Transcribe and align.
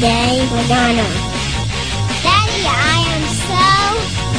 la 0.00 0.62
gana. 0.68 1.06
Daddy, 2.22 2.62
I 2.64 3.04
am 3.14 3.24
so 3.46 3.64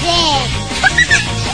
big. 0.01 1.49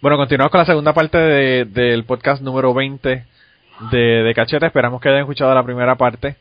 Bueno, 0.00 0.18
continuamos 0.18 0.50
con 0.50 0.58
la 0.58 0.66
segunda 0.66 0.92
parte 0.92 1.16
de- 1.18 1.64
del 1.64 2.04
podcast 2.04 2.42
número 2.42 2.74
20 2.74 3.24
de, 3.90 3.98
de 3.98 4.34
Cachete. 4.34 4.66
Esperamos 4.66 5.00
que 5.00 5.08
hayan 5.08 5.22
escuchado 5.22 5.54
la 5.54 5.62
primera 5.64 5.96
parte. 5.96 6.36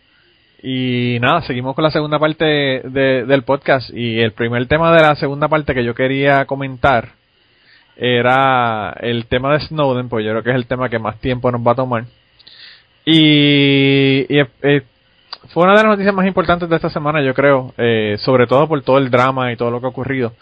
Y 0.66 1.18
nada, 1.20 1.42
seguimos 1.42 1.76
con 1.76 1.84
la 1.84 1.92
segunda 1.92 2.18
parte 2.20 2.46
de- 2.46 3.26
del 3.26 3.44
podcast. 3.44 3.90
Y 3.94 4.20
el 4.22 4.32
primer 4.32 4.66
tema 4.68 4.96
de 4.96 5.02
la 5.02 5.16
segunda 5.16 5.50
parte 5.50 5.74
que 5.74 5.84
yo 5.84 5.94
quería 5.94 6.46
comentar 6.46 7.10
era 7.98 8.96
el 9.02 9.26
tema 9.26 9.52
de 9.54 9.60
Snowden, 9.60 10.08
pues 10.08 10.26
yo 10.26 10.32
creo 10.32 10.44
que 10.44 10.50
es 10.52 10.56
el 10.56 10.66
tema 10.66 10.88
que 10.90 11.00
más 11.00 11.20
tiempo 11.20 11.52
nos 11.52 11.62
va 11.68 11.74
a 11.74 11.76
tomar. 11.76 12.06
Y, 13.06 14.26
fue 15.50 15.64
una 15.64 15.74
de 15.74 15.84
las 15.84 15.92
noticias 15.92 16.16
más 16.16 16.26
importantes 16.26 16.70
de 16.70 16.76
esta 16.78 16.90
semana, 16.90 17.22
yo 17.22 17.34
creo, 17.34 17.74
eh, 17.78 18.16
sobre 18.20 18.48
todo 18.48 18.68
por 18.68 18.82
todo 18.82 18.98
el 18.98 19.12
drama 19.12 19.52
y 19.52 19.58
todo 19.58 19.70
lo 19.70 19.82
que 19.82 19.88
ha 19.88 19.90
ocurrido. 19.90 20.34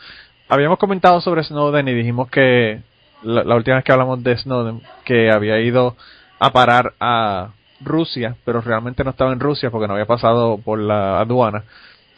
Habíamos 0.47 0.77
comentado 0.77 1.19
sobre 1.21 1.43
Snowden 1.43 1.87
y 1.87 1.93
dijimos 1.93 2.29
que 2.29 2.81
la, 3.23 3.43
la 3.43 3.55
última 3.55 3.77
vez 3.77 3.85
que 3.85 3.91
hablamos 3.91 4.23
de 4.23 4.37
Snowden, 4.37 4.81
que 5.03 5.31
había 5.31 5.59
ido 5.59 5.95
a 6.39 6.51
parar 6.51 6.93
a 6.99 7.49
Rusia, 7.83 8.35
pero 8.45 8.61
realmente 8.61 9.03
no 9.03 9.11
estaba 9.11 9.33
en 9.33 9.39
Rusia 9.39 9.69
porque 9.69 9.87
no 9.87 9.93
había 9.93 10.05
pasado 10.05 10.57
por 10.57 10.79
la 10.79 11.19
aduana. 11.19 11.63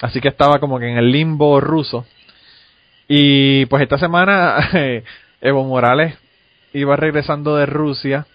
Así 0.02 0.20
que 0.20 0.28
estaba 0.28 0.59
como 0.59 0.80
que 0.80 0.89
en 0.89 0.97
el 0.97 1.11
limbo 1.11 1.59
ruso. 1.61 2.05
Y 3.08 3.66
pues 3.67 3.83
esta 3.83 3.97
semana 3.97 4.70
eh, 4.73 5.03
Evo 5.42 5.64
Morales 5.64 6.17
iba 6.73 6.95
regresando 6.95 7.55
de 7.55 7.66
Rusia 7.66 8.25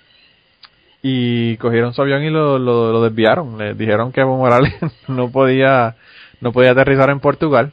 y 1.03 1.57
cogieron 1.59 1.95
su 1.95 2.03
avión 2.03 2.23
y 2.23 2.31
lo, 2.31 2.59
lo, 2.59 2.93
lo 2.93 3.03
desviaron. 3.03 3.59
Le 3.59 3.75
dijeron 3.75 4.13
que 4.13 4.21
Evo 4.21 4.37
Morales 4.37 4.75
no 5.09 5.31
podía, 5.31 5.97
no 6.41 6.53
podía 6.53 6.73
aterrizar 6.73 7.11
en 7.11 7.21
Portugal, 7.21 7.73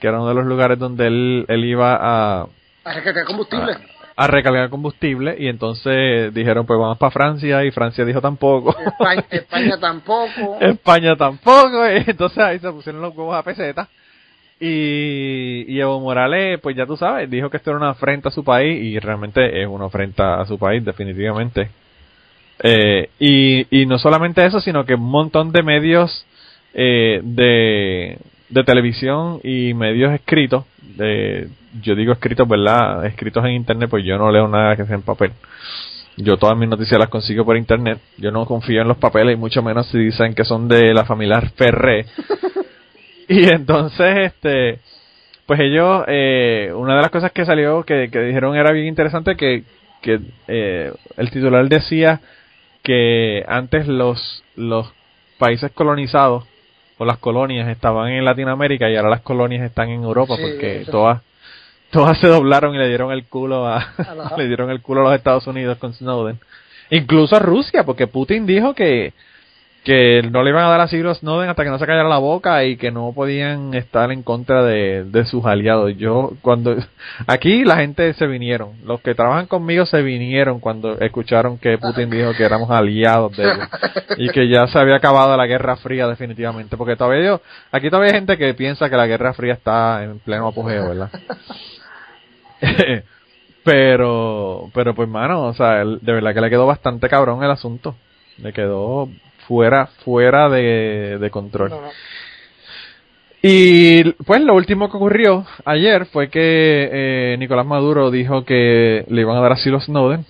que 0.00 0.08
era 0.08 0.18
uno 0.18 0.28
de 0.28 0.34
los 0.34 0.46
lugares 0.46 0.78
donde 0.78 1.06
él, 1.06 1.44
él 1.48 1.64
iba 1.64 1.94
a, 1.94 2.46
A 2.84 2.92
recargar 2.92 3.24
combustible. 3.24 3.72
a 3.72 3.95
recargar 4.16 4.70
combustible 4.70 5.36
y 5.38 5.46
entonces 5.48 6.32
dijeron 6.32 6.64
pues 6.64 6.80
vamos 6.80 6.96
para 6.96 7.10
Francia 7.10 7.64
y 7.64 7.70
Francia 7.70 8.04
dijo 8.04 8.20
tampoco. 8.20 8.74
España, 8.78 9.24
España 9.30 9.76
tampoco. 9.80 10.56
España 10.60 11.16
tampoco, 11.16 11.86
y 11.86 12.04
entonces 12.06 12.38
ahí 12.38 12.58
se 12.58 12.72
pusieron 12.72 13.02
los 13.02 13.14
huevos 13.14 13.36
a 13.36 13.42
peseta. 13.42 13.88
Y, 14.58 15.66
y 15.68 15.78
Evo 15.78 16.00
Morales, 16.00 16.58
pues 16.62 16.74
ya 16.74 16.86
tú 16.86 16.96
sabes, 16.96 17.28
dijo 17.30 17.50
que 17.50 17.58
esto 17.58 17.70
era 17.70 17.78
una 17.78 17.90
afrenta 17.90 18.30
a 18.30 18.32
su 18.32 18.42
país 18.42 18.82
y 18.82 18.98
realmente 18.98 19.60
es 19.62 19.68
una 19.68 19.84
afrenta 19.84 20.40
a 20.40 20.46
su 20.46 20.58
país, 20.58 20.82
definitivamente. 20.82 21.68
Eh, 22.62 23.10
y, 23.18 23.82
y 23.82 23.84
no 23.84 23.98
solamente 23.98 24.46
eso, 24.46 24.60
sino 24.60 24.86
que 24.86 24.94
un 24.94 25.10
montón 25.10 25.52
de 25.52 25.62
medios 25.62 26.24
eh, 26.72 27.20
de, 27.22 28.18
de 28.48 28.64
televisión 28.64 29.40
y 29.42 29.74
medios 29.74 30.12
escritos, 30.12 30.64
de, 30.96 31.48
yo 31.82 31.94
digo 31.94 32.12
escritos, 32.12 32.48
¿verdad? 32.48 33.04
Escritos 33.06 33.44
en 33.44 33.52
internet, 33.52 33.90
pues 33.90 34.04
yo 34.04 34.18
no 34.18 34.30
leo 34.30 34.48
nada 34.48 34.76
que 34.76 34.84
sea 34.84 34.94
en 34.94 35.02
papel. 35.02 35.32
Yo 36.16 36.38
todas 36.38 36.56
mis 36.56 36.68
noticias 36.68 36.98
las 36.98 37.10
consigo 37.10 37.44
por 37.44 37.56
internet. 37.56 37.98
Yo 38.16 38.30
no 38.30 38.46
confío 38.46 38.80
en 38.80 38.88
los 38.88 38.96
papeles 38.96 39.34
y 39.34 39.38
mucho 39.38 39.62
menos 39.62 39.86
si 39.88 39.98
dicen 39.98 40.34
que 40.34 40.44
son 40.44 40.66
de 40.66 40.94
la 40.94 41.04
familia 41.04 41.42
Ferré. 41.56 42.06
y 43.28 43.48
entonces, 43.48 44.32
este, 44.32 44.78
pues 45.44 45.60
ellos, 45.60 46.04
eh, 46.06 46.72
una 46.74 46.96
de 46.96 47.02
las 47.02 47.10
cosas 47.10 47.32
que 47.32 47.44
salió 47.44 47.82
que, 47.82 48.08
que 48.10 48.20
dijeron 48.20 48.56
era 48.56 48.72
bien 48.72 48.86
interesante 48.86 49.36
que, 49.36 49.64
que 50.00 50.20
eh, 50.48 50.92
el 51.18 51.30
titular 51.30 51.68
decía 51.68 52.20
que 52.82 53.44
antes 53.46 53.86
los, 53.86 54.42
los 54.54 54.90
países 55.38 55.70
colonizados 55.72 56.44
o 56.98 57.04
las 57.04 57.18
colonias 57.18 57.68
estaban 57.68 58.10
en 58.10 58.24
Latinoamérica 58.24 58.88
y 58.90 58.96
ahora 58.96 59.10
las 59.10 59.20
colonias 59.22 59.62
están 59.64 59.88
en 59.90 60.02
Europa 60.02 60.36
Sí, 60.36 60.42
porque 60.42 60.80
eso. 60.82 60.90
todas 60.90 61.22
todas 61.90 62.18
se 62.18 62.26
doblaron 62.26 62.74
y 62.74 62.78
le 62.78 62.88
dieron 62.88 63.12
el 63.12 63.24
culo 63.26 63.66
a, 63.66 63.86
le 64.36 64.46
dieron 64.46 64.70
el 64.70 64.80
culo 64.82 65.00
a 65.02 65.04
los 65.04 65.14
Estados 65.14 65.46
Unidos 65.46 65.78
con 65.78 65.92
Snowden 65.94 66.38
incluso 66.90 67.36
a 67.36 67.40
Rusia 67.40 67.84
porque 67.84 68.06
Putin 68.06 68.46
dijo 68.46 68.74
que 68.74 69.12
que 69.86 70.20
no 70.32 70.42
le 70.42 70.50
iban 70.50 70.64
a 70.64 70.68
dar 70.68 70.80
a 70.80 70.88
Snowden 70.88 71.48
hasta 71.48 71.62
que 71.62 71.70
no 71.70 71.78
se 71.78 71.86
callara 71.86 72.08
la 72.08 72.18
boca 72.18 72.64
y 72.64 72.76
que 72.76 72.90
no 72.90 73.12
podían 73.14 73.72
estar 73.72 74.10
en 74.10 74.24
contra 74.24 74.64
de, 74.64 75.04
de 75.04 75.24
sus 75.26 75.46
aliados. 75.46 75.96
Yo 75.96 76.32
cuando 76.42 76.74
aquí 77.28 77.64
la 77.64 77.76
gente 77.76 78.12
se 78.14 78.26
vinieron, 78.26 78.70
los 78.84 79.00
que 79.00 79.14
trabajan 79.14 79.46
conmigo 79.46 79.86
se 79.86 80.02
vinieron 80.02 80.58
cuando 80.58 80.98
escucharon 80.98 81.56
que 81.58 81.78
Putin 81.78 82.10
dijo 82.10 82.32
que 82.36 82.42
éramos 82.42 82.68
aliados 82.68 83.36
de 83.36 83.44
ellos 83.44 83.68
y 84.18 84.28
que 84.30 84.48
ya 84.48 84.66
se 84.66 84.76
había 84.76 84.96
acabado 84.96 85.36
la 85.36 85.46
Guerra 85.46 85.76
Fría 85.76 86.08
definitivamente, 86.08 86.76
porque 86.76 86.96
todavía 86.96 87.24
yo, 87.24 87.40
aquí 87.70 87.88
todavía 87.88 88.10
hay 88.10 88.18
gente 88.18 88.36
que 88.36 88.54
piensa 88.54 88.90
que 88.90 88.96
la 88.96 89.06
Guerra 89.06 89.34
Fría 89.34 89.52
está 89.52 90.02
en 90.02 90.18
pleno 90.18 90.48
apogeo, 90.48 90.88
¿verdad? 90.88 91.10
pero, 93.62 94.68
pero 94.74 94.96
pues 94.96 95.08
mano, 95.08 95.44
o 95.44 95.54
sea, 95.54 95.84
de 95.84 96.12
verdad 96.12 96.34
que 96.34 96.40
le 96.40 96.50
quedó 96.50 96.66
bastante 96.66 97.08
cabrón 97.08 97.44
el 97.44 97.52
asunto, 97.52 97.94
le 98.38 98.52
quedó 98.52 99.08
fuera, 99.46 99.86
fuera 100.04 100.48
de, 100.48 101.18
de 101.20 101.30
control. 101.30 101.70
No, 101.70 101.80
no. 101.82 101.88
Y 103.42 104.02
pues 104.24 104.40
lo 104.40 104.54
último 104.54 104.90
que 104.90 104.96
ocurrió 104.96 105.46
ayer 105.64 106.06
fue 106.06 106.28
que 106.30 106.88
eh, 106.92 107.36
Nicolás 107.38 107.66
Maduro 107.66 108.10
dijo 108.10 108.44
que 108.44 109.04
le 109.08 109.20
iban 109.20 109.36
a 109.36 109.40
dar 109.40 109.52
asilo 109.52 109.76
a 109.78 109.80
Snowden. 109.80 110.24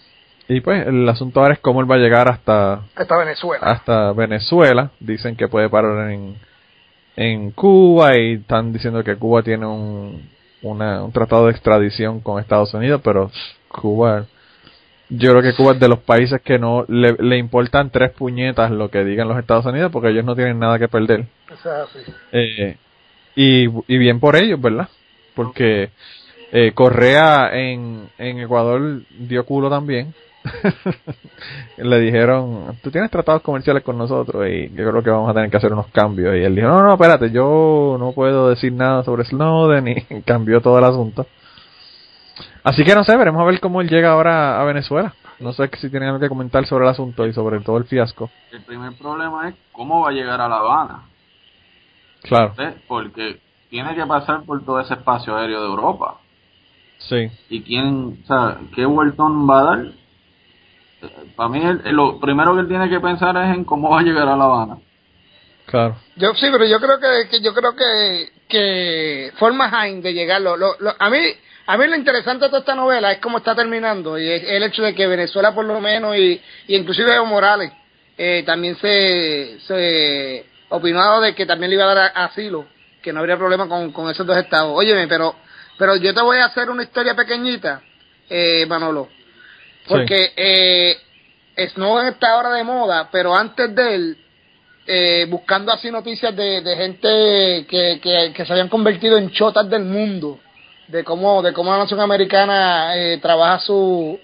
Y 0.49 0.61
pues 0.61 0.87
el 0.87 1.09
asunto 1.09 1.41
ahora 1.41 1.55
es 1.55 1.61
cómo 1.61 1.81
él 1.81 1.91
va 1.91 1.97
a 1.97 1.99
llegar 1.99 2.29
hasta, 2.29 2.83
Está 2.97 3.17
Venezuela. 3.17 3.67
hasta 3.67 4.13
Venezuela. 4.13 4.91
Dicen 5.01 5.35
que 5.35 5.49
puede 5.49 5.69
parar 5.69 6.11
en, 6.11 6.37
en 7.17 7.51
Cuba 7.53 8.17
y 8.17 8.35
están 8.35 8.73
diciendo 8.73 9.03
que 9.03 9.17
Cuba 9.17 9.43
tiene 9.43 9.67
un, 9.67 10.29
una- 10.63 11.03
un 11.03 11.11
tratado 11.13 11.47
de 11.47 11.53
extradición 11.53 12.21
con 12.21 12.39
Estados 12.41 12.73
Unidos, 12.75 13.01
pero 13.03 13.31
Cuba, 13.69 14.27
yo 15.09 15.31
creo 15.31 15.43
que 15.43 15.55
Cuba 15.55 15.73
es 15.73 15.81
de 15.81 15.89
los 15.89 16.01
países 16.01 16.41
que 16.43 16.59
no 16.59 16.85
le, 16.89 17.15
le 17.19 17.39
importan 17.39 17.91
tres 17.91 18.11
puñetas 18.13 18.71
lo 18.71 18.91
que 18.91 19.05
digan 19.05 19.29
los 19.29 19.39
Estados 19.39 19.67
Unidos 19.67 19.93
porque 19.93 20.11
ellos 20.11 20.25
no 20.25 20.35
tienen 20.35 20.59
nada 20.59 20.79
que 20.79 20.89
perder. 20.89 21.27
Eso 21.53 21.83
es 21.83 21.89
así. 21.89 22.13
Eh, 22.33 22.77
y, 23.37 23.65
y 23.87 23.99
bien 23.99 24.19
por 24.19 24.35
ellos, 24.37 24.61
¿verdad? 24.61 24.89
Porque 25.35 25.91
eh, 26.53 26.73
Correa 26.75 27.51
en, 27.53 28.09
en 28.19 28.41
Ecuador 28.41 29.03
dio 29.19 29.45
culo 29.45 29.71
también. 29.71 30.15
Le 31.77 32.01
dijeron, 32.01 32.79
tú 32.83 32.91
tienes 32.91 33.11
tratados 33.11 33.43
comerciales 33.43 33.83
con 33.83 33.99
nosotros 33.99 34.49
y 34.49 34.71
yo 34.71 34.89
creo 34.91 35.03
que 35.03 35.11
vamos 35.11 35.31
a 35.31 35.35
tener 35.35 35.51
que 35.51 35.57
hacer 35.57 35.73
unos 35.73 35.89
cambios. 35.89 36.35
Y 36.37 36.43
él 36.43 36.55
dijo, 36.55 36.69
no, 36.69 36.83
no, 36.83 36.95
espérate, 36.95 37.31
yo 37.31 37.97
no 37.99 38.13
puedo 38.13 38.49
decir 38.49 38.73
nada 38.73 39.03
sobre 39.03 39.25
Snowden 39.25 39.89
y 39.89 40.23
cambió 40.25 40.61
todo 40.61 40.79
el 40.79 40.85
asunto. 40.85 41.27
Así 42.67 42.83
que 42.83 42.97
no 42.97 43.05
sé, 43.05 43.17
veremos 43.17 43.41
a 43.41 43.45
ver 43.45 43.61
cómo 43.61 43.81
él 43.81 43.89
llega 43.89 44.11
ahora 44.11 44.61
a 44.61 44.65
Venezuela. 44.65 45.15
No 45.39 45.53
sé 45.53 45.71
si 45.79 45.89
tienen 45.89 46.09
algo 46.09 46.19
que 46.21 46.29
comentar 46.29 46.67
sobre 46.67 46.85
el 46.85 46.91
asunto 46.91 47.25
y 47.25 47.33
sobre 47.33 47.61
todo 47.61 47.77
el 47.79 47.85
fiasco. 47.85 48.29
El 48.51 48.63
primer 48.63 48.93
problema 48.99 49.49
es 49.49 49.55
cómo 49.71 50.01
va 50.01 50.09
a 50.09 50.13
llegar 50.13 50.41
a 50.41 50.49
La 50.49 50.57
Habana, 50.57 51.03
Claro. 52.23 52.55
Porque 52.89 53.39
tiene 53.71 53.95
que 53.95 54.05
pasar 54.05 54.43
por 54.43 54.65
todo 54.65 54.81
ese 54.81 54.95
espacio 54.95 55.37
aéreo 55.37 55.61
de 55.61 55.67
Europa. 55.69 56.17
sí, 56.99 57.31
¿Y 57.51 57.63
quién, 57.63 58.19
o 58.25 58.27
sea, 58.27 58.59
qué 58.75 58.85
vueltón 58.85 59.49
va 59.49 59.61
a 59.61 59.65
dar? 59.65 59.87
Para 61.37 61.49
mí, 61.51 61.61
el- 61.63 61.95
lo 61.95 62.19
primero 62.19 62.55
que 62.55 62.63
él 62.63 62.69
tiene 62.69 62.89
que 62.89 62.99
pensar 62.99 63.37
es 63.37 63.55
en 63.57 63.63
cómo 63.65 63.91
va 63.91 64.01
a 64.01 64.03
llegar 64.03 64.27
a 64.29 64.37
La 64.37 64.45
Habana. 64.45 64.79
claro. 65.67 65.97
Yo 66.17 66.35
sí, 66.35 66.49
pero 66.51 66.65
yo 66.67 66.81
creo 66.81 66.99
que, 66.99 67.29
que 67.31 67.41
yo 67.41 67.55
creo 67.55 67.77
que 67.77 68.33
que 68.49 69.33
forma 69.39 69.69
Jaime 69.69 70.01
de 70.03 70.15
llegar. 70.15 70.41
Lo- 70.41 70.55
a 70.99 71.11
mí 71.11 71.19
a 71.67 71.77
mí 71.77 71.87
lo 71.87 71.97
interesante 71.97 72.45
de 72.45 72.49
toda 72.49 72.61
esta 72.61 72.75
novela 72.75 73.13
es 73.13 73.19
cómo 73.19 73.39
está 73.39 73.55
terminando 73.55 74.19
y 74.19 74.29
es 74.29 74.45
el 74.45 74.63
hecho 74.63 74.83
de 74.83 74.95
que 74.95 75.07
Venezuela 75.07 75.55
por 75.55 75.65
lo 75.65 75.81
menos 75.81 76.17
y, 76.17 76.41
y 76.69 76.77
inclusive 76.77 77.15
Evo 77.15 77.27
Morales 77.27 77.73
eh, 78.17 78.43
también 78.47 78.77
se 78.77 79.59
se 79.67 80.47
opinó 80.69 81.21
de 81.21 81.35
que 81.35 81.47
también 81.47 81.71
le 81.71 81.77
iba 81.77 81.91
a 81.91 81.95
dar 81.95 82.13
asilo, 82.15 82.67
que 83.03 83.13
no 83.13 83.21
habría 83.21 83.37
problema 83.37 83.69
con, 83.69 83.93
con 83.93 84.11
esos 84.11 84.27
dos 84.27 84.37
estados. 84.37 84.73
Óyeme, 84.75 85.07
pero 85.07 85.35
pero 85.79 85.97
yo 85.97 86.15
te 86.15 86.23
voy 86.23 86.39
a 86.39 86.47
hacer 86.47 86.71
una 86.71 86.83
historia 86.83 87.15
pequeñita, 87.15 87.83
eh, 88.31 88.65
Manolo, 88.67 89.09
porque 89.87 90.33
eh, 90.37 90.97
Snowden 91.75 92.15
está 92.15 92.33
ahora 92.33 92.53
de 92.53 92.65
moda, 92.65 93.09
pero 93.13 93.37
antes 93.37 93.75
de 93.75 93.95
él 93.95 94.19
eh, 94.87 95.27
buscando 95.29 95.73
así 95.73 95.91
noticias 95.91 96.35
de, 96.35 96.63
de 96.63 96.77
gente 96.77 97.67
que, 97.69 98.01
que, 98.01 98.33
que 98.35 98.47
se 98.47 98.53
habían 98.53 98.69
convertido 98.69 99.19
en 99.19 99.31
chotas 99.31 99.69
del 99.69 99.85
mundo, 99.85 100.41
de 100.89 101.05
cómo, 101.05 101.43
de 101.43 101.53
cómo 101.53 101.71
la 101.73 101.79
nación 101.79 102.01
americana 102.01 102.97
eh, 102.97 103.19
trabaja 103.21 103.59
su, 103.61 104.19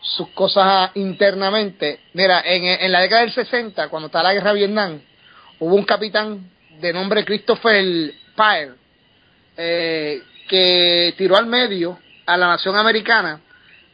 sus 0.00 0.28
cosas 0.30 0.90
internamente. 0.94 2.00
Mira, 2.14 2.42
en, 2.44 2.64
en 2.64 2.92
la 2.92 3.00
década 3.00 3.22
del 3.22 3.32
60, 3.32 3.88
cuando 3.88 4.06
estaba 4.06 4.24
la 4.24 4.34
guerra 4.34 4.52
de 4.52 4.58
Vietnam, 4.58 5.00
hubo 5.60 5.74
un 5.74 5.84
capitán 5.84 6.50
de 6.80 6.92
nombre 6.92 7.24
Christopher 7.24 7.84
Pyle 8.36 8.72
eh, 9.56 10.22
que 10.48 11.14
tiró 11.16 11.36
al 11.36 11.46
medio 11.46 11.98
a 12.26 12.36
la 12.36 12.46
nación 12.48 12.76
americana 12.76 13.40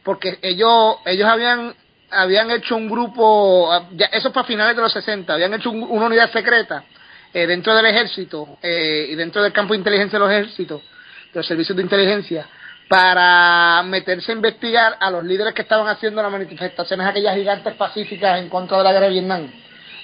porque 0.03 0.37
ellos 0.41 0.97
ellos 1.05 1.27
habían 1.27 1.73
habían 2.11 2.51
hecho 2.51 2.75
un 2.75 2.87
grupo, 2.89 3.69
ya, 3.93 4.05
eso 4.05 4.31
para 4.31 4.45
finales 4.45 4.75
de 4.75 4.81
los 4.81 4.93
60, 4.93 5.33
habían 5.33 5.53
hecho 5.55 5.71
un- 5.71 5.83
una 5.83 6.05
unidad 6.05 6.31
secreta 6.31 6.83
eh, 7.33 7.47
dentro 7.47 7.75
del 7.75 7.85
ejército 7.87 8.57
eh, 8.61 9.07
y 9.09 9.15
dentro 9.15 9.41
del 9.41 9.51
campo 9.51 9.73
de 9.73 9.79
inteligencia 9.79 10.17
de 10.19 10.25
los 10.25 10.31
ejércitos, 10.33 10.81
los 11.35 11.45
servicios 11.47 11.75
de 11.75 11.83
inteligencia, 11.83 12.47
para 12.87 13.81
meterse 13.83 14.31
a 14.31 14.35
investigar 14.35 14.95
a 14.99 15.09
los 15.11 15.23
líderes 15.23 15.53
que 15.53 15.63
estaban 15.63 15.87
haciendo 15.87 16.21
las 16.21 16.31
manifestaciones 16.31 17.07
aquellas 17.07 17.35
gigantes 17.35 17.73
pacíficas 17.75 18.39
en 18.39 18.49
contra 18.49 18.77
de 18.77 18.83
la 18.83 18.91
guerra 18.93 19.05
de 19.07 19.11
Vietnam. 19.13 19.51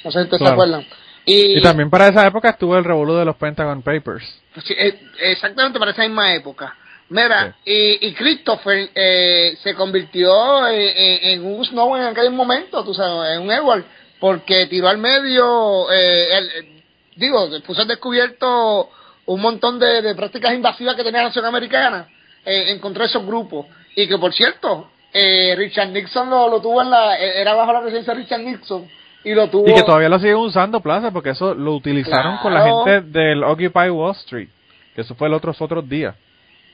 No 0.03 0.11
sé 0.11 0.19
si 0.19 0.23
ustedes 0.23 0.29
se 0.31 0.37
Claro. 0.39 0.53
acuerdan. 0.53 0.85
Y, 1.25 1.59
Y 1.59 1.61
también 1.61 1.89
para 1.91 2.07
esa 2.07 2.25
época 2.25 2.49
estuvo 2.49 2.75
el 2.77 2.83
revolú 2.83 3.13
de 3.15 3.25
los 3.25 3.35
Pentagon 3.35 3.83
Papers. 3.83 4.23
Sí, 4.65 4.73
eh, 4.77 4.99
exactamente 5.19 5.77
para 5.77 5.91
esa 5.91 6.01
misma 6.01 6.33
época. 6.33 6.75
Mira, 7.09 7.55
y, 7.65 8.07
y 8.07 8.13
Christopher 8.13 8.89
eh, 8.95 9.57
se 9.61 9.75
convirtió 9.75 10.67
en, 10.67 11.45
un 11.45 11.63
Snow 11.65 11.95
en 11.97 12.03
aquel 12.03 12.31
momento, 12.31 12.83
tú 12.83 12.93
sabes, 12.93 13.33
en 13.35 13.41
un 13.43 13.51
Edward, 13.51 13.83
porque 14.19 14.65
tiró 14.67 14.87
al 14.87 14.97
medio, 14.97 15.91
eh, 15.91 16.37
el- 16.37 16.83
digo, 17.17 17.47
puso 17.65 17.81
al 17.81 17.87
descubierto 17.89 18.89
un 19.25 19.41
montón 19.41 19.79
de, 19.79 20.01
de 20.01 20.15
prácticas 20.15 20.53
invasivas 20.53 20.95
que 20.95 21.03
tenía 21.03 21.21
la 21.21 21.27
nación 21.27 21.45
americana 21.45 22.07
eh, 22.45 22.71
en 22.71 22.79
contra 22.79 23.03
de 23.03 23.09
esos 23.09 23.25
grupos. 23.25 23.67
Y 23.95 24.07
que, 24.07 24.17
por 24.17 24.33
cierto, 24.33 24.89
eh, 25.13 25.53
Richard 25.57 25.89
Nixon 25.89 26.29
lo, 26.29 26.49
lo 26.49 26.61
tuvo 26.61 26.81
en 26.81 26.89
la, 26.89 27.19
eh, 27.19 27.41
era 27.41 27.53
bajo 27.53 27.73
la 27.73 27.81
presidencia 27.81 28.13
de 28.13 28.21
Richard 28.21 28.41
Nixon, 28.41 28.87
y 29.23 29.33
lo 29.33 29.49
tuvo... 29.49 29.69
Y 29.69 29.73
que 29.73 29.83
todavía 29.83 30.09
lo 30.09 30.17
siguen 30.19 30.37
usando, 30.37 30.79
Plaza, 30.79 31.11
porque 31.11 31.31
eso 31.31 31.53
lo 31.53 31.75
utilizaron 31.75 32.37
con 32.37 32.53
la 32.53 32.63
gente 32.63 33.01
del 33.01 33.43
Occupy 33.43 33.89
Wall 33.89 34.15
Street. 34.15 34.49
Que 34.95 35.01
eso 35.01 35.13
fue 35.15 35.27
el 35.27 35.33
otros 35.33 35.61
otros 35.61 35.87
días. 35.87 36.15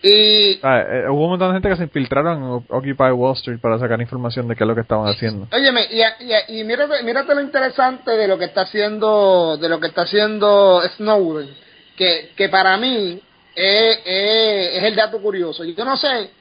y 0.01 0.57
O 0.57 0.61
sea, 0.61 0.81
eh, 0.81 1.09
hubo 1.09 1.25
un 1.25 1.29
montón 1.31 1.49
de 1.49 1.53
gente 1.55 1.69
que 1.69 1.75
se 1.75 1.83
infiltraron 1.83 2.37
en 2.37 2.65
Occupy 2.69 3.11
Wall 3.11 3.33
Street 3.33 3.59
para 3.59 3.77
sacar 3.77 3.99
información 3.99 4.47
de 4.47 4.55
qué 4.55 4.63
es 4.63 4.67
lo 4.67 4.75
que 4.75 4.81
estaban 4.81 5.07
haciendo. 5.07 5.47
Óyeme, 5.51 5.85
y, 5.91 6.01
y, 6.01 6.59
y 6.59 6.63
mírate, 6.63 7.03
mírate 7.03 7.35
lo 7.35 7.41
interesante 7.41 8.11
de 8.11 8.27
lo 8.27 8.37
que 8.37 8.45
está 8.45 8.61
haciendo, 8.61 9.57
de 9.57 9.69
lo 9.69 9.79
que 9.79 9.87
está 9.87 10.03
haciendo 10.03 10.81
Snowden, 10.95 11.49
que, 11.97 12.31
que 12.37 12.47
para 12.47 12.77
mí 12.77 13.19
es, 13.55 13.99
es, 14.05 14.83
el 14.83 14.95
dato 14.95 15.19
curioso. 15.21 15.65
Yo 15.65 15.83
no 15.83 15.97
sé 15.97 16.31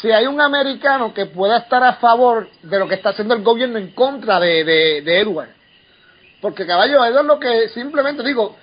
si 0.00 0.10
hay 0.10 0.26
un 0.26 0.40
americano 0.40 1.14
que 1.14 1.26
pueda 1.26 1.58
estar 1.58 1.84
a 1.84 1.94
favor 1.94 2.48
de 2.62 2.78
lo 2.78 2.88
que 2.88 2.96
está 2.96 3.10
haciendo 3.10 3.34
el 3.34 3.42
gobierno 3.42 3.78
en 3.78 3.92
contra 3.92 4.40
de, 4.40 4.64
de, 4.64 5.02
de 5.02 5.20
Edward. 5.20 5.50
Porque 6.40 6.66
caballo, 6.66 7.04
Edward 7.04 7.26
lo 7.26 7.38
que 7.38 7.68
simplemente 7.68 8.24
digo, 8.24 8.56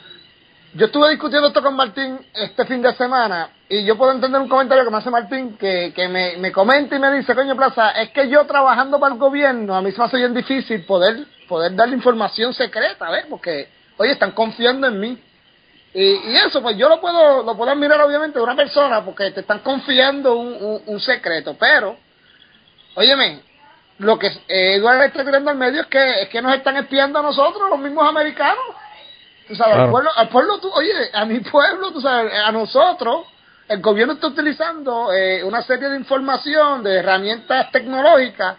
yo 0.74 0.86
estuve 0.88 1.10
discutiendo 1.10 1.50
esto 1.50 1.62
con 1.62 1.76
Martín 1.76 2.20
este 2.34 2.66
fin 2.66 2.82
de 2.82 2.94
semana 2.96 3.50
y 3.70 3.84
yo 3.84 3.98
puedo 3.98 4.12
entender 4.12 4.42
un 4.42 4.48
comentario 4.48 4.84
que 4.84 4.90
me 4.90 4.98
hace 4.98 5.10
Martín 5.10 5.58
que, 5.58 5.92
que 5.94 6.08
me, 6.08 6.38
me 6.38 6.52
comenta 6.52 6.96
y 6.96 7.00
me 7.00 7.12
dice, 7.12 7.36
coño 7.36 7.56
Plaza, 7.56 7.92
es 7.92 8.10
que 8.12 8.30
yo 8.30 8.46
trabajando 8.46 9.00
para 9.00 9.14
el 9.14 9.20
gobierno, 9.20 9.76
a 9.76 9.82
mí 9.82 9.92
se 9.92 10.00
me 10.00 10.06
hace 10.06 10.18
bien 10.18 10.34
difícil 10.34 10.86
poder, 10.86 11.26
poder 11.48 11.76
darle 11.76 11.96
información 11.96 12.54
secreta, 12.54 13.12
¿ves? 13.12 13.26
Porque, 13.30 13.70
oye, 13.98 14.14
están 14.14 14.32
confiando 14.32 14.88
en 14.88 15.00
mí. 15.00 15.18
Y, 15.94 16.04
y 16.04 16.36
eso, 16.38 16.62
pues 16.62 16.78
yo 16.78 16.88
lo 16.88 17.02
puedo, 17.02 17.44
lo 17.44 17.56
puedo 17.58 17.72
admirar 17.72 18.00
obviamente 18.02 18.40
de 18.40 18.44
una 18.44 18.56
persona 18.56 19.04
porque 19.04 19.32
te 19.32 19.42
están 19.42 19.60
confiando 19.60 20.36
un, 20.36 20.54
un, 20.54 20.82
un 20.86 21.00
secreto, 21.02 21.56
pero, 21.60 21.98
óyeme, 22.96 23.42
lo 23.98 24.18
que 24.18 24.28
eh, 24.28 24.76
Eduardo 24.76 25.04
está 25.04 25.24
tirando 25.26 25.52
al 25.52 25.58
medio 25.58 25.82
es 25.82 25.88
que, 25.88 26.22
es 26.24 26.30
que 26.30 26.42
nos 26.42 26.56
están 26.56 26.78
espiando 26.78 27.20
a 27.20 27.22
nosotros, 27.22 27.70
los 27.70 27.80
mismos 27.80 28.08
americanos. 28.08 28.64
Tú 29.48 29.56
sabes, 29.56 29.74
Claro. 29.74 29.84
al 29.84 29.92
pueblo, 29.92 30.10
al 30.16 30.30
pueblo 30.30 30.60
tú, 30.60 30.72
oye, 30.74 30.94
a 31.14 31.26
mi 31.26 31.40
pueblo, 31.42 31.92
tú 31.92 32.00
sabes, 32.00 32.32
a 32.34 32.52
nosotros, 32.54 33.28
el 33.68 33.82
gobierno 33.82 34.14
está 34.14 34.28
utilizando 34.28 35.12
eh, 35.14 35.44
una 35.44 35.62
serie 35.62 35.90
de 35.90 35.98
información, 35.98 36.84
de 36.84 36.96
herramientas 37.00 37.70
tecnológicas 37.72 38.56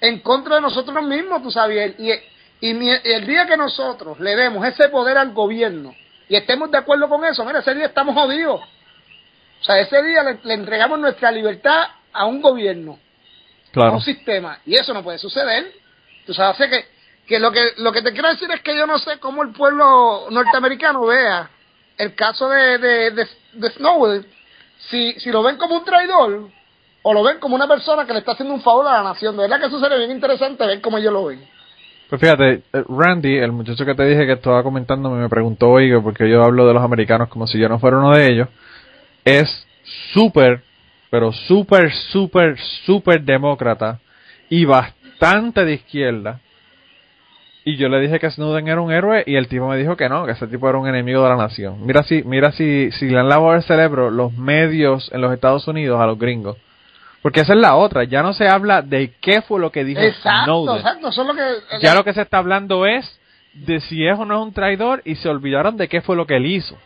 en 0.00 0.20
contra 0.20 0.56
de 0.56 0.60
nosotros 0.60 1.02
mismos, 1.02 1.42
tú 1.42 1.50
sabes, 1.50 1.94
y, 1.98 2.12
y, 2.12 2.20
y 2.60 2.88
el 3.04 3.26
día 3.26 3.46
que 3.46 3.56
nosotros 3.56 4.20
le 4.20 4.36
demos 4.36 4.66
ese 4.66 4.90
poder 4.90 5.16
al 5.16 5.32
gobierno 5.32 5.94
y 6.28 6.36
estemos 6.36 6.70
de 6.70 6.78
acuerdo 6.78 7.08
con 7.08 7.24
eso, 7.24 7.44
mira, 7.44 7.60
ese 7.60 7.74
día 7.74 7.86
estamos 7.86 8.14
jodidos. 8.14 8.60
O 9.60 9.64
sea, 9.64 9.78
ese 9.78 10.02
día 10.02 10.22
le, 10.22 10.38
le 10.42 10.54
entregamos 10.54 10.98
nuestra 10.98 11.30
libertad 11.30 11.88
a 12.12 12.26
un 12.26 12.42
gobierno 12.42 12.98
a 13.82 13.90
un 13.90 14.02
sistema. 14.02 14.58
Y 14.64 14.76
eso 14.76 14.94
no 14.94 15.02
puede 15.02 15.18
suceder. 15.18 15.72
Tú 16.26 16.34
sabes 16.34 16.60
así 16.60 16.70
que 16.70 16.94
que 17.26 17.38
lo 17.38 17.50
que 17.52 17.72
lo 17.78 17.90
que 17.90 18.02
te 18.02 18.12
quiero 18.12 18.28
decir 18.28 18.50
es 18.50 18.60
que 18.60 18.76
yo 18.76 18.86
no 18.86 18.98
sé 18.98 19.18
cómo 19.18 19.42
el 19.42 19.52
pueblo 19.52 20.26
norteamericano 20.30 21.06
vea 21.06 21.48
el 21.96 22.14
caso 22.14 22.50
de 22.50 22.78
de, 22.78 23.10
de, 23.12 23.28
de 23.54 23.70
Snowden. 23.70 24.26
Si 24.90 25.18
si 25.20 25.30
lo 25.30 25.42
ven 25.42 25.56
como 25.56 25.76
un 25.76 25.84
traidor 25.84 26.50
o 27.02 27.12
lo 27.14 27.22
ven 27.22 27.38
como 27.38 27.54
una 27.54 27.66
persona 27.66 28.06
que 28.06 28.12
le 28.12 28.18
está 28.18 28.32
haciendo 28.32 28.54
un 28.54 28.62
favor 28.62 28.86
a 28.86 28.98
la 28.98 29.02
nación. 29.02 29.36
De 29.36 29.42
verdad 29.42 29.58
que 29.58 29.66
eso 29.66 29.80
sería 29.80 29.96
bien 29.96 30.10
interesante 30.10 30.66
ver 30.66 30.80
cómo 30.80 30.98
ellos 30.98 31.12
lo 31.12 31.24
ven 31.24 31.53
Pues 32.08 32.20
fíjate, 32.20 32.62
eh, 32.72 32.84
Randy, 32.88 33.38
el 33.38 33.52
muchacho 33.52 33.84
que 33.84 33.94
te 33.94 34.04
dije 34.04 34.26
que 34.26 34.32
estaba 34.32 34.62
comentando, 34.62 35.10
me 35.10 35.28
preguntó, 35.28 35.70
oiga, 35.70 36.00
porque 36.02 36.28
yo 36.28 36.44
hablo 36.44 36.66
de 36.66 36.74
los 36.74 36.82
americanos 36.82 37.28
como 37.28 37.46
si 37.46 37.58
yo 37.58 37.68
no 37.68 37.78
fuera 37.78 37.98
uno 37.98 38.14
de 38.14 38.30
ellos, 38.30 38.48
es 39.24 39.66
súper, 40.12 40.62
pero 41.10 41.32
súper, 41.32 41.90
súper, 42.12 42.58
súper 42.84 43.22
demócrata 43.22 44.00
y 44.50 44.64
bastante 44.64 45.64
de 45.64 45.74
izquierda. 45.74 46.40
Y 47.64 47.76
yo 47.76 47.88
le 47.88 47.98
dije 47.98 48.20
que 48.20 48.30
Snowden 48.30 48.68
era 48.68 48.82
un 48.82 48.92
héroe 48.92 49.24
y 49.26 49.36
el 49.36 49.48
tipo 49.48 49.66
me 49.66 49.78
dijo 49.78 49.96
que 49.96 50.10
no, 50.10 50.26
que 50.26 50.32
ese 50.32 50.46
tipo 50.46 50.68
era 50.68 50.76
un 50.76 50.86
enemigo 50.86 51.22
de 51.22 51.30
la 51.30 51.36
nación. 51.36 51.86
Mira 51.86 52.02
si, 52.02 52.22
mira 52.22 52.52
si, 52.52 52.90
si 52.92 53.08
le 53.08 53.18
han 53.18 53.30
lavado 53.30 53.54
el 53.54 53.62
cerebro 53.62 54.10
los 54.10 54.34
medios 54.34 55.10
en 55.14 55.22
los 55.22 55.32
Estados 55.32 55.66
Unidos 55.66 55.98
a 55.98 56.06
los 56.06 56.18
gringos. 56.18 56.58
Porque 57.24 57.40
esa 57.40 57.54
es 57.54 57.58
la 57.58 57.74
otra, 57.74 58.04
ya 58.04 58.22
no 58.22 58.34
se 58.34 58.46
habla 58.46 58.82
de 58.82 59.14
qué 59.22 59.40
fue 59.40 59.58
lo 59.58 59.72
que 59.72 59.82
dijo 59.82 59.98
exacto 60.02 60.44
Snowden. 60.44 60.76
exacto 60.76 61.08
eso 61.08 61.22
es 61.22 61.26
lo 61.28 61.34
que 61.34 61.78
Ya 61.80 61.94
lo 61.94 62.04
que 62.04 62.12
se 62.12 62.20
está 62.20 62.36
hablando 62.36 62.84
es 62.84 63.18
de 63.54 63.80
si 63.80 64.06
es 64.06 64.18
o 64.18 64.26
no 64.26 64.34
es 64.42 64.46
un 64.46 64.52
traidor 64.52 65.00
y 65.06 65.14
se 65.14 65.30
olvidaron 65.30 65.78
de 65.78 65.88
qué 65.88 66.02
fue 66.02 66.16
lo 66.16 66.26
que 66.26 66.36
él 66.36 66.44
hizo. 66.44 66.76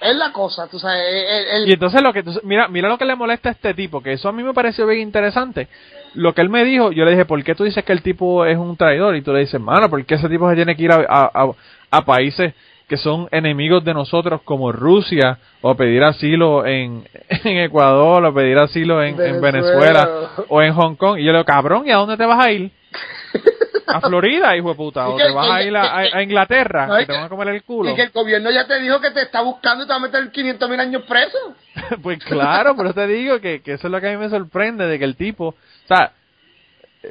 es 0.00 0.16
la 0.16 0.32
cosa 0.32 0.66
tú 0.66 0.78
sabes 0.80 1.00
el- 1.08 1.62
el- 1.62 1.68
Y 1.68 1.72
entonces 1.74 2.02
lo 2.02 2.12
que 2.12 2.24
mira, 2.42 2.66
mira 2.66 2.88
lo 2.88 2.98
que 2.98 3.04
le 3.04 3.14
molesta 3.14 3.48
a 3.48 3.52
este 3.52 3.72
tipo, 3.72 4.02
que 4.02 4.14
eso 4.14 4.28
a 4.28 4.32
mí 4.32 4.42
me 4.42 4.52
pareció 4.52 4.84
bien 4.86 5.00
interesante. 5.00 5.68
Lo 6.14 6.34
que 6.34 6.40
él 6.42 6.48
me 6.50 6.64
dijo, 6.64 6.90
yo 6.90 7.04
le 7.04 7.12
dije, 7.12 7.24
¿por 7.24 7.42
qué 7.44 7.54
tú 7.54 7.62
dices 7.62 7.84
que 7.84 7.92
el 7.92 8.02
tipo 8.02 8.44
es 8.46 8.58
un 8.58 8.76
traidor? 8.76 9.14
Y 9.14 9.22
tú 9.22 9.32
le 9.32 9.40
dices, 9.40 9.60
mano, 9.60 9.88
¿por 9.88 10.04
qué 10.04 10.16
ese 10.16 10.28
tipo 10.28 10.48
se 10.50 10.56
tiene 10.56 10.74
que 10.76 10.82
ir 10.82 10.90
a, 10.92 10.96
a, 11.08 11.30
a- 11.32 11.52
a 11.92 12.04
países 12.04 12.52
que 12.88 12.96
son 12.96 13.28
enemigos 13.32 13.84
de 13.84 13.94
nosotros 13.94 14.42
como 14.44 14.70
Rusia 14.70 15.38
o 15.60 15.74
pedir 15.74 16.04
asilo 16.04 16.64
en, 16.64 17.04
en 17.28 17.58
Ecuador 17.58 18.24
o 18.24 18.34
pedir 18.34 18.58
asilo 18.58 19.02
en, 19.02 19.20
en 19.20 19.40
Venezuela. 19.40 20.06
Venezuela 20.06 20.30
o 20.48 20.62
en 20.62 20.72
Hong 20.74 20.94
Kong? 20.94 21.18
Y 21.18 21.24
yo 21.24 21.32
le 21.32 21.38
digo, 21.38 21.44
cabrón, 21.44 21.86
¿y 21.86 21.90
a 21.90 21.96
dónde 21.96 22.16
te 22.16 22.26
vas 22.26 22.44
a 22.44 22.52
ir? 22.52 22.70
A 23.88 24.00
Florida, 24.00 24.56
hijo 24.56 24.70
de 24.70 24.74
puta, 24.74 25.08
o 25.08 25.16
te 25.16 25.30
vas 25.30 25.48
a 25.48 25.62
ir 25.62 25.74
a, 25.76 26.20
Inglaterra, 26.20 26.88
No, 26.88 26.96
que 26.96 27.06
te 27.06 27.12
van 27.12 27.24
a 27.24 27.28
comer 27.28 27.48
el 27.48 27.62
culo. 27.62 27.90
y 27.90 27.94
que 27.94 28.02
el 28.02 28.10
gobierno 28.10 28.50
ya 28.50 28.66
te 28.66 28.80
dijo 28.80 29.00
que 29.00 29.12
te 29.12 29.22
está 29.22 29.42
buscando 29.42 29.84
y 29.84 29.86
te 29.86 29.92
va 29.92 29.96
a 29.96 30.00
meter 30.00 30.28
500 30.28 30.68
mil 30.68 30.80
años 30.80 31.02
preso 31.02 31.38
pues 32.02 32.18
claro, 32.24 32.74
pero 32.76 32.92
te 32.92 33.06
digo 33.06 33.40
que, 33.40 33.62
que 33.62 33.74
eso 33.74 33.86
es 33.86 33.92
lo 33.92 34.00
que 34.00 34.08
a 34.08 34.10
mí 34.10 34.16
me 34.16 34.28
sorprende, 34.28 34.86
de 34.86 34.98
que 34.98 35.04
el 35.04 35.14
tipo, 35.14 35.50
o 35.50 35.54
sea, 35.86 36.12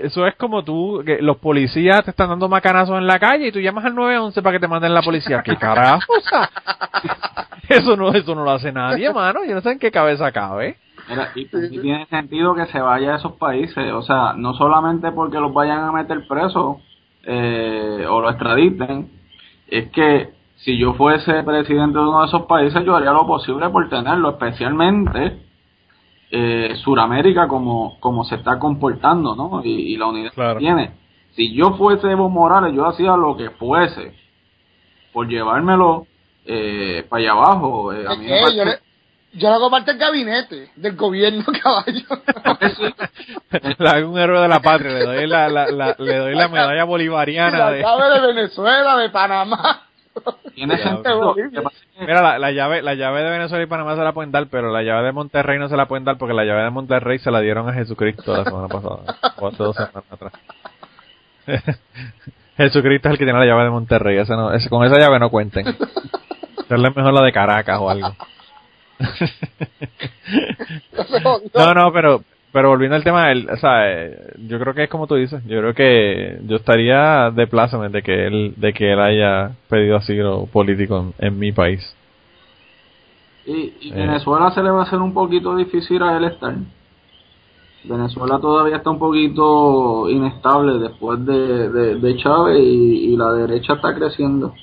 eso 0.02 0.26
es 0.28 0.36
como 0.36 0.64
tú, 0.64 1.04
que 1.06 1.22
los 1.22 1.38
policías 1.38 2.04
te 2.04 2.12
están 2.12 2.30
dando 2.30 2.50
macanazos 2.50 2.98
en 2.98 3.08
la 3.08 3.20
calle 3.20 3.48
y 3.48 3.52
tú 3.52 3.60
llamas 3.60 3.86
al 3.86 3.96
911 3.96 4.42
para 4.42 4.54
que 4.56 4.60
te 4.60 4.68
manden 4.68 4.94
la 4.94 5.02
policía. 5.02 5.42
¿Qué 5.44 5.56
carajo? 5.56 6.14
O 6.18 6.22
sea, 6.22 6.50
eso 7.70 7.96
no, 7.96 8.10
eso 8.12 8.36
no 8.36 8.44
lo 8.44 8.52
hace 8.52 8.72
nadie, 8.72 9.12
mano. 9.14 9.44
Yo 9.46 9.56
no 9.56 9.62
sé 9.62 9.72
en 9.72 9.80
qué 9.80 9.92
cabeza 9.92 10.32
cabe. 10.32 10.78
Y, 11.36 11.42
y 11.42 11.80
tiene 11.80 12.06
sentido 12.08 12.56
que 12.56 12.66
se 12.68 12.80
vaya 12.80 13.14
a 13.14 13.18
esos 13.18 13.34
países, 13.34 13.92
o 13.92 14.02
sea, 14.02 14.34
no 14.36 14.56
solamente 14.56 15.12
porque 15.12 15.40
los 15.40 15.54
vayan 15.54 15.80
a 15.84 15.92
meter 15.92 16.28
presos 16.28 16.78
eh, 17.24 18.06
o 18.10 18.22
lo 18.22 18.30
extraditen, 18.30 19.12
es 19.68 19.90
que 19.92 20.30
si 20.58 20.78
yo 20.78 20.94
fuese 20.94 21.44
presidente 21.44 22.00
de 22.00 22.06
uno 22.06 22.22
de 22.22 22.28
esos 22.28 22.44
países, 22.44 22.84
yo 22.84 22.96
haría 22.96 23.12
lo 23.12 23.28
posible 23.28 23.70
por 23.70 23.88
tenerlo, 23.88 24.32
especialmente 24.32 25.46
eh, 26.38 26.76
Suramérica 26.84 27.48
como, 27.48 27.98
como 28.02 28.26
se 28.26 28.36
está 28.36 28.60
comportando, 28.60 29.36
¿no? 29.36 29.62
Y, 29.64 29.94
y 29.94 29.98
la 29.98 30.08
unidad 30.08 30.34
Claro. 30.34 30.56
que 30.60 30.66
tiene. 30.66 30.92
Si 31.36 31.54
yo 31.54 31.74
fuese 31.78 32.10
Evo 32.12 32.30
Morales, 32.30 32.74
yo 32.76 32.86
hacía 32.88 33.16
lo 33.16 33.38
que 33.38 33.52
fuese 33.52 34.14
por 35.14 35.28
llevármelo 35.28 36.08
eh, 36.46 37.06
para 37.10 37.22
allá 37.22 37.32
abajo. 37.32 37.94
eh, 37.94 38.06
a 38.08 38.16
mí 38.16 38.26
yo, 38.56 38.66
le, 38.66 38.80
yo 39.34 39.50
le 39.50 39.56
hago 39.56 39.70
parte 39.70 39.92
del 39.92 40.00
gabinete 40.00 40.72
del 40.76 40.96
gobierno, 40.96 41.44
caballo. 41.64 42.06
Le 43.78 43.90
hago 43.90 44.12
un 44.12 44.20
héroe 44.20 44.42
de 44.42 44.48
la 44.48 44.60
patria, 44.60 44.92
le 44.92 45.04
doy 45.06 45.28
la, 45.28 45.48
la, 45.50 45.68
la- 45.72 45.96
le 45.98 46.18
doy 46.18 46.36
la 46.36 46.48
medalla 46.50 46.84
bolivariana 46.84 47.58
la 47.72 48.10
de 48.20 48.28
Venezuela, 48.34 48.98
de 48.98 49.10
Panamá. 49.10 49.82
Tiene 50.54 50.78
sentido. 50.78 51.36
Mira, 52.00 52.22
la, 52.22 52.40
la 52.40 52.52
llave 52.52 52.82
la 52.82 52.94
llave 52.94 53.24
de 53.24 53.30
Venezuela 53.30 53.64
y 53.64 53.68
Panamá 53.68 53.96
se 53.96 54.02
la 54.02 54.14
pueden 54.14 54.32
dar, 54.32 54.48
pero 54.48 54.72
la 54.72 54.84
llave 54.84 55.08
de 55.08 55.12
Monterrey 55.12 55.60
no 55.60 55.68
se 55.68 55.76
la 55.76 55.88
pueden 55.88 56.06
dar 56.06 56.18
porque 56.18 56.34
la 56.34 56.46
llave 56.46 56.64
de 56.64 56.70
Monterrey 56.70 57.20
se 57.20 57.32
la 57.32 57.42
dieron 57.42 57.68
a 57.68 57.74
Jesucristo 57.74 58.36
la 58.36 58.46
semana 58.46 58.68
pasada, 58.68 59.18
o 59.38 59.48
hace 59.48 59.64
dos 59.64 59.76
semanas 59.76 60.04
atrás. 60.10 60.34
Jesucristo 62.58 63.10
es 63.10 63.14
el 63.14 63.18
que 63.18 63.26
tiene 63.26 63.40
la 63.40 63.46
llave 63.46 63.66
de 63.66 63.70
Monterrey, 63.70 64.18
ese 64.18 64.34
no, 64.34 64.54
ese, 64.54 64.70
con 64.70 64.86
esa 64.86 64.98
llave 64.98 65.20
no 65.20 65.30
cuenten. 65.30 65.66
Darle 66.70 66.90
mejor 66.96 67.14
la 67.14 67.24
de 67.24 67.34
Caracas 67.34 67.80
o 67.80 67.90
algo. 67.90 68.16
no, 71.54 71.74
no, 71.74 71.92
pero 71.92 72.24
pero 72.56 72.70
volviendo 72.70 72.96
al 72.96 73.04
tema, 73.04 73.28
del, 73.28 73.50
o 73.50 73.58
sea, 73.58 73.92
eh, 73.92 74.18
yo 74.48 74.58
creo 74.60 74.74
que 74.74 74.84
es 74.84 74.90
como 74.90 75.08
tú 75.08 75.16
dices, 75.16 75.44
yo 75.46 75.60
creo 75.60 75.74
que 75.74 76.40
yo 76.48 76.56
estaría 76.56 77.30
de 77.32 77.48
pláceme 77.48 77.90
de 77.90 78.02
que 78.02 78.28
él 78.28 78.54
de 78.56 78.72
que 78.72 78.94
él 78.94 79.00
haya 79.02 79.52
pedido 79.68 79.98
asilo 79.98 80.46
político 80.46 81.14
en, 81.20 81.28
en 81.28 81.38
mi 81.38 81.52
país. 81.52 81.82
Y, 83.46 83.74
y 83.82 83.92
Eh. 83.92 83.96
Venezuela 83.96 84.52
se 84.52 84.64
le 84.64 84.70
va 84.70 84.80
a 84.80 84.84
hacer 84.84 85.00
un 85.00 85.14
poquito 85.14 85.54
difícil 85.58 86.02
a 86.02 86.16
él 86.16 86.24
estar. 86.24 86.56
Venezuela 87.84 88.40
todavía 88.40 88.78
está 88.78 88.90
un 88.90 89.00
poquito 89.00 90.10
inestable 90.10 90.80
después 90.80 91.26
de, 91.26 91.70
de, 91.70 91.96
de 91.96 92.16
Chávez 92.16 92.58
y, 92.58 93.14
y 93.14 93.18
la 93.18 93.34
derecha 93.34 93.74
está 93.74 93.94
creciendo. 93.94 94.54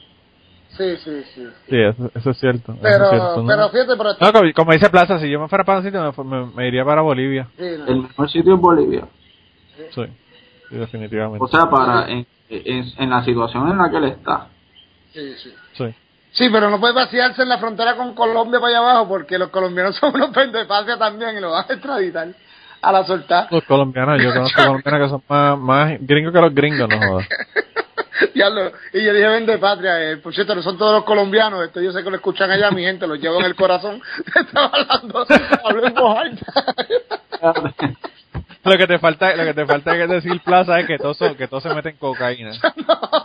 Sí, 0.77 0.97
sí, 1.05 1.23
sí. 1.35 1.49
Sí, 1.69 1.77
eso, 1.81 2.11
eso 2.15 2.31
es 2.31 2.39
cierto. 2.39 2.73
eso 2.73 2.81
Pero, 2.83 3.05
es 3.05 3.11
cierto, 3.11 3.43
¿no? 3.43 3.47
pero 3.47 3.69
fíjate, 3.69 3.97
pero... 3.97 4.11
No, 4.21 4.33
como, 4.33 4.53
como 4.55 4.73
dice 4.73 4.89
Plaza, 4.91 5.19
si 5.19 5.31
yo 5.31 5.39
me 5.41 5.49
fuera 5.49 5.65
para 5.65 5.79
un 5.79 5.85
sitio, 5.85 6.03
me, 6.03 6.13
fu- 6.13 6.25
me- 6.25 6.47
me 6.47 6.69
iría 6.69 6.85
para 6.85 7.03
Bolivia. 7.03 7.49
Sí, 7.59 7.65
no. 7.79 7.87
El 7.87 8.03
mejor 8.03 8.31
sitio 8.31 8.55
es 8.55 8.61
Bolivia. 8.61 9.07
Sí, 9.77 10.03
sí, 10.71 10.77
definitivamente. 10.77 11.45
O 11.45 11.49
sea, 11.49 11.69
para 11.69 12.09
en, 12.09 12.27
en, 12.49 12.85
en 12.99 13.11
la 13.11 13.23
situación 13.25 13.71
en 13.71 13.79
la 13.79 13.91
que 13.91 13.97
él 13.99 14.05
está. 14.05 14.47
sí, 15.13 15.35
sí. 15.37 15.55
sí. 15.75 15.95
Sí, 16.35 16.49
pero 16.51 16.71
no 16.71 16.81
puede 16.81 16.95
vaciarse 16.95 17.43
en 17.43 17.51
la 17.51 17.59
frontera 17.59 17.95
con 17.95 18.15
Colombia 18.15 18.59
para 18.59 18.71
allá 18.71 18.79
abajo 18.79 19.09
porque 19.09 19.37
los 19.39 19.51
colombianos 19.51 19.97
son 20.01 20.15
unos 20.15 20.31
pendefasias 20.31 20.99
también 20.99 21.37
y 21.37 21.41
lo 21.41 21.51
van 21.51 21.67
a 21.69 21.73
extraditar 21.75 22.29
a 22.81 22.93
la 22.93 23.05
soltar. 23.05 23.49
Los 23.51 23.63
colombianos, 23.65 24.21
yo 24.23 24.33
conozco 24.33 24.63
colombianos 24.63 25.01
que 25.03 25.09
son 25.11 25.23
más, 25.29 25.59
más 25.59 25.93
gringos 26.01 26.33
que 26.33 26.41
los 26.41 26.55
gringos, 26.55 26.89
no 26.89 26.99
jodas. 26.99 27.29
Diablo, 28.35 28.73
y 28.93 29.05
yo 29.05 29.13
dije 29.13 29.29
vende 29.29 29.59
patria, 29.59 30.11
eh, 30.13 30.17
por 30.19 30.35
cierto, 30.35 30.55
no 30.55 30.63
son 30.63 30.79
todos 30.79 30.95
los 30.95 31.05
colombianos, 31.05 31.65
esto 31.65 31.81
yo 31.81 31.93
sé 31.93 32.03
que 32.03 32.11
lo 32.11 32.17
escuchan 32.17 32.51
allá, 32.51 32.71
mi 32.71 32.83
gente, 32.83 33.07
los 33.07 33.19
llevo 33.19 33.41
en 33.41 33.47
el 33.47 33.55
corazón. 33.55 34.01
Estaba 34.35 34.67
hablando, 34.73 35.27
hablo 35.65 35.87
en 35.87 35.95
voz 35.95 36.19
alta. 36.19 36.75
Lo 38.65 38.79
que 38.79 38.87
te 38.87 39.01
falta, 39.01 39.35
lo 39.35 39.43
que 39.45 39.55
te 39.55 39.67
falta 39.67 39.97
es 39.97 40.09
decir 40.09 40.41
Plaza 40.45 40.79
es 40.79 40.87
que 40.87 40.97
todos, 40.97 41.17
son- 41.17 41.35
que 41.35 41.49
todos 41.49 41.65
se 41.65 41.75
meten 41.75 41.97
cocaína. 41.97 42.51
Eso 42.53 42.63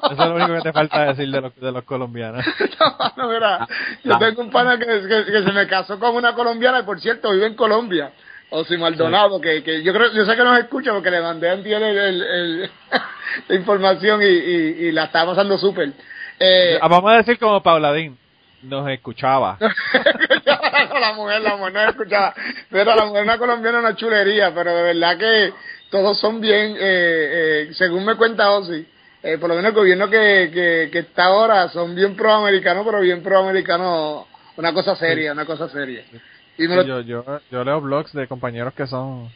es 0.09 0.17
lo 0.17 0.33
único 0.35 0.55
que 0.55 0.61
te 0.61 0.73
falta 0.73 1.05
decir 1.05 1.29
de 1.29 1.41
los, 1.41 1.55
de 1.55 1.71
los 1.71 1.83
colombianos. 1.83 2.43
No, 2.79 3.11
no, 3.15 3.29
mira, 3.31 3.67
yo 4.03 4.17
tengo 4.17 4.41
un 4.41 4.49
pana 4.49 4.79
que, 4.79 4.85
que, 4.85 5.25
que 5.31 5.43
se 5.43 5.51
me 5.51 5.67
casó 5.67 5.99
con 5.99 6.15
una 6.15 6.33
colombiana 6.33 6.79
y 6.79 6.83
por 6.83 6.99
cierto 6.99 7.31
vive 7.33 7.45
en 7.45 7.55
Colombia. 7.55 8.11
O 8.49 8.63
si 8.63 8.77
Maldonado, 8.77 9.41
que, 9.41 9.61
que 9.61 9.83
yo 9.83 9.91
creo, 9.93 10.11
yo 10.13 10.25
sé 10.25 10.35
que 10.35 10.43
nos 10.43 10.57
escucha 10.59 10.93
porque 10.93 11.11
le 11.11 11.21
mandé 11.21 11.49
a 11.49 11.53
el, 11.53 11.65
el, 11.67 12.21
el- 12.23 12.71
la 13.49 13.55
información 13.55 14.21
y, 14.21 14.25
y, 14.25 14.87
y 14.87 14.91
la 14.93 15.05
estaba 15.05 15.31
pasando 15.31 15.57
súper. 15.57 15.91
Eh, 16.39 16.79
Ah, 16.81 16.87
Vamos 16.87 17.11
a 17.11 17.17
decir 17.17 17.37
como 17.39 17.61
Pauladín, 17.61 18.17
nos 18.63 18.89
escuchaba. 18.89 19.57
no, 19.59 19.69
la 20.99 21.13
mujer, 21.13 21.41
la 21.41 21.55
mujer 21.57 21.73
no 21.73 21.89
escuchaba. 21.89 22.33
Pero 22.69 22.95
la 22.95 23.05
mujer 23.05 23.23
una 23.23 23.37
colombiana 23.37 23.79
una 23.79 23.95
chulería, 23.95 24.53
pero 24.55 24.73
de 24.75 24.83
verdad 24.83 25.17
que 25.17 25.53
todos 25.89 26.17
son 26.19 26.39
bien, 26.39 26.75
eh, 26.79 27.67
eh, 27.69 27.69
según 27.73 28.05
me 28.05 28.15
cuenta 28.15 28.51
Ozzy, 28.51 28.85
eh, 29.23 29.37
por 29.39 29.49
lo 29.49 29.55
menos 29.55 29.69
el 29.69 29.75
gobierno 29.75 30.09
que, 30.09 30.49
que, 30.53 30.89
que 30.91 30.99
está 30.99 31.25
ahora 31.25 31.67
son 31.69 31.95
bien 31.95 32.15
proamericanos, 32.15 32.85
pero 32.85 33.01
bien 33.01 33.21
proamericanos, 33.23 34.25
una 34.55 34.73
cosa 34.73 34.95
seria, 34.95 35.33
una 35.33 35.45
cosa 35.45 35.67
seria. 35.69 36.03
Y 36.57 36.67
me 36.67 36.75
lo- 36.75 36.81
Sí, 36.83 36.87
yo, 36.87 37.01
yo, 37.01 37.23
yo 37.51 37.63
leo 37.63 37.81
blogs 37.81 38.13
de 38.13 38.27
compañeros 38.27 38.73
que 38.73 38.87
son 38.87 39.29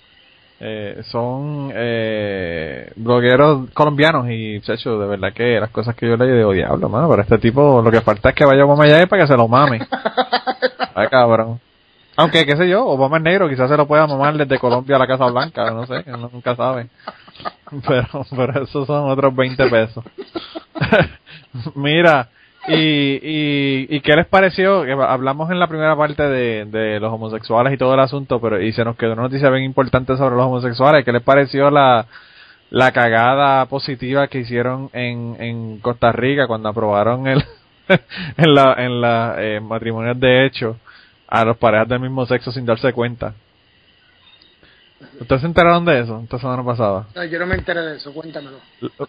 eh, 0.63 1.01
son 1.05 1.71
eh, 1.73 2.91
blogueros 2.95 3.69
colombianos 3.71 4.27
y 4.29 4.61
chacho, 4.61 4.99
de 4.99 5.07
verdad 5.07 5.33
que 5.33 5.59
las 5.59 5.71
cosas 5.71 5.95
que 5.95 6.07
yo 6.07 6.15
leí 6.17 6.37
digo, 6.37 6.51
diablo, 6.53 6.87
mano, 6.87 7.09
pero 7.09 7.23
este 7.23 7.39
tipo 7.39 7.81
lo 7.81 7.89
que 7.91 8.01
falta 8.01 8.29
es 8.29 8.35
que 8.35 8.45
vaya 8.45 8.63
Obama 8.65 8.83
allá 8.83 9.07
para 9.07 9.23
que 9.23 9.27
se 9.27 9.35
lo 9.35 9.47
mame. 9.47 9.79
Ay, 10.95 11.07
cabrón. 11.09 11.59
Aunque, 12.17 12.45
qué 12.45 12.55
sé 12.57 12.69
yo, 12.69 12.85
Obama 12.85 13.17
es 13.17 13.23
negro, 13.23 13.49
quizás 13.49 13.69
se 13.69 13.77
lo 13.77 13.87
pueda 13.87 14.05
mamar 14.05 14.35
desde 14.37 14.59
Colombia 14.59 14.97
a 14.97 14.99
la 14.99 15.07
Casa 15.07 15.25
Blanca, 15.31 15.71
no 15.71 15.87
sé, 15.87 16.03
uno 16.07 16.29
nunca 16.31 16.55
sabe. 16.55 16.89
Pero, 17.87 18.25
pero 18.35 18.63
esos 18.63 18.85
son 18.85 19.09
otros 19.09 19.33
20 19.35 19.67
pesos. 19.69 20.03
Mira, 21.75 22.29
y, 22.67 22.73
y, 22.73 23.87
y 23.89 24.01
qué 24.01 24.15
les 24.15 24.27
pareció, 24.27 24.81
hablamos 25.03 25.49
en 25.49 25.59
la 25.59 25.67
primera 25.67 25.95
parte 25.95 26.23
de, 26.23 26.65
de 26.65 26.99
los 26.99 27.11
homosexuales 27.11 27.73
y 27.73 27.77
todo 27.77 27.93
el 27.95 27.99
asunto, 27.99 28.39
pero 28.39 28.61
y 28.61 28.71
se 28.71 28.85
nos 28.85 28.95
quedó 28.97 29.13
una 29.13 29.23
noticia 29.23 29.49
bien 29.49 29.63
importante 29.63 30.15
sobre 30.15 30.35
los 30.35 30.45
homosexuales, 30.45 31.03
¿qué 31.03 31.11
les 31.11 31.23
pareció 31.23 31.71
la, 31.71 32.05
la 32.69 32.91
cagada 32.91 33.65
positiva 33.65 34.27
que 34.27 34.39
hicieron 34.39 34.89
en, 34.93 35.35
en 35.39 35.79
Costa 35.79 36.11
Rica 36.11 36.47
cuando 36.47 36.69
aprobaron 36.69 37.27
el, 37.27 37.43
en 38.37 38.55
la, 38.55 38.75
en 38.77 39.01
la 39.01 39.35
eh, 39.39 39.61
de 40.15 40.45
hecho 40.45 40.77
a 41.27 41.45
los 41.45 41.57
parejas 41.57 41.87
del 41.87 41.99
mismo 41.99 42.25
sexo 42.25 42.51
sin 42.51 42.65
darse 42.65 42.93
cuenta? 42.93 43.33
¿Ustedes 45.19 45.41
se 45.41 45.47
enteraron 45.47 45.85
de 45.85 45.99
eso 46.01 46.21
esta 46.23 46.39
semana 46.39 46.63
pasada? 46.63 47.07
No, 47.15 47.23
yo 47.23 47.39
no 47.39 47.45
me 47.45 47.55
enteré 47.55 47.81
de 47.81 47.97
eso, 47.97 48.13
cuéntamelo. 48.13 48.57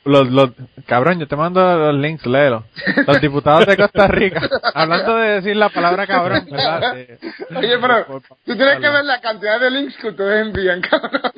Los, 0.04 0.30
los, 0.30 0.50
cabrón, 0.86 1.18
yo 1.20 1.26
te 1.28 1.36
mando 1.36 1.60
los 1.60 1.94
links, 1.94 2.26
léelo. 2.26 2.64
Los 3.06 3.20
diputados 3.20 3.66
de 3.66 3.76
Costa 3.76 4.06
Rica, 4.08 4.48
hablando 4.74 5.16
de 5.16 5.28
decir 5.40 5.56
la 5.56 5.68
palabra 5.70 6.06
cabrón, 6.06 6.46
¿verdad? 6.50 6.92
Oye, 7.56 7.78
pero 7.78 8.06
por- 8.06 8.22
tú 8.22 8.56
tienes 8.56 8.78
que 8.80 8.88
ver 8.88 9.04
la 9.04 9.20
cantidad 9.20 9.58
de 9.60 9.70
links 9.70 9.96
que 9.96 10.08
ustedes 10.08 10.46
envían, 10.46 10.80
cabrón. 10.82 11.32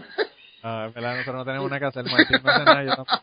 Ah, 0.63 0.87
es 0.89 0.95
verdad, 0.95 1.13
nosotros 1.13 1.37
no 1.37 1.45
tenemos 1.45 1.71
nada 1.71 1.81
que 1.81 1.87
hacer, 1.87 2.05
Martín 2.05 2.41
no 2.43 2.51
hace 2.51 2.65
nada, 2.65 2.83
yo 2.85 2.91
tampoco. 2.97 3.23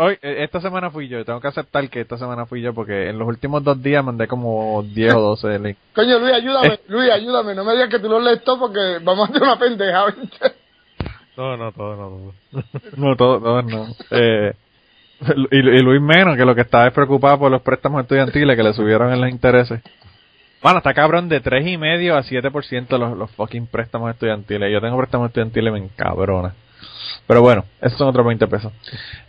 Hoy, 0.00 0.16
eh, 0.22 0.44
esta 0.44 0.60
semana 0.60 0.90
fui 0.90 1.08
yo, 1.08 1.24
tengo 1.24 1.40
que 1.40 1.48
aceptar 1.48 1.90
que 1.90 2.02
esta 2.02 2.16
semana 2.16 2.46
fui 2.46 2.62
yo 2.62 2.72
porque 2.72 3.08
en 3.08 3.18
los 3.18 3.26
últimos 3.26 3.64
dos 3.64 3.82
días 3.82 4.04
mandé 4.04 4.28
como 4.28 4.80
10 4.84 5.14
o 5.14 5.20
12 5.20 5.58
links. 5.58 5.80
Coño, 5.92 6.20
Luis, 6.20 6.34
ayúdame, 6.34 6.78
Luis, 6.86 7.10
ayúdame, 7.10 7.52
no 7.56 7.64
me 7.64 7.72
digas 7.72 7.88
que 7.88 7.98
tú 7.98 8.08
lo 8.08 8.20
lees 8.20 8.44
todo 8.44 8.60
porque 8.60 9.00
vamos 9.02 9.28
a 9.28 9.32
hacer 9.32 9.42
una 9.42 9.58
pendeja, 9.58 10.06
¿viste? 10.06 10.52
No, 11.36 11.56
no, 11.56 11.72
todo 11.72 11.96
no. 11.96 12.32
todo. 12.50 12.64
No, 12.96 13.16
todo, 13.16 13.40
todo 13.40 13.62
no. 13.62 13.86
Eh, 14.12 14.54
y, 15.50 15.56
y 15.56 15.82
Luis 15.82 16.00
menos, 16.00 16.36
que 16.36 16.44
lo 16.44 16.54
que 16.54 16.60
estaba 16.60 16.86
es 16.86 16.92
preocupado 16.92 17.40
por 17.40 17.50
los 17.50 17.62
préstamos 17.62 18.00
estudiantiles 18.02 18.56
que 18.56 18.62
le 18.62 18.74
subieron 18.74 19.12
en 19.12 19.20
los 19.20 19.28
intereses. 19.28 19.82
Bueno, 20.62 20.78
está 20.78 20.94
cabrón 20.94 21.28
de 21.28 21.40
tres 21.40 21.66
y 21.66 21.76
medio 21.76 22.16
a 22.16 22.22
7% 22.22 22.98
los, 22.98 23.18
los 23.18 23.30
fucking 23.32 23.66
préstamos 23.66 24.12
estudiantiles. 24.12 24.72
Yo 24.72 24.80
tengo 24.80 24.96
préstamos 24.96 25.26
estudiantiles 25.30 25.72
me 25.72 25.80
encabrona. 25.80 26.54
Pero 27.26 27.42
bueno, 27.42 27.64
esos 27.80 27.98
son 27.98 28.08
otros 28.08 28.26
20 28.26 28.46
pesos. 28.48 28.72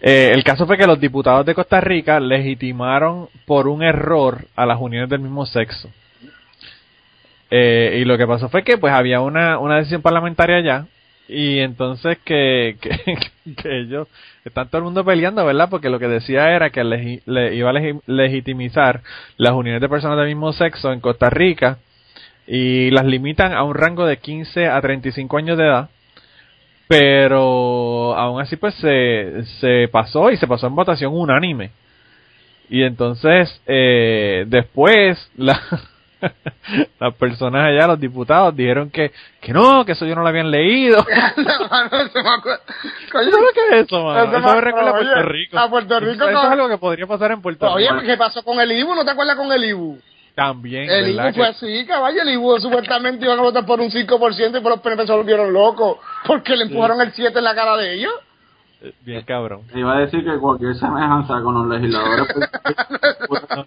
Eh, 0.02 0.32
el 0.34 0.44
caso 0.44 0.66
fue 0.66 0.78
que 0.78 0.88
los 0.88 1.00
diputados 1.00 1.46
de 1.46 1.56
Costa 1.56 1.82
Rica 1.82 2.20
legitimaron 2.20 3.30
por 3.46 3.68
un 3.68 3.84
error 3.84 4.46
a 4.56 4.66
las 4.66 4.80
uniones 4.80 5.10
del 5.10 5.20
mismo 5.20 5.46
sexo. 5.46 5.90
Eh, 7.52 8.00
y 8.02 8.06
lo 8.06 8.18
que 8.18 8.28
pasó 8.28 8.48
fue 8.50 8.64
que 8.64 8.78
pues 8.78 8.94
había 8.94 9.22
una, 9.22 9.58
una 9.58 9.78
decisión 9.78 10.02
parlamentaria 10.04 10.58
allá 10.58 10.86
y 11.28 11.60
entonces 11.60 12.18
que, 12.24 12.78
que, 12.82 13.80
ellos 13.80 14.08
están 14.46 14.68
todo 14.70 14.80
el 14.80 14.84
mundo 14.86 15.04
peleando, 15.04 15.46
¿verdad? 15.46 15.68
Porque 15.70 15.90
lo 15.90 16.00
que 16.00 16.08
decía 16.08 16.52
era 16.56 16.70
que 16.70 16.84
le 16.84 17.22
iba 17.56 17.70
a 17.70 17.74
legi- 17.74 18.02
legitimizar 18.06 19.02
las 19.38 19.54
uniones 19.54 19.82
de 19.82 19.90
personas 19.90 20.18
del 20.18 20.28
mismo 20.28 20.54
sexo 20.54 20.92
en 20.92 21.02
Costa 21.02 21.30
Rica 21.30 21.78
y 22.48 22.90
las 22.92 23.06
limitan 23.06 23.54
a 23.54 23.64
un 23.64 23.76
rango 23.76 24.06
de 24.06 24.18
15 24.18 24.68
a 24.68 24.82
35 24.82 25.38
años 25.38 25.58
de 25.58 25.66
edad. 25.66 25.90
Pero 26.90 28.16
aún 28.18 28.42
así 28.42 28.56
pues 28.58 28.74
se, 28.76 29.44
se 29.62 29.88
pasó 29.92 30.32
y 30.32 30.38
se 30.38 30.48
pasó 30.48 30.66
en 30.66 30.76
votación 30.76 31.14
unánime. 31.14 31.70
Y 32.68 32.82
entonces 32.84 33.62
eh, 33.68 34.44
después 34.48 35.30
la, 35.38 35.62
las 37.00 37.14
personas 37.14 37.66
allá, 37.68 37.86
los 37.86 38.00
diputados, 38.00 38.56
dijeron 38.56 38.90
que, 38.90 39.12
que 39.40 39.54
no, 39.54 39.86
que 39.86 39.92
eso 39.92 40.08
yo 40.08 40.16
no 40.16 40.24
lo 40.24 40.30
habían 40.30 40.50
leído. 40.50 40.98
Mano, 41.70 41.90
se 42.12 42.24
me 42.24 42.30
acuerda. 42.30 42.60
Coño, 43.12 43.32
¿Sabes 43.32 43.50
qué 43.54 43.62
es 43.80 43.86
eso, 43.86 44.04
mano? 44.04 44.24
Eso 44.24 44.38
Eso 44.38 44.48
me 44.48 44.56
me- 44.56 44.62
recuerda 44.62 44.90
a 44.90 44.94
oye, 44.94 45.04
Puerto 45.12 45.30
Rico. 45.30 45.60
a 45.60 45.70
Puerto 45.70 46.00
Rico 46.00 46.12
Eso 46.26 46.32
no- 46.32 46.44
es 46.44 46.50
algo 46.50 46.70
que 46.70 46.78
podría 46.80 47.06
pasar 47.06 47.32
en 47.34 47.42
Puerto 47.44 47.72
Oye, 47.72 47.88
Rico. 47.92 48.02
¿qué 48.06 48.18
pasó 48.18 48.44
con 48.44 48.60
el 48.60 48.72
IBU? 48.72 48.96
¿No 48.96 49.06
te 49.06 49.12
acuerdas 49.12 49.36
con 49.36 49.52
el 49.52 49.64
IBU? 49.64 50.00
También, 50.40 50.90
El. 50.90 51.10
IBU 51.16 51.34
fue 51.34 51.48
así, 51.48 51.86
caballo. 51.86 52.22
El 52.22 52.30
IBU 52.30 52.60
supuestamente 52.62 53.26
iban 53.26 53.40
a 53.40 53.42
votar 53.42 53.66
por 53.66 53.80
un 53.82 53.90
5% 53.90 54.58
y 54.58 54.62
por 54.62 54.72
los 54.72 54.80
PNP 54.82 55.06
se 55.06 55.12
volvieron 55.14 55.52
locos 55.52 55.98
porque 56.26 56.56
le 56.56 56.64
empujaron 56.66 57.02
el 57.02 57.12
7 57.12 57.38
en 57.38 57.44
la 57.44 57.54
cara 57.56 57.76
de 57.76 57.94
ellos. 57.96 58.14
Que- 58.80 58.94
Bien 59.02 59.24
cabrón. 59.26 59.64
Iba 59.76 59.98
a 59.98 60.00
decir 60.00 60.24
que 60.24 60.38
cualquier 60.40 60.74
semejanza 60.76 61.42
con 61.42 61.54
los 61.56 61.68
legisladores 61.68 62.28
pues. 62.34 62.50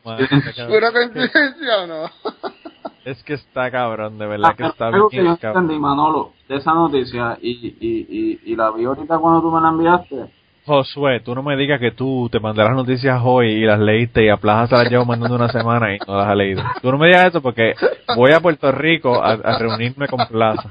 ¿Pura 0.68 0.92
coincidencia 0.92 1.82
o 1.82 1.86
no? 1.86 2.10
Es 3.04 3.20
que 3.24 3.34
está 3.34 3.68
cabrón, 3.70 4.16
de 4.16 4.26
verdad 4.26 4.54
que 4.56 4.64
está 4.64 4.86
algo 4.86 5.08
que 5.08 5.16
yo 5.16 5.22
bien 5.24 5.36
cabrón. 5.36 5.64
entendí, 5.64 5.80
Manolo, 5.80 6.34
de 6.48 6.54
esa 6.56 6.72
noticia 6.72 7.36
y, 7.42 7.50
y, 7.50 8.06
y, 8.08 8.52
y 8.52 8.54
la 8.56 8.70
vi 8.70 8.84
ahorita 8.84 9.18
cuando 9.18 9.40
tú 9.40 9.50
me 9.50 9.60
la 9.60 9.70
enviaste, 9.70 10.26
Josué, 10.64 11.20
tú 11.20 11.34
no 11.34 11.42
me 11.42 11.56
digas 11.56 11.80
que 11.80 11.90
tú 11.90 12.28
te 12.30 12.38
mandas 12.38 12.66
las 12.66 12.76
noticias 12.76 13.20
hoy 13.24 13.48
y 13.48 13.64
las 13.64 13.80
leíste 13.80 14.24
y 14.24 14.28
a 14.28 14.36
Plaza 14.36 14.68
se 14.68 14.82
las 14.82 14.90
llevo 14.90 15.04
mandando 15.04 15.34
una 15.34 15.48
semana 15.48 15.94
y 15.94 15.98
no 16.06 16.16
las 16.16 16.28
has 16.28 16.36
leído. 16.36 16.62
Tú 16.80 16.92
no 16.92 16.98
me 16.98 17.08
digas 17.08 17.26
eso 17.26 17.42
porque 17.42 17.74
voy 18.14 18.32
a 18.32 18.40
Puerto 18.40 18.70
Rico 18.70 19.20
a 19.22 19.58
reunirme 19.58 20.06
con 20.06 20.26
Plaza. 20.28 20.70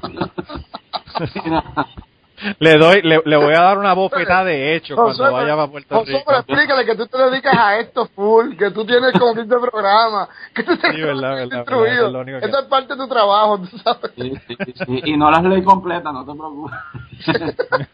Le 2.58 2.78
doy, 2.78 3.02
le, 3.02 3.20
le, 3.24 3.36
voy 3.36 3.54
a 3.54 3.60
dar 3.62 3.78
una 3.78 3.92
bofetada 3.94 4.44
de 4.44 4.74
hecho 4.76 4.94
cuando 4.96 5.32
vaya 5.32 5.60
a 5.62 5.66
Puerto 5.70 5.96
José, 5.98 6.12
Rico. 6.12 6.24
pero 6.26 6.38
explícale 6.40 6.84
que 6.84 6.94
tú 6.96 7.06
te 7.06 7.18
dedicas 7.18 7.56
a 7.56 7.78
esto 7.78 8.06
full, 8.06 8.56
que 8.56 8.70
tú 8.70 8.84
tienes 8.84 9.12
como 9.18 9.34
15 9.34 9.56
programas, 9.58 10.28
que 10.54 10.62
tú 10.62 10.76
tienes 10.76 10.96
Sí, 10.96 11.02
verdad, 11.02 11.34
verdad, 11.34 11.56
instruido. 11.58 11.82
verdad, 11.82 11.94
eso 11.98 12.06
es 12.06 12.12
lo 12.12 12.20
único 12.20 12.40
que- 12.40 12.46
Eso 12.46 12.58
es 12.60 12.64
parte 12.66 12.94
de 12.94 13.00
tu 13.00 13.08
trabajo, 13.08 13.58
tú 13.58 13.78
sabes. 13.78 14.12
Sí, 14.16 14.32
sí, 14.48 14.56
sí. 14.86 15.00
Y 15.04 15.16
no 15.16 15.30
las 15.30 15.42
leí 15.44 15.62
completas, 15.62 16.12
no 16.12 16.24
te 16.24 16.32
preocupes. 16.32 16.78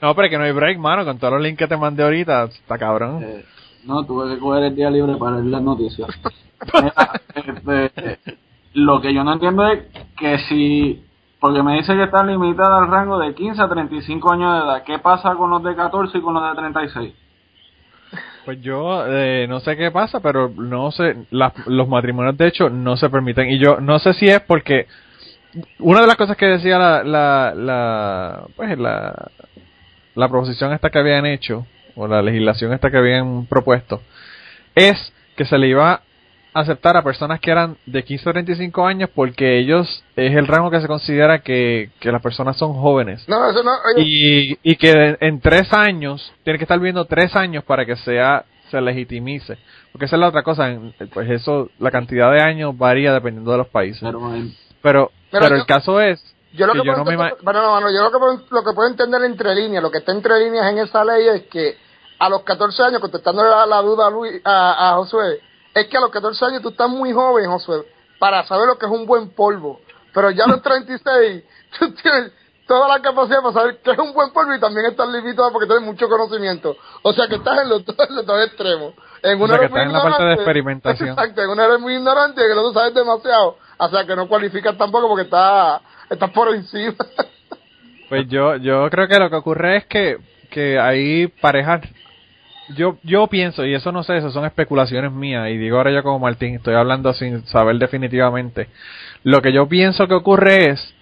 No, 0.00 0.14
pero 0.14 0.26
es 0.26 0.30
que 0.30 0.38
no 0.38 0.44
hay 0.44 0.52
break, 0.52 0.78
mano, 0.78 1.04
con 1.04 1.18
todos 1.18 1.32
los 1.34 1.42
links 1.42 1.58
que 1.58 1.66
te 1.66 1.76
mandé 1.76 2.04
ahorita, 2.04 2.44
está 2.44 2.78
cabrón. 2.78 3.20
Eh, 3.20 3.44
no, 3.84 4.04
tuve 4.06 4.32
que 4.34 4.38
coger 4.40 4.62
el 4.64 4.76
día 4.76 4.90
libre 4.90 5.16
para 5.16 5.32
leer 5.32 5.46
las 5.46 5.62
noticias. 5.62 6.08
Mira, 6.72 7.20
este, 7.34 8.20
lo 8.74 9.00
que 9.00 9.12
yo 9.12 9.24
no 9.24 9.32
entiendo 9.32 9.66
es 9.66 9.82
que 10.16 10.38
si, 10.48 11.04
porque 11.40 11.62
me 11.62 11.74
dice 11.76 11.94
que 11.94 12.04
está 12.04 12.24
limitada 12.24 12.78
al 12.78 12.88
rango 12.88 13.18
de 13.18 13.34
15 13.34 13.62
a 13.62 13.68
35 13.68 14.32
años 14.32 14.52
de 14.52 14.58
edad, 14.66 14.82
¿qué 14.84 14.98
pasa 14.98 15.34
con 15.34 15.50
los 15.50 15.62
de 15.62 15.74
14 15.76 16.18
y 16.18 16.20
con 16.20 16.34
los 16.34 16.42
de 16.48 16.56
36? 16.56 17.14
Pues 18.44 18.60
yo 18.62 19.04
eh, 19.06 19.46
no 19.48 19.60
sé 19.60 19.76
qué 19.76 19.90
pasa, 19.90 20.20
pero 20.20 20.48
no 20.48 20.90
sé, 20.90 21.26
las- 21.30 21.52
los 21.66 21.86
matrimonios 21.88 22.36
de 22.38 22.46
hecho 22.48 22.70
no 22.70 22.96
se 22.96 23.10
permiten. 23.10 23.50
Y 23.50 23.58
yo 23.58 23.78
no 23.80 23.98
sé 23.98 24.14
si 24.14 24.26
es 24.26 24.40
porque 24.40 24.86
una 25.78 26.00
de 26.00 26.06
las 26.06 26.16
cosas 26.16 26.36
que 26.36 26.46
decía 26.46 26.78
la, 26.78 27.04
la, 27.04 27.52
la 27.54 28.42
pues 28.56 28.78
la, 28.78 29.30
la 30.14 30.28
proposición 30.28 30.72
esta 30.72 30.88
que 30.90 30.98
habían 30.98 31.26
hecho, 31.26 31.66
o 31.94 32.06
la 32.08 32.22
legislación 32.22 32.72
esta 32.72 32.90
que 32.90 32.96
habían 32.96 33.44
propuesto, 33.46 34.00
es 34.74 35.12
que 35.36 35.44
se 35.44 35.58
le 35.58 35.68
iba 35.68 36.00
aceptar 36.60 36.96
a 36.96 37.02
personas 37.02 37.40
que 37.40 37.50
eran 37.50 37.76
de 37.86 38.02
15 38.04 38.28
a 38.28 38.32
35 38.32 38.86
años 38.86 39.10
porque 39.14 39.58
ellos 39.58 40.04
es 40.16 40.36
el 40.36 40.46
rango 40.46 40.70
que 40.70 40.80
se 40.80 40.86
considera 40.88 41.40
que, 41.40 41.90
que 42.00 42.10
las 42.12 42.22
personas 42.22 42.56
son 42.56 42.74
jóvenes 42.74 43.26
No, 43.28 43.48
eso 43.50 43.62
no. 43.62 43.72
y, 43.96 44.58
y 44.62 44.76
que 44.76 45.16
en 45.20 45.40
tres 45.40 45.72
años, 45.72 46.32
tiene 46.44 46.58
que 46.58 46.64
estar 46.64 46.78
viviendo 46.78 47.04
tres 47.06 47.34
años 47.36 47.64
para 47.64 47.84
que 47.86 47.96
sea 47.96 48.44
se 48.70 48.80
legitimice. 48.82 49.56
Porque 49.92 50.04
esa 50.04 50.16
es 50.16 50.20
la 50.20 50.28
otra 50.28 50.42
cosa, 50.42 50.68
en- 50.70 50.92
pues 51.14 51.30
eso, 51.30 51.70
la 51.78 51.90
cantidad 51.90 52.30
de 52.30 52.42
años 52.42 52.76
varía 52.76 53.14
dependiendo 53.14 53.50
de 53.52 53.58
los 53.58 53.68
países. 53.68 54.02
Pero 54.02 54.20
Pero, 54.82 55.10
Pero 55.30 55.48
yo- 55.48 55.54
el 55.56 55.64
caso 55.66 56.00
es 56.02 56.22
Yo 56.52 56.66
lo 56.66 56.74
que 56.74 56.80
que, 56.80 56.86
yo 56.86 56.92
puedo 56.92 57.04
no 57.04 57.10
me 57.10 57.16
bueno, 57.42 57.62
no, 57.62 57.70
bueno, 57.70 57.90
yo 57.90 58.02
lo 58.02 58.10
que, 58.12 58.18
puedo, 58.18 58.42
lo 58.50 58.62
que 58.64 58.72
puedo 58.74 58.88
entender 58.88 59.24
entre 59.24 59.54
líneas, 59.54 59.82
lo 59.82 59.90
que 59.90 59.98
está 59.98 60.12
entre 60.12 60.38
líneas 60.44 60.70
en 60.70 60.78
esa 60.80 61.02
ley 61.04 61.26
es 61.28 61.42
que 61.44 61.76
a 62.18 62.28
los 62.28 62.42
14 62.42 62.82
años, 62.82 63.00
contestando 63.00 63.42
la, 63.42 63.64
la 63.64 63.80
duda 63.80 64.08
a, 64.08 64.10
Luis, 64.10 64.40
a, 64.44 64.90
a 64.90 64.96
Josué, 64.96 65.40
es 65.80 65.86
que 65.88 65.96
a 65.96 66.00
los 66.00 66.10
14 66.10 66.44
años 66.44 66.62
tú 66.62 66.70
estás 66.70 66.88
muy 66.88 67.12
joven, 67.12 67.46
Josué, 67.50 67.84
para 68.18 68.44
saber 68.44 68.66
lo 68.66 68.78
que 68.78 68.86
es 68.86 68.92
un 68.92 69.06
buen 69.06 69.30
polvo. 69.30 69.80
Pero 70.12 70.30
ya 70.30 70.44
a 70.44 70.48
los 70.48 70.62
36, 70.62 71.44
tú 71.78 71.92
tienes 71.94 72.32
toda 72.66 72.86
la 72.88 73.00
capacidad 73.00 73.40
para 73.40 73.54
saber 73.54 73.78
qué 73.82 73.92
es 73.92 73.98
un 73.98 74.12
buen 74.12 74.30
polvo 74.30 74.54
y 74.54 74.60
también 74.60 74.86
estás 74.86 75.08
limitado 75.08 75.50
porque 75.52 75.66
tienes 75.66 75.84
mucho 75.84 76.08
conocimiento. 76.08 76.76
O 77.02 77.12
sea 77.12 77.26
que 77.26 77.36
estás 77.36 77.62
en 77.62 77.68
los 77.68 77.84
dos, 77.86 77.96
en 78.08 78.16
los 78.16 78.26
dos 78.26 78.46
extremos. 78.46 78.94
En 79.22 79.40
O 79.40 79.44
una 79.44 79.58
que 79.58 79.68
muy 79.68 79.78
estás 79.78 79.86
en 79.86 79.92
la 79.92 80.02
parte 80.02 80.24
de 80.24 80.34
experimentación. 80.34 81.08
Exacto, 81.18 81.42
en 81.42 81.50
una 81.50 81.64
eres 81.64 81.80
muy 81.80 81.94
ignorante 81.94 82.40
y 82.40 82.44
en 82.44 82.52
el 82.52 82.58
otro 82.58 82.72
sabes 82.72 82.94
demasiado. 82.94 83.56
O 83.78 83.88
sea 83.88 84.04
que 84.04 84.14
no 84.14 84.28
cualificas 84.28 84.76
tampoco 84.76 85.08
porque 85.08 85.24
estás, 85.24 85.80
estás 86.10 86.30
por 86.30 86.54
encima. 86.54 86.94
Pues 88.08 88.26
yo, 88.28 88.56
yo 88.56 88.88
creo 88.90 89.06
que 89.06 89.18
lo 89.18 89.28
que 89.28 89.36
ocurre 89.36 89.76
es 89.78 89.86
que, 89.86 90.18
que 90.50 90.78
hay 90.78 91.26
parejas, 91.26 91.82
yo, 92.76 92.98
yo 93.02 93.26
pienso, 93.26 93.64
y 93.64 93.74
eso 93.74 93.92
no 93.92 94.02
sé, 94.02 94.18
eso 94.18 94.30
son 94.30 94.44
especulaciones 94.44 95.12
mías, 95.12 95.48
y 95.50 95.56
digo 95.56 95.76
ahora 95.76 95.92
yo 95.92 96.02
como 96.02 96.18
Martín, 96.18 96.56
estoy 96.56 96.74
hablando 96.74 97.12
sin 97.14 97.44
saber 97.46 97.76
definitivamente. 97.76 98.68
Lo 99.24 99.42
que 99.42 99.52
yo 99.52 99.68
pienso 99.68 100.06
que 100.06 100.14
ocurre 100.14 100.70
es 100.70 100.94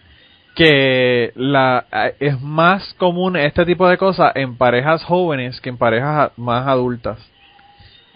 que 0.55 1.33
la, 1.35 1.85
es 2.18 2.40
más 2.40 2.94
común 2.94 3.37
este 3.37 3.64
tipo 3.66 3.88
de 3.88 3.98
cosas 3.98 4.33
en 4.35 4.57
parejas 4.57 5.05
jóvenes 5.05 5.61
que 5.61 5.68
en 5.68 5.76
parejas 5.76 6.33
más 6.37 6.66
adultas. 6.66 7.18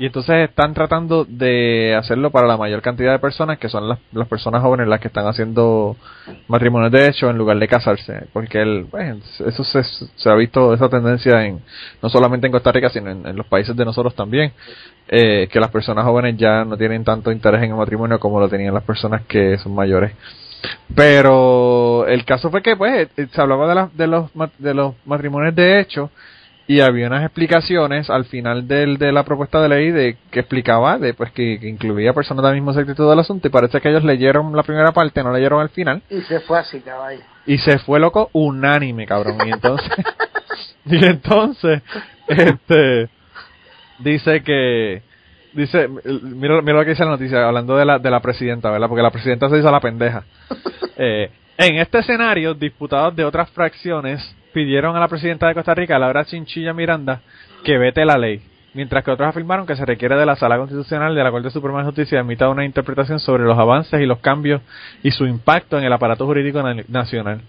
Y 0.00 0.06
entonces 0.06 0.48
están 0.48 0.72
tratando 0.72 1.26
de 1.26 1.94
hacerlo 1.94 2.30
para 2.30 2.48
la 2.48 2.56
mayor 2.56 2.80
cantidad 2.80 3.12
de 3.12 3.18
personas, 3.18 3.58
que 3.58 3.68
son 3.68 3.86
las, 3.86 3.98
las 4.12 4.26
personas 4.28 4.62
jóvenes 4.62 4.88
las 4.88 4.98
que 4.98 5.08
están 5.08 5.26
haciendo 5.26 5.94
matrimonios 6.48 6.90
de 6.90 7.06
hecho 7.06 7.28
en 7.28 7.36
lugar 7.36 7.58
de 7.58 7.68
casarse. 7.68 8.26
Porque 8.32 8.62
el, 8.62 8.86
pues, 8.90 9.14
eso 9.40 9.62
se, 9.62 9.84
se 9.84 10.30
ha 10.30 10.34
visto, 10.36 10.72
esa 10.72 10.88
tendencia 10.88 11.44
en 11.44 11.60
no 12.02 12.08
solamente 12.08 12.46
en 12.46 12.52
Costa 12.52 12.72
Rica, 12.72 12.88
sino 12.88 13.10
en, 13.10 13.36
los 13.36 13.44
países 13.44 13.76
de 13.76 13.84
nosotros 13.84 14.14
también, 14.14 14.52
eh, 15.06 15.48
que 15.52 15.60
las 15.60 15.70
personas 15.70 16.06
jóvenes 16.06 16.34
ya 16.38 16.64
no 16.64 16.78
tienen 16.78 17.04
tanto 17.04 17.30
interés 17.30 17.62
en 17.62 17.72
el 17.72 17.76
matrimonio 17.76 18.18
como 18.18 18.40
lo 18.40 18.48
tenían 18.48 18.72
las 18.72 18.84
personas 18.84 19.20
que 19.28 19.58
son 19.58 19.74
mayores. 19.74 20.12
Pero 20.94 22.06
el 22.06 22.24
caso 22.24 22.50
fue 22.50 22.62
que 22.62 22.74
pues 22.74 23.06
eh, 23.18 23.26
se 23.30 23.40
hablaba 23.42 23.68
de, 23.68 23.74
la- 23.74 23.90
de 23.92 24.06
los 24.06 24.30
de 24.58 24.72
los 24.72 24.94
matrimonios 25.04 25.54
de 25.54 25.78
hecho 25.80 26.10
y 26.66 26.80
había 26.80 27.08
unas 27.08 27.24
explicaciones 27.24 28.10
al 28.10 28.26
final 28.26 28.68
del, 28.68 28.96
de 28.96 29.10
la 29.10 29.24
propuesta 29.24 29.60
de 29.60 29.68
ley 29.68 29.90
de 29.90 30.16
que 30.30 30.40
explicaba 30.40 30.98
de 30.98 31.14
pues 31.14 31.32
que, 31.32 31.58
que 31.58 31.68
incluía 31.68 32.12
personas 32.12 32.44
del 32.44 32.54
mismo 32.54 32.72
sexo 32.72 32.92
y 32.92 32.94
todo 32.94 33.12
el 33.12 33.18
asunto 33.18 33.48
y 33.48 33.50
parece 33.50 33.80
que 33.80 33.88
ellos 33.88 34.04
leyeron 34.04 34.54
la 34.54 34.62
primera 34.62 34.92
parte 34.92 35.22
no 35.24 35.32
leyeron 35.32 35.60
al 35.60 35.70
final. 35.70 36.02
Y 36.08 36.20
se 36.22 36.40
fue 36.40 36.58
así, 36.60 36.80
caballo. 36.80 37.22
y 37.46 37.58
se 37.58 37.78
fue 37.78 37.98
loco 37.98 38.30
unánime 38.32 39.06
cabrón. 39.06 39.38
Y 39.44 39.50
entonces 39.50 39.90
y 40.84 41.04
entonces 41.04 41.82
este 42.28 43.08
dice 43.98 44.42
que 44.42 45.02
dice 45.52 45.88
mira, 45.88 46.62
mira 46.62 46.78
lo 46.78 46.84
que 46.84 46.90
dice 46.90 47.04
la 47.04 47.10
noticia 47.10 47.46
hablando 47.46 47.76
de 47.76 47.84
la 47.84 47.98
de 47.98 48.10
la 48.10 48.20
presidenta 48.20 48.70
verdad 48.70 48.88
porque 48.88 49.02
la 49.02 49.10
presidenta 49.10 49.48
se 49.48 49.58
hizo 49.58 49.70
la 49.70 49.80
pendeja. 49.80 50.24
Eh, 51.02 51.30
en 51.56 51.76
este 51.76 52.00
escenario 52.00 52.52
diputados 52.52 53.16
de 53.16 53.24
otras 53.24 53.48
fracciones 53.52 54.20
pidieron 54.52 54.96
a 54.96 55.00
la 55.00 55.08
presidenta 55.08 55.46
de 55.48 55.54
Costa 55.54 55.74
Rica 55.74 55.98
Laura 55.98 56.24
Chinchilla 56.24 56.72
Miranda 56.72 57.20
que 57.64 57.78
vete 57.78 58.04
la 58.04 58.16
ley 58.18 58.42
mientras 58.72 59.04
que 59.04 59.10
otros 59.10 59.28
afirmaron 59.28 59.66
que 59.66 59.74
se 59.76 59.84
requiere 59.84 60.16
de 60.16 60.24
la 60.26 60.36
Sala 60.36 60.56
Constitucional 60.56 61.14
de 61.14 61.24
la 61.24 61.30
Corte 61.30 61.50
Suprema 61.50 61.80
de 61.80 61.86
Justicia 61.86 62.20
emita 62.20 62.48
una 62.48 62.64
interpretación 62.64 63.18
sobre 63.18 63.44
los 63.44 63.58
avances 63.58 64.00
y 64.00 64.06
los 64.06 64.18
cambios 64.18 64.62
y 65.02 65.10
su 65.10 65.26
impacto 65.26 65.76
en 65.78 65.84
el 65.84 65.92
aparato 65.92 66.24
jurídico 66.26 66.62
na- 66.62 66.82
nacional. 66.88 67.40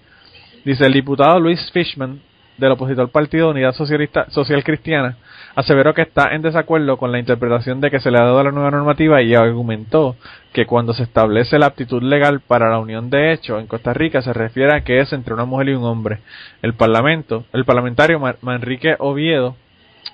Dice 0.66 0.86
el 0.86 0.94
diputado 0.94 1.40
Luis 1.40 1.72
Fishman 1.72 2.20
del 2.58 2.72
opositor 2.72 3.10
Partido 3.10 3.50
Unidad 3.50 3.74
Socialista 3.74 4.30
Social 4.30 4.64
Cristiana 4.64 5.18
aseveró 5.56 5.94
que 5.94 6.04
está 6.04 6.34
en 6.34 6.42
desacuerdo 6.42 6.98
con 6.98 7.12
la 7.12 7.20
interpretación 7.20 7.82
de 7.82 7.92
que 7.92 8.00
se 8.00 8.12
le 8.12 8.18
ha 8.20 8.26
dado 8.26 8.40
a 8.40 8.44
la 8.44 8.52
nueva 8.52 8.72
normativa 8.72 9.22
y 9.22 9.36
argumentó 9.36 10.16
que 10.54 10.66
cuando 10.66 10.94
se 10.94 11.04
establece 11.04 11.60
la 11.60 11.68
aptitud 11.68 12.02
legal 12.02 12.40
para 12.42 12.70
la 12.70 12.80
unión 12.80 13.10
de 13.10 13.34
hecho 13.34 13.60
en 13.60 13.68
Costa 13.68 13.94
Rica 13.94 14.22
se 14.22 14.34
refiere 14.34 14.76
a 14.76 14.82
que 14.82 15.00
es 15.00 15.12
entre 15.14 15.34
una 15.34 15.46
mujer 15.46 15.70
y 15.70 15.74
un 15.74 15.84
hombre. 15.84 16.20
El 16.62 16.74
parlamento, 16.74 17.46
el 17.54 17.66
parlamentario 17.66 18.22
Manrique 18.42 18.96
Oviedo 19.00 19.56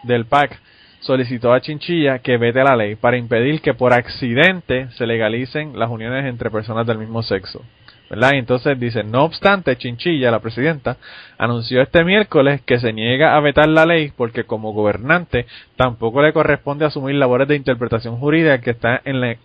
del 0.04 0.26
PAC 0.26 0.60
solicitó 1.00 1.54
a 1.54 1.62
Chinchilla 1.62 2.19
que 2.19 2.38
vete 2.38 2.63
la 2.63 2.76
ley 2.76 2.95
para 2.95 3.17
impedir 3.17 3.62
que 3.62 3.73
por 3.73 3.93
accidente 3.93 4.89
se 4.91 5.06
legalicen 5.06 5.78
las 5.78 5.89
uniones 5.89 6.26
entre 6.26 6.50
personas 6.50 6.88
del 6.88 6.97
mismo 6.97 7.21
sexo. 7.23 7.62
¿Verdad? 8.10 8.34
Y 8.34 8.38
entonces 8.38 8.80
dice, 8.80 9.04
no 9.04 9.24
obstante, 9.24 9.76
Chinchilla, 9.78 10.32
la 10.32 10.39
presidenta, 10.39 10.98
anunció 11.38 11.82
este 11.82 12.04
miércoles 12.04 12.62
que 12.62 12.80
se 12.80 12.93
niega 12.93 13.36
a 13.36 13.39
vetar 13.39 13.67
la 13.67 13.86
ley 13.86 14.12
porque 14.15 14.46
como 14.46 14.74
gobernante 14.74 15.46
tampoco 15.76 16.22
le 16.22 16.34
corresponde 16.34 16.86
asumir 16.86 17.15
labores 17.15 17.48
de 17.48 17.56
interpretación 17.56 18.17
jurídica 18.17 18.62
que 18.62 18.72
está 18.72 19.02
en 19.04 19.22
la 19.22 19.38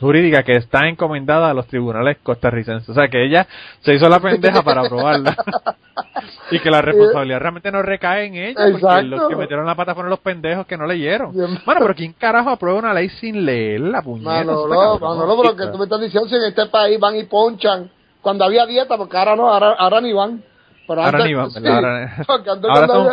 jurídica 0.00 0.42
que 0.42 0.56
está 0.56 0.88
encomendada 0.88 1.50
a 1.50 1.54
los 1.54 1.66
tribunales 1.66 2.18
costarricenses. 2.22 2.88
O 2.88 2.94
sea 2.94 3.08
que 3.08 3.24
ella 3.24 3.46
se 3.80 3.94
hizo 3.94 4.08
la 4.08 4.20
pendeja 4.20 4.62
para 4.62 4.82
aprobarla. 4.82 5.36
y 6.50 6.58
que 6.58 6.70
la 6.70 6.82
responsabilidad 6.82 7.40
realmente 7.40 7.70
no 7.72 7.82
recae 7.82 8.26
en 8.26 8.34
ella, 8.34 8.66
porque 8.80 9.02
los 9.04 9.28
que 9.28 9.36
metieron 9.36 9.66
la 9.66 9.74
pata 9.74 9.94
fueron 9.94 10.10
los 10.10 10.20
pendejos 10.20 10.66
que 10.66 10.76
no 10.76 10.86
leyeron. 10.86 11.32
Bueno, 11.34 11.80
pero 11.80 11.94
¿quién 11.94 12.12
carajo 12.12 12.50
aprueba 12.50 12.78
una 12.78 12.92
ley 12.94 13.08
sin 13.20 13.44
leerla, 13.44 14.02
puñeta? 14.02 14.40
Está 14.40 14.52
Manolo, 14.52 14.98
cabrón. 14.98 15.18
Manolo, 15.18 15.42
pero 15.42 15.56
que 15.56 15.66
tú 15.72 15.78
me 15.78 15.84
estás 15.84 16.00
diciendo 16.00 16.28
si 16.28 16.34
en 16.34 16.44
este 16.44 16.66
país 16.66 16.98
van 17.00 17.16
y 17.16 17.24
ponchan 17.24 17.90
cuando 18.20 18.44
había 18.44 18.66
dieta, 18.66 18.96
porque 18.96 19.16
ahora 19.16 19.36
no, 19.36 19.48
ahora, 19.52 19.74
ahora 19.78 20.00
ni 20.00 20.12
van. 20.12 20.42
Pero 20.86 21.02
Ahora 21.02 21.18
antes- 21.18 21.26
ni 21.26 21.34
van, 21.34 21.50
sí. 21.50 21.66
Ahora- 21.66 22.16
porque 22.26 22.50
antes 22.50 22.70
ahora 22.70 22.86
son- 22.86 23.08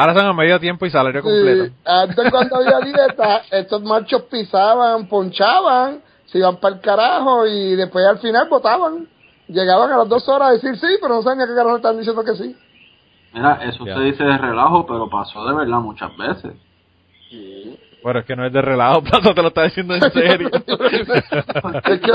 Ahora 0.00 0.14
son 0.14 0.26
a 0.26 0.32
medio 0.32 0.60
tiempo 0.60 0.86
y 0.86 0.90
salario 0.90 1.20
sí, 1.22 1.26
completo. 1.28 1.74
antes 1.84 2.30
cuando 2.30 2.56
había 2.56 2.78
dieta, 2.84 3.42
estos 3.50 3.82
machos 3.82 4.22
pisaban, 4.30 5.08
ponchaban, 5.08 6.00
se 6.26 6.38
iban 6.38 6.56
para 6.58 6.76
el 6.76 6.80
carajo 6.80 7.46
y 7.46 7.74
después 7.74 8.06
al 8.06 8.18
final 8.18 8.48
votaban. 8.48 9.08
Llegaban 9.48 9.90
a 9.90 9.96
las 9.98 10.08
dos 10.08 10.28
horas 10.28 10.50
a 10.50 10.52
decir 10.52 10.76
sí, 10.78 10.86
pero 11.00 11.14
no 11.16 11.22
saben 11.22 11.40
a 11.40 11.46
qué 11.46 11.54
carajo 11.54 11.76
están 11.76 11.96
diciendo 11.98 12.22
que 12.22 12.36
sí. 12.36 12.54
Mira, 13.32 13.58
eso 13.64 13.84
Ya. 13.86 13.94
se 13.96 14.00
dice 14.02 14.22
de 14.22 14.38
relajo, 14.38 14.86
pero 14.86 15.08
pasó 15.10 15.44
de 15.46 15.54
verdad 15.54 15.78
muchas 15.80 16.16
veces. 16.16 16.52
Pero 18.08 18.20
es 18.20 18.24
que 18.24 18.36
no 18.36 18.46
es 18.46 18.52
de 18.54 18.62
relajo, 18.62 19.02
Plaza 19.04 19.34
te 19.34 19.42
lo 19.42 19.48
está 19.48 19.64
diciendo 19.64 19.94
en 19.94 20.00
serio. 20.12 20.48
es 20.54 20.62
que, 20.62 22.10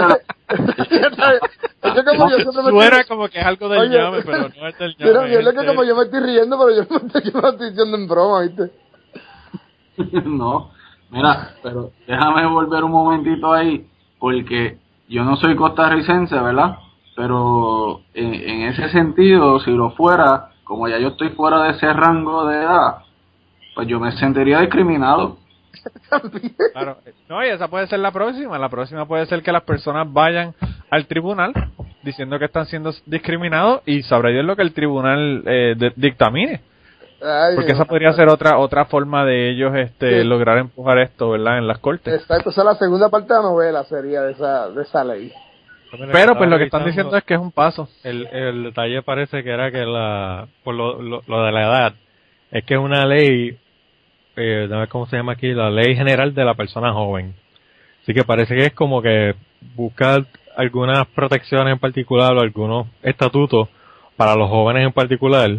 es 1.84 1.94
que 1.94 2.04
como 2.04 2.30
yo 2.32 2.38
siempre 2.38 2.64
me 2.64 2.70
Suena 2.72 2.98
estoy- 2.98 3.06
como 3.16 3.28
que 3.30 3.40
es 3.40 3.46
algo 3.46 3.70
del 3.70 3.82
Oye, 3.82 3.96
llame, 4.00 4.22
pero 4.24 4.50
no 4.60 4.68
es 4.68 4.78
del 4.80 4.96
llame. 4.98 5.12
mira, 5.28 5.40
es 5.40 5.48
es 5.48 5.54
que 5.54 5.66
como 5.68 5.84
yo 5.84 5.96
me 5.96 6.04
estoy 6.06 6.20
riendo, 6.22 6.58
pero 6.58 6.72
yo 6.76 6.84
no 6.90 7.00
me 7.00 7.08
estoy, 7.08 7.32
yo 7.32 7.42
me 7.42 7.50
estoy 7.50 7.70
diciendo 7.70 7.98
en 7.98 8.08
broma, 8.08 8.42
¿viste? 8.42 8.72
no, 10.26 10.72
mira, 11.12 11.52
pero 11.62 11.92
déjame 12.08 12.48
volver 12.48 12.84
un 12.84 12.92
momentito 12.92 13.54
ahí, 13.54 13.86
porque 14.18 14.80
yo 15.08 15.24
no 15.24 15.36
soy 15.36 15.56
costarricense, 15.56 16.34
¿verdad? 16.40 16.78
Pero 17.16 18.02
en, 18.16 18.34
en 18.34 18.62
ese 18.64 18.90
sentido, 18.90 19.60
si 19.60 19.70
lo 19.70 19.92
fuera, 19.92 20.50
como 20.64 20.88
ya 20.88 20.98
yo 20.98 21.10
estoy 21.10 21.30
fuera 21.30 21.62
de 21.62 21.70
ese 21.74 21.94
rango 21.94 22.46
de 22.48 22.64
edad, 22.64 22.96
pues 23.76 23.88
yo 23.88 24.00
me 24.00 24.12
sentiría 24.14 24.62
discriminado. 24.62 25.38
Claro. 26.74 26.98
No, 27.30 27.44
y 27.44 27.50
esa 27.50 27.68
puede 27.68 27.88
ser 27.88 28.00
la 28.00 28.12
próxima. 28.12 28.58
La 28.60 28.70
próxima 28.70 29.06
puede 29.08 29.26
ser 29.26 29.42
que 29.42 29.52
las 29.52 29.64
personas 29.64 30.12
vayan 30.12 30.54
al 30.90 31.08
tribunal 31.08 31.54
diciendo 32.04 32.38
que 32.40 32.46
están 32.46 32.66
siendo 32.68 32.92
discriminados 33.06 33.82
y 33.86 34.04
sabrá 34.04 34.30
Dios 34.30 34.46
lo 34.46 34.56
que 34.56 34.62
el 34.62 34.74
tribunal 34.74 35.44
eh, 35.46 35.76
de- 35.78 35.94
dictamine. 35.96 36.62
Ay, 37.22 37.56
Porque 37.56 37.72
esa 37.72 37.86
podría 37.86 38.12
ser 38.14 38.28
otra 38.28 38.58
otra 38.58 38.86
forma 38.86 39.24
de 39.26 39.50
ellos 39.52 39.74
este 39.76 40.22
Sí. 40.22 40.28
lograr 40.28 40.58
empujar 40.58 40.98
esto, 41.00 41.30
¿verdad? 41.30 41.58
En 41.58 41.68
las 41.68 41.80
cortes. 41.80 42.14
Exacto, 42.14 42.50
esa 42.50 42.62
es 42.62 42.66
la 42.66 42.76
segunda 42.76 43.10
parte 43.10 43.34
de 43.34 43.40
la 43.40 43.46
novela, 43.46 43.84
sería 43.86 44.22
de 44.22 44.34
esa, 44.34 44.70
de 44.70 44.82
esa 44.84 45.04
ley. 45.06 45.32
Pero 46.12 46.36
pues 46.36 46.50
lo 46.50 46.58
que 46.58 46.66
están 46.66 46.84
diciendo 46.86 47.16
es 47.16 47.24
que 47.24 47.36
es 47.36 47.40
un 47.40 47.52
paso. 47.52 47.88
El, 48.04 48.26
el 48.28 48.64
detalle 48.64 49.04
parece 49.04 49.44
que 49.44 49.52
era 49.52 49.72
que 49.72 49.86
la, 49.86 50.48
por 50.64 50.74
lo, 50.76 51.02
lo, 51.02 51.22
lo 51.28 51.44
de 51.46 51.52
la 51.52 51.62
edad, 51.62 51.94
es 52.52 52.66
que 52.66 52.74
es 52.74 52.80
una 52.80 53.06
ley, 53.06 53.58
eh, 54.36 54.68
no 54.70 54.82
sé 54.82 54.88
cómo 54.90 55.06
se 55.08 55.18
llama 55.18 55.34
aquí, 55.34 55.54
la 55.54 55.70
ley 55.70 55.96
general 55.96 56.34
de 56.34 56.46
la 56.46 56.54
persona 56.56 56.92
joven. 56.94 57.34
Así 58.02 58.14
que 58.14 58.24
parece 58.24 58.56
que 58.56 58.66
es 58.68 58.74
como 58.74 59.02
que 59.02 59.36
buscar 59.76 60.26
algunas 60.56 61.08
protecciones 61.08 61.74
en 61.74 61.80
particular 61.80 62.34
o 62.36 62.42
algunos 62.42 62.88
estatutos 63.02 63.70
para 64.18 64.36
los 64.36 64.50
jóvenes 64.50 64.86
en 64.86 64.92
particular. 64.92 65.50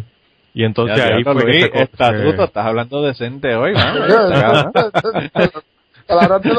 Y 0.53 0.63
entonces 0.63 0.97
Ya, 0.97 1.15
ahí 1.15 1.23
fue 1.23 1.69
co- 1.69 1.79
estatuto, 1.79 2.43
estás 2.45 2.65
hablando 2.65 3.01
decente 3.01 3.55
hoy, 3.55 3.73
mano. 3.73 4.05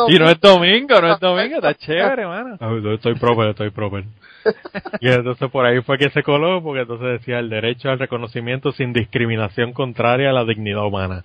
Y 0.08 0.18
no 0.18 0.28
es 0.28 0.40
domingo, 0.40 1.00
no 1.00 1.12
es 1.14 1.20
domingo, 1.20 1.56
está 1.56 1.74
chévere, 1.74 2.26
mano. 2.26 2.56
Ah, 2.60 2.72
Estoy 2.92 3.14
proper, 3.14 3.50
estoy 3.50 3.70
proper. 3.70 4.04
y 5.00 5.08
entonces 5.08 5.50
por 5.50 5.64
ahí 5.64 5.80
fue 5.82 5.98
que 5.98 6.10
se 6.10 6.22
coló, 6.22 6.62
porque 6.62 6.82
entonces 6.82 7.08
decía 7.20 7.38
el 7.38 7.48
derecho 7.48 7.90
al 7.90 7.98
reconocimiento 7.98 8.72
sin 8.72 8.92
discriminación 8.92 9.72
contraria 9.72 10.30
a 10.30 10.32
la 10.32 10.44
dignidad 10.44 10.84
humana. 10.84 11.24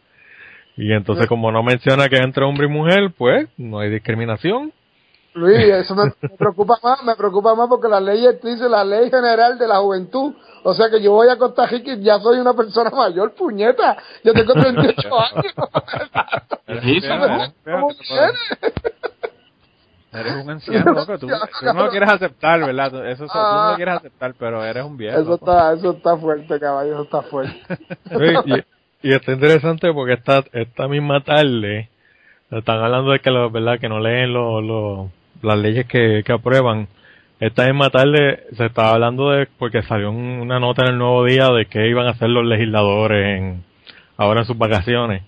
Y 0.78 0.92
entonces 0.94 1.28
como 1.28 1.52
no 1.52 1.64
menciona 1.64 2.08
que 2.10 2.16
es 2.16 2.22
entre 2.22 2.44
hombre 2.46 2.68
y 2.68 2.70
mujer, 2.70 3.12
pues 3.18 3.48
no 3.58 3.80
hay 3.80 3.90
discriminación. 3.90 4.72
Luis, 5.34 5.58
eso 5.60 5.96
me, 5.96 6.06
me 6.22 6.30
preocupa 6.38 6.76
más, 6.84 7.04
me 7.04 7.16
preocupa 7.16 7.56
más 7.56 7.68
porque 7.70 7.88
la 7.88 8.00
ley 8.02 8.26
dice 8.44 8.68
la 8.68 8.84
ley 8.84 9.10
general 9.10 9.58
de 9.58 9.68
la 9.68 9.78
juventud. 9.78 10.34
O 10.64 10.74
sea 10.74 10.90
que 10.90 11.02
yo 11.02 11.12
voy 11.14 11.28
a 11.30 11.38
Costa 11.38 11.66
Rica 11.68 11.94
y 11.94 12.04
ya 12.04 12.20
soy 12.20 12.40
una 12.40 12.54
persona 12.54 12.90
mayor, 12.92 13.34
puñeta. 13.34 13.98
Yo 14.24 14.34
tengo 14.34 14.54
38 14.54 15.10
años. 15.36 15.54
Eres 20.14 20.34
un 20.44 20.50
anciano, 20.50 20.92
loco. 20.92 21.18
Tú, 21.18 21.28
tú 21.60 21.66
no 21.74 21.86
lo 21.86 21.90
quieres 21.90 22.10
aceptar, 22.12 22.60
¿verdad? 22.60 23.08
Eso, 23.10 23.26
tú 23.28 23.32
no 23.34 23.40
Ah. 23.42 23.70
lo 23.72 23.76
quieres 23.78 23.96
aceptar, 23.96 24.34
pero 24.38 24.64
eres 24.64 24.84
un 24.84 24.98
viejo. 24.98 25.18
Eso 25.20 25.30
loco. 25.32 25.46
está, 25.50 25.74
eso 25.74 25.92
está 25.92 26.18
fuerte, 26.18 26.60
caballo, 26.60 26.94
eso 26.94 27.04
está 27.04 27.22
fuerte. 27.22 27.56
Y, 29.04 29.14
está 29.14 29.32
interesante 29.34 29.92
porque 29.94 30.14
esta, 30.14 30.44
esta 30.54 30.88
misma 30.88 31.22
tarde 31.22 31.90
están 32.52 32.80
hablando 32.84 33.12
de 33.12 33.20
que 33.20 33.32
los, 33.32 33.52
verdad, 33.52 33.80
que 33.80 33.90
no 33.90 34.00
leen 34.00 34.34
los, 34.34 34.64
los, 34.64 35.10
las 35.42 35.58
leyes 35.58 35.86
que, 35.88 36.24
que 36.26 36.34
aprueban. 36.34 36.88
Esta 37.40 37.66
misma 37.66 37.90
tarde 37.90 38.44
se 38.54 38.66
estaba 38.66 38.92
hablando 38.92 39.32
de, 39.32 39.48
porque 39.58 39.82
salió 39.84 40.12
un- 40.12 40.42
una 40.42 40.60
nota 40.60 40.84
en 40.84 40.90
el 40.92 40.98
nuevo 40.98 41.26
día 41.26 41.48
de 41.48 41.66
que 41.66 41.88
iban 41.88 42.06
a 42.08 42.12
hacer 42.12 42.30
los 42.30 42.46
legisladores 42.46 43.40
en, 43.40 43.64
ahora 44.18 44.42
en 44.42 44.46
sus 44.46 44.58
vacaciones. 44.58 45.24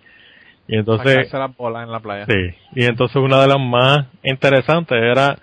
Y 0.68 0.78
entonces, 0.78 1.32
las 1.34 1.58
bolas 1.58 1.84
en 1.86 1.92
la 1.92 2.00
playa. 2.00 2.26
Sí, 2.26 2.56
y 2.76 2.86
entonces 2.86 3.18
una 3.18 3.42
de 3.42 3.48
las 3.48 3.60
más 3.60 4.06
interesantes 4.24 4.98
era 5.02 5.38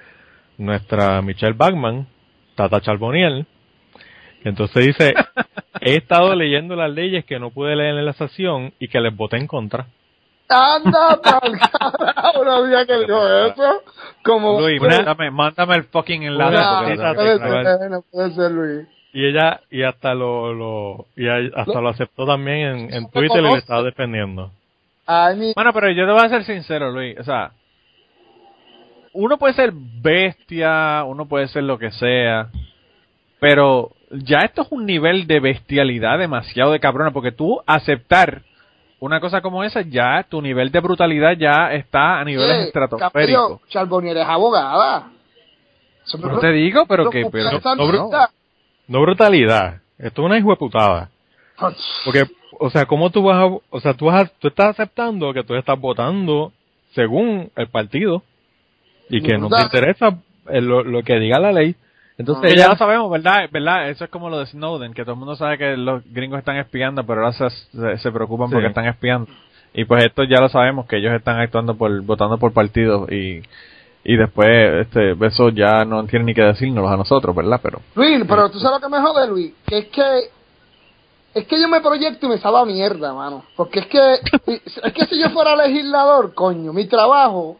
nuestra 0.58 1.20
Michelle 1.22 1.54
Bachman, 1.54 2.06
Tata 2.54 2.80
Charboniel. 2.80 3.46
Entonces 4.44 4.86
dice, 4.86 5.14
he 5.80 5.96
estado 5.96 6.34
leyendo 6.34 6.76
las 6.76 6.90
leyes 6.90 7.24
que 7.24 7.38
no 7.38 7.50
pude 7.50 7.76
leer 7.76 7.96
en 7.96 8.06
la 8.06 8.12
sesión 8.14 8.72
y 8.78 8.88
que 8.88 9.00
les 9.00 9.14
voté 9.14 9.36
en 9.36 9.46
contra. 9.46 9.86
Anda, 10.48 11.20
carajo, 11.22 12.44
no 12.44 12.50
había 12.52 12.84
que 12.84 12.98
dijo 12.98 13.28
eso. 13.28 13.82
Como. 14.24 14.60
Luis, 14.60 14.80
Una- 14.80 14.96
mándame, 14.96 15.30
mándame 15.30 15.76
el 15.76 15.84
fucking 15.84 16.24
enlace. 16.24 16.56
Una- 16.56 17.14
puede 17.14 17.78
ser, 17.78 17.90
no 17.90 18.02
puede 18.10 18.30
ser, 18.34 18.50
Luis. 18.50 18.88
Y 19.12 19.26
ella, 19.26 19.60
y 19.70 19.82
hasta 19.82 20.14
lo, 20.14 20.52
lo 20.52 21.06
y 21.16 21.28
hasta 21.28 21.74
Lo- 21.74 21.82
lo 21.82 21.88
aceptó 21.90 22.26
también 22.26 22.88
en, 22.92 23.10
Twitter 23.10 23.40
y 23.44 23.52
le 23.52 23.58
estaba 23.58 23.82
defendiendo. 23.82 24.50
Ay, 25.06 25.36
mi. 25.36 25.52
Bueno, 25.54 25.72
pero 25.72 25.90
yo 25.90 26.06
te 26.06 26.12
voy 26.12 26.24
a 26.24 26.28
ser 26.28 26.44
sincero, 26.44 26.90
Luis. 26.90 27.16
O 27.18 27.24
sea, 27.24 27.52
uno 29.12 29.38
puede 29.38 29.54
ser 29.54 29.72
bestia, 29.72 31.04
uno 31.04 31.26
puede 31.26 31.48
ser 31.48 31.64
lo 31.64 31.78
que 31.78 31.90
sea, 31.92 32.48
pero 33.40 33.90
ya 34.10 34.40
esto 34.40 34.62
es 34.62 34.68
un 34.70 34.86
nivel 34.86 35.26
de 35.26 35.40
bestialidad 35.40 36.18
demasiado 36.18 36.72
de 36.72 36.80
cabrona, 36.80 37.12
porque 37.12 37.32
tú 37.32 37.60
aceptar 37.66 38.42
una 38.98 39.20
cosa 39.20 39.40
como 39.40 39.64
esa, 39.64 39.80
ya 39.82 40.26
tu 40.28 40.42
nivel 40.42 40.70
de 40.70 40.80
brutalidad 40.80 41.32
ya 41.36 41.72
está 41.72 42.20
a 42.20 42.24
niveles 42.24 42.56
Oye, 42.56 42.66
estratosféricos. 42.66 43.60
Charbonnier 43.68 44.18
es 44.18 44.26
abogada. 44.26 45.10
No 46.18 46.38
te 46.38 46.52
digo, 46.52 46.86
pero 46.86 47.08
que, 47.08 47.26
pero, 47.30 47.50
no, 47.52 47.74
no. 47.76 47.86
mierda. 47.86 48.30
No 48.88 49.00
brutalidad, 49.00 49.80
esto 49.98 50.22
es 50.22 50.26
una 50.26 50.38
hijueputada. 50.38 51.10
Porque, 52.04 52.24
o 52.58 52.68
sea, 52.70 52.86
¿cómo 52.86 53.10
tú 53.10 53.22
vas 53.22 53.36
a, 53.36 53.46
o 53.46 53.80
sea, 53.80 53.94
tú 53.94 54.06
vas 54.06 54.24
a- 54.24 54.32
tú 54.38 54.48
estás 54.48 54.70
aceptando 54.70 55.32
que 55.32 55.44
tú 55.44 55.54
estás 55.54 55.78
votando 55.78 56.52
según 56.94 57.50
el 57.56 57.68
partido 57.68 58.22
y 59.08 59.22
que 59.22 59.38
no 59.38 59.48
te 59.48 59.62
interesa 59.62 60.18
eh, 60.48 60.60
lo, 60.60 60.82
lo 60.82 61.02
que 61.02 61.18
diga 61.18 61.38
la 61.38 61.52
ley. 61.52 61.74
Entonces 62.20 62.54
ya 62.54 62.68
lo 62.68 62.76
sabemos, 62.76 63.10
¿verdad? 63.10 63.48
¿verdad? 63.50 63.88
Eso 63.88 64.04
es 64.04 64.10
como 64.10 64.28
lo 64.28 64.38
de 64.38 64.46
Snowden, 64.46 64.92
que 64.92 65.02
todo 65.04 65.14
el 65.14 65.18
mundo 65.18 65.36
sabe 65.36 65.56
que 65.56 65.76
los 65.76 66.02
gringos 66.12 66.38
están 66.38 66.58
espiando, 66.58 67.04
pero 67.06 67.22
ahora 67.24 67.32
se, 67.32 67.48
se, 67.50 67.98
se 67.98 68.12
preocupan 68.12 68.48
Sí. 68.48 68.54
porque 68.54 68.68
están 68.68 68.86
espiando. 68.86 69.30
Y 69.72 69.86
pues 69.86 70.04
esto 70.04 70.24
ya 70.24 70.38
lo 70.40 70.48
sabemos, 70.50 70.86
que 70.86 70.98
ellos 70.98 71.14
están 71.14 71.40
actuando 71.40 71.76
por, 71.76 72.02
votando 72.02 72.36
por 72.38 72.52
partidos 72.52 73.10
y, 73.10 73.40
y 74.04 74.16
después 74.16 74.48
este, 74.86 75.12
eso 75.26 75.48
ya 75.48 75.84
no 75.86 76.04
tiene 76.04 76.26
ni 76.26 76.34
que 76.34 76.42
decirnos 76.42 76.90
a 76.90 76.96
nosotros, 76.98 77.34
¿verdad? 77.34 77.58
Pero 77.62 77.80
Luis, 77.94 78.22
pero 78.28 78.50
tú 78.50 78.58
sabes 78.58 78.80
lo 78.82 78.86
que 78.88 78.94
me 78.94 79.00
jode, 79.02 79.26
Luis, 79.26 79.54
que 79.66 79.78
es 79.78 79.86
que 79.86 80.20
es 81.32 81.46
que 81.46 81.60
yo 81.60 81.68
me 81.68 81.80
proyecto 81.80 82.26
y 82.26 82.28
me 82.28 82.38
sabe 82.38 82.58
a 82.58 82.64
mierda, 82.64 83.14
mano. 83.14 83.44
Porque 83.56 83.78
es 83.80 83.86
que 83.86 84.14
es 84.84 84.92
que 84.92 85.06
si 85.06 85.18
yo 85.22 85.30
fuera 85.30 85.56
legislador, 85.56 86.34
coño, 86.34 86.72
mi 86.72 86.86
trabajo, 86.86 87.56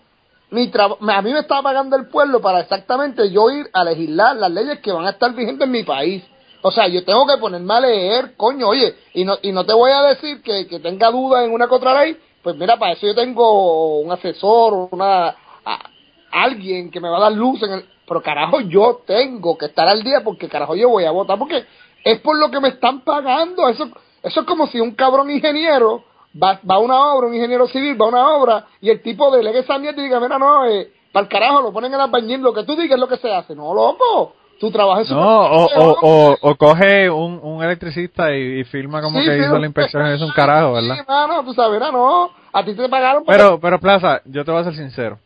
mi 0.51 0.71
a 0.75 1.23
mí 1.23 1.33
me 1.33 1.41
está 1.41 1.63
pagando 1.63 1.97
el 1.97 2.09
pueblo 2.09 2.41
para 2.41 2.61
exactamente 2.61 3.31
yo 3.31 3.51
ir 3.51 3.69
a 3.73 3.85
legislar 3.85 4.37
las 4.37 4.51
leyes 4.51 4.81
que 4.81 4.93
van 4.93 5.07
a 5.07 5.11
estar 5.11 5.33
vigentes 5.35 5.67
en 5.67 5.73
mi 5.73 5.83
país. 5.85 6.25
O 6.63 6.71
sea, 6.71 6.89
yo 6.89 7.05
tengo 7.05 7.27
que 7.27 7.39
ponerme 7.39 7.73
a 7.75 7.81
leer, 7.81 8.37
coño, 8.37 8.69
oye, 8.69 8.95
y 9.15 9.25
no, 9.25 9.39
y 9.43 9.53
no 9.53 9.65
te 9.65 9.73
voy 9.73 9.91
a 9.93 10.03
decir 10.03 10.43
que, 10.43 10.67
que 10.67 10.79
tenga 10.81 11.11
duda 11.11 11.45
en 11.45 11.53
una 11.53 11.67
otra 11.71 12.03
ley, 12.03 12.17
pues 12.43 12.57
mira, 12.57 12.77
para 12.79 12.93
eso 12.93 13.07
yo 13.07 13.15
tengo 13.15 14.01
un 14.01 14.13
asesor, 14.13 14.89
una 14.91 15.29
a- 15.65 15.91
alguien 16.33 16.91
que 16.91 17.01
me 17.01 17.09
va 17.09 17.17
a 17.19 17.21
dar 17.21 17.33
luz 17.33 17.63
en 17.63 17.73
el... 17.73 17.85
Pero 18.07 18.23
carajo, 18.23 18.61
yo 18.61 19.03
tengo 19.07 19.57
que 19.57 19.67
estar 19.67 19.87
al 19.89 20.03
día 20.03 20.23
porque 20.25 20.49
carajo 20.49 20.75
yo 20.75 20.89
voy 20.89 21.05
a 21.05 21.13
votar 21.13 21.39
porque 21.39 21.65
es 22.05 22.21
por 22.21 22.37
lo 22.37 22.51
que 22.51 22.59
me 22.61 22.69
están 22.69 23.01
pagando. 23.03 23.69
Eso, 23.69 23.89
eso 24.23 24.41
es 24.41 24.47
como 24.47 24.67
si 24.67 24.81
un 24.81 24.97
cabrón 24.97 25.31
ingeniero 25.31 26.05
va, 26.35 26.61
va 26.69 26.77
a 26.77 26.79
una 26.79 27.15
obra, 27.15 27.29
un 27.29 27.35
ingeniero 27.35 27.67
civil 27.69 28.01
va 28.01 28.07
a 28.07 28.09
una 28.09 28.37
obra 28.37 28.67
y 28.81 28.91
el 28.91 29.03
tipo 29.03 29.31
delegue 29.35 29.61
esa 29.61 29.79
mierda 29.79 30.01
y 30.01 30.05
diga, 30.05 30.21
mira, 30.21 30.39
no, 30.39 30.67
eh, 30.67 30.91
para 31.13 31.25
el 31.25 31.29
carajo, 31.29 31.63
lo 31.63 31.73
ponen 31.73 31.93
en 31.93 32.01
albañil, 32.01 32.41
lo 32.41 32.53
que 32.53 32.65
tú 32.65 32.77
digas 32.77 32.93
es 32.95 33.01
lo 33.01 33.09
que 33.09 33.17
se 33.17 33.33
hace. 33.33 33.55
No, 33.55 33.75
loco, 33.75 34.35
tu 34.61 34.71
trabajo 34.71 35.01
es 35.01 35.11
no, 35.11 35.21
o, 35.21 35.65
o, 35.65 35.97
o, 36.03 36.37
o 36.41 36.55
coge 36.57 37.11
un, 37.11 37.41
un 37.43 37.65
electricista 37.65 38.35
y, 38.37 38.61
y 38.61 38.65
filma 38.65 39.01
como 39.01 39.19
Sí, 39.19 39.25
que 39.27 39.39
sí, 39.39 39.45
hizo 39.45 39.59
la 39.59 39.67
inspección 39.67 40.07
y 40.07 40.15
es 40.15 40.23
un 40.23 40.31
carajo, 40.31 40.75
¿verdad? 40.75 40.97
Sí, 40.97 41.03
mano, 41.09 41.45
tú 41.45 41.55
sabes, 41.55 41.81
mira, 41.81 41.91
no, 41.91 42.31
a 42.53 42.65
ti 42.65 42.75
te 42.75 42.89
pagaron 42.89 43.25
Pero, 43.27 43.59
pero 43.59 43.81
Plaza, 43.81 44.21
yo 44.27 44.45
te 44.45 44.51
voy 44.51 44.61
a 44.61 44.65
ser 44.65 44.77
sincero. 44.77 45.19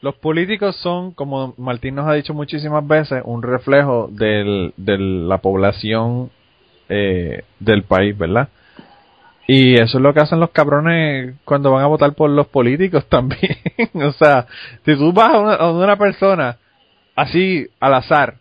Los 0.00 0.14
políticos 0.16 0.76
son, 0.76 1.12
como 1.12 1.54
Martín 1.56 1.96
nos 1.96 2.06
ha 2.06 2.12
dicho 2.12 2.32
muchísimas 2.32 2.86
veces, 2.86 3.20
un 3.24 3.42
reflejo 3.42 4.08
del, 4.10 4.72
de 4.76 4.96
la 4.98 5.38
población 5.38 6.30
eh, 6.88 7.42
del 7.58 7.82
país, 7.82 8.16
¿verdad? 8.16 8.48
Y 9.50 9.80
eso 9.80 9.96
es 9.96 10.02
lo 10.02 10.12
que 10.12 10.20
hacen 10.20 10.40
los 10.40 10.50
cabrones 10.50 11.36
cuando 11.46 11.72
van 11.72 11.82
a 11.82 11.86
votar 11.86 12.12
por 12.12 12.28
los 12.28 12.48
políticos 12.48 13.06
también. 13.08 13.56
o 13.94 14.12
sea, 14.12 14.46
si 14.84 14.94
tú 14.94 15.10
vas 15.12 15.32
a 15.32 15.38
una, 15.38 15.54
a 15.54 15.72
una 15.72 15.96
persona 15.96 16.58
así 17.16 17.66
al 17.80 17.94
azar 17.94 18.36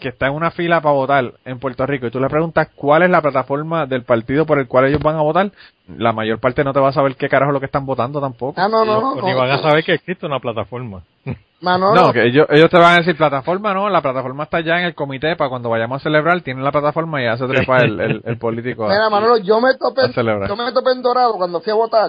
que 0.00 0.08
está 0.08 0.26
en 0.26 0.34
una 0.34 0.50
fila 0.50 0.80
para 0.80 0.94
votar 0.94 1.32
en 1.44 1.58
Puerto 1.60 1.86
Rico 1.86 2.06
y 2.06 2.10
tú 2.10 2.18
le 2.18 2.28
preguntas 2.28 2.68
cuál 2.74 3.02
es 3.04 3.10
la 3.10 3.20
plataforma 3.22 3.86
del 3.86 4.02
partido 4.02 4.44
por 4.46 4.58
el 4.58 4.66
cual 4.66 4.86
ellos 4.86 5.00
van 5.00 5.16
a 5.16 5.20
votar, 5.22 5.52
la 5.96 6.12
mayor 6.12 6.40
parte 6.40 6.64
no 6.64 6.72
te 6.72 6.80
va 6.80 6.88
a 6.88 6.92
saber 6.92 7.14
qué 7.16 7.28
carajo 7.28 7.50
es 7.50 7.54
lo 7.54 7.60
que 7.60 7.66
están 7.66 7.86
votando 7.86 8.20
tampoco. 8.20 8.60
Ah, 8.60 8.68
no, 8.68 8.84
no, 8.84 9.00
no. 9.00 9.22
Ni 9.22 9.30
no. 9.32 9.36
van 9.38 9.50
a 9.50 9.58
saber 9.62 9.84
que 9.84 9.92
existe 9.94 10.26
una 10.26 10.40
plataforma. 10.40 11.02
Manolo, 11.60 11.94
No, 12.06 12.12
que 12.12 12.24
ellos, 12.24 12.46
ellos 12.48 12.70
te 12.70 12.78
van 12.78 12.94
a 12.94 12.96
decir 12.98 13.16
plataforma, 13.16 13.74
no, 13.74 13.90
la 13.90 14.00
plataforma 14.00 14.44
está 14.44 14.60
ya 14.60 14.78
en 14.80 14.86
el 14.86 14.94
comité 14.94 15.36
para 15.36 15.50
cuando 15.50 15.68
vayamos 15.68 16.00
a 16.00 16.02
celebrar, 16.02 16.40
tienen 16.40 16.64
la 16.64 16.72
plataforma 16.72 17.20
y 17.20 17.26
ya 17.26 17.36
se 17.36 17.46
trepa 17.46 17.80
el, 17.82 18.00
el, 18.00 18.22
el 18.24 18.38
político. 18.38 18.86
a- 18.86 18.88
Mira, 18.88 19.10
Manolo, 19.10 19.36
yo 19.36 19.60
me 19.60 19.74
topé, 19.74 20.02
yo 20.48 20.56
me 20.56 20.72
topé 20.72 20.92
en 20.92 21.02
Dorado 21.02 21.34
cuando 21.34 21.60
fui 21.60 21.70
a 21.70 21.76
votar. 21.76 22.08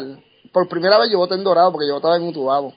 Por 0.53 0.67
primera 0.69 0.97
vez 0.97 1.09
yo 1.11 1.17
voté 1.17 1.35
en 1.35 1.43
Dorado 1.43 1.71
porque 1.71 1.87
yo 1.87 1.95
votaba 1.95 2.15
en 2.15 2.23
Utuado. 2.29 2.73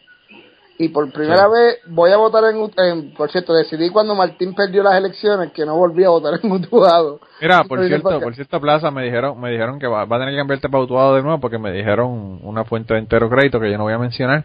Y 0.77 0.89
por 0.89 1.11
primera 1.13 1.47
vez 1.49 1.79
voy 1.87 2.11
a 2.11 2.17
votar 2.17 2.45
en, 2.45 2.71
en, 2.77 3.15
por 3.15 3.31
cierto, 3.31 3.55
decidí 3.55 3.91
cuando 3.91 4.15
Martín 4.15 4.55
perdió 4.55 4.83
las 4.83 4.97
elecciones 4.97 5.53
que 5.53 5.65
no 5.65 5.77
volví 5.77 6.03
a 6.05 6.09
votar 6.09 6.41
en 6.43 6.51
Utuado. 6.51 7.21
Mira, 7.41 7.65
por 7.65 7.85
cierto, 7.87 8.21
por 8.21 8.35
cierto, 8.35 8.61
Plaza, 8.61 8.91
me 8.91 9.03
dijeron, 9.05 9.39
me 9.41 9.51
dijeron 9.51 9.79
que 9.79 9.87
va, 9.87 10.05
va 10.05 10.17
a 10.17 10.19
tener 10.21 10.35
que 10.35 10.39
cambiarte 10.39 10.69
para 10.69 10.85
Utuado 10.85 11.17
de 11.17 11.23
nuevo 11.23 11.41
porque 11.41 11.59
me 11.59 11.73
dijeron 11.73 12.39
una 12.43 12.65
fuente 12.65 12.95
de 12.95 13.01
entero 13.01 13.29
crédito 13.29 13.59
que 13.61 13.71
yo 13.71 13.77
no 13.77 13.85
voy 13.85 13.93
a 13.93 13.99
mencionar 13.99 14.45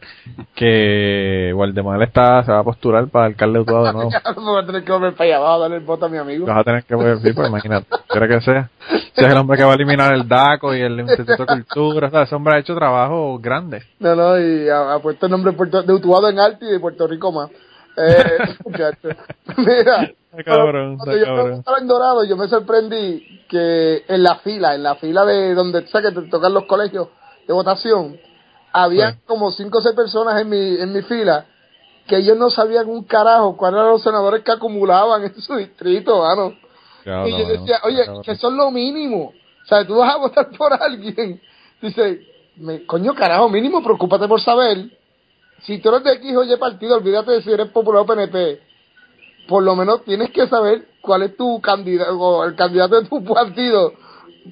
que 0.56 1.54
Waldemar 1.56 2.02
está, 2.04 2.43
se 2.43 2.52
va 2.52 2.60
a 2.60 2.63
postular 2.63 3.08
para 3.08 3.25
alcalde 3.28 3.60
de 3.60 3.62
Utuado 3.62 3.86
de 3.86 3.93
nuevo. 3.93 4.10
Voy 4.36 4.62
a 4.62 4.65
tener 4.65 4.84
que 4.84 4.91
volver 4.91 5.13
para 5.13 5.25
allá 5.25 5.38
abajo 5.38 5.54
a 5.54 5.60
darle 5.60 5.78
el 5.78 5.84
voto 5.84 6.06
a 6.06 6.10
mi 6.10 6.17
amigo. 6.17 6.45
Vas 6.45 6.58
a 6.58 6.63
tener 6.63 6.84
que 6.84 6.95
volver, 6.95 7.19
sí, 7.19 7.34
pues 7.34 7.47
imagínate, 7.47 7.88
quiera 8.08 8.28
que 8.28 8.41
sea. 8.41 8.69
Si 8.89 9.23
es 9.25 9.32
el 9.32 9.38
hombre 9.38 9.58
que 9.58 9.63
va 9.63 9.71
a 9.71 9.75
eliminar 9.75 10.13
el 10.13 10.28
DACO 10.28 10.75
y 10.75 10.82
el 10.82 10.99
Instituto 10.99 11.45
de 11.45 11.63
Cultura, 11.63 12.08
o 12.08 12.12
sea, 12.12 12.23
ese 12.23 12.36
hombre 12.36 12.56
ha 12.56 12.60
hecho 12.60 12.75
trabajo 12.75 13.38
grande. 13.39 13.84
No, 13.99 14.15
no, 14.15 14.39
y 14.39 14.67
ha, 14.69 14.93
ha 14.95 14.99
puesto 14.99 15.25
el 15.28 15.32
nombre 15.32 15.52
de, 15.52 15.58
Puerto- 15.58 15.84
de 15.84 15.93
Utuado 15.93 16.30
en 16.30 16.39
alto 16.39 16.65
y 16.65 16.71
de 16.71 16.80
Puerto 16.80 17.08
Rico 17.08 17.32
más. 17.32 17.49
Eh, 17.97 18.56
muchacho. 18.65 19.10
Mira, 19.58 20.10
Está 20.32 20.44
cabrón, 20.44 20.98
cuando 20.98 21.18
yo 21.18 21.54
estaba 21.56 21.78
en 21.80 21.88
Dorado, 21.88 22.24
yo 22.24 22.38
me 22.38 22.48
sorprendí 22.48 23.42
que 23.50 24.04
en 24.08 24.22
la 24.22 24.36
fila, 24.36 24.76
en 24.76 24.84
la 24.84 24.96
fila 24.96 25.26
de 25.26 25.56
donde 25.56 25.88
sabes 25.88 26.13
que 26.13 26.22
te 26.22 26.28
tocan 26.30 26.54
los 26.54 26.65
colegios 26.65 27.08
de 27.48 27.54
votación, 27.54 28.20
había 28.72 29.13
Sí. 29.13 29.18
como 29.26 29.52
cinco 29.52 29.80
o 29.80 29.82
seis 29.82 29.96
personas 29.96 30.39
en 30.39 30.50
mi, 30.50 30.76
en 30.80 30.94
mi 30.94 31.02
fila 31.02 31.46
que 32.08 32.18
ellos 32.18 32.38
no 32.38 32.50
sabían 32.50 32.88
un 32.89 33.04
carajo 33.04 33.56
cuáles 33.58 33.80
eran 33.80 33.92
los 33.92 34.04
senadores 34.04 34.44
que 34.44 34.52
acumulaban 34.52 35.24
en 35.24 35.34
su 35.42 35.56
distrito, 35.56 36.20
mano. 36.20 36.54
Claro, 37.04 37.28
y 37.28 37.32
yo 37.32 37.48
decía, 37.48 37.80
oye, 37.84 38.04
que 38.24 38.36
son 38.36 38.58
lo 38.58 38.72
mínimo. 38.72 39.34
O 39.63 39.68
sea, 39.68 39.86
tú 39.86 39.98
vas 39.98 40.13
a 40.13 40.18
votar 40.20 40.50
por 40.58 40.74
alguien. 40.74 41.42
Dice, 41.82 42.22
me, 42.58 42.86
coño, 42.86 43.13
carajo, 43.15 43.48
mínimo, 43.50 43.84
preocúpate 43.84 44.28
por 44.28 44.42
saber. 44.42 44.89
Si 45.62 45.80
tú 45.80 45.89
eres 45.89 46.04
de 46.04 46.13
X 46.13 46.36
o 46.36 46.44
Y 46.44 46.56
partido, 46.58 46.96
olvídate 46.98 47.32
de 47.32 47.42
si 47.42 47.52
eres 47.52 47.70
popular 47.70 48.02
o 48.02 48.06
PNP. 48.06 48.60
Por 49.50 49.64
lo 49.64 49.76
menos 49.76 50.04
tienes 50.06 50.30
que 50.32 50.48
saber 50.48 50.84
cuál 51.02 51.24
es 51.24 51.36
tu 51.36 51.60
candidato, 51.60 52.18
o 52.20 52.46
el 52.46 52.56
candidato 52.56 53.02
de 53.02 53.08
tu 53.10 53.24
partido. 53.24 53.94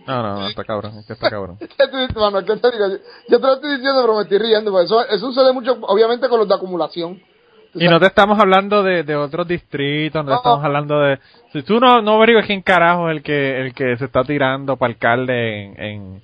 No, 0.05 0.21
no, 0.21 0.39
no, 0.41 0.47
está 0.47 0.63
cabrón, 0.63 0.97
es 0.99 1.05
que 1.05 1.13
está 1.13 1.29
cabrón. 1.29 1.57
¿Qué 1.59 1.87
tú 1.89 1.97
dices, 1.97 2.15
Manuel? 2.15 2.45
¿Qué 2.45 2.57
te 2.57 2.71
digo? 2.71 2.87
Yo, 2.87 2.97
yo 3.29 3.39
te 3.39 3.47
lo 3.47 3.53
estoy 3.53 3.69
diciendo, 3.71 4.01
pero 4.01 4.15
me 4.15 4.23
estoy 4.23 4.37
riendo. 4.39 4.71
porque 4.71 4.85
Eso, 4.85 5.01
eso 5.07 5.27
sucede 5.31 5.53
mucho, 5.53 5.77
obviamente, 5.81 6.27
con 6.27 6.39
los 6.39 6.47
de 6.47 6.55
acumulación. 6.55 7.21
Y 7.73 7.87
no 7.87 7.99
te 7.99 8.07
estamos 8.07 8.39
hablando 8.39 8.81
de, 8.81 9.03
de 9.03 9.15
otros 9.15 9.47
distritos, 9.47 10.23
no 10.23 10.29
te 10.29 10.31
No. 10.31 10.37
estamos 10.37 10.63
hablando 10.65 10.99
de... 10.99 11.19
Si 11.53 11.61
tú 11.61 11.79
no, 11.79 12.01
no 12.01 12.13
averiguas 12.15 12.45
quién 12.47 12.61
carajo 12.63 13.09
es 13.09 13.17
el 13.17 13.23
que, 13.23 13.61
el 13.61 13.73
que 13.75 13.95
se 13.97 14.05
está 14.05 14.23
tirando 14.23 14.77
para 14.77 14.91
alcalde 14.93 15.65
en, 15.65 15.79
en, 15.83 16.21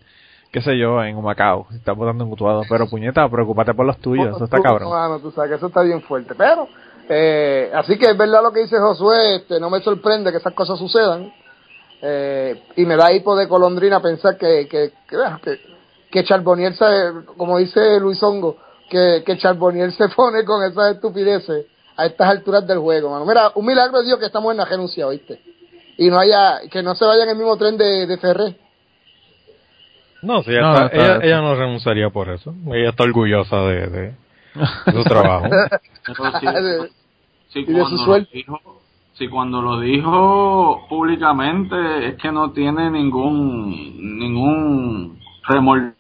qué 0.52 0.62
sé 0.62 0.78
yo, 0.80 1.04
en 1.04 1.16
Humacao, 1.16 1.68
si 1.70 1.76
está 1.78 1.92
votando 1.92 2.24
en 2.24 2.32
Utuado, 2.32 2.64
pero 2.68 2.90
puñeta, 2.90 3.30
preocúpate 3.30 3.74
por 3.76 3.86
los 3.86 3.98
tuyos, 4.00 4.36
eso 4.36 4.46
está 4.46 4.58
Tú, 4.58 4.64
cabrón. 4.64 4.90
mano, 4.90 5.20
tú 5.20 5.30
sabes 5.32 5.52
que 5.52 5.56
eso 5.58 5.68
está 5.68 5.84
bien 5.84 6.02
fuerte. 6.02 6.34
Pero, 6.36 6.68
eh, 7.10 7.72
así 7.74 7.98
que 7.98 8.08
es 8.12 8.18
verdad 8.18 8.42
lo 8.44 8.52
que 8.52 8.62
dice 8.62 8.78
Josué, 8.80 9.36
este, 9.38 9.60
no 9.60 9.70
me 9.70 9.82
sorprende 9.82 10.32
que 10.32 10.38
esas 10.38 10.54
cosas 10.54 10.78
sucedan. 10.80 11.32
Eh, 12.02 12.62
y 12.76 12.86
me 12.86 12.98
da 12.98 13.14
hipo 13.14 13.36
de 13.36 13.48
colondrina 13.48 14.02
pensar 14.02 14.38
que, 14.38 14.68
que, 14.68 14.92
que, 15.08 15.18
que, 15.44 15.60
que 16.12 16.24
Charbonnier 16.26 16.76
se, 16.76 16.86
como 17.38 17.58
dice 17.60 18.00
Luis 18.00 18.22
Hongo, 18.22 18.58
que, 18.90 19.24
que 19.26 19.38
Charbonnier 19.38 19.92
se 19.94 20.10
pone 20.10 20.44
con 20.44 20.64
esas 20.64 20.96
estupideces 20.96 21.66
a 21.96 22.06
estas 22.06 22.28
alturas 22.30 22.68
del 22.68 22.80
juego, 22.80 23.10
mano. 23.10 23.26
Mira, 23.26 23.52
un 23.56 23.66
milagro 23.66 24.00
de 24.00 24.06
Dios 24.08 24.20
que 24.20 24.26
estamos 24.26 24.52
en 24.52 24.58
la 24.58 24.66
renuncia, 24.66 25.08
¿oíste? 25.08 25.40
Y 25.98 26.10
no 26.10 26.20
haya, 26.20 26.60
que 26.70 26.84
no 26.84 26.94
se 26.96 27.06
vaya 27.06 27.24
en 27.24 27.30
el 27.30 27.36
mismo 27.38 27.56
tren 27.56 27.78
de, 27.78 28.06
de 28.06 28.18
Ferré. 28.18 28.58
No, 30.24 30.42
sí, 30.44 30.52
ella, 30.52 30.62
No, 30.62 30.74
está- 30.74 30.86
está- 30.88 30.96
ella, 30.98 31.14
está- 31.16 31.26
ella 31.26 31.42
no 31.42 31.56
renunciaría 31.56 32.10
por 32.10 32.30
eso. 32.30 32.54
Ella 32.74 32.90
está 32.90 33.04
orgullosa 33.04 33.58
de, 33.62 33.88
de 33.88 34.16
su 34.92 35.04
trabajo. 35.04 35.50
Pero 36.06 36.24
de 37.54 37.74
cuando 37.74 38.06
lo 38.06 38.20
dijo, 38.32 38.60
sí, 39.14 39.28
cuando 39.28 39.62
lo 39.62 39.80
dijo 39.80 40.86
públicamente 40.90 42.08
es 42.08 42.16
que 42.16 42.32
no 42.32 42.52
tiene 42.52 42.90
ningún 42.90 43.70
ningún 44.20 45.20
remordimiento. 45.48 45.98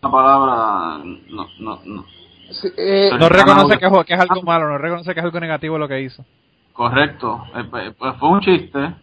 La 0.00 0.10
palabra 0.12 0.98
no, 1.04 1.46
no, 1.58 1.80
no. 1.84 2.04
sí, 2.52 2.68
eh, 2.76 3.10
No 3.18 3.28
reconoce 3.28 3.78
que, 3.78 3.86
es- 3.86 4.06
que 4.06 4.14
es 4.14 4.20
algo 4.20 4.42
malo, 4.42 4.68
no 4.68 4.78
reconoce 4.78 5.12
que 5.12 5.18
es 5.20 5.24
algo 5.24 5.40
negativo 5.40 5.76
lo 5.76 5.88
que 5.88 6.00
hizo. 6.02 6.24
Correcto, 6.72 7.42
Eh, 7.56 7.64
pues 7.68 7.94
pues 7.98 8.14
fue 8.18 8.28
un 8.28 8.40
chiste. 8.40 8.94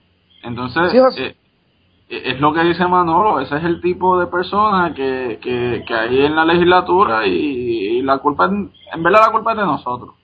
Entonces, 0.44 0.92
Sí, 0.92 1.00
José. 1.00 1.26
eh, 1.26 1.36
es 2.24 2.40
lo 2.40 2.54
que 2.54 2.62
dice 2.64 2.86
Manolo, 2.88 3.40
ese 3.40 3.58
es 3.58 3.64
el 3.64 3.82
tipo 3.82 4.18
de 4.20 4.28
persona 4.28 4.94
que, 4.94 5.40
que, 5.42 5.84
que 5.88 5.94
hay 5.94 6.26
en 6.26 6.36
la 6.36 6.46
legislatura 6.46 7.26
y, 7.28 7.32
y 7.32 8.02
la 8.02 8.18
culpa, 8.20 8.46
en 8.46 9.04
verdad 9.04 9.22
la 9.28 9.32
culpa 9.32 9.52
es 9.52 9.58
de 9.58 9.66
nosotros. 9.66 10.16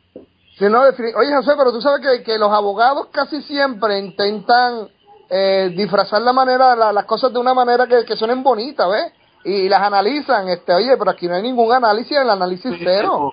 Sí, 0.58 0.65
no, 0.69 0.82
Oye, 0.82 1.36
José, 1.36 1.54
pero 1.58 1.71
tú 1.71 1.82
sabes 1.82 2.01
que, 2.06 2.23
que 2.23 2.38
los 2.38 2.51
abogados 2.51 3.08
casi 3.12 3.41
siempre 3.43 3.99
intentan 3.99 4.88
eh, 5.30 5.73
disfrazar 5.75 6.21
la 6.21 6.34
manera, 6.34 6.75
la- 6.75 6.91
las 6.93 7.06
cosas 7.06 7.32
de 7.34 7.39
una 7.39 7.54
manera 7.54 7.88
que, 7.88 8.04
que 8.06 8.15
suenen 8.15 8.43
bonitas, 8.43 8.88
¿ves? 8.89 9.13
Y 9.43 9.69
las 9.69 9.82
analizan, 9.82 10.47
este, 10.49 10.73
oye, 10.73 10.95
pero 10.97 11.10
aquí 11.12 11.27
no 11.27 11.34
hay 11.36 11.41
ningún 11.41 11.71
análisis, 11.73 12.15
el 12.15 12.30
análisis 12.30 12.71
cero. 12.84 13.32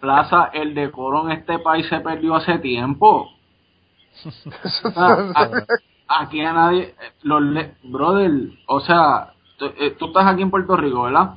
Plaza, 0.00 0.50
el 0.52 0.74
decoro 0.74 1.24
en 1.24 1.38
este 1.38 1.58
país 1.60 1.86
se 1.88 2.00
perdió 2.00 2.34
hace 2.34 2.58
tiempo. 2.58 3.30
aquí 6.08 6.40
a 6.40 6.52
nadie, 6.52 6.82
eh, 6.84 6.94
los 7.22 7.42
le- 7.42 7.74
brother, 7.84 8.30
o 8.68 8.80
sea, 8.80 9.32
tú, 9.58 9.66
eh, 9.78 9.96
tú 9.98 10.06
estás 10.06 10.26
aquí 10.26 10.42
en 10.42 10.50
Puerto 10.50 10.76
Rico, 10.76 11.02
¿verdad? 11.02 11.34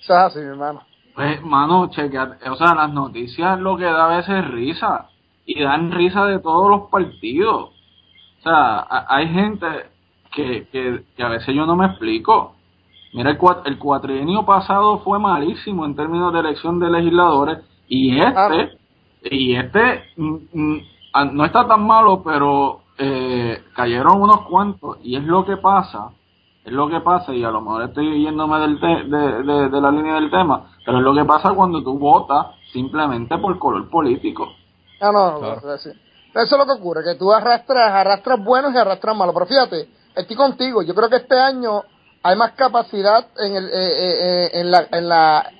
Eso 0.00 0.12
es 0.12 0.18
así, 0.20 0.38
mi 0.40 0.46
hermano. 0.46 0.82
Pues, 1.14 1.42
mano, 1.42 1.88
chequea, 1.90 2.38
o 2.50 2.56
sea, 2.56 2.74
las 2.74 2.92
noticias 2.92 3.58
lo 3.60 3.76
que 3.76 3.84
da 3.84 4.06
a 4.06 4.16
veces 4.16 4.44
es 4.44 4.50
risa. 4.50 5.08
Y 5.46 5.62
dan 5.62 5.92
risa 5.92 6.24
de 6.24 6.38
todos 6.40 6.70
los 6.70 6.90
partidos. 6.90 7.70
O 8.40 8.42
sea, 8.42 8.78
a- 8.80 9.06
hay 9.08 9.28
gente 9.28 9.66
que, 10.32 10.66
que, 10.72 11.04
que 11.16 11.22
a 11.22 11.28
veces 11.28 11.54
yo 11.54 11.66
no 11.66 11.76
me 11.76 11.86
explico. 11.86 12.56
Mira, 13.12 13.30
el, 13.30 13.38
cua- 13.38 13.62
el 13.66 13.78
cuatrienio 13.78 14.44
pasado 14.44 14.98
fue 15.00 15.18
malísimo 15.20 15.84
en 15.84 15.94
términos 15.94 16.32
de 16.32 16.40
elección 16.40 16.80
de 16.80 16.90
legisladores. 16.90 17.58
Y 17.88 18.18
este, 18.18 18.34
Ah. 18.36 18.68
y 19.30 19.54
este, 19.54 20.02
mm, 20.16 20.36
mm, 20.52 20.80
ah, 21.12 21.24
no 21.26 21.44
está 21.44 21.66
tan 21.68 21.86
malo, 21.86 22.22
pero 22.24 22.80
eh, 22.98 23.64
cayeron 23.74 24.20
unos 24.20 24.42
cuantos. 24.42 24.98
Y 25.02 25.16
es 25.16 25.24
lo 25.24 25.44
que 25.44 25.56
pasa 25.56 26.10
es 26.64 26.72
lo 26.72 26.88
que 26.88 27.00
pasa, 27.00 27.32
y 27.34 27.44
a 27.44 27.50
lo 27.50 27.60
mejor 27.60 27.82
estoy 27.82 28.22
yéndome 28.24 28.58
del 28.60 28.80
te- 28.80 29.04
de, 29.04 29.42
de, 29.42 29.68
de 29.68 29.80
la 29.82 29.90
línea 29.90 30.14
del 30.14 30.30
tema, 30.30 30.70
pero 30.84 30.96
es 30.98 31.04
lo 31.04 31.14
que 31.14 31.24
pasa 31.26 31.52
cuando 31.52 31.82
tú 31.82 31.98
votas 31.98 32.46
simplemente 32.72 33.36
por 33.36 33.58
color 33.58 33.90
político. 33.90 34.48
Ah, 35.00 35.12
no, 35.12 35.38
Claro. 35.40 35.74
Eso 35.74 35.96
es 36.34 36.50
lo 36.58 36.64
que 36.66 36.80
ocurre, 36.80 37.04
que 37.04 37.16
tú 37.16 37.30
arrastras, 37.32 37.92
arrastras 37.92 38.42
buenos 38.42 38.74
y 38.74 38.78
arrastras 38.78 39.14
malos. 39.16 39.34
Pero 39.34 39.46
fíjate, 39.46 39.88
estoy 40.16 40.34
contigo. 40.34 40.82
Yo 40.82 40.94
creo 40.94 41.08
que 41.08 41.16
este 41.16 41.38
año 41.38 41.82
hay 42.22 42.34
más 42.34 42.52
capacidad 42.52 43.26
en, 43.38 43.54
el, 43.56 43.64
eh, 43.66 43.70
eh, 43.72 44.14
eh, 44.46 44.50
en 44.54 44.70
la, 44.70 44.86
en 44.90 45.08
la, 45.08 45.50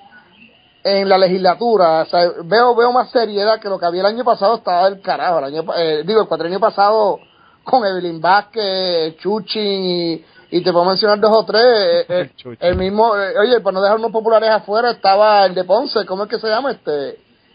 en 0.87 1.09
la 1.09 1.17
legislatura. 1.17 2.03
O 2.03 2.05
sea, 2.05 2.29
veo, 2.43 2.75
veo 2.75 2.91
más 2.93 3.09
seriedad 3.09 3.59
que 3.59 3.69
lo 3.69 3.79
que 3.79 3.87
había 3.87 4.01
el 4.01 4.05
año 4.07 4.23
pasado. 4.23 4.55
Estaba 4.55 4.87
del 4.87 5.01
carajo. 5.01 5.39
El 5.39 5.45
año, 5.45 5.63
eh, 5.75 6.03
digo, 6.05 6.21
el 6.21 6.27
cuatrienio 6.27 6.59
pasado 6.59 7.19
con 7.63 7.83
Evelyn 7.83 8.21
Vázquez, 8.21 9.17
Chuchin 9.17 9.83
y, 9.83 10.25
y 10.51 10.63
te 10.63 10.71
puedo 10.71 10.85
mencionar 10.85 11.19
dos 11.19 11.31
o 11.33 11.43
tres. 11.43 12.05
eh, 12.07 12.31
eh, 12.43 12.57
el 12.59 12.75
mismo, 12.77 13.15
eh, 13.17 13.33
oye, 13.39 13.59
para 13.61 13.73
no 13.73 13.81
dejar 13.81 13.97
unos 13.97 14.11
populares 14.11 14.49
afuera, 14.51 14.91
estaba 14.91 15.45
el 15.47 15.55
de 15.55 15.63
Ponce. 15.63 16.05
¿Cómo 16.05 16.23
es 16.25 16.29
que 16.29 16.37
se 16.39 16.47
llama 16.47 16.71
este? 16.71 17.09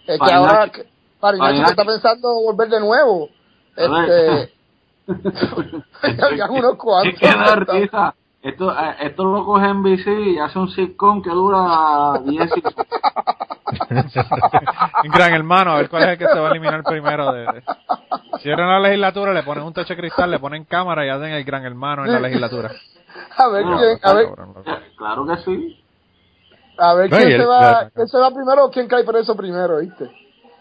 Eh, 0.08 0.18
que 0.18 0.32
ahora, 0.32 0.68
que 0.68 0.86
Farinacci. 1.20 1.70
está 1.70 1.84
pensando 1.84 2.34
volver 2.42 2.68
de 2.68 2.80
nuevo. 2.80 3.28
Este, 3.76 4.52
habían 6.24 6.50
unos 6.58 6.74
cuantos. 6.76 7.20
Esto, 8.42 8.70
eh, 8.72 8.96
esto 9.00 9.24
lo 9.24 9.44
coge 9.44 9.66
en 9.66 9.82
bici 9.82 10.10
y 10.10 10.38
hace 10.38 10.58
un 10.58 10.70
sitcom 10.70 11.20
que 11.22 11.30
dura 11.30 12.18
10 12.24 12.50
y... 12.56 12.62
Gran 15.12 15.34
hermano, 15.34 15.72
a 15.72 15.76
ver 15.76 15.90
cuál 15.90 16.04
es 16.04 16.08
el 16.10 16.18
que 16.18 16.26
se 16.26 16.38
va 16.38 16.48
a 16.48 16.50
eliminar 16.50 16.82
primero. 16.84 17.32
De, 17.32 17.40
de- 17.40 17.62
Si 18.42 18.48
era 18.48 18.64
en 18.64 18.70
la 18.70 18.80
legislatura, 18.80 19.32
le 19.34 19.42
ponen 19.42 19.64
un 19.64 19.72
techo 19.74 19.94
de 19.94 20.00
cristal, 20.00 20.30
le 20.30 20.38
ponen 20.38 20.64
cámara 20.64 21.04
y 21.04 21.08
hacen 21.10 21.32
el 21.32 21.44
gran 21.44 21.64
hermano 21.64 22.04
en 22.04 22.12
la 22.12 22.20
legislatura. 22.20 22.70
A 23.36 23.48
ver 23.48 23.66
No, 23.66 23.76
quién, 23.78 23.98
a 24.02 24.12
ver, 24.14 24.26
cabrón, 24.28 24.54
loco. 24.54 24.62
Claro 24.96 25.26
que 25.26 25.36
sí. 25.38 25.84
a 26.78 26.94
ver 26.94 27.10
No, 27.10 27.16
quién 27.18 27.40
se 27.40 27.46
va, 27.46 27.58
claro. 27.58 27.90
quién 27.94 28.08
se 28.08 28.18
va 28.18 28.30
primero 28.34 28.64
o 28.64 28.70
quién 28.70 28.88
cae 28.88 29.04
preso 29.04 29.36
primero, 29.36 29.78
¿viste? 29.80 30.10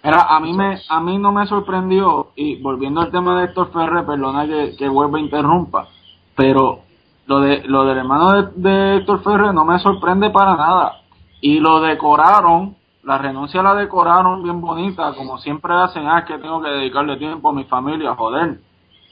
Era, 0.03 0.21
a 0.23 0.39
mí 0.39 0.53
me, 0.53 0.79
a 0.87 0.99
mí 1.01 1.17
no 1.17 1.31
me 1.31 1.45
sorprendió, 1.47 2.31
y 2.35 2.61
volviendo 2.61 3.01
al 3.01 3.11
tema 3.11 3.39
de 3.39 3.45
Héctor 3.47 3.71
Ferrer, 3.73 4.05
perdona 4.05 4.45
que, 4.45 4.75
que 4.77 4.87
vuelva 4.87 5.17
a 5.17 5.21
interrumpa, 5.21 5.87
pero 6.35 6.81
lo 7.29 7.39
de, 7.41 7.61
lo 7.67 7.85
del 7.85 7.99
hermano 7.99 8.31
de, 8.31 8.49
de 8.55 8.97
Héctor 8.97 9.21
Ferrer 9.23 9.53
no 9.53 9.63
me 9.63 9.77
sorprende 9.79 10.31
para 10.31 10.55
nada. 10.55 11.01
Y 11.41 11.59
lo 11.59 11.79
decoraron, 11.79 12.75
la 13.03 13.19
renuncia 13.19 13.61
la 13.61 13.75
decoraron 13.75 14.41
bien 14.41 14.59
bonita, 14.59 15.13
como 15.13 15.37
siempre 15.37 15.71
hacen, 15.75 16.07
ah, 16.07 16.19
es 16.19 16.25
que 16.25 16.39
tengo 16.39 16.59
que 16.59 16.69
dedicarle 16.69 17.17
tiempo 17.17 17.49
a 17.49 17.53
mi 17.53 17.65
familia, 17.65 18.15
joder. 18.15 18.59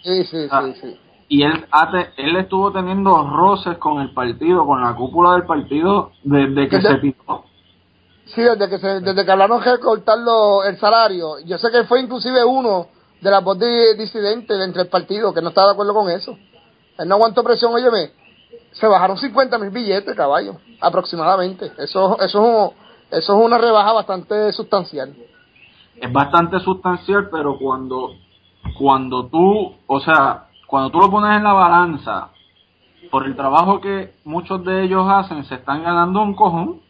Sí, 0.03 0.23
sí, 0.25 0.47
Ah. 0.49 0.63
sí, 0.65 0.73
sí. 0.81 0.99
Y 1.29 1.43
él, 1.43 1.65
él 2.17 2.35
estuvo 2.37 2.71
teniendo 2.71 3.11
roces 3.29 3.77
con 3.77 4.01
el 4.01 4.11
partido, 4.13 4.65
con 4.65 4.81
la 4.81 4.95
cúpula 4.95 5.33
del 5.33 5.45
partido, 5.45 6.11
desde 6.23 6.67
que 6.69 6.77
Desde- 6.77 6.89
se 6.89 6.97
pitó. 6.97 7.43
Sí, 8.25 8.41
desde 8.41 8.67
que, 8.69 8.77
se, 8.79 8.99
desde 9.01 9.25
que 9.25 9.31
hablaron 9.31 9.61
de 9.63 9.79
cortarlo 9.79 10.63
el 10.63 10.77
salario. 10.77 11.35
Yo 11.45 11.57
sé 11.59 11.67
que 11.71 11.83
fue 11.83 12.01
inclusive 12.01 12.43
uno 12.43 12.87
de 13.21 13.29
las 13.31 13.43
voz 13.43 13.59
de 13.59 13.95
disidentes 13.95 14.59
entre 14.59 14.81
el 14.83 14.87
partido 14.89 15.33
que 15.33 15.41
no 15.41 15.49
estaba 15.49 15.67
de 15.67 15.73
acuerdo 15.73 15.93
con 15.93 16.09
eso. 16.09 16.35
Él 16.97 17.07
no 17.07 17.15
aguantó 17.15 17.43
presión, 17.43 17.73
óyeme. 17.73 18.11
Se 18.71 18.87
bajaron 18.87 19.17
50 19.17 19.57
mil 19.57 19.69
billetes, 19.69 20.15
caballo, 20.15 20.57
aproximadamente. 20.81 21.71
Eso, 21.77 22.19
eso, 22.19 22.73
eso 23.11 23.39
es 23.39 23.45
una 23.45 23.57
rebaja 23.57 23.93
bastante 23.93 24.51
sustancial. 24.53 25.15
es 25.95 26.13
bastante 26.13 26.59
sustancial, 26.59 27.29
pero 27.31 27.57
cuando, 27.57 28.11
cuando 28.77 29.27
tú, 29.27 29.75
o 29.87 29.99
sea, 29.99 30.47
cuando 30.67 30.91
tú 30.91 30.99
lo 30.99 31.09
pones 31.09 31.37
en 31.37 31.43
la 31.43 31.53
balanza, 31.53 32.29
por 33.09 33.25
el 33.25 33.35
trabajo 33.35 33.79
que 33.79 34.15
muchos 34.25 34.63
de 34.63 34.83
ellos 34.83 35.05
hacen, 35.09 35.43
se 35.45 35.55
están 35.55 35.83
ganando 35.83 36.21
un 36.21 36.33
cojón. 36.33 36.81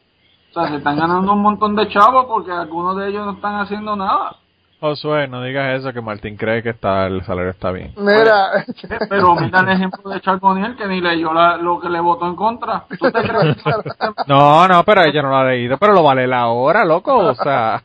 O 0.50 0.54
sea, 0.54 0.70
se 0.70 0.78
están 0.78 0.98
ganando 0.98 1.34
un 1.34 1.41
montón 1.41 1.76
de 1.76 1.88
chavos 1.89 2.26
porque 2.26 2.52
algunos 2.52 2.98
de 2.98 3.10
ellos 3.10 3.26
no 3.26 3.34
están 3.34 3.60
haciendo 3.60 3.96
nada. 3.96 4.38
Josué, 4.80 5.28
no 5.28 5.42
digas 5.42 5.80
eso, 5.80 5.92
que 5.92 6.02
Martín 6.02 6.38
cree 6.38 6.62
que 6.62 6.70
está 6.70 7.08
el 7.08 7.24
salario 7.26 7.50
está 7.52 7.72
bien. 7.72 7.94
Mira, 7.98 8.63
Pero 9.10 9.34
mira 9.36 9.62
el 9.62 9.70
ejemplo 9.70 10.10
de 10.12 10.22
Charbonnier 10.22 10.76
que 10.76 10.86
ni 10.86 11.02
leyó 11.02 11.34
la- 11.34 11.58
lo 11.58 11.80
que 11.80 11.90
le 11.90 12.00
votó 12.00 12.28
en 12.28 12.36
contra. 12.36 12.84
¿Tú 13.00 13.12
te 13.12 13.22
crees? 13.24 13.58
No, 14.28 14.68
no, 14.68 14.84
pero 14.84 15.02
ella 15.04 15.22
no 15.24 15.30
lo 15.30 15.36
ha 15.38 15.46
leído, 15.46 15.78
pero 15.78 15.94
lo 15.94 16.04
vale 16.04 16.28
la 16.28 16.48
hora, 16.50 16.86
loco, 16.86 17.16
o 17.16 17.34
sea, 17.36 17.82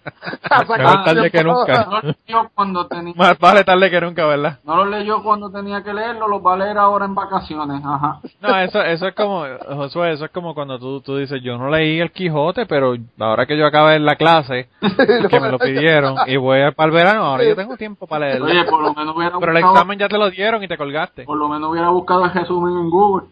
Mejor 0.69 1.05
tarde 1.05 1.31
que 1.31 1.43
nunca. 1.43 1.87
no 1.87 2.01
lo 2.03 2.15
leyó 2.27 2.51
cuando 2.55 2.87
tenía, 2.87 3.15
más 3.17 3.39
vale 3.39 3.65
tarde 3.65 3.91
que 3.91 4.01
nunca, 4.01 4.27
¿verdad? 4.27 4.59
no 4.65 4.77
lo 4.77 4.85
leyó 4.87 5.23
cuando 5.23 5.51
tenía 5.51 5.83
que 5.83 5.95
leerlo, 5.95 6.29
lo 6.29 6.43
va 6.43 6.55
a 6.55 6.57
leer 6.59 6.77
ahora 6.79 7.07
en 7.07 7.15
vacaciones. 7.15 7.83
Ajá. 7.85 8.19
No, 8.41 8.59
eso, 8.59 8.83
eso 8.83 9.09
es 9.09 9.15
como, 9.15 9.45
Josué, 9.77 10.13
eso 10.13 10.27
es 10.27 10.31
como 10.31 10.55
cuando 10.55 10.79
tú, 10.79 11.01
tú 11.01 11.17
dices, 11.17 11.41
yo 11.43 11.57
no 11.57 11.71
leí 11.71 12.01
el 12.01 12.13
Quijote, 12.13 12.67
pero 12.67 12.95
ahora 13.19 13.47
que 13.47 13.57
yo 13.57 13.67
acabé 13.67 13.99
la 13.99 14.17
clase, 14.17 14.69
que 15.31 15.41
me 15.41 15.51
lo 15.51 15.59
pidieron, 15.59 16.17
y 16.27 16.37
voy 16.37 16.61
a 16.61 16.73
para 16.91 16.99
el 17.01 17.05
verano, 17.05 17.25
ahora 17.25 17.45
yo 17.45 17.57
tengo 17.57 17.77
tiempo 17.77 18.07
para 18.07 18.27
leerlo. 18.27 18.47
Oye, 18.47 18.65
por 18.65 18.83
lo 18.83 18.95
menos 18.95 19.17
hubiera 19.17 19.39
Pero 19.39 19.53
el 19.53 19.59
buscado- 19.59 19.75
examen 19.75 19.99
ya 19.99 20.09
te 20.09 20.19
lo 20.19 20.31
dieron 20.31 20.63
y 20.63 20.69
te 20.69 20.77
colgaste. 20.77 21.25
Por 21.25 21.39
lo 21.39 21.49
menos 21.49 21.71
hubiera 21.71 21.89
buscado 21.91 22.25
el 22.25 22.33
resumen 22.33 22.75
en 22.79 22.91
Google. 22.91 23.27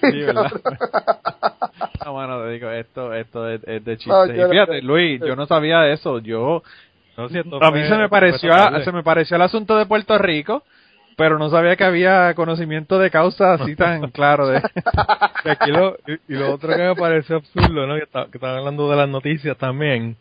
Sí, 0.00 0.20
¿verdad? 0.22 0.50
No, 2.04 2.14
mano, 2.14 2.40
te 2.42 2.50
digo, 2.50 2.70
esto, 2.70 3.12
esto 3.14 3.48
es, 3.48 3.62
es 3.66 3.84
de 3.84 3.96
chiste. 3.96 4.10
No, 4.12 4.24
y 4.26 4.50
fíjate, 4.50 4.82
Luis, 4.82 5.20
yo 5.20 5.36
no 5.36 5.46
sabía 5.46 5.80
de 5.80 5.92
eso. 5.92 6.18
Yo, 6.20 6.62
No, 7.16 7.28
si 7.28 7.38
a 7.38 7.70
mí 7.70 7.84
se 7.88 7.96
me 7.96 8.08
pareció, 8.08 8.54
a- 8.54 8.82
se 8.82 8.92
me 8.92 9.02
pareció 9.02 9.36
el 9.36 9.42
asunto 9.42 9.76
de 9.76 9.86
Puerto 9.86 10.16
Rico, 10.18 10.62
pero 11.16 11.38
no 11.38 11.50
sabía 11.50 11.76
que 11.76 11.84
había 11.84 12.32
conocimiento 12.34 12.98
de 12.98 13.10
causa 13.10 13.54
así 13.54 13.76
tan 13.76 14.10
claro 14.12 14.46
de. 14.48 14.62
Y 15.44 15.48
aquí 15.50 15.70
lo, 15.70 15.96
y, 16.06 16.12
y 16.32 16.36
lo 16.38 16.54
otro 16.54 16.70
que 16.74 16.82
me 16.82 16.94
pareció 16.96 17.36
absurdo, 17.36 17.86
¿no? 17.86 17.94
Que, 17.96 18.04
está- 18.04 18.26
que 18.26 18.38
estaban 18.38 18.58
hablando 18.58 18.90
de 18.90 18.96
las 18.96 19.08
noticias 19.08 19.56
también. 19.58 20.16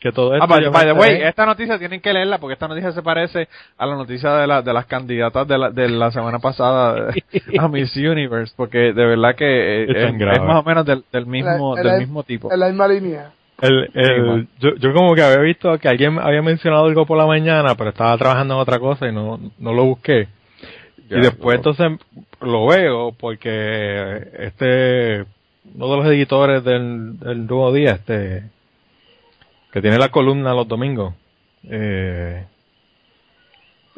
Que 0.00 0.12
todo 0.12 0.32
esto. 0.34 0.42
Ah, 0.42 0.46
by, 0.46 0.66
by 0.70 0.84
the 0.86 0.92
way, 0.94 1.20
esta 1.22 1.44
noticia 1.44 1.78
tienen 1.78 2.00
que 2.00 2.10
leerla 2.12 2.38
porque 2.38 2.54
esta 2.54 2.66
noticia 2.66 2.90
se 2.92 3.02
parece 3.02 3.48
a 3.76 3.84
la 3.86 3.96
noticia 3.96 4.32
de, 4.36 4.46
la, 4.46 4.62
de 4.62 4.72
las 4.72 4.86
candidatas 4.86 5.46
de 5.46 5.58
la, 5.58 5.70
de 5.70 5.90
la 5.90 6.10
semana 6.10 6.38
pasada 6.38 7.12
a 7.58 7.68
Miss 7.68 7.94
Universe, 7.96 8.54
porque 8.56 8.78
de 8.94 9.04
verdad 9.06 9.34
que 9.36 9.44
eh, 9.44 9.84
Es 9.90 9.96
es, 9.96 10.14
es 10.14 10.42
más 10.42 10.56
o 10.56 10.62
menos 10.62 10.86
del, 10.86 11.04
del 11.12 11.26
mismo, 11.26 11.76
la- 11.76 11.82
del 11.82 11.98
mismo 12.00 12.22
tipo. 12.22 12.50
en 12.50 12.58
la 12.60 12.68
misma 12.68 12.88
línea. 12.88 13.30
El, 13.60 13.90
el, 13.92 14.48
yo, 14.58 14.74
yo 14.76 14.94
como 14.94 15.14
que 15.14 15.22
había 15.22 15.40
visto 15.40 15.76
que 15.78 15.86
alguien 15.88 16.18
había 16.18 16.40
mencionado 16.40 16.86
algo 16.86 17.04
por 17.04 17.18
la 17.18 17.26
mañana, 17.26 17.74
pero 17.74 17.90
estaba 17.90 18.16
trabajando 18.16 18.54
en 18.54 18.60
otra 18.60 18.78
cosa 18.78 19.06
y 19.06 19.12
no, 19.12 19.38
no 19.58 19.74
lo 19.74 19.84
busqué. 19.84 20.28
Ya, 21.10 21.18
y 21.18 21.20
después 21.20 21.60
lo- 21.62 21.70
entonces 21.72 22.06
lo 22.40 22.66
veo 22.68 23.12
porque 23.12 24.28
este, 24.38 25.24
uno 25.74 25.90
de 25.90 25.96
los 25.98 26.06
editores 26.06 26.64
del, 26.64 27.18
del 27.18 27.46
Nuevo 27.46 27.70
Día, 27.74 27.92
este, 27.92 28.44
que 29.72 29.80
tiene 29.80 29.98
la 29.98 30.10
columna 30.10 30.54
los 30.54 30.66
domingos, 30.66 31.14
eh, 31.64 32.44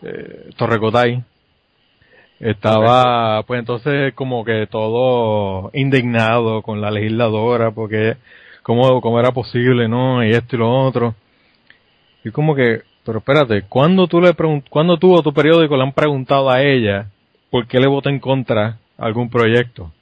eh, 0.03 0.51
Torrecotay, 0.57 1.23
estaba 2.41 3.43
pues 3.45 3.61
entonces 3.61 4.15
como 4.15 4.45
que 4.45 4.67
todo 4.67 5.71
indignado 5.75 6.63
con 6.63 6.81
la 6.81 6.91
legisladora 6.91 7.71
porque 7.71 8.17
cómo, 8.63 9.01
cómo 9.01 9.21
era 9.21 9.31
posible, 9.33 9.89
¿no? 9.89 10.25
Y 10.25 10.31
esto 10.31 10.57
y 10.57 10.59
lo 10.59 10.71
otro. 10.71 11.15
Y 12.25 12.31
como 12.31 12.55
que, 12.55 12.83
pero 13.05 13.19
espérate, 13.19 13.63
¿cuándo 13.63 14.07
tú 14.07 14.21
le 14.21 14.35
cuándo 14.71 14.97
tú 14.97 15.15
o 15.15 15.23
tu 15.23 15.33
periódico 15.33 15.77
le 15.77 15.83
han 15.83 15.93
preguntado 15.93 16.51
a 16.51 16.63
ella 16.63 17.07
por 17.51 17.67
qué 17.67 17.79
le 17.81 17.87
vota 17.87 18.11
en 18.11 18.19
contra 18.19 18.79
algún 18.99 19.31
proyecto? 19.31 19.93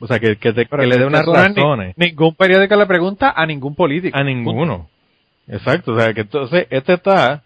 O 0.00 0.06
sea, 0.06 0.18
que, 0.18 0.36
que, 0.36 0.52
te- 0.52 0.66
que 0.66 0.86
le 0.86 0.98
dé 0.98 1.06
unas 1.06 1.26
ni- 1.26 1.32
razones. 1.32 1.94
ningún 1.96 2.34
periódico 2.34 2.76
le 2.76 2.86
pregunta 2.86 3.32
a 3.34 3.46
ningún 3.46 3.74
político. 3.74 4.16
A 4.18 4.22
ninguno. 4.24 4.88
Exacto, 5.48 5.92
o 5.92 5.98
sea, 5.98 6.12
que 6.12 6.22
entonces 6.22 6.66
este 6.70 6.94
está, 6.94 7.42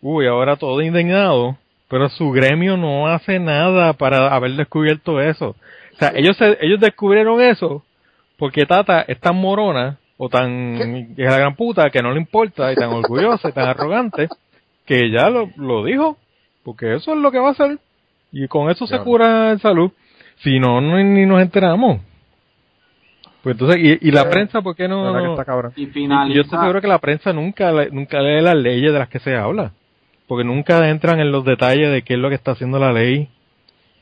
uy, 0.00 0.26
ahora 0.26 0.56
todo 0.56 0.80
indignado, 0.82 1.56
pero 1.88 2.08
su 2.08 2.30
gremio 2.30 2.76
no 2.76 3.06
hace 3.06 3.38
nada 3.38 3.92
para 3.92 4.34
haber 4.34 4.52
descubierto 4.52 5.20
eso. 5.20 5.50
O 5.94 5.96
sea, 5.98 6.12
ellos 6.16 6.36
se- 6.36 6.58
ellos 6.60 6.80
descubrieron 6.80 7.40
eso 7.40 7.84
porque 8.38 8.66
Tata 8.66 9.02
es 9.02 9.20
tan 9.20 9.36
morona 9.36 9.98
o 10.16 10.28
tan 10.28 11.06
es 11.16 11.30
la 11.30 11.38
gran 11.38 11.54
puta 11.54 11.90
que 11.90 12.02
no 12.02 12.12
le 12.12 12.20
importa 12.20 12.72
y 12.72 12.76
tan 12.76 12.90
orgullosa 12.90 13.48
y 13.48 13.52
tan 13.52 13.68
arrogante 13.68 14.28
que 14.86 15.10
ya 15.10 15.28
lo, 15.30 15.50
lo 15.56 15.84
dijo, 15.84 16.16
porque 16.64 16.94
eso 16.94 17.12
es 17.12 17.18
lo 17.18 17.30
que 17.30 17.38
va 17.38 17.48
a 17.48 17.52
hacer 17.52 17.78
y 18.32 18.48
con 18.48 18.70
eso 18.70 18.86
se 18.86 18.96
cura 19.04 19.52
en 19.52 19.58
salud. 19.60 19.92
Si 20.38 20.58
no, 20.58 20.80
no 20.80 20.96
ni 21.02 21.26
nos 21.26 21.40
enteramos. 21.40 22.00
Pues 23.42 23.54
entonces, 23.54 23.78
y, 24.02 24.08
y 24.08 24.10
la 24.10 24.22
Pero- 24.22 24.30
prensa, 24.32 24.62
¿por 24.62 24.74
qué 24.74 24.84
verdad 24.88 25.18
que 25.20 25.24
no? 25.26 25.30
está 25.32 25.44
cabrón. 25.44 25.72
Y 25.76 25.82
Y 25.82 25.86
finaliza. 25.86 26.34
yo 26.34 26.42
estoy 26.42 26.58
seguro 26.60 26.80
que 26.80 26.88
la 26.88 26.98
prensa 26.98 27.32
nunca, 27.32 27.72
nunca 27.92 28.20
lee 28.20 28.40
las 28.40 28.56
leyes 28.56 28.92
de 28.92 28.98
las 28.98 29.08
que 29.08 29.18
se 29.18 29.36
habla. 29.36 29.72
Porque 30.26 30.44
nunca 30.44 30.88
entran 30.88 31.20
en 31.20 31.30
los 31.30 31.44
detalles 31.44 31.90
de 31.92 32.02
qué 32.02 32.14
es 32.14 32.20
lo 32.20 32.30
que 32.30 32.34
está 32.36 32.52
haciendo 32.52 32.78
la 32.78 32.92
ley 32.92 33.28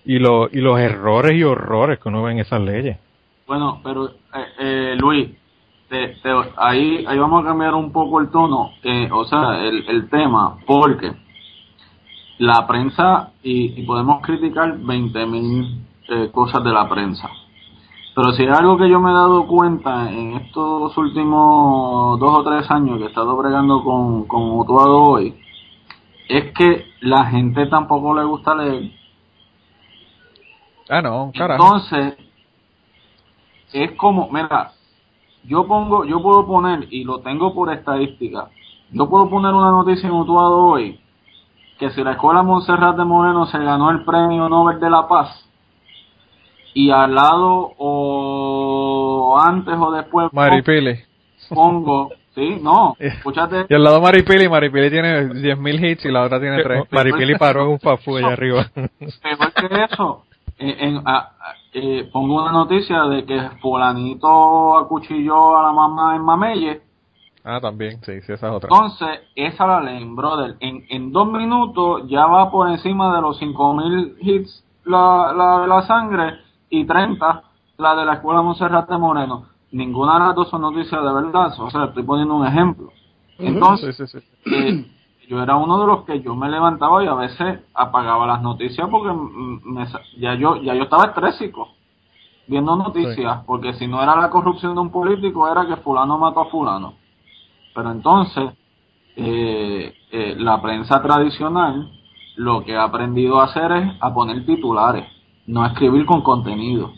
y, 0.05 0.19
lo, 0.21 0.49
y 0.53 0.61
los 0.61 0.79
errores 0.79 1.33
y 1.37 1.43
horrores 1.43 1.99
que 1.99 2.09
uno 2.09 2.23
ve 2.23 2.33
en 2.33 2.39
esas 2.39 2.61
leyes. 2.61 2.97
Bueno, 3.49 3.81
pero 3.83 4.09
eh, 4.09 4.13
eh, 4.61 4.97
Luis, 5.01 5.29
te- 5.89 6.15
te- 6.23 6.31
ahí, 6.57 7.05
ahí 7.09 7.19
vamos 7.19 7.43
a 7.45 7.49
cambiar 7.49 7.75
un 7.75 7.91
poco 7.93 8.21
el 8.21 8.31
tono, 8.31 8.71
eh, 8.85 9.09
o 9.11 9.25
sea, 9.25 9.59
el, 9.65 9.85
el 9.89 10.09
tema, 10.09 10.57
porque 10.65 11.11
la 12.39 12.65
prensa, 12.69 13.33
y, 13.43 13.81
y 13.81 13.85
podemos 13.85 14.23
criticar 14.23 14.77
20.000 14.79 15.79
eh, 16.09 16.31
cosas 16.33 16.63
de 16.65 16.73
la 16.73 16.89
prensa, 16.89 17.31
pero 18.15 18.33
si 18.33 18.45
algo 18.45 18.77
que 18.77 18.91
yo 18.91 19.01
me 19.01 19.11
he 19.11 19.15
dado 19.15 19.47
cuenta 19.47 20.11
en 20.11 20.35
estos 20.35 20.97
últimos 20.99 22.21
dos 22.21 22.39
o 22.39 22.45
tres 22.45 22.71
años 22.71 22.99
que 22.99 23.05
he 23.05 23.09
estado 23.09 23.37
bregando 23.37 23.83
con, 23.83 24.27
con 24.27 24.51
Utuado 24.59 25.03
hoy, 25.03 25.35
es 26.29 26.53
que 26.53 26.87
la 27.01 27.27
gente 27.27 27.67
tampoco 27.67 28.15
le 28.15 28.25
gusta 28.25 28.55
leer. 28.55 28.91
Ah, 30.91 31.01
no, 31.01 31.33
carajo. 31.35 31.65
Entonces, 31.65 32.19
es 33.73 33.93
como, 33.93 34.29
mira, 34.31 34.73
yo 35.45 35.67
pongo, 35.67 36.05
yo 36.05 36.23
puedo 36.23 36.47
poner, 36.47 36.89
y 36.91 37.05
lo 37.05 37.21
tengo 37.21 37.55
por 37.55 37.73
estadística, 37.73 38.51
yo 38.91 39.09
puedo 39.09 39.31
poner 39.31 39.55
una 39.55 39.71
noticia 39.71 40.07
en 40.09 40.15
Utuado 40.15 40.59
hoy, 40.59 41.01
que 41.79 41.91
si 41.91 42.05
la 42.05 42.13
Escuela 42.13 42.43
Montserrat 42.43 42.97
de 42.97 43.05
Moreno 43.05 43.47
se 43.47 43.59
ganó 43.59 43.91
el 43.91 44.05
Premio 44.05 44.51
Nobel 44.51 44.79
de 44.79 44.91
la 44.91 45.09
Paz, 45.09 45.49
y 46.75 46.91
al 46.91 47.15
lado, 47.15 47.73
o 47.79 49.39
antes 49.41 49.75
o 49.79 49.91
después, 49.93 50.33
Maripili. 50.33 51.01
pongo, 51.49 52.11
sí, 52.35 52.59
no, 52.63 52.97
escúchate, 52.99 53.67
Y 53.69 53.75
al 53.75 53.83
lado 53.85 54.01
Maripili, 54.01 54.49
Maripili 54.49 54.91
tiene 54.91 55.29
10.000 55.29 55.85
hits 55.91 56.05
y 56.05 56.11
la 56.11 56.23
otra 56.23 56.41
tiene 56.41 56.63
3. 56.63 56.85
Maripili 56.91 57.35
paró 57.37 57.63
en 57.65 57.69
un 57.73 57.81
fafú 57.81 58.17
allá 58.17 58.29
arriba. 58.33 58.67
Mejor 58.75 59.53
que 59.53 59.85
eso, 59.91 60.25
en- 60.59 61.03
a- 61.07 61.19
a- 61.19 61.33
eh, 61.75 62.09
pongo 62.13 62.43
una 62.43 62.53
noticia 62.53 63.03
de 63.05 63.25
que 63.25 63.41
fulanito 63.61 64.77
acuchilló 64.79 65.57
a 65.59 65.63
la 65.65 65.73
mamá 65.73 66.17
en 66.17 66.23
Mamelle. 66.23 66.81
Ah, 67.45 67.59
también, 67.61 68.01
sí, 68.05 68.21
sí, 68.21 68.33
esa 68.33 68.49
es 68.49 68.53
otra. 68.55 68.69
Entonces, 68.71 69.21
esa 69.35 69.67
la 69.67 69.81
leen, 69.81 70.15
brother. 70.15 70.55
En, 70.61 70.85
en 70.91 71.11
dos 71.11 71.27
minutos 71.27 72.03
ya 72.09 72.27
va 72.27 72.51
por 72.53 72.69
encima 72.71 73.15
de 73.17 73.21
los 73.21 73.37
5000 73.39 74.15
hits 74.21 74.65
la, 74.85 75.33
la, 75.37 75.67
la 75.67 75.83
sangre 75.83 76.35
y 76.73 76.87
30 76.87 77.43
la 77.77 77.95
de 77.95 78.05
la 78.07 78.15
escuela 78.15 78.41
Monserrat 78.41 78.89
de 78.89 78.97
Moreno. 78.97 79.45
Ninguna 79.73 80.15
de 80.15 80.21
las 80.21 80.35
dos 80.35 80.49
son 80.49 80.63
noticias 80.63 81.03
de 81.03 81.13
verdad. 81.13 81.53
O 81.59 81.71
sea, 81.71 81.85
estoy 81.85 82.03
poniendo 82.03 82.35
un 82.35 82.47
ejemplo. 82.47 82.91
Entonces, 83.39 83.95
Sí, 83.95 84.07
sí, 84.07 84.21
sí. 84.21 84.51
eh, 84.55 84.87
yo 85.29 85.43
era 85.43 85.57
uno 85.57 85.79
de 85.81 85.87
los 85.87 86.05
que 86.05 86.23
yo 86.23 86.35
me 86.35 86.49
levantaba 86.49 87.05
y 87.05 87.07
a 87.09 87.15
veces 87.15 87.61
apagaba 87.75 88.27
las 88.27 88.41
noticias 88.43 88.89
porque 88.91 89.13
me 89.65 89.87
ya 90.19 90.35
yo 90.35 90.57
ya 90.57 90.75
yo 90.75 90.85
estaba 90.85 91.07
estrésico 91.07 91.69
viendo 92.47 92.75
noticias 92.77 93.45
porque 93.47 93.75
si 93.75 93.87
no 93.87 94.03
era 94.03 94.17
la 94.17 94.31
corrupción 94.31 94.75
de 94.75 94.81
un 94.81 94.91
político 94.91 95.49
era 95.51 95.67
que 95.67 95.77
fulano 95.77 96.19
mató 96.19 96.41
a 96.41 96.51
fulano 96.51 96.95
pero 97.75 97.93
entonces 97.93 98.51
eh, 99.17 99.95
eh, 100.11 100.35
la 100.39 100.61
prensa 100.61 101.01
tradicional 101.01 101.91
lo 102.37 102.65
que 102.65 102.77
ha 102.77 102.85
aprendido 102.85 103.41
a 103.41 103.45
hacer 103.45 103.73
es 103.73 103.93
a 104.01 104.13
poner 104.13 104.45
titulares 104.45 105.07
no 105.53 105.67
escribir 105.67 106.07
con 106.07 106.23
contenido 106.23 106.93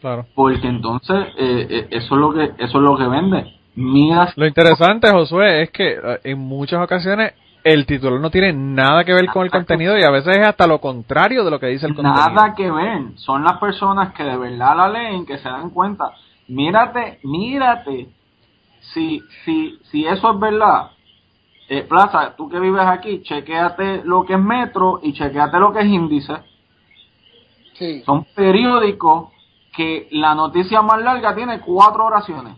Claro. 0.00 0.26
porque 0.34 0.68
entonces 0.68 1.26
eh, 1.36 1.66
eh, 1.68 1.88
eso 1.90 2.14
es 2.14 2.20
lo 2.20 2.32
que 2.32 2.44
eso 2.44 2.78
es 2.78 2.84
lo 2.84 2.96
que 2.96 3.08
vende 3.08 3.54
mira 3.74 4.32
Lo 4.36 4.46
interesante, 4.46 5.10
Josué, 5.10 5.62
es 5.62 5.70
que 5.70 5.90
eh, 5.92 6.20
en 6.24 6.38
muchas 6.38 6.82
ocasiones 6.82 7.34
el 7.64 7.86
titular 7.86 8.20
no 8.20 8.30
tiene 8.30 8.52
nada 8.52 9.04
que 9.04 9.12
ver 9.12 9.26
con 9.26 9.44
el 9.44 9.50
contenido 9.50 9.98
y 9.98 10.02
a 10.02 10.10
veces 10.10 10.36
es 10.36 10.46
hasta 10.46 10.66
lo 10.66 10.80
contrario 10.80 11.44
de 11.44 11.50
lo 11.50 11.58
que 11.58 11.66
dice 11.66 11.86
el 11.86 11.94
contenido. 11.94 12.30
Nada 12.30 12.54
que 12.54 12.70
ver. 12.70 13.02
Son 13.16 13.42
las 13.44 13.58
personas 13.58 14.14
que 14.14 14.24
de 14.24 14.36
verdad 14.36 14.76
la 14.76 14.88
leen, 14.88 15.26
que 15.26 15.38
se 15.38 15.48
dan 15.48 15.70
cuenta. 15.70 16.12
Mírate, 16.48 17.20
mírate. 17.24 18.08
Si, 18.94 19.20
si, 19.44 19.78
si 19.90 20.06
eso 20.06 20.32
es 20.32 20.40
verdad, 20.40 20.92
eh, 21.68 21.82
Plaza, 21.82 22.34
tú 22.36 22.48
que 22.48 22.58
vives 22.58 22.86
aquí, 22.86 23.22
chequéate 23.22 24.02
lo 24.04 24.24
que 24.24 24.34
es 24.34 24.40
metro 24.40 25.00
y 25.02 25.12
chequéate 25.12 25.58
lo 25.58 25.72
que 25.72 25.80
es 25.80 25.86
índice. 25.86 26.34
Sí. 27.78 28.02
Son 28.04 28.24
periódicos 28.34 29.30
que 29.74 30.08
la 30.10 30.34
noticia 30.34 30.82
más 30.82 31.00
larga 31.00 31.34
tiene 31.34 31.60
cuatro 31.60 32.06
oraciones. 32.06 32.56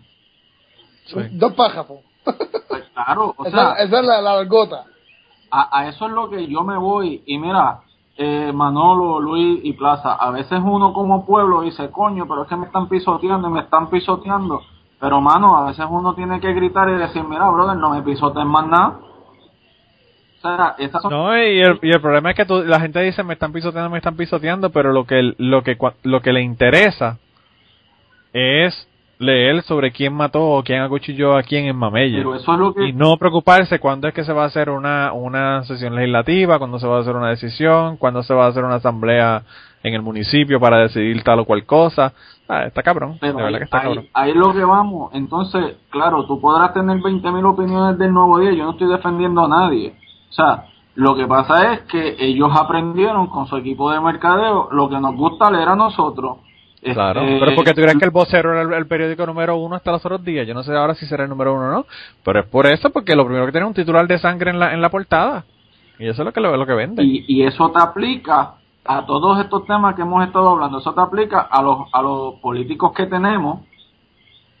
Sí. 1.05 1.19
Dos 1.33 1.53
pájaros. 1.53 1.99
Pues 2.67 2.83
claro, 2.93 3.33
o 3.37 3.45
esa, 3.45 3.75
sea, 3.75 3.83
esa 3.83 3.99
es 3.99 4.05
la, 4.05 4.21
la 4.21 4.43
gota. 4.45 4.85
a, 5.51 5.79
a 5.79 5.87
eso 5.87 6.05
es 6.07 6.11
lo 6.11 6.29
que 6.29 6.47
yo 6.47 6.63
me 6.63 6.77
voy. 6.77 7.23
Y 7.25 7.37
mira, 7.37 7.81
eh, 8.17 8.51
Manolo, 8.53 9.19
Luis 9.19 9.59
y 9.63 9.73
Plaza, 9.73 10.13
a 10.13 10.31
veces 10.31 10.59
uno 10.63 10.93
como 10.93 11.25
pueblo 11.25 11.61
dice, 11.61 11.89
coño, 11.91 12.25
pero 12.27 12.43
es 12.43 12.47
que 12.49 12.55
me 12.55 12.65
están 12.65 12.87
pisoteando 12.89 13.47
y 13.49 13.51
me 13.51 13.61
están 13.61 13.89
pisoteando. 13.89 14.61
Pero, 14.99 15.19
mano, 15.21 15.57
a 15.57 15.65
veces 15.65 15.85
uno 15.89 16.13
tiene 16.13 16.39
que 16.39 16.53
gritar 16.53 16.87
y 16.89 16.93
decir, 16.93 17.23
mira, 17.23 17.49
brother, 17.49 17.77
no 17.77 17.89
me 17.89 18.03
pisoteen 18.03 18.47
más 18.47 18.67
nada. 18.67 18.99
O 20.43 20.55
sea, 20.55 20.75
esas 20.79 21.01
son... 21.01 21.11
No, 21.11 21.37
y 21.37 21.61
el, 21.61 21.79
y 21.83 21.89
el 21.91 22.01
problema 22.01 22.31
es 22.31 22.35
que 22.35 22.45
tú- 22.45 22.63
la 22.63 22.79
gente 22.79 22.99
dice 23.01 23.23
me 23.23 23.33
están 23.33 23.53
pisoteando, 23.53 23.89
me 23.89 23.97
están 23.99 24.15
pisoteando, 24.17 24.71
pero 24.71 24.91
lo 24.91 25.05
que 25.05 25.33
lo 25.37 25.61
que 25.63 25.77
lo 26.03 26.21
que 26.21 26.33
le 26.33 26.41
interesa 26.41 27.17
es 28.33 28.87
leer 29.19 29.61
sobre 29.61 29.91
quién 29.91 30.13
mató 30.13 30.41
o 30.41 30.63
quién 30.63 30.81
acuchilló 30.81 31.37
a 31.37 31.43
quién 31.43 31.65
en 31.65 31.75
Mamella. 31.75 32.17
Pero 32.17 32.33
eso 32.35 32.53
es 32.53 32.59
lo 32.59 32.73
que... 32.73 32.85
Y 32.87 32.93
no 32.93 33.17
preocuparse 33.17 33.77
cuándo 33.79 34.07
es 34.07 34.15
que 34.15 34.23
se 34.23 34.33
va 34.33 34.43
a 34.43 34.47
hacer 34.47 34.71
una, 34.71 35.13
una 35.13 35.63
sesión 35.65 35.95
legislativa, 35.95 36.57
cuándo 36.57 36.79
se 36.79 36.87
va 36.87 36.97
a 36.97 37.01
hacer 37.01 37.15
una 37.15 37.29
decisión, 37.29 37.97
cuándo 37.97 38.23
se 38.23 38.33
va 38.33 38.45
a 38.45 38.49
hacer 38.49 38.63
una 38.63 38.75
asamblea 38.75 39.43
en 39.83 39.93
el 39.93 40.01
municipio 40.01 40.59
para 40.59 40.79
decidir 40.79 41.21
tal 41.23 41.39
o 41.39 41.45
cual 41.45 41.65
cosa. 41.65 42.13
Ah, 42.49 42.63
está 42.65 42.81
cabrón, 42.81 43.17
Pero 43.21 43.33
de 43.37 43.43
verdad 43.43 43.53
ahí, 43.53 43.59
que 43.59 43.63
está 43.65 43.77
ahí- 43.77 43.83
cabrón. 43.83 44.05
ahí 44.13 44.29
es 44.31 44.35
lo 44.35 44.53
que 44.53 44.63
vamos. 44.65 45.11
Entonces, 45.13 45.75
claro, 45.91 46.25
tú 46.25 46.41
podrás 46.41 46.73
tener 46.73 46.97
20.000 46.97 47.45
opiniones 47.45 47.99
del 47.99 48.11
nuevo 48.13 48.39
día. 48.39 48.53
Yo 48.53 48.63
no 48.63 48.71
estoy 48.71 48.87
defendiendo 48.89 49.45
a 49.45 49.47
nadie. 49.47 49.93
O 50.31 50.33
sea, 50.33 50.65
lo 50.95 51.15
que 51.15 51.27
pasa 51.27 51.73
es 51.73 51.81
que 51.81 52.15
ellos 52.19 52.49
aprendieron 52.57 53.27
con 53.27 53.47
su 53.47 53.57
equipo 53.57 53.91
de 53.91 53.99
mercadeo 54.01 54.69
lo 54.71 54.89
que 54.89 54.99
nos 54.99 55.15
gusta 55.15 55.51
leer 55.51 55.69
a 55.69 55.75
nosotros. 55.75 56.37
Claro, 56.81 57.21
Este, 57.21 57.39
pero 57.39 57.55
porque 57.55 57.73
tú 57.75 57.81
crees 57.81 57.97
que 57.99 58.05
el 58.05 58.11
vocero 58.11 58.53
era 58.53 58.63
el, 58.63 58.73
el 58.73 58.87
periódico 58.87 59.23
número 59.27 59.55
uno 59.55 59.75
hasta 59.75 59.91
los 59.91 60.03
otros 60.03 60.23
días. 60.23 60.47
Yo 60.47 60.55
no 60.55 60.63
sé 60.63 60.75
ahora 60.75 60.95
si 60.95 61.05
será 61.05 61.23
el 61.25 61.29
número 61.29 61.53
uno 61.53 61.67
o 61.67 61.71
no, 61.71 61.85
pero 62.23 62.39
es 62.39 62.47
por 62.47 62.65
eso, 62.65 62.89
porque 62.89 63.15
lo 63.15 63.23
primero 63.23 63.45
que 63.45 63.51
tiene 63.51 63.65
es 63.65 63.69
un 63.69 63.75
titular 63.75 64.07
de 64.07 64.17
sangre 64.17 64.49
en 64.49 64.57
la, 64.59 64.73
en 64.73 64.81
la 64.81 64.89
portada. 64.89 65.43
Y 65.99 66.07
eso 66.07 66.23
es 66.23 66.25
lo 66.25 66.33
que, 66.33 66.41
lo, 66.41 66.57
lo 66.57 66.65
que 66.65 66.73
vende. 66.73 67.03
y, 67.03 67.23
y 67.27 67.43
eso 67.43 67.69
te 67.69 67.79
aplica 67.79 68.55
a 68.83 69.05
todos 69.05 69.39
estos 69.39 69.63
temas 69.67 69.93
que 69.93 70.01
hemos 70.01 70.25
estado 70.25 70.49
hablando. 70.49 70.79
Eso 70.79 70.91
te 70.93 71.01
aplica 71.01 71.41
a 71.41 71.61
los, 71.61 71.87
a 71.93 72.01
los 72.01 72.35
políticos 72.39 72.93
que 72.93 73.05
tenemos, 73.05 73.59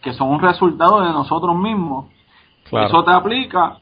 que 0.03 0.13
son 0.13 0.29
un 0.29 0.39
resultado 0.41 1.01
de 1.01 1.09
nosotros 1.09 1.55
mismos. 1.55 2.05
Claro. 2.69 2.87
Eso 2.87 3.03
te 3.03 3.11
aplica 3.11 3.79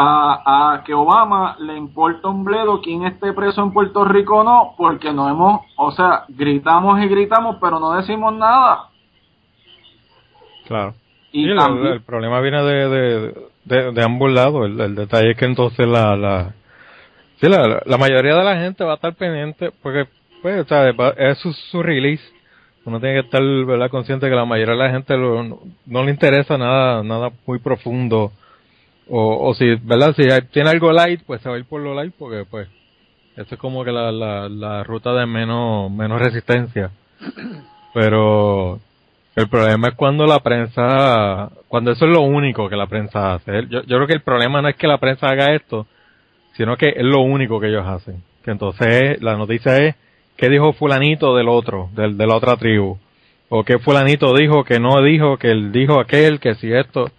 a, 0.00 0.74
a 0.74 0.84
que 0.84 0.94
Obama 0.94 1.56
le 1.58 1.76
importa 1.76 2.28
un 2.28 2.44
bledo 2.44 2.80
quien 2.80 3.04
esté 3.04 3.32
preso 3.32 3.62
en 3.62 3.72
Puerto 3.72 4.04
Rico 4.04 4.36
o 4.38 4.44
no, 4.44 4.74
porque 4.76 5.12
no 5.12 5.28
hemos, 5.28 5.62
o 5.76 5.90
sea, 5.90 6.24
gritamos 6.28 7.00
y 7.02 7.08
gritamos, 7.08 7.56
pero 7.60 7.80
no 7.80 7.90
decimos 7.94 8.32
nada. 8.34 8.90
Claro. 10.66 10.94
Y 11.32 11.44
Sí, 11.44 11.50
el, 11.50 11.56
también- 11.56 11.92
el 11.94 12.00
problema 12.02 12.40
viene 12.40 12.62
de, 12.62 12.88
de, 12.88 13.34
de, 13.64 13.92
de 13.92 14.04
ambos 14.04 14.30
lados. 14.32 14.66
El, 14.66 14.80
el 14.80 14.94
detalle 14.94 15.32
es 15.32 15.36
que 15.36 15.46
entonces 15.46 15.86
la, 15.88 16.16
la, 16.16 16.52
sí, 17.40 17.48
la, 17.48 17.82
la 17.84 17.98
mayoría 17.98 18.36
de 18.36 18.44
la 18.44 18.56
gente 18.56 18.84
va 18.84 18.92
a 18.92 18.96
estar 18.96 19.14
pendiente 19.14 19.72
porque, 19.82 20.06
pues, 20.42 20.60
o 20.64 20.68
sea, 20.68 20.88
es 21.16 21.38
su, 21.38 21.52
su 21.52 21.82
release. 21.82 22.22
Uno 22.84 23.00
tiene 23.00 23.16
que 23.20 23.26
estar 23.26 23.42
¿verdad? 23.42 23.90
consciente 23.90 24.28
que 24.30 24.34
la 24.36 24.44
mayoría 24.46 24.74
de 24.74 24.80
la 24.84 24.90
gente 24.90 25.16
lo- 25.16 25.42
no, 25.42 25.58
no 25.86 26.04
le 26.04 26.10
interesa 26.12 26.56
nada 26.56 27.02
nada 27.02 27.30
muy 27.46 27.58
profundo. 27.58 28.30
O, 29.10 29.48
o 29.48 29.54
si, 29.54 29.74
¿verdad? 29.76 30.14
Si 30.16 30.22
hay- 30.30 30.42
tiene 30.52 30.70
algo 30.70 30.92
light, 30.92 31.22
pues 31.26 31.40
se 31.40 31.48
va 31.48 31.56
a 31.56 31.58
ir 31.58 31.64
por 31.64 31.80
lo 31.80 31.94
light 31.94 32.12
porque, 32.18 32.44
pues, 32.48 32.68
eso 33.36 33.54
es 33.54 33.60
como 33.60 33.84
que 33.84 33.92
la, 33.92 34.10
la, 34.12 34.48
la 34.48 34.82
ruta 34.84 35.12
de 35.14 35.26
menos, 35.26 35.90
menos 35.90 36.20
resistencia. 36.20 36.90
Pero 37.94 38.80
el 39.36 39.48
problema 39.48 39.88
es 39.88 39.94
cuando 39.94 40.26
la 40.26 40.40
prensa, 40.40 41.50
cuando 41.68 41.92
eso 41.92 42.04
es 42.06 42.10
lo 42.12 42.22
único 42.22 42.68
que 42.68 42.76
la 42.76 42.86
prensa 42.86 43.34
hace. 43.34 43.66
Yo, 43.68 43.82
yo 43.82 43.96
creo 43.96 44.06
que 44.06 44.12
el 44.14 44.22
problema 44.22 44.60
no 44.60 44.68
es 44.68 44.76
que 44.76 44.86
la 44.86 44.98
prensa 44.98 45.28
haga 45.28 45.54
esto, 45.54 45.86
sino 46.56 46.76
que 46.76 46.88
es 46.90 47.04
lo 47.04 47.20
único 47.20 47.60
que 47.60 47.68
ellos 47.68 47.86
hacen. 47.86 48.22
Que 48.44 48.50
entonces 48.50 49.22
la 49.22 49.36
noticia 49.36 49.78
es 49.78 49.94
qué 50.36 50.48
dijo 50.48 50.72
fulanito 50.72 51.34
del 51.36 51.48
otro, 51.48 51.88
del, 51.94 52.16
de 52.18 52.26
la 52.26 52.36
otra 52.36 52.56
tribu. 52.56 52.98
O 53.48 53.64
qué 53.64 53.78
fulanito 53.78 54.34
dijo 54.34 54.64
que 54.64 54.78
no 54.78 55.00
dijo, 55.02 55.38
que 55.38 55.50
él 55.50 55.72
dijo 55.72 55.98
aquel, 56.00 56.40
que 56.40 56.54
si 56.56 56.72
esto. 56.72 57.10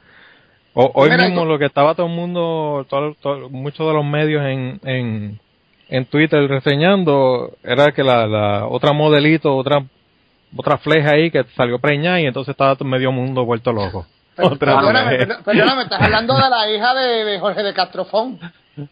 O, 0.74 0.92
hoy 0.94 1.10
Mira, 1.10 1.26
mismo 1.26 1.42
yo- 1.42 1.46
lo 1.48 1.60
que 1.60 1.66
estaba 1.66 1.96
todo 1.96 2.06
el 2.08 2.14
mundo, 2.14 2.86
todo, 2.90 3.16
todo- 3.22 3.50
muchos 3.50 3.88
de 3.88 3.94
los 3.94 4.06
medios 4.06 4.44
en, 4.46 4.80
en, 4.86 5.40
en 5.90 6.06
Twitter 6.06 6.48
reseñando 6.48 7.52
era 7.64 7.92
que 7.92 8.04
la, 8.04 8.28
la 8.28 8.66
otra 8.68 8.94
modelito, 8.94 9.56
otra 9.56 9.84
otra 10.56 10.78
fleja 10.80 11.12
ahí 11.14 11.30
que 11.30 11.44
salió 11.56 11.78
preñada 11.80 12.20
y 12.22 12.26
entonces 12.26 12.54
estaba 12.54 12.76
todo 12.76 12.88
medio 12.88 13.12
mundo 13.12 13.46
vuelto 13.46 13.72
loco. 13.72 14.06
Per- 14.36 14.46
Otra 14.54 14.76
Perdóname, 14.78 15.18
perdóname, 15.44 15.84
estás 15.84 16.02
hablando 16.02 16.34
de 16.36 16.50
la 16.50 16.70
hija 16.72 16.94
de, 16.94 17.26
de 17.26 17.40
Jorge 17.40 17.62
de 17.62 17.74
Castrofón. 17.74 18.40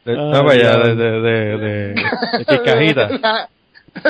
De, 0.03 0.13
no, 0.15 0.43
vaya, 0.43 0.78
de, 0.78 0.95
de, 0.95 1.11
de, 1.21 1.57
de, 1.57 1.93
de 2.38 2.45
Kikajita. 2.45 3.09
La- 3.21 3.49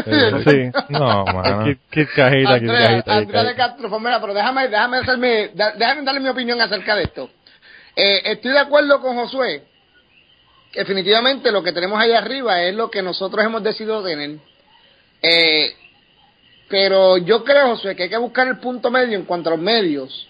Eh, 0.05 0.43
Sí. 0.45 0.81
No, 0.89 1.23
mano. 1.25 1.63
Kit, 1.63 1.79
Kit 1.89 2.09
Cajita, 2.13 2.59
Kit 2.59 2.69
Andrea, 2.69 2.87
Cajita, 2.89 3.03
Kit 3.03 3.09
Andrea 3.27 3.43
de. 3.43 3.55
Castrofón, 3.55 4.03
mira, 4.03 4.19
pero 4.19 4.33
déjame, 4.33 4.67
déjame 4.67 4.97
hacerme, 4.97 5.49
da- 5.53 5.71
déjame 5.77 6.01
darle 6.03 6.19
mi 6.19 6.27
opinión 6.29 6.59
acerca 6.59 6.95
de 6.95 7.03
esto. 7.03 7.29
Eh, 7.99 8.21
estoy 8.25 8.51
de 8.51 8.59
acuerdo 8.59 9.01
con 9.01 9.15
Josué. 9.15 9.63
Definitivamente 10.73 11.51
lo 11.51 11.63
que 11.63 11.71
tenemos 11.71 11.99
ahí 11.99 12.11
arriba 12.11 12.61
es 12.63 12.75
lo 12.75 12.91
que 12.91 13.01
nosotros 13.01 13.43
hemos 13.43 13.63
decidido 13.63 14.03
tener. 14.03 14.37
Eh, 15.23 15.73
pero 16.69 17.17
yo 17.17 17.43
creo, 17.43 17.69
Josué, 17.69 17.95
que 17.95 18.03
hay 18.03 18.09
que 18.09 18.17
buscar 18.17 18.47
el 18.47 18.59
punto 18.59 18.91
medio 18.91 19.17
en 19.17 19.25
cuanto 19.25 19.49
a 19.49 19.53
los 19.53 19.61
medios. 19.61 20.27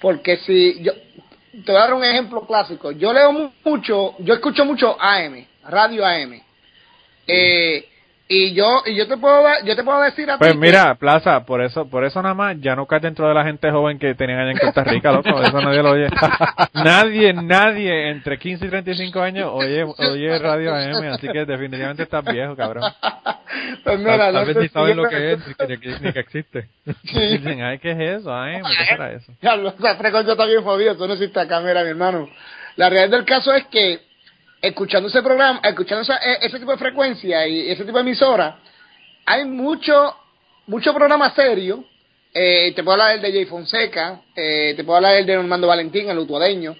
Porque 0.00 0.38
si 0.38 0.80
yo, 0.82 0.92
te 0.94 1.72
voy 1.72 1.76
a 1.76 1.80
dar 1.80 1.92
un 1.94 2.04
ejemplo 2.04 2.46
clásico. 2.46 2.92
Yo 2.92 3.12
leo 3.12 3.32
mu- 3.32 3.50
mucho, 3.64 4.14
yo 4.20 4.32
escucho 4.34 4.64
mucho 4.64 4.96
AM, 4.98 5.46
radio 5.64 6.06
AM. 6.06 6.40
Eh, 7.26 7.86
y 8.32 8.54
yo, 8.54 8.82
y 8.86 8.94
yo 8.94 9.08
te 9.08 9.16
puedo 9.16 9.42
dar- 9.42 9.64
yo 9.64 9.74
te 9.74 9.82
puedo 9.82 10.00
decir 10.02 10.30
a 10.30 10.38
Pues 10.38 10.52
ti 10.52 10.58
que- 10.58 10.64
mira, 10.66 10.94
Plaza, 10.94 11.44
por 11.44 11.60
eso, 11.62 11.90
por 11.90 12.04
eso 12.04 12.22
nada 12.22 12.32
más, 12.34 12.56
ya 12.60 12.76
no 12.76 12.86
cae 12.86 13.00
dentro 13.00 13.26
de 13.26 13.34
la 13.34 13.42
gente 13.42 13.68
joven 13.72 13.98
que 13.98 14.14
tenían 14.14 14.38
allá 14.38 14.52
en 14.52 14.58
Costa 14.58 14.84
Rica, 14.84 15.10
loco, 15.12 15.42
eso 15.42 15.60
nadie 15.60 15.82
lo 15.82 15.90
oye. 15.90 16.06
nadie, 16.74 17.32
nadie 17.32 18.10
entre 18.10 18.38
15 18.38 18.66
y 18.66 18.68
35 18.68 19.20
años 19.20 19.50
oye, 19.52 19.82
oye 19.82 20.38
Radio 20.38 20.72
AM, 20.74 21.12
así 21.12 21.26
que 21.28 21.44
definitivamente 21.44 22.04
estás 22.04 22.24
viejo, 22.24 22.54
cabrón. 22.54 22.84
Pues 23.82 23.98
mira, 23.98 24.32
Tal, 24.32 24.46
vez 24.46 24.56
ni 24.56 24.68
yo 24.68 24.94
lo 24.94 25.08
que 25.08 25.32
es, 25.32 25.38
ni 25.48 25.54
que, 25.66 25.80
que- 25.80 26.12
que 26.12 26.20
existe. 26.20 26.68
Dicen, 27.02 27.62
ay, 27.62 27.78
¿qué 27.80 27.90
es 27.92 28.20
eso? 28.20 28.32
Ay, 28.32 28.60
¿qué 28.62 28.84
será 28.86 29.10
eso? 29.12 29.32
Ya, 29.42 29.56
lo- 29.56 29.70
está 30.32 30.46
bien 30.46 30.62
jodida, 30.62 30.92
eso 30.92 31.06
no 31.06 31.14
existe 31.14 31.40
acá, 31.40 31.60
mira, 31.60 31.82
mi 31.82 31.90
hermano. 31.90 32.28
La 32.76 32.88
realidad 32.88 33.18
del 33.18 33.26
caso 33.26 33.52
es 33.52 33.66
que, 33.66 33.98
escuchando 34.62 35.08
ese 35.08 35.22
programa, 35.22 35.60
escuchando 35.64 36.02
esa- 36.02 36.18
e- 36.18 36.38
ese 36.46 36.58
tipo 36.58 36.72
de 36.72 36.78
frecuencia 36.78 37.46
y 37.46 37.70
ese 37.70 37.84
tipo 37.84 37.96
de 37.98 38.02
emisora, 38.02 38.58
hay 39.26 39.44
mucho, 39.44 40.16
mucho 40.66 40.92
programa 40.94 41.30
serio. 41.34 41.84
Eh, 42.32 42.72
te 42.76 42.82
puedo 42.84 42.92
hablar 43.02 43.12
del 43.20 43.22
de 43.22 43.32
Jay 43.38 43.44
Fonseca, 43.46 44.20
eh, 44.36 44.74
te 44.76 44.84
puedo 44.84 44.96
hablar 44.98 45.14
del 45.14 45.26
de 45.26 45.34
Normando 45.36 45.66
Valentín, 45.66 46.08
el 46.08 46.18
utuadeño, 46.18 46.76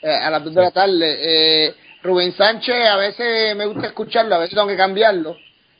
eh, 0.00 0.10
a 0.10 0.30
las 0.30 0.42
2 0.44 0.54
de 0.54 0.62
la 0.62 0.70
tarde. 0.70 1.18
Eh, 1.66 1.74
Rubén 2.02 2.32
Sánchez, 2.32 2.86
a 2.86 2.96
veces 2.96 3.54
me 3.56 3.66
gusta 3.66 3.86
escucharlo, 3.86 4.34
a 4.34 4.38
veces 4.38 4.54
tengo 4.54 4.68
que 4.68 4.76
cambiarlo. 4.76 5.36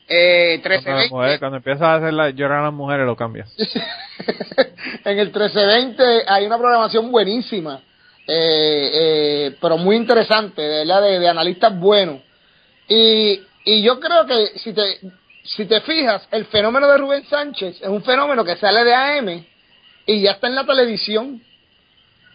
Eh, 0.07 0.59
Cuando, 0.61 0.69
las 0.69 0.85
1320. 0.85 1.09
mujeres- 1.15 1.39
cuando 1.39 1.57
empiezas 1.57 1.81
a 1.81 1.95
hacer 1.95 2.13
la, 2.13 2.29
llorar 2.29 2.59
a 2.59 2.63
las 2.65 2.73
mujeres, 2.73 3.05
lo 3.07 3.15
cambias. 3.15 3.51
en 5.05 5.19
el 5.19 5.27
1320 5.27 6.23
hay 6.27 6.45
una 6.45 6.57
programación 6.57 7.11
buenísima. 7.11 7.81
Eh, 8.27 8.91
eh, 8.93 9.55
pero 9.61 9.77
muy 9.77 9.95
interesante, 9.95 10.61
de 10.61 10.79
verdad, 10.79 11.01
de, 11.01 11.19
de 11.19 11.27
analistas 11.27 11.77
buenos. 11.79 12.21
Y, 12.87 13.41
y 13.65 13.81
yo 13.81 13.99
creo 13.99 14.25
que 14.25 14.59
si 14.59 14.73
te, 14.73 14.99
si 15.43 15.65
te 15.65 15.81
fijas, 15.81 16.27
el 16.31 16.45
fenómeno 16.45 16.87
de 16.87 16.97
Rubén 16.97 17.25
Sánchez 17.25 17.81
es 17.81 17.87
un 17.87 18.03
fenómeno 18.03 18.43
que 18.43 18.55
sale 18.55 18.83
de 18.83 18.93
AM 18.93 19.45
y 20.07 20.21
ya 20.21 20.31
está 20.31 20.47
en 20.47 20.55
la 20.55 20.65
televisión. 20.65 21.41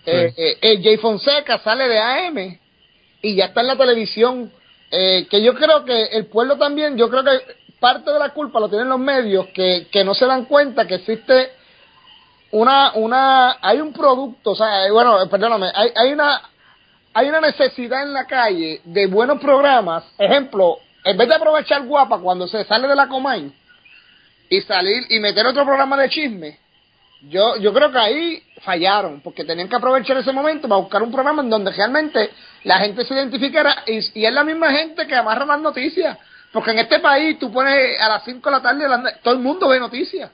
Eh, 0.07 0.32
eh, 0.36 0.59
eh, 0.61 0.80
Jay 0.82 0.97
Fonseca 0.97 1.59
sale 1.59 1.88
de 1.88 1.99
AM 1.99 2.59
y 3.22 3.34
ya 3.34 3.47
está 3.47 3.61
en 3.61 3.66
la 3.66 3.76
televisión. 3.76 4.53
Eh, 4.91 5.26
que 5.30 5.43
yo 5.43 5.55
creo 5.55 5.84
que 5.84 6.05
el 6.07 6.26
pueblo 6.26 6.57
también, 6.57 6.97
yo 6.97 7.09
creo 7.09 7.22
que 7.22 7.41
parte 7.78 8.11
de 8.11 8.18
la 8.18 8.30
culpa 8.30 8.61
lo 8.61 8.68
tienen 8.68 8.88
los 8.88 8.99
medios 8.99 9.47
que, 9.55 9.86
que 9.91 10.05
no 10.05 10.14
se 10.14 10.26
dan 10.26 10.47
cuenta 10.47 10.86
que 10.86 10.97
existe 10.97 11.51
una, 12.53 12.92
una, 12.94 13.59
hay 13.61 13.80
un 13.80 13.92
producto, 13.92 14.51
o 14.53 14.55
sea, 14.57 14.86
eh, 14.86 14.90
bueno, 14.90 15.18
perdóname, 15.28 15.70
hay, 15.74 15.90
hay 15.94 16.12
una, 16.12 16.42
hay 17.14 17.28
una 17.28 17.40
necesidad 17.40 18.03
en 18.03 18.12
la 18.12 18.26
calle 18.26 18.80
de 18.84 19.07
buenos 19.07 19.40
programas. 19.40 20.05
Ejemplo, 20.18 20.78
en 21.05 21.16
vez 21.16 21.28
de 21.28 21.34
aprovechar 21.34 21.84
guapa 21.86 22.18
cuando 22.18 22.48
se 22.48 22.64
sale 22.64 22.88
de 22.88 22.96
la 22.96 23.09
Comay 23.09 23.53
y 24.48 24.61
salir 24.62 25.07
y 25.11 25.20
meter 25.20 25.46
otro 25.46 25.64
programa 25.64 25.96
de 25.96 26.09
chisme, 26.09 26.59
yo, 27.28 27.57
yo 27.59 27.72
creo 27.72 27.92
que 27.92 27.98
ahí 27.98 28.42
fallaron, 28.62 29.20
porque 29.20 29.44
tenían 29.44 29.68
que 29.68 29.76
aprovechar 29.76 30.16
ese 30.16 30.32
momento 30.32 30.68
para 30.68 30.80
buscar 30.80 31.03
un 31.03 31.12
programa 31.12 31.42
en 31.42 31.51
donde 31.51 31.70
realmente 31.70 32.30
la 32.64 32.78
gente 32.78 33.05
se 33.05 33.14
identificara 33.14 33.84
y, 33.86 33.98
es 33.98 34.32
la 34.32 34.44
misma 34.44 34.70
gente 34.72 35.07
que 35.07 35.14
amarra 35.14 35.44
las 35.44 35.61
noticias. 35.61 36.18
Porque 36.53 36.72
en 36.72 36.80
este 36.80 36.98
país 36.98 37.38
tú 37.38 37.53
pones 37.53 38.01
a 38.01 38.09
las 38.09 38.24
5 38.24 38.40
de 38.40 38.57
la 38.57 38.62
tarde, 38.62 39.12
todo 39.22 39.34
el 39.34 39.40
mundo 39.40 39.68
ve 39.68 39.78
noticias, 39.78 40.32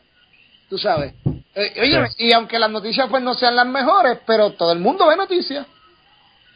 tú 0.69 0.79
sabes. 0.79 1.13
Eh, 1.59 1.73
oye, 1.81 2.09
y 2.19 2.33
aunque 2.33 2.59
las 2.59 2.71
noticias 2.71 3.09
pues 3.09 3.23
no 3.23 3.33
sean 3.35 3.57
las 3.57 3.67
mejores, 3.67 4.19
pero 4.27 4.51
todo 4.53 4.73
el 4.73 4.79
mundo 4.79 5.07
ve 5.07 5.17
noticias, 5.17 5.67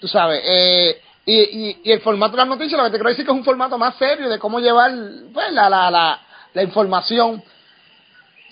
tú 0.01 0.07
sabes. 0.07 0.43
Eh, 0.45 1.01
y, 1.25 1.39
y, 1.41 1.81
y 1.85 1.93
el 1.93 2.01
formato 2.01 2.33
de 2.33 2.39
las 2.39 2.49
noticias, 2.49 2.77
lo 2.79 2.85
que 2.85 2.91
te 2.91 2.97
quiero 2.99 3.09
decir 3.11 3.25
que 3.25 3.31
es 3.33 3.37
un 3.39 3.45
formato 3.45 3.79
más 3.79 3.97
serio 3.97 4.29
de 4.29 4.39
cómo 4.39 4.61
llevar 4.61 4.93
pues, 5.33 5.53
la, 5.53 5.71
la, 5.71 5.91
la, 5.91 6.21
la 6.53 6.63
información. 6.63 7.43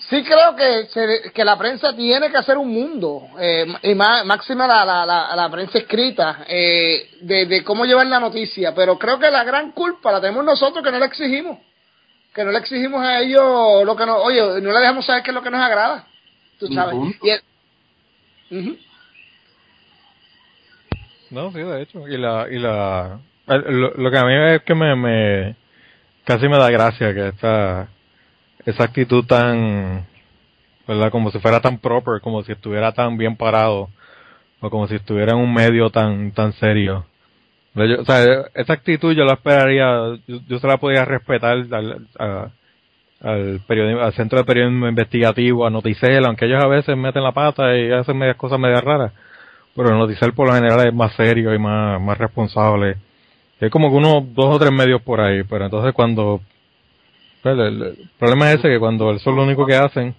Sí 0.09 0.23
creo 0.23 0.55
que, 0.55 0.87
se- 0.87 1.31
que 1.33 1.45
la 1.45 1.55
prensa 1.57 1.93
tiene 1.95 2.31
que 2.31 2.37
hacer 2.37 2.57
un 2.57 2.69
mundo, 2.73 3.27
eh, 3.39 3.67
y 3.83 3.93
más, 3.93 4.25
máxima 4.25 4.65
la, 4.65 4.85
la, 4.85 5.05
la, 5.05 5.35
la 5.35 5.49
prensa 5.51 5.77
escrita, 5.77 6.45
eh, 6.47 7.11
de, 7.21 7.45
de 7.45 7.63
cómo 7.63 7.85
llevar 7.85 8.07
la 8.07 8.19
noticia, 8.19 8.73
pero 8.73 8.97
creo 8.97 9.19
que 9.19 9.29
la 9.29 9.43
gran 9.43 9.71
culpa 9.73 10.11
la 10.11 10.21
tenemos 10.21 10.43
nosotros 10.45 10.83
que 10.83 10.91
no 10.91 10.97
le 10.99 11.05
exigimos, 11.05 11.59
que 12.33 12.43
no 12.43 12.51
le 12.51 12.57
exigimos 12.59 13.03
a 13.03 13.19
ellos 13.19 13.83
lo 13.85 13.95
que 13.95 14.05
nos, 14.05 14.19
oye, 14.23 14.39
no 14.61 14.71
le 14.71 14.79
dejamos 14.79 15.05
saber 15.05 15.21
qué 15.21 15.31
es 15.31 15.35
lo 15.35 15.43
que 15.43 15.51
nos 15.51 15.61
agrada, 15.61 16.07
tú 16.59 16.67
Un 16.67 16.73
sabes. 16.73 16.93
punto. 16.95 17.17
Y 17.25 17.29
el-. 17.29 18.79
No, 21.31 21.51
sí, 21.51 21.59
de 21.59 21.81
hecho. 21.81 22.07
Y 22.07 22.17
la, 22.17 22.47
y 22.49 22.57
la, 22.59 23.19
lo, 23.47 23.91
lo 23.95 24.11
que 24.11 24.17
a 24.17 24.25
mí 24.25 24.33
es 24.55 24.63
que 24.63 24.75
me, 24.75 24.95
me, 24.95 25.55
casi 26.25 26.47
me 26.47 26.57
da 26.57 26.69
gracia 26.71 27.13
que 27.13 27.27
esta, 27.29 27.87
esa 28.65 28.83
actitud 28.83 29.25
tan, 29.25 30.05
¿verdad? 30.87 31.11
Como 31.11 31.29
si 31.31 31.39
fuera 31.39 31.61
tan 31.61 31.77
proper, 31.79 32.21
como 32.21 32.43
si 32.43 32.51
estuviera 32.51 32.91
tan 32.93 33.17
bien 33.17 33.35
parado, 33.35 33.89
o 34.59 34.69
como 34.69 34.87
si 34.87 34.95
estuviera 34.95 35.33
en 35.33 35.37
un 35.39 35.53
medio 35.53 35.89
tan, 35.91 36.31
tan 36.31 36.53
serio. 36.53 37.05
Yo- 37.75 38.01
o 38.01 38.05
sea, 38.05 38.23
esa 38.55 38.73
actitud 38.73 39.13
yo 39.13 39.23
la 39.23 39.33
esperaría, 39.33 40.17
yo, 40.27 40.39
yo 40.47 40.59
se 40.59 40.67
la 40.67 40.77
podría 40.77 41.05
respetar 41.05 41.51
al, 41.71 42.07
a- 42.17 42.51
al 43.21 43.59
periodismo, 43.67 44.01
al 44.01 44.13
centro 44.13 44.37
de 44.39 44.45
periodismo 44.45 44.87
investigativo, 44.87 45.65
a 45.65 45.69
Noticel, 45.69 46.25
aunque 46.25 46.45
ellos 46.45 46.63
a 46.63 46.67
veces 46.67 46.95
meten 46.97 47.23
la 47.23 47.31
pata 47.33 47.75
y 47.77 47.91
hacen 47.91 48.17
medias 48.17 48.37
cosas 48.37 48.59
medias 48.59 48.83
raras. 48.83 49.11
Pero 49.75 49.89
el 49.89 49.97
Noticel 49.97 50.33
por 50.33 50.47
lo 50.47 50.53
general 50.53 50.87
es 50.87 50.93
más 50.93 51.13
serio 51.15 51.53
y 51.53 51.59
más, 51.59 52.01
más 52.01 52.17
responsable. 52.17 52.95
Hay 53.61 53.69
como 53.69 53.89
que 53.89 53.95
unos 53.97 54.33
dos 54.33 54.55
o 54.55 54.59
tres 54.59 54.71
medios 54.71 55.01
por 55.01 55.19
ahí, 55.21 55.43
pero 55.43 55.65
entonces 55.65 55.93
cuando... 55.93 56.39
pues, 57.43 57.57
el, 57.57 57.81
el 57.83 58.09
problema 58.17 58.49
es 58.51 58.59
ese, 58.59 58.69
que 58.69 58.79
cuando 58.79 59.11
eso 59.11 59.29
es 59.29 59.35
lo 59.35 59.43
único 59.43 59.65
que 59.65 59.75
hacen... 59.75 60.15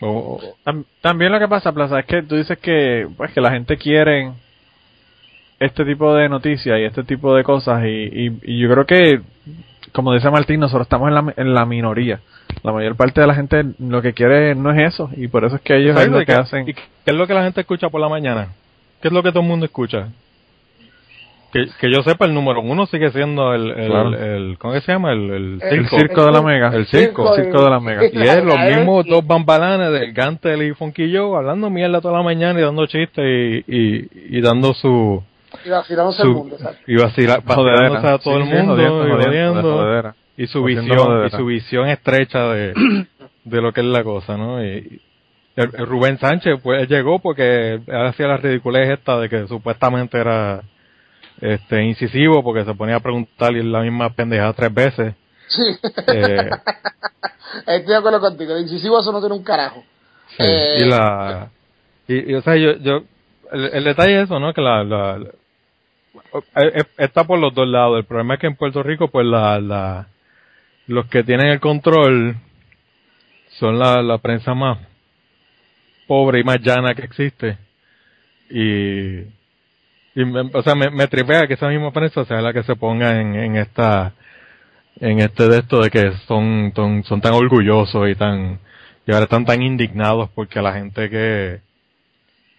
o- 0.00 0.08
o- 0.36 0.40
Tam- 0.64 0.84
También 1.00 1.30
lo 1.32 1.38
que 1.38 1.48
pasa, 1.48 1.72
Plaza, 1.72 2.00
es 2.00 2.06
que 2.06 2.22
tú 2.22 2.36
dices 2.36 2.58
que, 2.58 3.06
pues, 3.16 3.32
que 3.32 3.40
la 3.40 3.50
gente 3.52 3.76
quiere 3.76 4.32
este 5.60 5.84
tipo 5.84 6.14
de 6.14 6.28
noticias 6.28 6.78
y 6.78 6.84
este 6.84 7.04
tipo 7.04 7.34
de 7.34 7.44
cosas 7.44 7.84
y, 7.84 8.32
y 8.42 8.58
yo 8.58 8.68
creo 8.70 8.86
que, 8.86 9.20
como 9.92 10.12
dice 10.14 10.30
Martín, 10.30 10.60
nosotros 10.60 10.86
estamos 10.86 11.08
en 11.08 11.14
la, 11.14 11.34
en 11.36 11.54
la 11.54 11.64
minoría. 11.66 12.20
La 12.62 12.72
mayor 12.72 12.96
parte 12.96 13.20
de 13.20 13.26
la 13.26 13.34
gente 13.34 13.64
lo 13.78 14.00
que 14.02 14.12
quiere 14.12 14.54
no 14.54 14.70
es 14.72 14.94
eso 14.94 15.10
y 15.16 15.28
por 15.28 15.44
eso 15.44 15.56
es 15.56 15.62
que 15.62 15.76
ellos 15.76 15.90
es 15.90 15.96
¿Sabes 16.04 16.10
lo 16.10 16.24
que 16.24 16.32
hacen. 16.32 16.68
¿Y 16.68 16.74
qué 16.74 16.82
es 17.06 17.14
lo 17.14 17.26
que 17.26 17.34
la 17.34 17.42
gente 17.44 17.60
escucha 17.60 17.88
por 17.88 18.00
la 18.00 18.08
mañana? 18.08 18.48
¿Qué 19.02 19.08
es 19.08 19.12
lo 19.14 19.22
que 19.22 19.30
todo 19.30 19.42
el 19.42 19.48
mundo 19.48 19.66
escucha? 19.66 20.08
Que, 21.52 21.66
que 21.80 21.88
yo 21.88 22.02
sepa, 22.02 22.24
el 22.24 22.34
número 22.34 22.60
uno 22.62 22.84
sigue 22.86 23.12
siendo 23.12 23.54
el, 23.54 23.70
el, 23.70 23.86
Claro. 23.86 24.08
el- 24.18 24.58
¿cómo 24.58 24.74
que 24.74 24.80
se 24.80 24.90
llama? 24.90 25.12
El, 25.12 25.60
circo. 25.62 25.76
El 25.96 26.00
circo 26.00 26.26
de 26.26 26.32
la 26.32 26.42
mega. 26.42 26.68
El 26.74 26.86
circo. 26.86 27.34
El 27.36 27.44
circo 27.44 27.62
de 27.64 27.70
la 27.70 27.78
mega. 27.80 28.02
Y 28.06 28.22
es 28.22 28.42
los 28.44 28.58
mismos 28.76 29.06
dos 29.06 29.24
bambalanes 29.24 29.92
del 29.92 30.12
Gantel 30.12 30.62
y 30.64 30.74
Funky 30.74 31.14
Joe 31.14 31.36
hablando 31.36 31.70
mierda 31.70 32.00
toda 32.00 32.18
la 32.18 32.24
mañana 32.24 32.58
y 32.58 32.62
dando 32.62 32.86
chistes 32.86 33.24
y, 33.24 33.64
y, 33.68 34.08
y 34.36 34.40
dando 34.40 34.74
su... 34.74 35.22
Y 35.64 35.68
vacilándose 35.70 36.22
el 36.22 36.28
su 36.28 36.34
mundo, 36.34 36.58
¿sabes? 36.58 36.78
y 36.86 36.94
vacila- 36.96 37.40
vacilándose 37.44 38.06
a 38.06 38.18
todo 38.18 38.34
Sí, 38.36 38.40
el 38.40 38.46
sí, 38.48 38.52
mundo 38.54 38.72
jodiendo, 38.74 38.96
y 39.06 39.10
jodiendo, 39.10 39.22
jodiendo 39.26 39.62
jodedera. 39.76 40.14
y 40.36 40.46
su 40.46 40.62
visión 40.64 41.26
y 41.26 41.30
su 41.30 41.46
visión 41.46 41.88
estrecha 41.88 42.48
de, 42.52 42.74
de 43.44 43.60
lo 43.62 43.72
que 43.72 43.80
es 43.80 43.86
la 43.86 44.02
cosa, 44.04 44.36
¿no? 44.36 44.62
Y, 44.64 45.00
y 45.56 45.60
el- 45.60 45.70
el 45.74 45.86
Rubén 45.86 46.18
Sánchez 46.18 46.60
pues 46.62 46.82
él 46.82 46.88
llegó 46.88 47.18
porque 47.20 47.74
él 47.74 48.06
hacía 48.06 48.26
la 48.26 48.36
ridiculez 48.38 48.90
esta 48.90 49.18
de 49.20 49.28
que 49.28 49.46
supuestamente 49.46 50.18
era 50.18 50.62
este 51.40 51.82
incisivo 51.84 52.42
porque 52.42 52.64
se 52.64 52.74
ponía 52.74 52.96
a 52.96 53.00
preguntarle 53.00 53.62
la 53.64 53.80
misma 53.82 54.10
pendejada 54.10 54.52
tres 54.52 54.72
veces. 54.74 55.14
Sí. 55.48 55.62
Eh, 56.08 56.50
Estoy 57.66 57.86
de 57.92 57.96
acuerdo 57.96 58.20
contigo, 58.20 58.54
el 58.56 58.62
incisivo 58.62 58.98
eso 59.00 59.12
no 59.12 59.20
tiene 59.20 59.34
un 59.36 59.44
carajo. 59.44 59.84
Sí, 60.36 60.36
Eh, 60.40 60.76
y 60.80 60.84
la 60.88 61.48
y, 62.08 62.32
y, 62.32 62.34
o 62.34 62.42
sea 62.42 62.56
yo 62.56 62.72
yo 62.78 63.02
el, 63.52 63.64
el 63.74 63.84
detalle 63.84 64.16
es 64.18 64.24
eso 64.24 64.40
no 64.40 64.52
que 64.52 64.60
la, 64.60 64.82
la, 64.82 65.18
la- 65.18 65.24
eh, 65.26 65.30
eh, 65.32 65.43
está 66.98 67.24
por 67.24 67.38
los 67.38 67.54
dos 67.54 67.68
lados 67.68 67.98
el 67.98 68.04
problema 68.04 68.34
es 68.34 68.40
que 68.40 68.46
en 68.46 68.56
Puerto 68.56 68.82
Rico 68.82 69.08
pues 69.08 69.26
la, 69.26 69.60
la 69.60 70.08
los 70.86 71.06
que 71.08 71.24
tienen 71.24 71.48
el 71.48 71.60
control 71.60 72.36
son 73.58 73.78
la, 73.78 74.02
la 74.02 74.18
prensa 74.18 74.54
más 74.54 74.78
pobre 76.06 76.40
y 76.40 76.44
más 76.44 76.60
llana 76.60 76.94
que 76.94 77.02
existe 77.04 77.58
y 78.50 79.20
y 80.16 80.24
me- 80.26 80.50
o 80.54 80.62
sea 80.62 80.74
me, 80.74 80.90
me 80.90 81.08
tripea 81.08 81.46
que 81.46 81.54
esa 81.54 81.68
misma 81.68 81.92
prensa 81.92 82.24
sea 82.24 82.42
la 82.42 82.52
que 82.52 82.62
se 82.64 82.76
ponga 82.76 83.20
en, 83.20 83.34
en 83.36 83.56
esta 83.56 84.14
en 85.00 85.20
este 85.20 85.48
de 85.48 85.58
esto 85.58 85.82
de 85.82 85.90
que 85.90 86.12
son, 86.28 86.72
son, 86.76 87.04
son 87.04 87.20
tan 87.20 87.34
orgullosos 87.34 88.08
y 88.10 88.14
tan, 88.16 88.60
y 89.06 89.12
ahora 89.12 89.24
están 89.24 89.44
tan 89.44 89.62
indignados 89.62 90.30
porque 90.34 90.62
la 90.62 90.74
gente 90.74 91.10
que, 91.10 91.60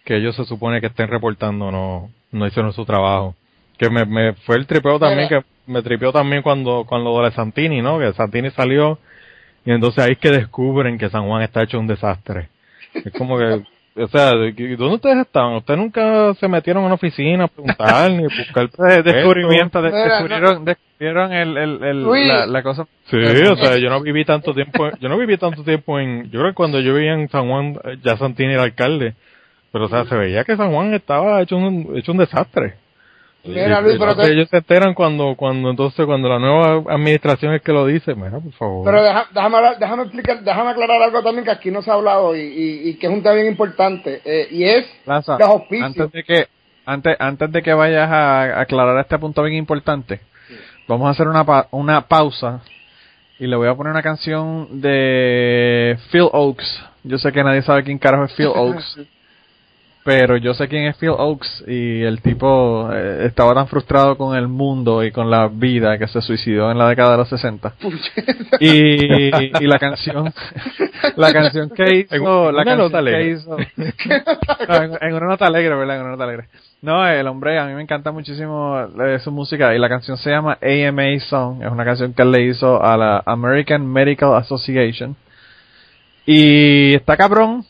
que 0.04 0.16
ellos 0.16 0.36
se 0.36 0.44
supone 0.44 0.80
que 0.80 0.86
estén 0.88 1.08
reportando 1.08 1.70
no, 1.70 2.10
no 2.32 2.46
hicieron 2.46 2.72
su 2.72 2.84
trabajo. 2.84 3.34
Que 3.78 3.90
me, 3.90 4.04
me 4.06 4.32
fue 4.34 4.56
el 4.56 4.66
tripeo 4.66 4.98
también, 4.98 5.28
que 5.28 5.72
me 5.72 5.82
tripeó 5.82 6.12
también 6.12 6.42
cuando, 6.42 6.84
cuando 6.88 7.10
lo 7.18 7.24
de 7.24 7.32
Santini, 7.32 7.82
¿no? 7.82 7.98
Que 7.98 8.12
Santini 8.14 8.50
salió 8.50 8.98
y 9.64 9.72
entonces 9.72 10.04
ahí 10.04 10.12
es 10.12 10.18
que 10.18 10.30
descubren 10.30 10.96
que 10.98 11.08
San 11.10 11.26
Juan 11.26 11.42
está 11.42 11.62
hecho 11.62 11.78
un 11.78 11.86
desastre. 11.86 12.48
Es 12.94 13.12
como 13.12 13.36
que, 13.36 13.60
o 14.02 14.06
sea, 14.08 14.30
¿dónde 14.32 14.94
ustedes 14.94 15.18
estaban? 15.18 15.54
Ustedes 15.56 15.78
nunca 15.78 16.32
se 16.34 16.48
metieron 16.48 16.82
en 16.82 16.86
una 16.86 16.94
oficina 16.94 17.44
a 17.44 17.48
preguntar 17.48 18.10
ni 18.12 18.24
a 18.24 18.28
buscar 18.28 18.70
De- 18.78 19.02
descubrimiento, 19.02 19.82
de- 19.82 19.90
descubrieron, 20.08 20.64
descubrieron 20.64 21.32
el, 21.32 21.56
el, 21.58 21.82
el- 21.84 22.02
la, 22.28 22.46
la 22.46 22.62
cosa. 22.62 22.86
Sí, 23.10 23.42
o 23.52 23.56
sea, 23.56 23.76
yo 23.78 23.90
no 23.90 24.00
viví 24.00 24.24
tanto 24.24 24.54
tiempo, 24.54 24.88
yo 25.00 25.08
no 25.08 25.18
viví 25.18 25.36
tanto 25.36 25.62
tiempo 25.64 25.98
en, 26.00 26.30
yo 26.30 26.38
creo 26.40 26.52
que 26.52 26.54
cuando 26.54 26.80
yo 26.80 26.94
vivía 26.94 27.12
en 27.14 27.28
San 27.28 27.48
Juan, 27.48 27.78
ya 28.02 28.16
Santini 28.16 28.52
era 28.54 28.62
alcalde, 28.62 29.14
pero 29.72 29.86
o 29.86 29.88
sea, 29.88 30.04
se 30.06 30.14
veía 30.14 30.44
que 30.44 30.56
San 30.56 30.72
Juan 30.72 30.94
estaba 30.94 31.42
hecho 31.42 31.56
un, 31.56 31.92
hecho 31.96 32.12
un 32.12 32.18
desastre. 32.18 32.74
Mira, 33.46 33.80
Y- 33.80 33.82
Luis, 33.82 33.94
y 33.94 33.98
pero 33.98 34.10
entonces 34.12 34.26
te- 34.26 34.32
ellos 34.38 34.48
se 34.50 34.56
enteran 34.58 34.94
cuando, 34.94 35.34
cuando 35.36 35.70
entonces, 35.70 36.04
cuando 36.06 36.28
la 36.28 36.38
nueva 36.38 36.82
administración 36.94 37.54
es 37.54 37.62
que 37.62 37.72
lo 37.72 37.86
dice, 37.86 38.14
mira, 38.14 38.38
por 38.40 38.52
favor. 38.52 38.84
Pero 38.84 39.02
deja- 39.02 39.26
déjame, 39.32 39.56
hablar- 39.56 39.78
déjame 39.78 40.02
explicar, 40.04 40.40
déjame 40.42 40.70
aclarar 40.70 41.02
algo 41.02 41.22
también 41.22 41.44
que 41.44 41.50
aquí 41.50 41.70
no 41.70 41.82
se 41.82 41.90
ha 41.90 41.94
hablado 41.94 42.34
y, 42.36 42.40
y, 42.40 42.88
y 42.90 42.94
que 42.98 43.06
es 43.06 43.12
un 43.12 43.22
tema 43.22 43.34
bien 43.34 43.46
importante, 43.46 44.20
eh, 44.24 44.48
y 44.50 44.64
es 44.64 44.86
Plaza, 45.04 45.36
los 45.38 45.48
auspicios. 45.48 45.86
antes 45.86 46.12
de 46.12 46.24
que 46.24 46.46
antes 46.84 47.16
antes 47.18 47.50
de 47.52 47.62
que 47.62 47.74
vayas 47.74 48.08
a 48.10 48.60
aclarar 48.60 48.98
este 49.00 49.18
punto 49.18 49.42
bien 49.42 49.56
importante, 49.56 50.20
vamos 50.86 51.08
a 51.08 51.10
hacer 51.10 51.26
una 51.28 51.44
pa- 51.44 51.66
una 51.72 52.02
pausa 52.02 52.60
y 53.38 53.46
le 53.46 53.56
voy 53.56 53.68
a 53.68 53.74
poner 53.74 53.90
una 53.92 54.02
canción 54.02 54.80
de 54.80 55.98
Phil 56.10 56.28
Oaks. 56.32 56.84
Yo 57.04 57.18
sé 57.18 57.32
que 57.32 57.42
nadie 57.44 57.62
sabe 57.62 57.82
quién 57.84 57.98
carajo 57.98 58.24
es 58.24 58.32
Phil 58.34 58.46
Oaks. 58.54 58.98
Pero 60.06 60.36
yo 60.36 60.54
sé 60.54 60.68
quién 60.68 60.84
es 60.84 60.96
Phil 60.98 61.10
Oaks 61.10 61.64
y 61.66 62.00
el 62.02 62.22
tipo 62.22 62.88
eh, 62.92 63.26
estaba 63.26 63.54
tan 63.54 63.66
frustrado 63.66 64.16
con 64.16 64.36
el 64.36 64.46
mundo 64.46 65.02
y 65.02 65.10
con 65.10 65.28
la 65.32 65.48
vida 65.48 65.98
que 65.98 66.06
se 66.06 66.22
suicidó 66.22 66.70
en 66.70 66.78
la 66.78 66.88
década 66.88 67.10
de 67.10 67.16
los 67.16 67.28
60. 67.28 67.74
Y, 68.60 69.34
y 69.34 69.66
la 69.66 69.78
canción, 69.78 70.32
la 71.16 71.32
canción 71.32 71.70
que 71.70 71.96
hizo, 71.96 72.52
la 72.52 72.64
canción 72.64 72.92
nota 72.92 73.04
que 73.04 73.30
hizo, 73.30 73.56
No, 74.68 74.74
en, 74.76 74.92
en 75.00 75.14
una 75.14 75.26
nota 75.26 75.46
alegre, 75.46 75.74
¿verdad? 75.74 75.96
En 75.96 76.02
una 76.02 76.10
nota 76.12 76.24
alegre. 76.24 76.48
No, 76.80 77.06
el 77.06 77.26
hombre, 77.26 77.58
a 77.58 77.66
mí 77.66 77.74
me 77.74 77.82
encanta 77.82 78.12
muchísimo 78.12 78.78
eh, 79.04 79.18
su 79.18 79.32
música 79.32 79.74
y 79.74 79.78
la 79.78 79.88
canción 79.88 80.16
se 80.16 80.30
llama 80.30 80.56
AMA 80.62 81.18
Song. 81.28 81.62
Es 81.62 81.70
una 81.70 81.84
canción 81.84 82.14
que 82.14 82.22
él 82.22 82.30
le 82.30 82.42
hizo 82.44 82.80
a 82.82 82.96
la 82.96 83.22
American 83.26 83.84
Medical 83.84 84.36
Association. 84.36 85.16
Y 86.24 86.94
está 86.94 87.16
cabrón 87.16 87.64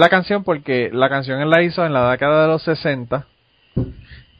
la 0.00 0.08
canción 0.08 0.42
porque 0.44 0.90
la 0.92 1.08
canción 1.08 1.40
él 1.40 1.50
la 1.50 1.62
hizo 1.62 1.84
en 1.84 1.92
la 1.92 2.10
década 2.10 2.42
de 2.42 2.48
los 2.48 2.62
60. 2.62 3.26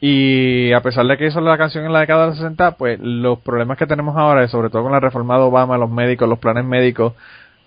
Y 0.00 0.72
a 0.72 0.80
pesar 0.80 1.06
de 1.06 1.18
que 1.18 1.26
hizo 1.26 1.42
la 1.42 1.58
canción 1.58 1.84
en 1.84 1.92
la 1.92 2.00
década 2.00 2.22
de 2.22 2.26
los 2.28 2.38
60, 2.38 2.78
pues 2.78 2.98
los 3.00 3.38
problemas 3.40 3.76
que 3.76 3.86
tenemos 3.86 4.16
ahora, 4.16 4.48
sobre 4.48 4.70
todo 4.70 4.84
con 4.84 4.92
la 4.92 5.00
reforma 5.00 5.36
de 5.36 5.42
Obama, 5.42 5.76
los 5.76 5.90
médicos, 5.90 6.26
los 6.26 6.38
planes 6.38 6.64
médicos, 6.64 7.12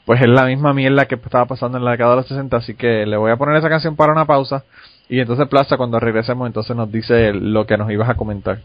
pues 0.05 0.19
es 0.19 0.27
la 0.27 0.45
misma 0.45 0.73
mierda 0.73 1.05
que 1.05 1.15
estaba 1.15 1.45
pasando 1.45 1.77
en 1.77 1.85
la 1.85 1.91
década 1.91 2.11
de 2.11 2.15
los 2.17 2.27
60, 2.27 2.57
así 2.57 2.73
que 2.73 3.05
le 3.05 3.15
voy 3.15 3.31
a 3.31 3.37
poner 3.37 3.55
esa 3.57 3.69
canción 3.69 3.95
para 3.95 4.11
una 4.11 4.25
pausa 4.25 4.63
y 5.07 5.19
entonces 5.19 5.47
Plaza 5.47 5.77
cuando 5.77 5.99
regresemos 5.99 6.47
entonces 6.47 6.75
nos 6.75 6.91
dice 6.91 7.31
lo 7.33 7.67
que 7.67 7.77
nos 7.77 7.91
ibas 7.91 8.09
a 8.09 8.15
comentar. 8.15 8.59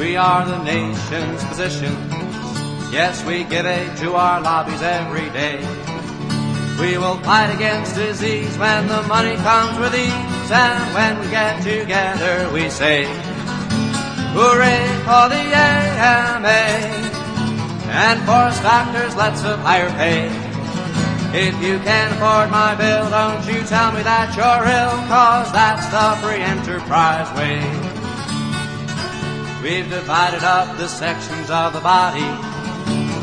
We 0.00 0.16
are 0.16 0.46
the 0.46 0.64
nation's 0.64 1.44
physicians. 1.44 2.10
Yes, 2.90 3.22
we 3.26 3.44
give 3.44 3.66
aid 3.66 3.98
to 3.98 4.14
our 4.14 4.40
lobbies 4.40 4.80
every 4.80 5.28
day. 5.28 5.58
We 6.80 6.96
will 6.96 7.18
fight 7.18 7.54
against 7.54 7.96
disease 7.96 8.56
when 8.56 8.88
the 8.88 9.02
money 9.02 9.36
comes 9.36 9.78
with 9.78 9.94
ease, 9.94 10.50
and 10.50 10.94
when 10.94 11.20
we 11.20 11.28
get 11.28 11.62
together 11.62 12.50
we 12.50 12.70
say, 12.70 13.04
Hooray 14.32 14.88
for 15.04 15.28
the 15.28 15.44
AMA! 15.68 16.48
And 17.92 18.20
for 18.22 18.48
us 18.48 18.58
doctors, 18.62 19.14
let's 19.16 19.42
have 19.42 19.58
higher 19.58 19.90
pay. 20.00 20.28
If 21.38 21.62
you 21.62 21.78
can't 21.80 22.14
afford 22.14 22.50
my 22.50 22.74
bill, 22.74 23.10
don't 23.10 23.44
you 23.46 23.62
tell 23.64 23.92
me 23.92 24.02
that 24.02 24.34
you're 24.34 24.64
ill, 24.64 24.96
cause 25.12 25.52
that's 25.52 25.84
the 25.92 26.26
free 26.26 26.40
enterprise 26.40 27.28
way. 27.36 27.99
We've 29.62 29.88
divided 29.90 30.42
up 30.42 30.78
the 30.78 30.88
sections 30.88 31.50
of 31.50 31.74
the 31.74 31.80
body. 31.80 32.24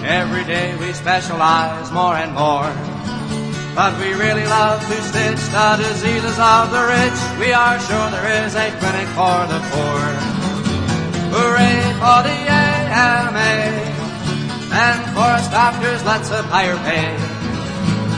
Every 0.06 0.44
day 0.46 0.78
we 0.78 0.94
specialize 0.94 1.92
more 1.92 2.14
and 2.14 2.32
more. 2.34 2.70
But 3.74 3.98
we 3.98 4.14
really 4.14 4.46
love 4.46 4.80
to 4.86 5.02
stitch 5.02 5.42
the 5.50 5.78
diseases 5.82 6.38
of 6.38 6.70
the 6.70 6.84
rich. 6.94 7.20
We 7.42 7.54
are 7.54 7.80
sure 7.80 8.10
there 8.12 8.46
is 8.46 8.54
a 8.54 8.70
clinic 8.78 9.10
for 9.18 9.38
the 9.50 9.62
poor. 9.74 10.38
Hooray 11.34 11.82
for 11.98 12.20
the 12.22 12.38
AMA. 12.54 13.54
And 14.78 15.00
for 15.18 15.30
us 15.42 15.50
doctors, 15.50 16.06
let's 16.06 16.30
have 16.30 16.46
higher 16.46 16.78
pay. 16.86 17.18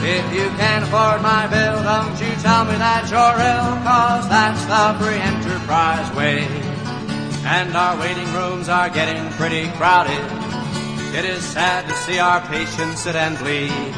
If 0.04 0.34
you 0.34 0.50
can't 0.60 0.84
afford 0.84 1.22
my 1.22 1.48
bill, 1.48 1.84
don't 1.84 2.20
you 2.20 2.36
tell 2.44 2.66
me 2.66 2.76
that 2.76 3.08
you're 3.10 3.40
ill, 3.40 3.80
cause 3.88 4.28
that's 4.28 4.66
the 4.66 5.00
free 5.00 5.20
enterprise 5.20 6.14
way. 6.16 6.69
And 7.46 7.76
our 7.76 7.98
waiting 8.00 8.32
rooms 8.34 8.70
are 8.70 8.90
getting 8.90 9.30
pretty 9.34 9.68
crowded. 9.78 10.20
It 11.16 11.26
is 11.26 11.44
sad 11.44 11.88
to 11.88 11.94
see 11.96 12.20
our 12.20 12.42
patients 12.42 13.02
sit 13.02 13.16
and 13.16 13.38
bleed. 13.40 13.94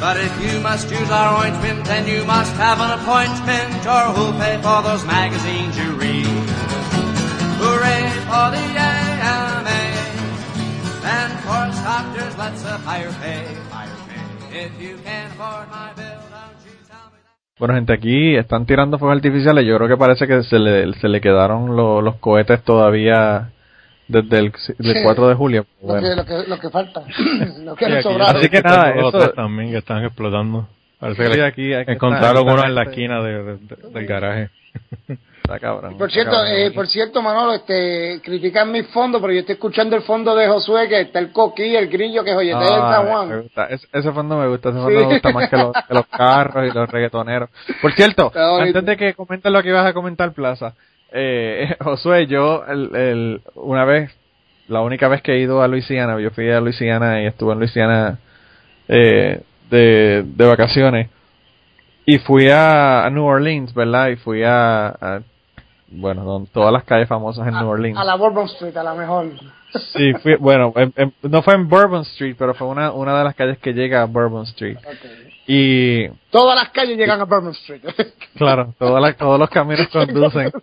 But 0.00 0.16
if 0.18 0.32
you 0.42 0.60
must 0.60 0.90
use 0.90 1.10
our 1.10 1.44
ointment, 1.44 1.84
then 1.84 2.06
you 2.06 2.24
must 2.24 2.52
have 2.54 2.80
an 2.80 2.98
appointment, 2.98 3.86
or 3.86 4.12
who'll 4.12 4.38
pay 4.38 4.56
for 4.60 4.82
those 4.82 5.04
magazines 5.06 5.78
you 5.78 5.92
read? 5.92 6.26
Hooray 7.62 8.10
for 8.28 8.50
the 8.52 8.64
AMA! 8.76 9.80
And 11.06 11.32
for 11.40 11.60
us 11.70 11.82
doctors, 11.82 12.36
let's 12.36 12.62
have 12.62 12.80
higher 12.80 13.12
pay, 13.22 13.54
higher 13.70 13.96
pay. 14.08 14.58
If 14.64 14.80
you 14.80 14.98
can't 14.98 15.32
afford 15.32 15.70
my 15.70 15.92
bill, 15.94 16.25
Bueno 17.58 17.72
gente, 17.74 17.94
aquí 17.94 18.36
están 18.36 18.66
tirando 18.66 18.98
fuegos 18.98 19.16
artificiales, 19.16 19.64
yo 19.64 19.76
creo 19.78 19.88
que 19.88 19.96
parece 19.96 20.26
que 20.26 20.42
se 20.42 20.58
le, 20.58 20.92
se 20.94 21.08
le 21.08 21.22
quedaron 21.22 21.74
lo- 21.74 22.02
los 22.02 22.16
cohetes 22.16 22.62
todavía 22.62 23.48
desde 24.08 24.38
el, 24.38 24.52
del 24.78 25.02
4 25.02 25.28
de 25.28 25.34
julio. 25.34 25.66
Lo, 25.82 25.94
que, 25.98 26.14
lo, 26.14 26.24
que, 26.26 26.48
lo 26.48 26.58
que 26.58 26.68
falta. 26.68 27.02
lo 27.64 27.74
que 27.74 27.86
Sí, 27.86 27.92
aquí-. 27.92 28.20
Así 28.20 28.48
que 28.50 28.60
nada, 28.60 28.90
eso- 28.90 29.30
también 29.30 29.70
que 29.70 29.78
están 29.78 30.04
explotando. 30.04 30.68
Parece 31.00 31.24
que 31.24 31.32
Sí, 31.32 31.40
aquí- 31.40 31.72
aquí 31.74 31.92
encontraron 31.92 32.42
está- 32.46 32.52
uno 32.52 32.64
en 32.66 32.74
la 32.74 32.84
gente- 32.84 32.90
esquina 33.00 33.22
de- 33.22 33.42
de- 33.42 33.56
de- 33.56 33.90
del 33.90 34.06
garaje. 34.06 34.50
Está 35.46 35.58
cabrón. 35.60 35.96
Por 35.96 36.08
está 36.08 36.14
cierto, 36.22 36.32
cabrón. 36.32 36.52
eh, 36.56 36.70
por 36.72 36.86
cierto, 36.88 37.22
Manolo, 37.22 37.54
este, 37.54 38.20
critican 38.24 38.72
mis 38.72 38.86
fondos, 38.88 39.20
pero 39.20 39.32
yo 39.32 39.40
estoy 39.40 39.52
escuchando 39.54 39.94
el 39.96 40.02
fondo 40.02 40.34
de 40.34 40.48
Josué, 40.48 40.88
que 40.88 41.00
está 41.02 41.20
el 41.20 41.30
coquí, 41.32 41.76
el 41.76 41.88
grillo, 41.88 42.24
que 42.24 42.34
joyete 42.34 42.64
del 42.64 42.72
Ah, 42.74 42.92
San 42.96 43.04
me 43.04 43.10
Juan. 43.12 43.42
gusta. 43.42 43.66
Ese, 43.66 43.86
ese 43.92 44.12
fondo 44.12 44.36
me 44.38 44.48
gusta, 44.48 44.70
ese 44.70 44.78
fondo 44.78 44.90
Sí. 45.00 45.06
me 45.06 45.12
gusta 45.12 45.30
más 45.30 45.48
que 45.48 45.56
los, 45.56 45.72
que 45.86 45.94
los 45.94 46.06
carros 46.08 46.66
y 46.68 46.74
los 46.76 46.90
reggaetoneros. 46.90 47.50
Por 47.80 47.92
cierto, 47.92 48.32
antes 48.34 48.84
de 48.84 48.96
que 48.96 49.14
comentes 49.14 49.52
lo 49.52 49.62
que 49.62 49.68
ibas 49.68 49.86
a 49.86 49.92
comentar, 49.92 50.32
Plaza, 50.32 50.74
eh, 51.12 51.76
Josué, 51.80 52.26
yo 52.26 52.64
el, 52.66 52.94
el, 52.96 53.40
una 53.54 53.84
vez, 53.84 54.10
la 54.66 54.80
única 54.80 55.06
vez 55.06 55.22
que 55.22 55.32
he 55.34 55.38
ido 55.38 55.62
a 55.62 55.68
Luisiana, 55.68 56.18
yo 56.20 56.30
fui 56.30 56.50
a 56.50 56.60
Luisiana 56.60 57.22
y 57.22 57.26
estuve 57.26 57.52
en 57.52 57.58
Luisiana 57.60 58.18
eh, 58.88 59.42
de, 59.70 60.24
de 60.26 60.44
vacaciones 60.46 61.08
y 62.04 62.18
fui 62.18 62.48
a, 62.48 63.04
a 63.04 63.10
New 63.10 63.24
Orleans, 63.24 63.72
¿verdad? 63.74 64.08
Y 64.08 64.16
fui 64.16 64.42
a, 64.44 64.88
a, 64.88 65.20
bueno, 65.96 66.24
don- 66.24 66.46
todas 66.46 66.72
las 66.72 66.84
calles 66.84 67.08
famosas 67.08 67.46
en 67.48 67.54
New 67.54 67.68
Orleans. 67.68 67.98
A 67.98 68.04
la 68.04 68.14
Bourbon 68.16 68.44
Street, 68.46 68.76
a 68.76 68.82
la 68.82 68.94
mejor. 68.94 69.26
Sí, 69.94 70.12
fui, 70.22 70.34
bueno, 70.40 70.72
en- 70.76 70.92
en- 70.96 71.14
no 71.22 71.42
fue 71.42 71.54
en 71.54 71.68
Bourbon 71.68 72.02
Street, 72.02 72.36
pero 72.38 72.54
fue 72.54 72.66
una, 72.68 72.92
una 72.92 73.16
de 73.18 73.24
las 73.24 73.34
calles 73.34 73.58
que 73.58 73.72
llega 73.72 74.02
a 74.02 74.06
Bourbon 74.06 74.44
Street. 74.44 74.78
Y, 75.48 76.08
Todas 76.30 76.56
las 76.56 76.70
calles 76.70 76.96
llegan 76.98 77.20
a 77.20 77.24
Bourbon 77.24 77.52
Street. 77.52 77.82
claro, 78.36 78.74
todas 78.78 79.02
las- 79.02 79.16
todos 79.16 79.38
los 79.38 79.48
caminos 79.50 79.88
conducen. 79.88 80.52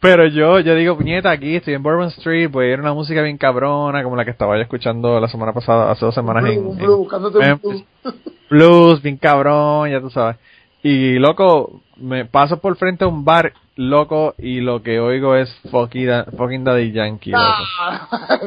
Pero 0.00 0.26
yo, 0.26 0.60
yo 0.60 0.74
digo, 0.74 0.96
puñeta, 0.96 1.30
aquí 1.30 1.56
estoy 1.56 1.74
en 1.74 1.82
Bourbon 1.82 2.08
Street, 2.08 2.50
voy 2.50 2.66
a 2.66 2.72
ir 2.72 2.78
a 2.78 2.82
una 2.82 2.92
música 2.92 3.22
bien 3.22 3.38
cabrona, 3.38 4.02
como 4.02 4.14
la 4.16 4.24
que 4.24 4.30
estaba 4.32 4.56
yo 4.56 4.62
escuchando 4.62 5.18
la 5.18 5.28
semana 5.28 5.52
pasada, 5.52 5.90
hace 5.90 6.04
dos 6.04 6.14
semanas 6.14 6.44
en, 6.44 6.60
Blue, 6.62 6.72
en 6.72 6.78
blue, 6.78 6.96
buscándote 6.98 7.38
un 7.38 7.44
Memphis. 7.46 7.84
blue. 8.02 8.14
blues, 8.50 9.02
bien 9.02 9.16
cabrón, 9.16 9.90
ya 9.90 10.00
tú 10.00 10.10
sabes. 10.10 10.36
Y 10.82 11.18
loco, 11.18 11.82
me 11.96 12.24
paso 12.24 12.58
por 12.60 12.76
frente 12.76 13.04
a 13.04 13.08
un 13.08 13.24
bar, 13.24 13.52
loco, 13.76 14.34
y 14.38 14.60
lo 14.60 14.82
que 14.82 14.98
oigo 14.98 15.36
es 15.36 15.54
fucking, 15.70 16.06
da- 16.06 16.24
fucking 16.36 16.64
Daddy 16.64 16.92
Yankee, 16.92 17.30
loco. 17.32 17.44
Ah. 17.80 18.08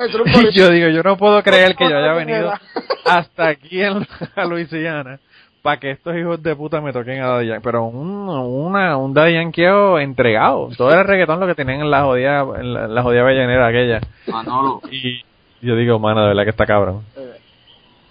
Y 0.42 0.52
yo 0.52 0.68
digo, 0.70 0.88
yo 0.88 1.02
no 1.02 1.16
puedo 1.16 1.42
creer 1.42 1.74
que 1.76 1.88
yo 1.88 1.96
haya 1.96 2.12
venido 2.12 2.52
hasta 3.06 3.48
aquí 3.48 3.80
en 3.82 4.06
a 4.36 4.44
Luisiana 4.44 5.18
para 5.62 5.78
que 5.78 5.90
estos 5.90 6.16
hijos 6.16 6.42
de 6.42 6.56
puta 6.56 6.80
me 6.80 6.92
toquen 6.92 7.20
a 7.22 7.28
Daddy 7.28 7.48
Yankee. 7.48 7.62
Pero 7.64 7.84
un, 7.84 8.28
una, 8.28 8.96
un 8.96 9.12
Daddy 9.14 9.34
Yankee 9.34 9.64
entregado. 10.00 10.68
Todo 10.76 10.90
era 10.90 11.02
reggaetón 11.02 11.40
lo 11.40 11.46
que 11.46 11.54
tenían 11.54 11.80
en 11.80 11.90
la 11.90 12.02
jodida, 12.02 12.40
en 12.60 12.72
la, 12.74 12.84
en 12.84 12.94
la 12.94 13.02
jodida 13.02 13.22
ballenera 13.22 13.66
aquella. 13.66 14.00
Manolo, 14.26 14.80
Y 14.90 15.22
yo 15.62 15.76
digo, 15.76 15.98
mano, 15.98 16.22
de 16.22 16.28
verdad 16.28 16.44
que 16.44 16.50
está 16.50 16.66
cabrón. 16.66 17.02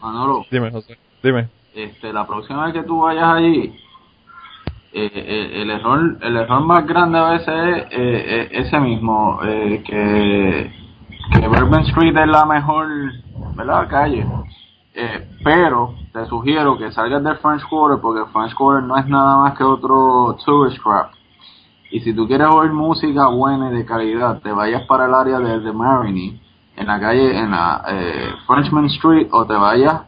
Manolo, 0.01 0.45
Dime, 0.51 0.71
José, 0.71 0.97
dime. 1.23 1.47
Este, 1.73 2.13
la 2.13 2.25
próxima 2.25 2.65
vez 2.65 2.73
que 2.73 2.83
tú 2.83 3.01
vayas 3.01 3.35
allí, 3.35 3.73
eh, 4.91 5.11
eh, 5.13 5.61
el 5.61 5.69
error 5.69 6.17
el 6.21 6.35
error 6.35 6.61
más 6.61 6.83
grande 6.87 7.19
a 7.19 7.29
veces 7.29 7.47
es 7.47 7.83
eh, 7.91 7.91
eh, 7.91 8.49
ese 8.53 8.79
mismo, 8.79 9.39
que, 9.39 10.71
que 11.31 11.47
Bourbon 11.47 11.81
Street 11.81 12.17
es 12.17 12.27
la 12.27 12.45
mejor 12.45 12.87
¿verdad? 13.55 13.87
calle. 13.87 14.25
Pero 15.43 15.93
te 16.11 16.25
sugiero 16.25 16.77
que 16.77 16.91
salgas 16.91 17.23
del 17.23 17.37
French 17.37 17.63
Quarter 17.69 18.01
porque 18.01 18.29
French 18.31 18.53
Quarter 18.55 18.83
no 18.83 18.97
es 18.97 19.07
nada 19.07 19.37
más 19.37 19.57
que 19.57 19.63
otro 19.63 20.35
tourist 20.43 20.81
trap. 20.81 21.11
Y 21.91 21.99
si 22.01 22.13
tú 22.13 22.27
quieres 22.27 22.47
oír 22.47 22.71
música 22.71 23.27
buena 23.27 23.71
y 23.71 23.75
de 23.75 23.85
calidad, 23.85 24.41
te 24.41 24.51
vayas 24.51 24.83
para 24.87 25.05
el 25.05 25.13
área 25.13 25.39
de 25.39 25.59
The 25.61 25.71
Marigny, 25.71 26.41
en 26.75 26.87
la 26.87 26.99
calle, 26.99 27.37
en 27.37 27.51
la 27.51 27.83
Frenchman 28.45 28.85
Street, 28.85 29.27
o 29.31 29.45
te 29.45 29.53
vayas 29.53 30.01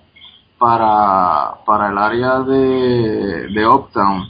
para, 0.61 1.55
para 1.65 1.89
el 1.89 1.97
área 1.97 2.39
de, 2.41 3.47
de 3.47 3.67
Uptown. 3.67 4.29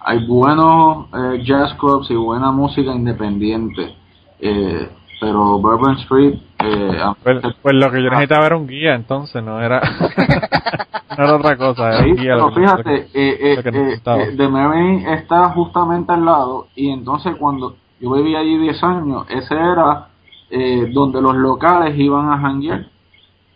Hay 0.00 0.26
buenos 0.26 1.06
eh, 1.14 1.42
jazz 1.42 1.72
clubs 1.78 2.10
y 2.10 2.14
buena 2.16 2.52
música 2.52 2.92
independiente. 2.92 3.96
Eh, 4.38 4.90
pero 5.20 5.58
Bourbon 5.58 5.96
Street, 5.96 6.34
eh, 6.64 6.98
Pues, 7.22 7.42
pues 7.62 7.74
lo 7.74 7.90
que 7.90 8.02
yo 8.02 8.10
necesitaba 8.10 8.46
era 8.46 8.56
un 8.58 8.66
guía, 8.66 8.94
entonces, 8.94 9.42
no 9.42 9.60
era, 9.62 9.80
no 11.18 11.24
era 11.24 11.36
otra 11.36 11.56
cosa. 11.56 11.88
Era 11.94 12.04
un 12.06 12.16
guía 12.16 12.34
pero 12.34 12.50
fíjate, 12.52 12.82
que- 13.12 13.30
eh, 13.30 13.52
eh, 13.54 13.62
que 13.62 14.36
The 14.36 14.48
Marine 14.48 15.14
está 15.14 15.48
justamente 15.50 16.12
al 16.12 16.24
lado 16.26 16.68
y 16.74 16.90
entonces 16.90 17.36
cuando 17.38 17.76
yo 18.00 18.12
viví 18.12 18.36
allí 18.36 18.58
10 18.58 18.82
años, 18.84 19.24
ese 19.30 19.54
era 19.54 20.08
eh, 20.50 20.90
donde 20.92 21.22
los 21.22 21.34
locales 21.36 21.98
iban 21.98 22.30
a 22.30 22.38
janguear. 22.38 22.86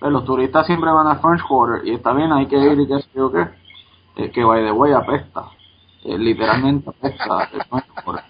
Pues, 0.05 0.13
los 0.13 0.25
turistas 0.27 0.67
siempre 0.67 0.91
van 0.91 1.07
a 1.07 1.17
French 1.17 1.41
Quarter 1.49 1.89
y 1.89 1.95
está 1.95 2.13
bien, 2.13 2.31
hay 2.31 2.47
que 2.47 2.57
ir 2.57 2.79
y 2.79 2.87
qué 2.87 2.99
sé 3.01 3.09
yo 3.15 3.33
qué. 3.33 3.49
Eh, 4.17 4.31
que 4.31 4.45
by 4.45 4.63
the 4.63 4.71
way 4.71 4.93
apesta. 4.93 5.45
Eh, 6.05 6.19
literalmente 6.19 6.91
apesta 6.91 7.49
el 7.55 7.63
French 7.65 7.87
Quarter. 8.05 8.25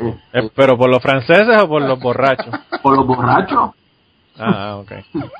Eh, 0.00 0.14
Eh, 0.32 0.50
¿Pero 0.54 0.78
por 0.78 0.88
los 0.88 1.02
franceses 1.02 1.60
o 1.60 1.66
por 1.66 1.82
los 1.82 1.98
borrachos? 1.98 2.54
por 2.82 2.94
los 2.94 3.04
borrachos. 3.04 3.70
Ah, 4.38 4.76
ok. 4.76 4.92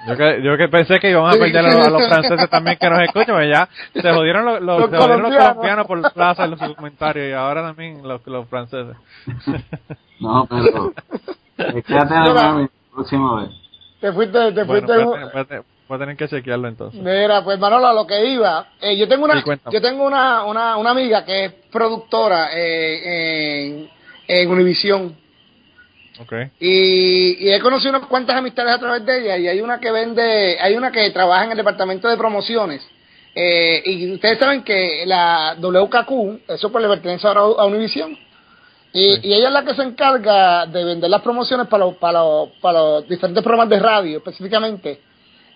Yo 0.08 0.16
que, 0.16 0.42
yo 0.42 0.56
que 0.56 0.68
pensé 0.68 0.98
que 0.98 1.10
íbamos 1.10 1.32
a 1.36 1.38
perder 1.38 1.64
a 1.64 1.74
los, 1.74 1.86
a 1.86 1.90
los 1.90 2.08
franceses 2.08 2.50
también 2.50 2.76
que 2.80 2.90
nos 2.90 3.00
escuchan, 3.02 3.36
pero 3.36 3.44
ya 3.44 3.68
se 3.92 4.12
jodieron 4.12 4.44
los, 4.46 4.60
los, 4.60 4.80
Los 4.80 4.90
se 4.90 4.96
jodieron 4.96 5.22
los 5.22 5.30
colombianos. 5.30 5.48
colombianos 5.54 5.86
por 5.86 6.12
plaza 6.12 6.44
en 6.46 6.50
los 6.50 6.74
comentarios 6.74 7.28
y 7.28 7.32
ahora 7.34 7.62
también 7.62 8.02
los, 8.08 8.26
los 8.26 8.48
franceses. 8.48 8.96
No, 10.18 10.46
pero. 10.50 10.92
eh, 11.58 11.82
quédate 11.86 12.14
la 12.14 12.68
próxima 12.92 13.42
vez. 13.42 13.50
Te 14.00 14.12
fuiste, 14.12 14.52
te 14.52 14.62
Bueno, 14.64 14.86
fuiste. 14.86 14.92
voy 14.92 15.02
a, 15.02 15.10
tener, 15.12 15.32
voy 15.32 15.40
a 15.40 15.44
tener- 15.44 15.64
voy 15.88 15.96
a 15.96 15.98
tener 15.98 16.16
que 16.16 16.28
chequearlo 16.28 16.68
entonces. 16.68 17.00
Mira, 17.00 17.42
pues 17.42 17.58
Manolo, 17.58 17.86
a 17.88 17.92
lo 17.92 18.06
que 18.06 18.24
iba, 18.26 18.68
eh, 18.80 18.96
yo 18.96 19.08
tengo 19.08 19.24
una, 19.24 19.42
Sí, 19.42 19.50
yo 19.72 19.80
tengo 19.80 20.04
una, 20.04 20.44
una, 20.44 20.76
una 20.76 20.90
amiga 20.90 21.24
que 21.24 21.44
es 21.46 21.52
productora 21.72 22.50
eh, 22.54 23.66
en, 23.66 23.90
en 24.28 24.50
Univision 24.50 25.16
Ok. 26.20 26.32
y, 26.60 27.44
y 27.46 27.50
he 27.52 27.60
conocido 27.60 27.90
unas 27.96 28.08
cuantas 28.08 28.36
amistades 28.36 28.72
a 28.74 28.78
través 28.78 29.04
de 29.06 29.20
ella 29.20 29.36
y 29.38 29.48
hay 29.48 29.60
una 29.60 29.78
que 29.80 29.90
vende, 29.90 30.58
hay 30.60 30.74
una 30.76 30.90
que 30.92 31.10
trabaja 31.10 31.44
en 31.44 31.52
el 31.52 31.56
departamento 31.56 32.08
de 32.08 32.16
promociones 32.16 32.86
eh, 33.34 33.82
y 33.84 34.12
ustedes 34.14 34.38
saben 34.38 34.62
que 34.64 35.04
la 35.06 35.56
WKQ, 35.60 36.50
eso 36.50 36.70
pues 36.72 36.82
le 36.82 36.88
pertenece 36.88 37.26
ahora 37.26 37.40
a 37.40 37.64
Univision 37.66 38.16
y, 38.98 39.28
y 39.28 39.34
ella 39.34 39.46
es 39.46 39.52
la 39.52 39.64
que 39.64 39.74
se 39.74 39.82
encarga 39.82 40.66
de 40.66 40.84
vender 40.84 41.08
las 41.08 41.22
promociones 41.22 41.68
para 41.68 41.84
los, 41.84 41.94
para 41.96 42.18
los, 42.20 42.48
para 42.60 42.78
los 42.80 43.08
diferentes 43.08 43.44
programas 43.44 43.68
de 43.68 43.78
radio 43.78 44.18
específicamente. 44.18 45.00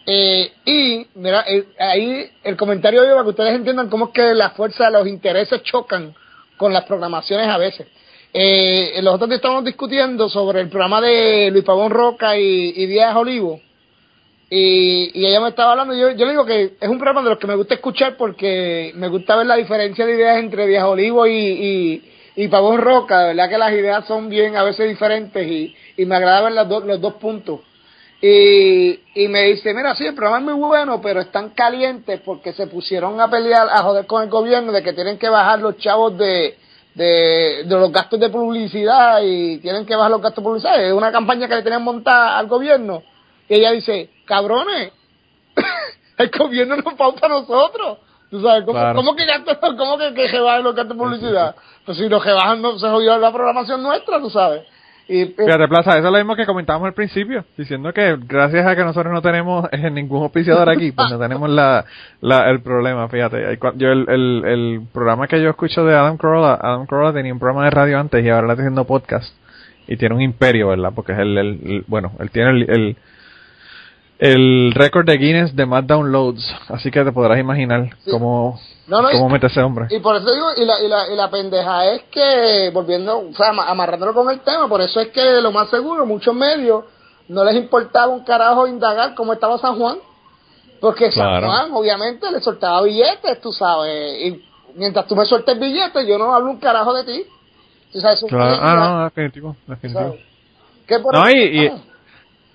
Eh, 0.06 0.52
y 0.64 1.06
mira, 1.14 1.44
eh, 1.48 1.64
ahí 1.78 2.30
el 2.44 2.56
comentario 2.56 3.04
iba 3.04 3.14
para 3.14 3.24
que 3.24 3.30
ustedes 3.30 3.54
entiendan 3.54 3.88
cómo 3.88 4.06
es 4.06 4.10
que 4.12 4.34
la 4.34 4.50
fuerza 4.50 4.84
de 4.84 4.92
los 4.92 5.08
intereses 5.08 5.60
chocan 5.64 6.14
con 6.56 6.72
las 6.72 6.84
programaciones 6.84 7.48
a 7.48 7.58
veces. 7.58 7.88
Eh, 8.32 9.00
los 9.02 9.14
otros 9.14 9.28
días 9.28 9.38
estábamos 9.38 9.64
discutiendo 9.64 10.28
sobre 10.28 10.60
el 10.60 10.68
programa 10.68 11.00
de 11.00 11.50
Luis 11.50 11.64
Pavón 11.64 11.90
Roca 11.90 12.38
y, 12.38 12.72
y 12.76 12.86
Díaz 12.86 13.16
Olivo. 13.16 13.60
Y, 14.50 15.10
y 15.14 15.26
ella 15.26 15.40
me 15.40 15.48
estaba 15.48 15.72
hablando, 15.72 15.96
y 15.96 16.00
yo, 16.00 16.10
yo 16.12 16.26
le 16.26 16.32
digo 16.32 16.44
que 16.44 16.74
es 16.78 16.88
un 16.88 16.98
programa 16.98 17.22
de 17.22 17.30
los 17.30 17.38
que 17.38 17.46
me 17.46 17.56
gusta 17.56 17.74
escuchar 17.74 18.16
porque 18.16 18.92
me 18.94 19.08
gusta 19.08 19.34
ver 19.34 19.46
la 19.46 19.56
diferencia 19.56 20.06
de 20.06 20.14
ideas 20.14 20.38
entre 20.38 20.66
Díaz 20.66 20.84
Olivo 20.84 21.26
y, 21.26 22.11
y, 22.36 22.48
Pavón 22.48 22.80
Roca, 22.80 23.20
de 23.20 23.26
verdad 23.28 23.48
que 23.48 23.58
las 23.58 23.72
ideas 23.72 24.06
son 24.06 24.28
bien 24.28 24.56
a 24.56 24.62
veces 24.62 24.88
diferentes 24.88 25.46
y, 25.46 25.74
y 25.96 26.04
me 26.06 26.16
agrada 26.16 26.42
ver 26.42 26.52
las 26.52 26.68
dos 26.68 26.84
los 26.84 27.00
dos 27.00 27.14
puntos. 27.14 27.60
Y, 28.20 29.00
y 29.16 29.28
me 29.28 29.42
dice, 29.42 29.74
mira, 29.74 29.96
sí, 29.96 30.06
el 30.06 30.14
programa 30.14 30.52
es 30.52 30.56
muy 30.56 30.68
bueno, 30.68 31.00
pero 31.02 31.20
están 31.20 31.50
calientes 31.50 32.20
porque 32.24 32.52
se 32.52 32.68
pusieron 32.68 33.20
a 33.20 33.28
pelear, 33.28 33.68
a 33.68 33.82
joder 33.82 34.06
con 34.06 34.22
el 34.22 34.30
gobierno 34.30 34.70
de 34.70 34.82
que 34.82 34.92
tienen 34.92 35.18
que 35.18 35.28
bajar 35.28 35.58
los 35.58 35.76
chavos 35.78 36.16
de, 36.16 36.56
de, 36.94 37.64
de 37.64 37.74
los 37.74 37.90
gastos 37.90 38.20
de 38.20 38.28
publicidad 38.28 39.20
y 39.24 39.58
tienen 39.58 39.84
que 39.84 39.96
bajar 39.96 40.12
los 40.12 40.22
gastos 40.22 40.44
de 40.44 40.48
publicidad. 40.48 40.84
Es 40.84 40.92
una 40.92 41.10
campaña 41.10 41.48
que 41.48 41.56
le 41.56 41.62
tenían 41.62 41.82
montada 41.82 42.38
al 42.38 42.46
gobierno. 42.46 43.02
Y 43.48 43.56
ella 43.56 43.72
dice, 43.72 44.10
cabrones, 44.24 44.92
el 46.18 46.30
gobierno 46.30 46.76
nos 46.76 46.94
pauta 46.94 47.26
a 47.26 47.28
nosotros. 47.28 47.98
¿Tú 48.32 48.40
sabes? 48.40 48.64
¿Cómo, 48.64 48.78
Claro. 48.78 48.96
cómo 48.96 49.14
que, 49.14 49.26
gastos, 49.26 49.58
cómo 49.76 49.98
que, 49.98 50.14
que 50.14 50.38
los 50.38 50.74
gastos 50.74 50.88
de 50.88 50.94
publicidad? 50.94 51.54
Pues 51.84 51.98
si 51.98 52.08
los 52.08 52.24
bajan 52.24 52.62
no 52.62 52.78
se 52.78 52.88
jodió 52.88 53.18
la 53.18 53.30
programación 53.30 53.82
nuestra, 53.82 54.18
tú 54.20 54.30
sabes. 54.30 54.62
Y, 55.06 55.20
eh, 55.20 55.34
Fíjate, 55.36 55.68
Plaza, 55.68 55.98
eso 55.98 56.06
es 56.06 56.12
lo 56.12 56.16
mismo 56.18 56.34
que 56.34 56.46
comentábamos 56.46 56.86
al 56.86 56.94
principio, 56.94 57.44
diciendo 57.58 57.92
que 57.92 58.16
gracias 58.26 58.66
a 58.66 58.74
que 58.74 58.84
nosotros 58.84 59.12
no 59.12 59.20
tenemos 59.20 59.68
eh, 59.70 59.90
ningún 59.90 60.22
auspiciador 60.22 60.70
aquí, 60.70 60.92
pues 60.92 61.10
no 61.10 61.18
tenemos 61.18 61.50
la, 61.50 61.84
la, 62.22 62.48
el 62.50 62.62
problema, 62.62 63.06
fíjate. 63.08 63.58
Yo 63.74 63.92
el, 63.92 64.06
el, 64.08 64.42
el 64.46 64.80
programa 64.94 65.26
que 65.28 65.42
yo 65.42 65.50
escucho 65.50 65.84
de 65.84 65.94
Adam 65.94 66.16
Carolla, 66.16 66.54
Adam 66.54 66.86
Carolla 66.86 67.12
tenía 67.12 67.34
un 67.34 67.38
programa 67.38 67.64
de 67.66 67.70
radio 67.72 67.98
antes 68.00 68.24
y 68.24 68.30
ahora 68.30 68.46
está 68.52 68.62
haciendo 68.62 68.84
podcast. 68.86 69.34
Y 69.86 69.98
tiene 69.98 70.14
un 70.14 70.22
imperio, 70.22 70.68
¿verdad? 70.68 70.92
Porque 70.94 71.12
es 71.12 71.18
el, 71.18 71.36
el, 71.36 71.46
el- 71.66 71.84
bueno, 71.86 72.12
él 72.18 72.30
tiene 72.30 72.50
el, 72.50 72.96
el, 74.30 74.72
récord 74.74 75.06
de 75.06 75.16
Guinness 75.18 75.54
de 75.56 75.66
más 75.66 75.86
downloads, 75.86 76.44
así 76.68 76.90
que 76.90 77.02
te 77.04 77.12
podrás 77.12 77.38
imaginar 77.38 77.90
Sí. 78.04 78.10
cómo, 78.10 78.58
No, 78.86 79.02
no, 79.02 79.10
y- 79.10 79.14
cómo 79.14 79.28
mete 79.28 79.46
ese 79.48 79.60
hombre. 79.62 79.86
Y 79.90 79.98
por 80.00 80.16
eso 80.16 80.32
digo, 80.32 80.46
y 80.56 80.64
la, 80.64 80.80
y 80.80 80.88
la, 80.88 81.08
y 81.12 81.16
la 81.16 81.30
pendeja 81.30 81.86
es 81.92 82.02
que, 82.10 82.70
volviendo, 82.72 83.18
o 83.18 83.34
sea, 83.34 83.50
ama- 83.50 83.68
amarrándolo 83.68 84.14
con 84.14 84.30
el 84.30 84.40
tema, 84.40 84.68
por 84.68 84.80
eso 84.80 85.00
es 85.00 85.08
que 85.08 85.40
lo 85.40 85.50
más 85.52 85.68
seguro, 85.70 86.06
muchos 86.06 86.34
medios 86.34 86.84
no 87.28 87.44
les 87.44 87.56
importaba 87.56 88.08
un 88.12 88.24
carajo 88.24 88.66
indagar 88.66 89.14
cómo 89.14 89.32
estaba 89.32 89.58
San 89.58 89.76
Juan, 89.76 89.98
porque 90.80 91.10
Claro. 91.10 91.46
San 91.46 91.68
Juan 91.70 91.72
obviamente 91.80 92.30
le 92.30 92.40
soltaba 92.40 92.82
billetes, 92.82 93.40
tú 93.40 93.52
sabes, 93.52 94.20
y 94.22 94.42
mientras 94.76 95.06
tú 95.06 95.14
me 95.16 95.24
sueltes 95.24 95.58
billetes, 95.58 96.06
yo 96.06 96.18
no 96.18 96.34
hablo 96.34 96.50
un 96.50 96.58
carajo 96.58 96.92
de 96.94 97.04
ti. 97.04 97.24
Tú 97.92 98.00
sabes, 98.00 98.24
Claro, 98.28 98.58
ah, 98.60 98.74
no, 98.76 99.04
definitivo, 99.04 99.56
definitivo. 99.66 100.16
Que 100.86 100.98
por 100.98 101.12
No, 101.14 101.30
y- 101.30 101.70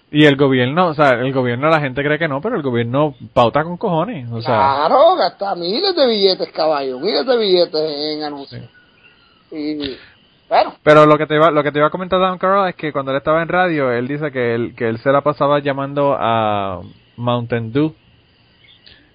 Y 0.10 0.26
el 0.26 0.38
gobierno, 0.38 0.88
o 0.88 0.94
sea, 0.94 1.10
el 1.12 1.34
gobierno, 1.34 1.70
la 1.70 1.82
gente 1.82 2.02
cree 2.02 2.18
que 2.18 2.30
no, 2.30 2.40
pero 2.40 2.56
el 2.56 2.62
gobierno 2.62 3.14
pauta 3.34 3.64
con 3.64 3.78
cojones. 3.78 4.32
O 4.32 4.42
sea, 4.42 4.88
Claro, 4.88 5.16
gasta 5.18 5.54
miles 5.56 5.96
de 5.96 6.08
billetes, 6.08 6.52
caballo, 6.54 7.00
miles 7.00 7.26
de 7.26 7.38
billetes 7.38 8.16
en 8.16 8.24
anuncios. 8.24 8.64
Y, 9.52 9.98
bueno, 10.48 10.76
pero 10.82 11.06
lo 11.06 11.18
que 11.18 11.26
te 11.26 11.36
iba, 11.36 11.52
lo 11.52 11.62
que 11.62 11.72
te 11.72 11.80
iba 11.80 11.88
a 11.88 11.92
comentar 11.92 12.22
Dan 12.22 12.38
Carroll 12.38 12.70
es 12.70 12.76
que 12.76 12.94
cuando 12.94 13.12
él 13.12 13.18
estaba 13.18 13.42
en 13.42 13.50
radio, 13.50 13.92
él 13.92 14.08
dice 14.08 14.32
que 14.32 14.56
él, 14.56 14.76
que 14.78 14.88
él 14.88 14.98
se 15.00 15.12
la 15.12 15.22
pasaba 15.22 15.60
llamando 15.60 16.16
a 16.18 16.82
Mountain 17.18 17.74
Dew 17.74 17.94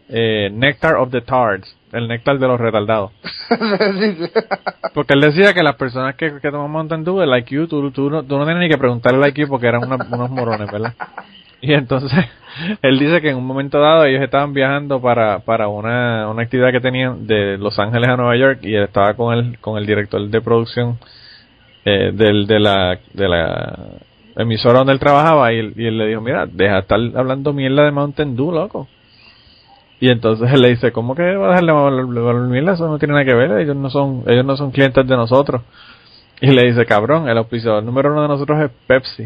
eh, 0.08 0.50
Nectar 0.52 0.96
of 0.96 1.10
the 1.10 1.22
Tards, 1.22 1.74
el 1.92 2.08
néctar 2.08 2.38
de 2.38 2.48
los 2.48 2.58
retardados. 2.60 3.12
Porque 4.94 5.14
él 5.14 5.20
decía 5.20 5.52
que 5.54 5.62
las 5.62 5.76
personas 5.76 6.14
que, 6.16 6.32
que 6.40 6.50
toman 6.50 6.70
Mountain 6.70 7.04
Dew, 7.04 7.22
el 7.22 7.36
IQ, 7.38 7.68
tú, 7.68 7.90
tú, 7.90 8.10
no, 8.10 8.22
tú 8.22 8.38
no 8.38 8.44
tienes 8.44 8.62
ni 8.62 8.68
que 8.68 8.78
preguntarle 8.78 9.24
el 9.26 9.30
IQ 9.36 9.48
porque 9.48 9.66
eran 9.66 9.84
una- 9.84 10.06
unos 10.10 10.30
morones, 10.30 10.70
¿verdad? 10.70 10.94
Y 11.60 11.72
entonces, 11.74 12.12
él 12.82 12.98
dice 12.98 13.20
que 13.20 13.30
en 13.30 13.36
un 13.36 13.46
momento 13.46 13.78
dado 13.80 14.04
ellos 14.04 14.22
estaban 14.22 14.52
viajando 14.52 15.00
para, 15.00 15.38
para 15.40 15.68
una, 15.68 16.28
una 16.28 16.42
actividad 16.42 16.72
que 16.72 16.80
tenían 16.80 17.26
de 17.26 17.56
Los 17.58 17.78
Ángeles 17.78 18.08
a 18.08 18.16
Nueva 18.16 18.36
York 18.36 18.58
y 18.62 18.74
él 18.74 18.82
estaba 18.84 19.14
con 19.14 19.32
el, 19.34 19.58
con 19.60 19.78
el 19.78 19.86
director 19.86 20.20
de 20.28 20.40
producción 20.40 20.98
eh, 21.84 22.10
del, 22.14 22.46
de, 22.46 22.60
la, 22.60 22.98
de 23.12 23.28
la 23.28 23.78
emisora 24.36 24.78
donde 24.78 24.92
él 24.92 24.98
trabajaba 25.00 25.52
y 25.52 25.72
y 25.76 25.86
él 25.86 25.98
le 25.98 26.06
dijo, 26.08 26.20
mira, 26.20 26.46
deja 26.46 26.74
de 26.74 26.80
estar 26.80 27.00
hablando 27.16 27.52
mierda 27.52 27.84
de 27.84 27.90
Mountain 27.92 28.36
Dew, 28.36 28.52
loco. 28.52 28.88
Y 30.02 30.10
entonces 30.10 30.50
él 30.52 30.60
le 30.62 30.70
dice, 30.70 30.90
¿cómo 30.90 31.14
que 31.14 31.22
va 31.36 31.46
a 31.46 31.48
dejarle 31.50 31.70
hablar 31.70 32.34
mierda? 32.48 32.72
Eso 32.72 32.88
no 32.88 32.98
tiene 32.98 33.14
nada 33.14 33.24
que 33.24 33.36
ver, 33.36 33.52
ellos 33.60 33.76
no 33.76 33.88
son, 33.88 34.24
ellos 34.26 34.44
no 34.44 34.56
son 34.56 34.72
clientes 34.72 35.06
de 35.06 35.16
nosotros. 35.16 35.62
Y 36.40 36.48
le 36.48 36.64
dice, 36.64 36.84
cabrón, 36.86 37.28
el 37.28 37.38
auspiciador 37.38 37.84
número 37.84 38.10
uno 38.10 38.22
de 38.22 38.26
nosotros 38.26 38.60
es 38.64 38.70
Pepsi. 38.88 39.24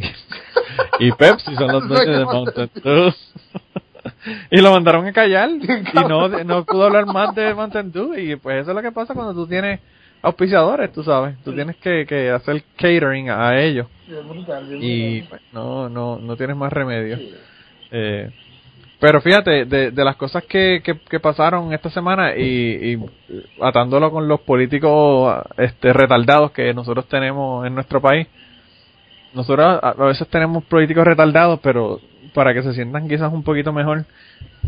y 0.99 1.13
Pepsi 1.13 1.55
son 1.55 1.73
los 1.73 1.89
dueños 1.89 2.19
de 2.19 2.25
Mountain 2.27 2.71
Dew. 2.75 3.11
y 4.51 4.61
lo 4.61 4.73
mandaron 4.73 5.07
a 5.07 5.15
callar. 5.15 5.49
y 5.95 5.95
no, 6.07 6.29
no 6.29 6.65
pudo 6.67 6.85
hablar 6.85 7.07
más 7.07 7.35
de 7.35 7.55
Mountain 7.55 7.91
Dew. 7.91 8.15
Y 8.15 8.37
pues 8.37 8.61
eso 8.61 8.73
es 8.73 8.77
lo 8.77 8.83
que 8.83 8.93
pasa 8.93 9.15
cuando 9.15 9.33
tú 9.33 9.47
tienes 9.47 9.81
auspiciadores, 10.21 10.93
tú 10.93 11.03
sabes. 11.03 11.43
Tú 11.43 11.55
tienes 11.55 11.77
que, 11.77 12.05
que 12.07 12.29
hacer 12.29 12.63
catering 12.77 13.31
a 13.31 13.59
ellos. 13.59 13.87
Y 14.79 15.23
pues, 15.23 15.41
no, 15.55 15.89
no, 15.89 16.19
no 16.19 16.37
tienes 16.37 16.55
más 16.55 16.71
remedio. 16.71 17.19
Eh, 17.91 18.31
pero 18.99 19.21
fíjate, 19.21 19.67
de, 19.67 19.91
de 19.91 20.05
las 20.05 20.17
cosas 20.17 20.45
que, 20.45 20.83
que, 20.83 21.21
pasaron 21.21 21.73
esta 21.73 21.91
semana 21.91 22.35
y, 22.35 22.95
y 22.95 23.05
atándolo 23.61 24.11
con 24.11 24.27
los 24.27 24.41
políticos 24.41 25.45
este, 25.59 25.93
retardados 25.93 26.53
que 26.53 26.73
nosotros 26.73 27.07
tenemos 27.07 27.67
en 27.67 27.75
nuestro 27.75 28.01
país, 28.01 28.27
nosotros 29.35 29.67
a, 29.83 29.91
a 29.91 30.05
veces 30.07 30.27
tenemos 30.29 30.65
políticos 30.65 31.05
retardados, 31.05 31.61
pero 31.63 32.01
para 32.33 32.55
que 32.55 32.63
se 32.63 32.73
sientan 32.73 33.09
quizás 33.09 33.33
un 33.33 33.43
poquito 33.43 33.73
mejor. 33.73 34.05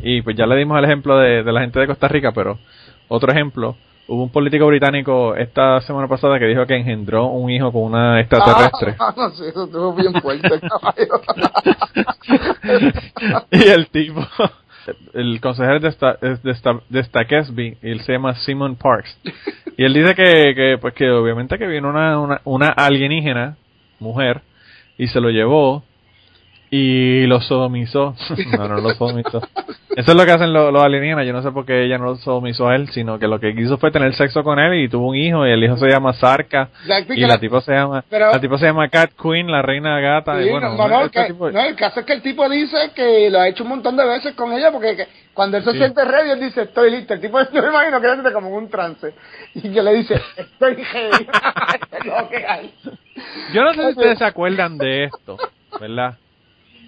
Y 0.02 0.22
pues 0.22 0.36
ya 0.36 0.46
le 0.46 0.56
dimos 0.56 0.78
el 0.78 0.84
ejemplo 0.84 1.18
de, 1.18 1.42
de 1.42 1.52
la 1.52 1.60
gente 1.60 1.80
de 1.80 1.86
Costa 1.86 2.08
Rica, 2.08 2.32
pero 2.32 2.58
otro 3.08 3.32
ejemplo, 3.32 3.76
hubo 4.08 4.22
un 4.22 4.30
político 4.30 4.66
británico 4.66 5.36
esta 5.36 5.80
semana 5.82 6.08
pasada 6.08 6.38
que 6.38 6.46
dijo 6.46 6.66
que 6.66 6.76
engendró 6.76 7.26
un 7.26 7.50
hijo 7.50 7.70
con 7.70 7.82
una 7.82 8.20
extraterrestre. 8.20 8.96
Ah, 8.98 9.14
no 9.16 9.28
eso 9.28 9.64
estuvo 9.64 9.92
bien 9.94 10.14
fuerte, 10.14 10.48
caballo. 10.60 11.20
y 13.50 13.68
el 13.68 13.88
tipo, 13.90 14.26
el 15.12 15.40
consejero 15.40 15.80
de, 15.80 15.88
esta, 15.88 16.14
de, 16.14 16.50
esta, 16.50 16.80
de 16.88 17.04
Stakesby, 17.04 17.78
y 17.82 17.90
él 17.90 18.00
se 18.00 18.12
llama 18.12 18.34
Simon 18.34 18.76
Parks. 18.76 19.18
Y 19.76 19.84
él 19.84 19.92
dice 19.92 20.14
que, 20.14 20.54
que 20.54 20.78
pues 20.80 20.94
que 20.94 21.10
obviamente 21.10 21.58
que 21.58 21.66
vino 21.66 21.90
una, 21.90 22.18
una, 22.18 22.40
una 22.44 22.68
alienígena, 22.70 23.56
mujer, 24.00 24.40
y 24.96 25.06
se 25.08 25.20
lo 25.20 25.30
llevó, 25.30 25.84
y 26.70 27.26
lo 27.26 27.40
sodomizó. 27.40 28.14
no, 28.58 28.68
no 28.68 28.76
lo 28.80 28.90
sodomizó. 28.90 29.40
Eso 29.96 30.12
es 30.12 30.16
lo 30.16 30.24
que 30.24 30.30
hacen 30.30 30.52
los, 30.52 30.72
los 30.72 30.80
alienígenas. 30.82 31.26
Yo 31.26 31.32
no 31.32 31.42
sé 31.42 31.50
por 31.50 31.66
qué 31.66 31.84
ella 31.84 31.98
no 31.98 32.04
lo 32.04 32.16
sodomizó 32.16 32.68
a 32.68 32.76
él, 32.76 32.88
sino 32.90 33.18
que 33.18 33.26
lo 33.26 33.40
que 33.40 33.52
quiso 33.54 33.78
fue 33.78 33.90
tener 33.90 34.14
sexo 34.14 34.44
con 34.44 34.58
él 34.60 34.74
y 34.84 34.88
tuvo 34.88 35.08
un 35.08 35.16
hijo 35.16 35.44
y 35.44 35.50
el 35.50 35.64
hijo 35.64 35.76
se 35.76 35.88
llama 35.88 36.12
Sarka 36.12 36.68
y 37.08 37.20
la 37.20 37.28
la- 37.28 37.38
tipo 37.40 37.60
se 37.60 37.72
llama 37.72 38.04
Pero- 38.08 38.30
la 38.30 38.40
tipo 38.40 38.56
se 38.58 38.66
llama 38.66 38.88
Cat 38.88 39.10
Queen, 39.20 39.50
la 39.50 39.60
reina 39.62 39.98
gata. 39.98 40.40
y 40.40 40.50
bueno, 40.50 40.74
no, 40.76 40.88
no, 40.88 41.00
este 41.06 41.20
que- 41.22 41.26
tipo- 41.32 41.50
no, 41.50 41.60
el 41.60 41.74
caso 41.74 42.00
es 42.00 42.06
que 42.06 42.12
el 42.12 42.22
tipo 42.22 42.48
dice 42.48 42.76
que 42.94 43.28
lo 43.30 43.40
ha 43.40 43.48
hecho 43.48 43.64
un 43.64 43.70
montón 43.70 43.96
de 43.96 44.06
veces 44.06 44.34
con 44.34 44.52
ella 44.52 44.70
porque 44.70 44.94
que 44.94 45.08
cuando 45.34 45.56
él 45.56 45.64
se 45.64 45.72
Sí. 45.72 45.78
siente 45.78 46.04
ready 46.04 46.30
él 46.30 46.40
dice 46.40 46.62
estoy 46.62 46.90
listo 46.92 47.14
el 47.14 47.20
tipo 47.20 47.40
yo 47.52 47.62
me 47.62 47.68
imagino 47.68 48.00
que 48.00 48.06
está 48.12 48.32
como 48.32 48.50
un 48.50 48.68
trance 48.70 49.12
y 49.54 49.62
que 49.72 49.82
le 49.82 49.94
dice 49.94 50.20
estoy 50.36 50.74
ready. 50.76 51.26
Yo 53.52 53.64
no 53.64 53.72
sé 53.74 53.82
si 53.82 53.88
ustedes 53.90 54.18
se 54.18 54.24
acuerdan 54.24 54.78
de 54.78 55.04
esto, 55.04 55.36
¿verdad? 55.80 56.14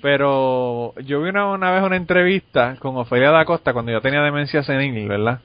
Pero 0.02 0.94
yo 1.04 1.20
vi 1.22 1.28
una, 1.28 1.46
una 1.48 1.72
vez 1.72 1.82
una 1.82 1.96
entrevista 1.96 2.76
con 2.78 2.96
Ofelia 2.96 3.30
da 3.30 3.44
Costa 3.44 3.72
cuando 3.72 3.92
yo 3.92 4.00
tenía 4.00 4.22
demencia 4.22 4.62
senil, 4.62 5.06
¿verdad? 5.08 5.40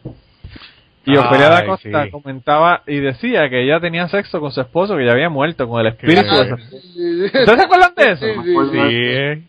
Y 1.05 1.15
Ofelia 1.17 1.49
da 1.49 1.65
Costa 1.65 2.05
sí. 2.05 2.11
comentaba 2.11 2.81
y 2.87 2.99
decía 2.99 3.49
que 3.49 3.61
ella 3.63 3.79
tenía 3.79 4.07
sexo 4.07 4.39
con 4.39 4.51
su 4.51 4.61
esposo 4.61 4.95
que 4.97 5.05
ya 5.05 5.11
había 5.11 5.29
muerto, 5.29 5.67
con 5.67 5.81
el 5.81 5.87
espíritu 5.87 6.21
Sí. 6.21 6.35
de 6.37 6.47
su 6.47 6.55
¿Ustedes 7.39 7.59
se 7.59 7.63
acuerdan 7.63 7.93
de 7.95 8.11
eso? 8.11 8.25
Sí, 8.71 9.47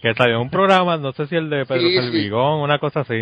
que 0.00 0.14
salió 0.14 0.36
en 0.36 0.42
un 0.42 0.50
programa, 0.50 0.96
no 0.96 1.12
sé 1.12 1.26
si 1.26 1.34
el 1.36 1.50
de 1.50 1.66
Pedro 1.66 1.80
Sí, 1.80 1.90
sí. 1.90 1.96
Salvigón, 1.96 2.60
una 2.60 2.78
cosa 2.78 3.00
así. 3.00 3.14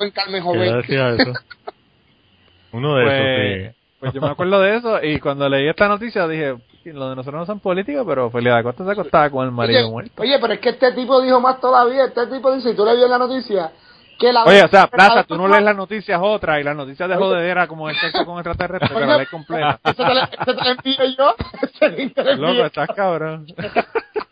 en 0.00 0.10
Carmen 0.12 0.42
Que 0.42 0.48
ella 0.50 0.72
Joven 0.72 0.76
decía 0.80 1.08
eso. 1.10 1.32
Uno 2.72 2.96
de 2.96 3.04
Pues, 3.04 3.20
esos, 3.20 3.72
sí. 3.74 3.77
Pues 4.00 4.12
yo 4.12 4.20
me 4.20 4.28
acuerdo 4.28 4.60
de 4.60 4.76
eso 4.76 5.02
y 5.02 5.18
cuando 5.20 5.48
leí 5.48 5.68
esta 5.68 5.88
noticia 5.88 6.26
dije, 6.28 6.56
lo 6.84 7.10
de 7.10 7.16
nosotros 7.16 7.40
no 7.40 7.46
son 7.46 7.60
políticos, 7.60 8.04
pero 8.06 8.26
Ofelia 8.26 8.54
da 8.54 8.62
Costa 8.62 8.84
se 8.84 8.92
acostaba 8.92 9.30
con 9.30 9.44
el 9.44 9.52
marido 9.52 9.80
oye, 9.80 9.90
muerto. 9.90 10.22
oye, 10.22 10.38
pero 10.40 10.52
es 10.54 10.60
que 10.60 10.70
este 10.70 10.92
tipo 10.92 11.20
dijo 11.20 11.40
más 11.40 11.60
todavía 11.60 12.04
este 12.06 12.26
tipo 12.28 12.52
dice 12.52 12.70
y 12.70 12.76
tú 12.76 12.84
le 12.84 12.96
vio 12.96 13.08
la 13.08 13.18
noticia 13.18 13.72
que 14.18 14.32
la 14.32 14.44
Oye, 14.44 14.64
o 14.64 14.68
sea, 14.68 14.88
Plaza, 14.88 15.24
tú 15.24 15.36
no 15.36 15.46
lees 15.46 15.62
las 15.62 15.76
noticias 15.76 16.18
otra 16.20 16.60
y 16.60 16.64
las 16.64 16.74
noticias 16.76 17.08
de 17.08 17.14
jodedera 17.14 17.68
como 17.68 17.88
el 17.88 17.96
sexo 17.96 18.26
con 18.26 18.38
extraterrestres, 18.38 18.90
que 18.90 19.06
la 19.06 19.16
lees 19.16 19.30
completa. 19.30 19.78
Ese 19.84 19.94
te, 19.94 20.14
la- 20.14 20.28
envío 20.72 21.04
yo. 21.16 22.36
Loco, 22.36 22.66
estás 22.66 22.88
cabrón. 22.96 23.46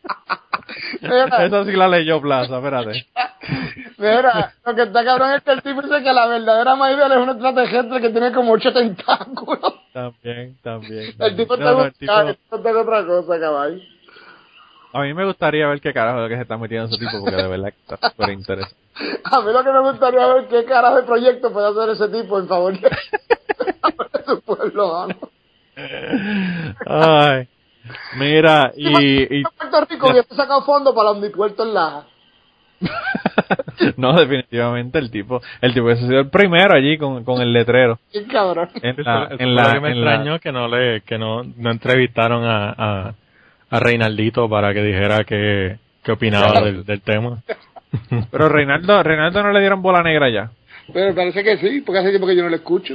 Mira, 1.01 1.45
Eso 1.47 1.65
sí 1.65 1.73
la 1.73 1.89
leyó 1.89 2.21
Plaza, 2.21 2.57
espérate. 2.57 3.07
mira, 3.99 4.53
lo 4.65 4.75
que 4.75 4.83
está 4.83 5.05
cabrón 5.05 5.33
es 5.33 5.43
que 5.43 5.51
el 5.53 5.63
tipo 5.63 5.83
dice 5.83 6.03
que 6.03 6.13
la 6.13 6.27
verdadera 6.27 6.77
Maybell 6.77 7.13
es 7.13 7.19
un 7.19 7.31
extraterrestre 7.31 8.01
que 8.01 8.11
tiene 8.11 8.33
como 8.33 8.53
ocho 8.53 8.73
tentáculos. 8.73 9.75
También, 9.93 10.57
también. 10.63 11.15
El 11.19 11.37
tipo 11.37 11.57
No, 11.57 11.65
no, 11.65 11.85
está 11.87 11.99
tipo- 11.99 12.13
buscando, 12.13 12.31
el 12.31 12.37
tipo 12.37 12.57
está 12.57 12.81
otra 12.81 13.07
cosa, 13.07 13.41
caballo. 13.41 13.81
A 14.93 15.01
mí 15.03 15.13
me 15.13 15.25
gustaría 15.27 15.67
ver 15.69 15.81
qué 15.81 15.93
carajo 15.93 16.21
lo 16.21 16.29
que 16.29 16.37
se 16.37 16.43
está 16.43 16.57
metiendo 16.57 16.87
ese 16.87 16.97
tipo, 16.99 17.21
porque 17.21 17.37
de 17.37 17.49
verdad 17.49 17.73
que 17.73 17.95
está 17.95 18.11
súper 18.11 18.31
interesante. 18.31 18.77
A 19.25 19.41
mí 19.43 19.53
lo 19.53 19.63
que 19.63 19.71
me 19.73 19.81
gustaría 19.81 20.27
ver 20.27 20.47
qué 20.49 20.65
carajo 20.65 20.97
de 20.97 21.03
proyecto 21.03 21.53
puede 21.53 21.69
hacer 21.69 21.91
ese 21.91 22.09
tipo 22.09 22.39
en 22.39 22.49
favor 22.49 22.73
de, 22.79 22.81
de 22.89 24.25
su 24.25 24.41
pueblo, 24.43 25.09
¿no? 25.09 25.17
Ay. 26.87 27.49
Mira, 28.19 28.73
y, 28.77 29.39
y 29.39 29.43
Puerto 29.43 29.85
Rico 29.89 30.11
hubiese 30.11 30.35
sacado 30.35 30.63
fondos 30.63 30.95
para 30.95 31.13
los 31.13 31.31
puertos 31.31 31.67
en 31.67 31.75
Laja. 31.75 32.05
no, 33.97 34.13
definitivamente 34.19 34.99
el 34.99 35.11
tipo, 35.11 35.41
el 35.61 35.73
tipo 35.73 35.91
ese 35.91 36.05
ha 36.05 36.09
sido 36.09 36.21
el 36.21 36.29
primero 36.31 36.75
allí 36.75 36.99
con, 36.99 37.25
con 37.25 37.41
el 37.41 37.53
letrero. 37.53 37.99
Qué 38.13 38.25
cabrón. 38.25 38.69
En 38.83 38.97
la, 39.03 39.29
en 39.39 39.55
la, 39.55 39.73
que 39.73 39.81
me 39.81 39.91
en 39.91 40.05
la- 40.05 40.39
que 40.39 40.53
no 40.53 40.69
le 40.69 41.01
que 41.03 41.19
no, 41.19 41.43
no 41.43 41.71
entrevistaron 41.71 42.45
a, 42.45 42.71
a, 42.77 43.15
a 43.71 43.81
Reinaldito 43.81 44.49
para 44.49 44.75
que 44.75 44.83
dijera 44.83 45.25
qué, 45.25 45.79
qué 46.03 46.13
opinaba 46.13 46.61
del, 46.61 46.85
del 46.85 47.01
tema. 47.01 47.39
pero 48.31 48.49
Reinaldo, 48.49 49.03
Reinaldo 49.03 49.43
no 49.43 49.53
le 49.53 49.61
dieron 49.61 49.81
bola 49.83 50.03
negra 50.03 50.29
ya. 50.29 50.51
Pero 50.93 51.15
parece 51.15 51.43
que 51.43 51.57
sí, 51.57 51.81
porque 51.81 52.01
hace 52.01 52.11
tiempo 52.11 52.27
que 52.27 52.37
yo 52.37 52.43
no 52.43 52.49
lo 52.51 52.57
escucho. 52.57 52.95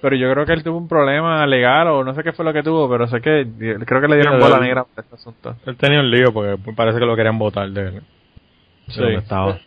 Pero 0.00 0.14
yo 0.16 0.30
creo 0.32 0.44
que 0.46 0.52
él 0.52 0.62
tuvo 0.62 0.76
un 0.78 0.88
problema 0.88 1.46
legal 1.46 1.88
o 1.88 2.04
no 2.04 2.14
sé 2.14 2.22
qué 2.22 2.32
fue 2.32 2.44
lo 2.44 2.52
que 2.52 2.62
tuvo, 2.62 2.88
pero 2.88 3.06
sé 3.08 3.20
que 3.20 3.46
creo 3.86 4.00
que 4.00 4.08
le 4.08 4.16
dieron 4.16 4.36
Sí, 4.36 4.42
bola 4.42 4.56
él- 4.56 4.62
negra 4.62 4.84
por 4.84 5.02
este 5.04 5.14
asunto. 5.14 5.56
Él 5.66 5.76
tenía 5.76 6.00
un 6.00 6.10
lío 6.10 6.32
porque 6.32 6.56
parece 6.74 6.98
que 6.98 7.06
lo 7.06 7.16
querían 7.16 7.38
votar 7.38 7.68
de, 7.70 7.90
de 7.92 8.00
Sí. 8.88 9.00
donde 9.00 9.16
estaba. 9.16 9.58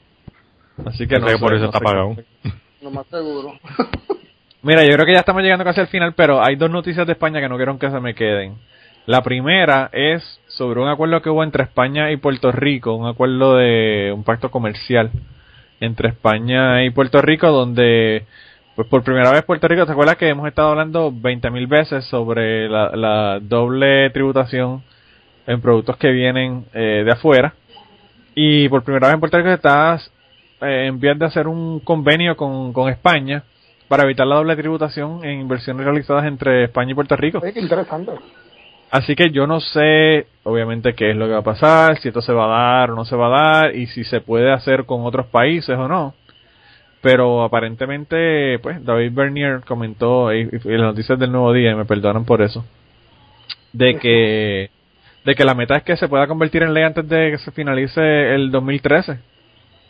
Así 0.85 1.07
que 1.07 1.19
no 1.19 1.25
que 1.25 1.33
sé, 1.33 1.39
por 1.39 1.53
eso 1.53 1.63
no 1.65 1.71
está 1.71 1.79
qué- 2.43 2.51
Lo 2.83 2.91
más 2.91 3.05
seguro. 3.07 3.53
Mira, 4.61 4.83
yo 4.85 4.91
creo 4.93 5.05
que 5.05 5.13
ya 5.13 5.19
estamos 5.19 5.41
llegando 5.41 5.63
casi 5.65 5.79
al 5.81 5.87
final, 5.87 6.13
pero 6.13 6.43
hay 6.43 6.55
dos 6.55 6.69
noticias 6.69 7.05
de 7.07 7.13
España 7.13 7.39
que 7.41 7.49
no 7.49 7.55
quiero 7.57 7.77
que 7.79 7.89
se 7.89 7.99
me 7.99 8.13
queden. 8.13 8.55
La 9.05 9.23
primera 9.23 9.89
es 9.93 10.39
sobre 10.47 10.79
un 10.81 10.87
acuerdo 10.89 11.21
que 11.21 11.29
hubo 11.29 11.43
entre 11.43 11.63
España 11.63 12.11
y 12.11 12.17
Puerto 12.17 12.51
Rico, 12.51 12.93
un 12.93 13.07
acuerdo 13.07 13.55
de 13.55 14.11
un 14.13 14.23
pacto 14.23 14.51
comercial 14.51 15.09
entre 15.79 16.09
España 16.09 16.83
y 16.83 16.89
Puerto 16.91 17.21
Rico, 17.21 17.47
donde 17.51 18.25
pues 18.79 18.87
por 18.87 19.03
primera 19.03 19.29
vez 19.31 19.43
Puerto 19.43 19.67
Rico, 19.67 19.85
¿te 19.85 19.91
acuerdas 19.91 20.15
que 20.15 20.29
hemos 20.29 20.47
estado 20.47 20.69
hablando 20.69 21.11
20.000 21.11 21.67
veces 21.67 22.05
sobre 22.05 22.69
la, 22.69 22.95
la 22.95 23.39
doble 23.41 24.09
tributación 24.11 24.81
en 25.45 25.59
productos 25.59 25.97
que 25.97 26.09
vienen 26.11 26.63
eh, 26.73 27.03
de 27.03 27.11
afuera? 27.11 27.55
Y 28.35 28.69
por 28.69 28.85
primera 28.85 29.07
vez 29.07 29.15
en 29.15 29.19
Puerto 29.19 29.37
Rico 29.37 29.49
estás 29.49 30.09
eh, 30.61 30.85
en 30.87 30.97
vías 30.97 31.19
de 31.19 31.25
hacer 31.25 31.49
un 31.49 31.81
convenio 31.81 32.37
con, 32.37 32.71
con 32.71 32.87
España 32.87 33.43
para 33.89 34.03
evitar 34.03 34.25
la 34.25 34.35
doble 34.35 34.55
tributación 34.55 35.25
en 35.25 35.41
inversiones 35.41 35.83
realizadas 35.83 36.23
entre 36.23 36.63
España 36.63 36.93
y 36.93 36.95
Puerto 36.95 37.17
Rico. 37.17 37.41
Interesante. 37.53 38.13
Así 38.91 39.13
que 39.13 39.29
yo 39.31 39.45
no 39.45 39.59
sé, 39.59 40.27
obviamente, 40.43 40.95
qué 40.95 41.09
es 41.09 41.17
lo 41.17 41.25
que 41.25 41.33
va 41.33 41.39
a 41.39 41.43
pasar, 41.43 41.99
si 41.99 42.07
esto 42.07 42.21
se 42.21 42.31
va 42.31 42.45
a 42.45 42.79
dar 42.79 42.91
o 42.91 42.95
no 42.95 43.03
se 43.03 43.17
va 43.17 43.27
a 43.27 43.59
dar, 43.59 43.75
y 43.75 43.87
si 43.87 44.05
se 44.05 44.21
puede 44.21 44.53
hacer 44.53 44.85
con 44.85 45.03
otros 45.03 45.25
países 45.25 45.77
o 45.77 45.89
no. 45.89 46.13
Pero 47.01 47.43
aparentemente, 47.43 48.59
pues, 48.59 48.83
David 48.83 49.11
Bernier 49.13 49.61
comentó 49.65 50.33
y, 50.33 50.41
y 50.41 50.67
en 50.67 50.81
las 50.81 50.91
noticias 50.91 51.17
del 51.17 51.31
nuevo 51.31 51.53
día, 51.53 51.71
y 51.71 51.75
me 51.75 51.85
perdonan 51.85 52.25
por 52.25 52.41
eso, 52.41 52.65
de 53.71 53.97
que, 53.97 54.69
de 55.23 55.35
que 55.35 55.45
la 55.45 55.53
meta 55.53 55.77
es 55.77 55.83
que 55.83 55.95
se 55.95 56.09
pueda 56.09 56.27
convertir 56.27 56.63
en 56.63 56.73
ley 56.73 56.83
antes 56.83 57.07
de 57.07 57.31
que 57.31 57.37
se 57.37 57.51
finalice 57.51 58.01
el 58.35 58.51
2013 58.51 59.17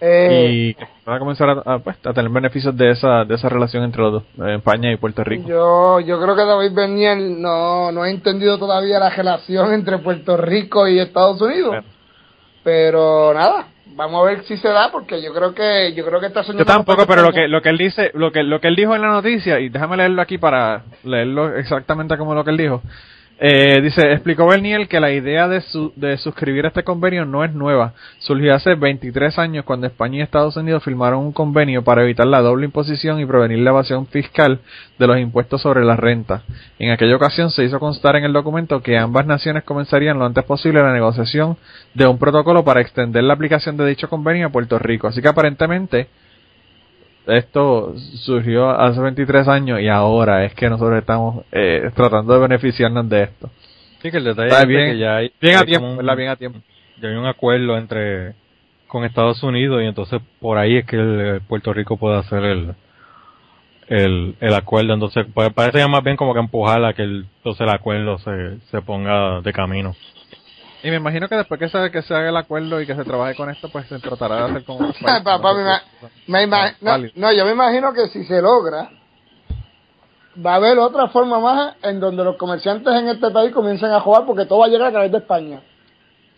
Eh, 0.01 0.47
y 0.49 0.73
que 0.75 0.85
se 0.85 0.91
pueda 1.03 1.19
comenzar 1.19 1.49
a, 1.49 1.73
a, 1.73 1.79
pues, 1.79 1.97
a 2.05 2.13
tener 2.13 2.29
beneficios 2.31 2.77
de 2.77 2.91
esa, 2.91 3.25
de 3.25 3.35
esa 3.35 3.49
relación 3.49 3.83
entre 3.83 4.01
los 4.01 4.13
dos, 4.13 4.23
España 4.47 4.91
y 4.91 4.97
Puerto 4.97 5.23
Rico. 5.23 5.49
Yo, 5.49 5.99
yo 5.99 6.21
creo 6.21 6.35
que 6.35 6.45
David 6.45 6.73
Bernier 6.73 7.17
no, 7.17 7.91
no 7.91 8.03
ha 8.03 8.09
entendido 8.09 8.57
todavía 8.59 8.99
la 8.99 9.09
relación 9.09 9.73
entre 9.73 9.97
Puerto 9.97 10.37
Rico 10.37 10.87
y 10.87 10.99
Estados 10.99 11.41
Unidos. 11.41 11.83
Pero 12.63 13.33
nada, 13.33 13.67
vamos 13.95 14.21
a 14.21 14.25
ver 14.25 14.43
si 14.43 14.57
se 14.57 14.67
da 14.67 14.91
porque 14.91 15.21
yo 15.21 15.33
creo 15.33 15.53
que 15.53 15.93
yo 15.93 16.05
creo 16.05 16.19
que 16.19 16.27
está 16.27 16.43
soñando 16.43 16.63
Yo 16.63 16.65
tampoco, 16.65 17.05
pero 17.07 17.21
lo 17.21 17.31
que 17.31 17.47
lo 17.47 17.61
que 17.61 17.69
él 17.69 17.77
dice, 17.77 18.11
lo 18.13 18.31
que 18.31 18.43
lo 18.43 18.59
que 18.59 18.67
él 18.67 18.75
dijo 18.75 18.95
en 18.95 19.01
la 19.01 19.09
noticia 19.09 19.59
y 19.59 19.69
déjame 19.69 19.97
leerlo 19.97 20.21
aquí 20.21 20.37
para 20.37 20.83
leerlo 21.03 21.55
exactamente 21.55 22.17
como 22.17 22.33
lo 22.33 22.43
que 22.43 22.51
él 22.51 22.57
dijo. 22.57 22.81
Eh, 23.41 23.79
dice, 23.81 24.11
explicó 24.11 24.45
Bernier 24.47 24.89
que 24.89 24.99
la 24.99 25.11
idea 25.11 25.47
de, 25.47 25.61
su, 25.61 25.93
de 25.95 26.17
suscribir 26.17 26.65
este 26.65 26.83
convenio 26.83 27.23
no 27.23 27.45
es 27.45 27.53
nueva. 27.53 27.93
Surgió 28.17 28.53
hace 28.53 28.75
23 28.75 29.39
años 29.39 29.63
cuando 29.63 29.87
España 29.87 30.17
y 30.17 30.21
Estados 30.21 30.57
Unidos 30.57 30.83
firmaron 30.83 31.19
un 31.19 31.31
convenio 31.31 31.81
para 31.81 32.03
evitar 32.03 32.27
la 32.27 32.41
doble 32.41 32.65
imposición 32.65 33.17
y 33.21 33.25
prevenir 33.25 33.59
la 33.59 33.69
evasión 33.69 34.07
fiscal 34.07 34.59
de 34.97 35.07
los 35.07 35.17
impuestos 35.17 35.61
sobre 35.61 35.85
la 35.85 35.95
renta. 35.95 36.43
En 36.79 36.91
aquella 36.91 37.15
ocasión 37.15 37.49
se 37.49 37.63
hizo 37.63 37.79
constar 37.79 38.17
en 38.17 38.25
el 38.25 38.33
documento 38.33 38.81
que 38.81 38.97
ambas 38.97 39.25
naciones 39.25 39.63
comenzarían 39.63 40.19
lo 40.19 40.25
antes 40.25 40.43
posible 40.43 40.83
la 40.83 40.91
negociación 40.91 41.55
de 41.93 42.07
un 42.07 42.19
protocolo 42.19 42.65
para 42.65 42.81
extender 42.81 43.23
la 43.23 43.35
aplicación 43.35 43.77
de 43.77 43.85
dicho 43.85 44.09
convenio 44.09 44.47
a 44.47 44.51
Puerto 44.51 44.77
Rico. 44.79 45.07
Así 45.07 45.21
que 45.21 45.29
aparentemente 45.29 46.09
esto 47.29 47.93
surgió 48.15 48.69
hace 48.69 48.99
23 48.99 49.47
años 49.47 49.79
y 49.81 49.87
ahora 49.87 50.45
es 50.45 50.53
que 50.53 50.69
nosotros 50.69 50.97
estamos 50.99 51.45
eh, 51.51 51.89
tratando 51.95 52.33
de 52.33 52.39
beneficiarnos 52.39 53.07
de 53.09 53.23
esto. 53.23 53.49
Sí, 54.01 54.11
que 54.11 54.17
el 54.17 54.23
detalle 54.23 54.47
Está 54.49 54.61
es 54.61 54.67
bien, 54.67 54.91
que 54.93 54.97
ya 54.97 55.15
hay, 55.17 55.31
bien 55.41 55.55
a 55.55 55.59
hay 55.59 55.65
tiempo, 55.65 55.87
un- 55.87 55.97
¿verdad? 55.97 56.15
Bien 56.17 56.29
a 56.29 56.35
tiempo. 56.35 56.59
ya 57.01 57.09
hay 57.09 57.15
un 57.15 57.25
acuerdo 57.25 57.77
entre 57.77 58.33
con 58.87 59.03
Estados 59.05 59.43
Unidos 59.43 59.81
y 59.83 59.85
entonces 59.85 60.21
por 60.39 60.57
ahí 60.57 60.77
es 60.77 60.85
que 60.85 60.95
el- 60.95 61.41
Puerto 61.47 61.73
Rico 61.73 61.97
puede 61.97 62.17
hacer 62.17 62.43
el 62.43 62.73
el, 63.87 64.35
el 64.39 64.53
acuerdo 64.53 64.93
entonces 64.93 65.25
pues, 65.33 65.51
parece 65.53 65.79
ya 65.79 65.87
más 65.87 66.03
bien 66.03 66.15
como 66.15 66.33
que 66.33 66.39
empujar 66.39 66.83
a 66.85 66.93
que 66.93 67.01
el, 67.03 67.25
entonces 67.37 67.61
el 67.61 67.69
acuerdo 67.73 68.19
se, 68.19 68.59
se 68.69 68.81
ponga 68.81 69.41
de 69.41 69.51
camino 69.51 69.95
Y 70.83 70.89
me 70.89 70.95
imagino 70.97 71.27
que 71.27 71.35
después 71.35 71.59
que 71.59 71.67
se, 71.69 71.91
que 71.91 72.01
se 72.01 72.13
haga 72.15 72.29
el 72.29 72.37
acuerdo 72.37 72.79
y 72.81 72.85
que 72.87 72.95
se 72.95 73.03
trabaje 73.03 73.35
con 73.35 73.49
esto, 73.49 73.69
pues 73.69 73.85
se 73.87 73.99
tratará 73.99 74.35
de 74.35 74.41
hacer 74.51 74.63
países. 74.63 74.95
papá, 75.23 75.37
No 75.53 75.53
me, 75.55 75.79
me 76.27 76.47
ima- 76.47 76.75
no, 76.81 76.97
no, 77.15 77.33
yo 77.33 77.45
me 77.45 77.51
imagino 77.51 77.93
que 77.93 78.07
si 78.07 78.23
se 78.25 78.41
logra, 78.41 78.89
va 80.45 80.53
a 80.53 80.55
haber 80.55 80.77
otra 80.79 81.09
forma 81.09 81.39
más 81.39 81.75
en 81.83 81.99
donde 81.99 82.23
los 82.23 82.37
comerciantes 82.37 82.93
en 82.95 83.09
este 83.09 83.29
país 83.31 83.51
comiencen 83.53 83.91
a 83.91 83.99
jugar 83.99 84.23
porque 84.25 84.45
todo 84.45 84.59
va 84.59 84.67
a 84.67 84.69
llegar 84.69 84.87
a 84.87 84.91
través 84.91 85.11
de 85.11 85.17
España. 85.17 85.61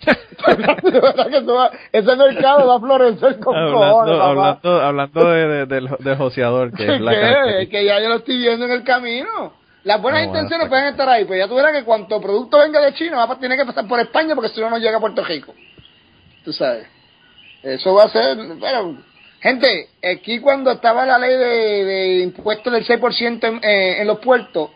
de 0.03 0.99
verdad 0.99 1.27
que 1.29 1.41
todo 1.41 1.55
va- 1.57 1.71
ese 1.91 2.15
mercado 2.15 2.67
va 2.67 2.75
a 2.75 2.79
florecer 2.79 3.39
con 3.39 3.53
cojones, 3.53 4.15
Hablando, 4.15 4.17
papá. 4.17 4.29
hablando, 4.29 4.81
hablando 4.81 5.29
de, 5.29 5.47
de, 5.47 5.65
del, 5.67 5.89
del 5.99 6.17
joseador, 6.17 6.71
que 6.73 6.95
es 6.95 6.99
la 7.01 7.11
¿Qué? 7.13 7.19
característica. 7.21 7.71
que 7.77 7.85
ya 7.85 7.99
yo 8.01 8.09
lo 8.09 8.15
estoy 8.15 8.37
viendo 8.39 8.65
en 8.65 8.71
el 8.71 8.83
camino. 8.83 9.60
Las 9.83 10.01
buenas 10.01 10.21
Ah, 10.21 10.25
intenciones 10.25 10.67
pues. 10.67 10.69
pueden 10.69 10.85
estar 10.87 11.09
ahí, 11.09 11.25
pero 11.25 11.37
ya 11.37 11.47
tú 11.47 11.55
verás 11.55 11.71
que 11.73 11.83
cuanto 11.83 12.21
producto 12.21 12.59
venga 12.59 12.79
de 12.81 12.93
China 12.93 13.25
va 13.25 13.33
a 13.33 13.39
tener 13.39 13.57
que 13.57 13.65
pasar 13.65 13.87
por 13.87 13.99
España 13.99 14.35
porque 14.35 14.49
si 14.49 14.61
no 14.61 14.69
no 14.69 14.77
llega 14.77 14.97
a 14.97 15.01
Puerto 15.01 15.23
Rico. 15.23 15.53
tú 16.43 16.53
sabes. 16.53 16.87
Eso 17.63 17.93
va 17.93 18.05
a 18.05 18.09
ser, 18.09 18.35
bueno, 18.57 18.97
gente, 19.39 19.89
aquí 20.03 20.39
cuando 20.39 20.71
estaba 20.71 21.05
la 21.05 21.19
ley 21.19 21.35
de, 21.37 21.83
de 21.85 22.19
impuestos 22.21 22.73
del 22.73 22.85
6% 22.85 23.43
en, 23.47 23.59
eh, 23.63 24.01
en 24.01 24.07
los 24.07 24.19
puertos, 24.19 24.71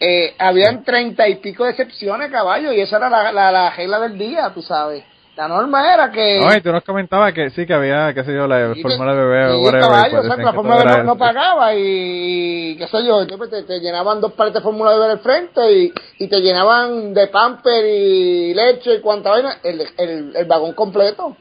eh, 0.00 0.34
habían 0.38 0.82
treinta 0.84 1.28
y 1.28 1.36
pico 1.36 1.64
de 1.64 1.70
excepciones, 1.70 2.30
caballo, 2.30 2.72
y 2.72 2.80
esa 2.80 2.96
era 2.96 3.10
la, 3.10 3.30
la, 3.32 3.52
la 3.52 3.70
regla 3.70 4.00
del 4.00 4.16
día, 4.18 4.50
tú 4.54 4.62
sabes. 4.62 5.04
La 5.36 5.48
norma 5.48 5.94
era 5.94 6.10
que... 6.10 6.40
Oye, 6.46 6.60
tú 6.60 6.70
nos 6.72 6.84
comentabas 6.84 7.32
que 7.32 7.48
sí, 7.50 7.66
que 7.66 7.72
había, 7.72 8.12
qué 8.12 8.22
sé 8.22 8.34
yo, 8.34 8.46
la 8.46 8.74
fórmula 8.82 9.14
de 9.14 9.20
bebé 9.24 9.46
o 9.46 9.60
whatever. 9.60 9.80
caballo, 9.80 10.10
pues 10.10 10.24
exacto, 10.24 10.28
decían 10.28 10.44
la 10.44 10.52
fórmula 10.52 10.78
de 10.78 10.84
bebé 10.84 11.04
no 11.04 11.16
pagaba 11.16 11.74
y, 11.74 12.76
qué 12.76 12.86
sé 12.86 13.04
yo, 13.06 13.26
te, 13.26 13.62
te 13.62 13.80
llenaban 13.80 14.20
dos 14.20 14.32
pares 14.32 14.52
de 14.52 14.60
fórmula 14.60 14.92
de 14.92 14.98
bebé 14.98 15.12
al 15.12 15.18
frente 15.20 15.72
y, 15.72 15.92
y 16.18 16.28
te 16.28 16.40
llenaban 16.40 17.14
de 17.14 17.28
pamper 17.28 17.84
y 17.86 18.52
leche 18.52 18.96
y 18.96 19.00
cuanta 19.00 19.30
vaina, 19.30 19.56
el, 19.62 19.80
el, 19.96 20.36
el 20.36 20.44
vagón 20.44 20.74
completo. 20.74 21.34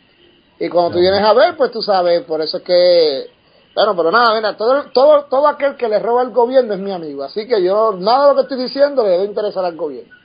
Y 0.58 0.70
cuando 0.70 0.92
tú 0.92 1.00
vienes 1.00 1.22
a 1.22 1.34
ver, 1.34 1.58
pues 1.58 1.72
tú 1.72 1.82
sabes, 1.82 2.22
por 2.22 2.40
eso 2.40 2.58
es 2.58 2.64
que, 2.64 3.26
bueno, 3.76 3.94
pero 3.98 4.10
nada, 4.10 4.34
mira, 4.36 4.56
todo, 4.56 4.86
todo, 4.94 5.26
todo 5.26 5.48
aquel 5.50 5.76
que 5.76 5.90
le 5.90 6.00
roba 6.00 6.22
al 6.22 6.30
gobierno 6.30 6.74
es 6.76 6.80
mi 6.80 6.94
amigo, 6.94 7.24
así 7.24 7.46
que 7.46 7.62
yo, 7.62 7.94
nada 8.00 8.28
de 8.28 8.30
lo 8.30 8.36
que 8.36 8.42
estoy 8.44 8.64
diciendo 8.64 9.04
le 9.04 9.10
debe 9.10 9.26
interesar 9.26 9.66
al 9.66 9.76
gobierno. 9.76 10.21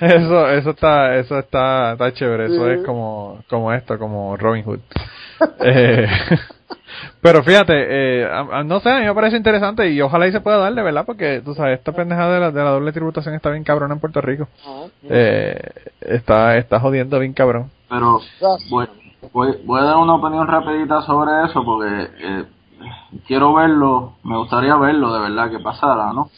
Eso, 0.00 0.48
eso 0.50 0.70
está, 0.70 1.16
eso 1.16 1.38
está, 1.38 1.92
está 1.92 2.12
chévere. 2.12 2.46
Eso 2.46 2.64
Sí. 2.66 2.70
es 2.72 2.84
como, 2.84 3.38
como 3.48 3.72
esto, 3.72 3.98
como 3.98 4.36
Robin 4.36 4.64
Hood. 4.64 4.80
Eh, 5.60 6.06
pero 7.20 7.42
fíjate, 7.42 7.72
eh, 8.22 8.24
a- 8.26 8.58
a- 8.60 8.64
no 8.64 8.80
sé, 8.80 8.90
a 8.90 8.98
mí 9.00 9.04
me 9.04 9.14
parece 9.14 9.36
interesante 9.36 9.88
y 9.90 10.00
ojalá 10.00 10.26
y 10.26 10.32
se 10.32 10.40
pueda 10.40 10.58
dar, 10.58 10.74
de 10.74 10.82
verdad, 10.82 11.04
porque 11.04 11.42
tú 11.44 11.54
sabes, 11.54 11.78
esta 11.78 11.92
pendejada 11.92 12.34
de 12.34 12.40
la, 12.40 12.50
de 12.50 12.62
la 12.64 12.70
doble 12.70 12.92
tributación 12.92 13.34
está 13.34 13.50
bien 13.50 13.64
cabrona 13.64 13.94
en 13.94 14.00
Puerto 14.00 14.20
Rico. 14.20 14.48
Eh, 15.08 15.60
está, 16.00 16.56
está 16.56 16.80
jodiendo 16.80 17.18
bien 17.18 17.32
cabrón. 17.32 17.70
Pero 17.88 18.20
voy, 18.70 18.86
voy, 19.32 19.58
voy 19.64 19.80
a 19.80 19.84
dar 19.84 19.96
una 19.96 20.14
opinión 20.14 20.46
rapidita 20.46 21.02
sobre 21.02 21.44
eso 21.44 21.62
porque 21.64 22.08
eh, 22.18 22.44
quiero 23.26 23.54
verlo, 23.54 24.14
me 24.24 24.36
gustaría 24.38 24.76
verlo 24.76 25.12
de 25.12 25.20
verdad 25.20 25.50
que 25.50 25.58
pasara, 25.58 26.12
¿no? 26.12 26.30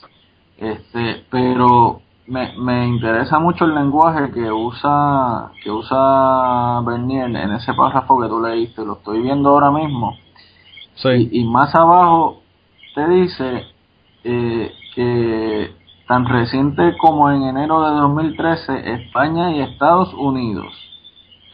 Este, 0.58 1.24
pero 1.30 2.00
me, 2.26 2.52
me 2.58 2.86
interesa 2.86 3.38
mucho 3.38 3.64
el 3.64 3.74
lenguaje 3.74 4.30
que 4.32 4.50
usa 4.50 5.52
que 5.62 5.70
usa 5.70 6.80
Bernier 6.84 7.26
en 7.26 7.52
ese 7.52 7.72
párrafo 7.74 8.20
que 8.20 8.28
tú 8.28 8.40
leíste, 8.40 8.84
lo 8.84 8.94
estoy 8.94 9.20
viendo 9.22 9.50
ahora 9.50 9.70
mismo. 9.70 10.16
Sí. 10.96 11.28
Y, 11.30 11.40
y 11.40 11.44
más 11.44 11.74
abajo 11.74 12.42
te 12.94 13.08
dice 13.08 13.66
eh, 14.24 14.72
que 14.94 15.72
tan 16.08 16.26
reciente 16.26 16.96
como 16.98 17.30
en 17.30 17.42
enero 17.44 17.82
de 17.82 18.00
2013, 18.00 18.92
España 18.94 19.52
y 19.52 19.60
Estados 19.60 20.12
Unidos 20.14 20.72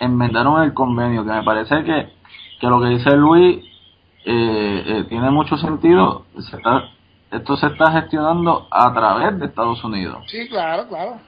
enmendaron 0.01 0.63
el 0.63 0.73
convenio, 0.75 1.25
que 1.25 1.31
me 1.33 1.43
parece 1.43 1.83
que, 1.85 2.09
que 2.61 2.67
lo 2.67 2.81
que 2.81 2.89
dice 2.89 3.17
Luis 3.17 3.65
eh, 4.25 4.85
eh, 4.87 5.05
tiene 5.09 5.31
mucho 5.31 5.57
sentido. 5.57 6.25
Se 6.39 6.57
está- 6.57 6.85
esto 7.37 7.57
se 7.57 7.67
está 7.67 7.91
gestionando 7.93 8.67
a 8.71 8.93
través 8.93 9.39
de 9.39 9.47
Estados 9.47 9.83
Unidos. 9.85 10.25
Sí, 10.29 10.49
claro, 10.49 10.89
claro. 10.89 11.21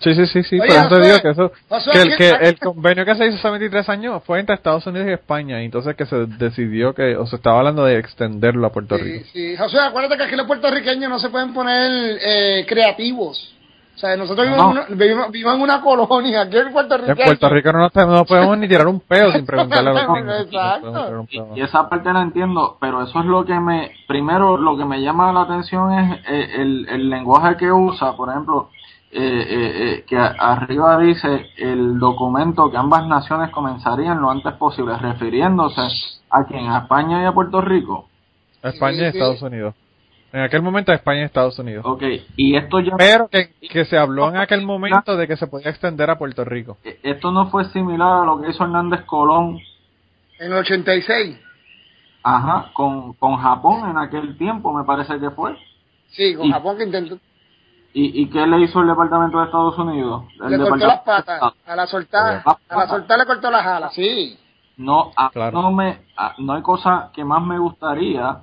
Sí, 0.00 0.14
sí, 0.14 0.26
sí, 0.26 0.42
sí, 0.42 0.58
Oye, 0.58 0.66
por 0.66 0.76
eso 0.76 0.88
te 0.88 0.94
Josué, 0.96 1.06
digo 1.06 1.20
que 1.22 1.28
eso, 1.30 1.52
Josué, 1.68 1.92
que 1.92 2.00
el, 2.02 2.08
¿qué- 2.16 2.16
que 2.16 2.48
el 2.48 2.58
convenio 2.58 3.04
que 3.04 3.14
se 3.14 3.26
hizo 3.26 3.36
hace 3.36 3.50
23 3.50 3.88
años 3.88 4.20
fue 4.24 4.40
entre 4.40 4.56
Estados 4.56 4.84
Unidos 4.88 5.06
y 5.08 5.12
España, 5.12 5.62
y 5.62 5.66
entonces 5.66 5.94
que 5.94 6.06
se 6.06 6.26
decidió 6.26 6.92
que, 6.92 7.16
o 7.16 7.24
se 7.26 7.36
estaba 7.36 7.58
hablando 7.58 7.84
de 7.84 7.98
extenderlo 7.98 8.66
a 8.66 8.72
Puerto 8.72 8.96
Sí, 8.98 9.02
Rico. 9.04 9.26
sí. 9.32 9.56
José, 9.56 9.78
acuérdate 9.78 10.16
que 10.16 10.24
aquí 10.24 10.34
los 10.34 10.48
puertorriqueños 10.48 11.08
no 11.08 11.20
se 11.20 11.30
pueden 11.30 11.54
poner 11.54 12.18
eh, 12.20 12.66
creativos. 12.68 13.54
O 13.94 13.98
sea, 13.98 14.16
nosotros 14.16 14.46
vivimos, 14.46 14.74
No. 14.74 14.80
en 14.82 14.86
una, 14.88 14.96
vivimos, 15.04 15.30
vivimos 15.30 15.54
en 15.54 15.60
una 15.62 15.80
colonia, 15.82 16.40
aquí 16.42 16.56
en 16.56 16.72
Puerto 16.72 16.96
Rico. 16.96 17.10
En 17.10 17.16
Puerto 17.24 17.48
Rico 17.50 17.72
no, 17.72 17.78
nos- 17.80 17.94
no 17.94 18.24
podemos 18.24 18.58
ni 18.58 18.66
tirar 18.68 18.86
un 18.88 19.00
peo 19.00 19.30
sin 19.32 19.46
preguntarle 19.46 19.90
a 19.90 19.92
los. 19.92 20.40
Exacto. 20.46 21.26
Y, 21.30 21.60
y 21.60 21.62
esa 21.62 21.88
parte 21.88 22.12
la 22.12 22.22
entiendo, 22.22 22.78
pero 22.80 23.02
eso 23.02 23.20
es 23.20 23.26
lo 23.26 23.44
que 23.44 23.54
me, 23.60 23.92
primero 24.08 24.56
lo 24.56 24.76
que 24.76 24.84
me 24.84 25.00
llama 25.02 25.32
la 25.32 25.42
atención 25.42 25.92
es 25.92 26.20
eh, 26.28 26.48
el, 26.62 26.88
el 26.88 27.10
lenguaje 27.10 27.56
que 27.58 27.70
usa, 27.70 28.16
por 28.16 28.30
ejemplo, 28.30 28.70
eh, 29.12 29.18
eh, 29.20 29.72
eh, 29.98 30.04
que 30.08 30.16
arriba 30.16 30.98
dice 30.98 31.50
el 31.58 31.98
documento 31.98 32.70
que 32.70 32.78
ambas 32.78 33.06
naciones 33.06 33.50
comenzarían 33.50 34.20
lo 34.22 34.30
antes 34.30 34.54
posible, 34.54 34.96
refiriéndose 34.96 35.82
a 36.30 36.44
quien 36.44 36.66
a 36.70 36.78
España 36.78 37.22
y 37.22 37.26
a 37.26 37.32
Puerto 37.32 37.60
Rico. 37.60 38.08
A 38.62 38.70
España 38.70 39.02
y. 39.02 39.04
Estados 39.08 39.42
Unidos. 39.42 39.74
En 40.32 40.40
aquel 40.40 40.62
momento 40.62 40.92
España 40.92 41.20
y 41.20 41.24
Estados 41.24 41.58
Unidos. 41.58 41.84
Ok, 41.86 42.02
y 42.36 42.56
esto 42.56 42.80
ya, 42.80 42.96
Pero 42.96 43.28
que, 43.28 43.50
que 43.68 43.84
se 43.84 43.98
habló 43.98 44.28
en 44.30 44.38
aquel 44.38 44.64
momento 44.64 45.16
de 45.16 45.28
que 45.28 45.36
se 45.36 45.46
podía 45.46 45.68
extender 45.70 46.08
a 46.08 46.16
Puerto 46.18 46.44
Rico. 46.44 46.78
esto 47.02 47.30
no 47.32 47.50
fue 47.50 47.66
similar 47.66 48.22
a 48.22 48.24
lo 48.24 48.40
que 48.40 48.48
hizo 48.50 48.64
Hernández 48.64 49.02
Colón, 49.04 49.58
En 50.38 50.52
el 50.52 50.58
86. 50.58 51.38
ajá, 52.22 52.70
con, 52.72 53.12
con 53.14 53.36
Japón 53.36 53.90
en 53.90 53.98
aquel 53.98 54.36
tiempo, 54.38 54.72
me 54.72 54.84
parece 54.84 55.18
que 55.20 55.30
fue. 55.30 55.56
Sí, 56.10 56.34
con 56.34 56.46
Y- 56.46 56.52
Japón 56.52 56.76
que 56.78 56.84
intentó. 56.84 57.18
¿Y, 57.94 58.22
¿Y 58.22 58.30
qué 58.30 58.46
le 58.46 58.60
hizo 58.62 58.80
el 58.80 58.86
Departamento 58.88 59.38
de 59.38 59.44
Estados 59.44 59.76
Unidos? 59.78 60.24
El 60.42 60.52
Le 60.52 60.58
cortó 60.66 60.86
las 60.86 61.00
patas. 61.00 61.42
A 61.66 61.76
la 61.76 61.86
soltar, 61.86 62.42
a 62.70 62.76
la 62.76 62.86
soltar 62.88 63.18
le 63.18 63.26
cortó 63.26 63.50
las 63.50 63.66
alas. 63.66 63.92
Sí. 63.94 64.38
No, 64.78 65.10
a- 65.14 65.28
Claro. 65.28 65.60
no 65.60 65.70
me, 65.72 65.98
a- 66.16 66.34
no 66.38 66.54
hay 66.54 66.62
cosa 66.62 67.10
que 67.12 67.22
más 67.22 67.42
me 67.42 67.58
gustaría 67.58 68.38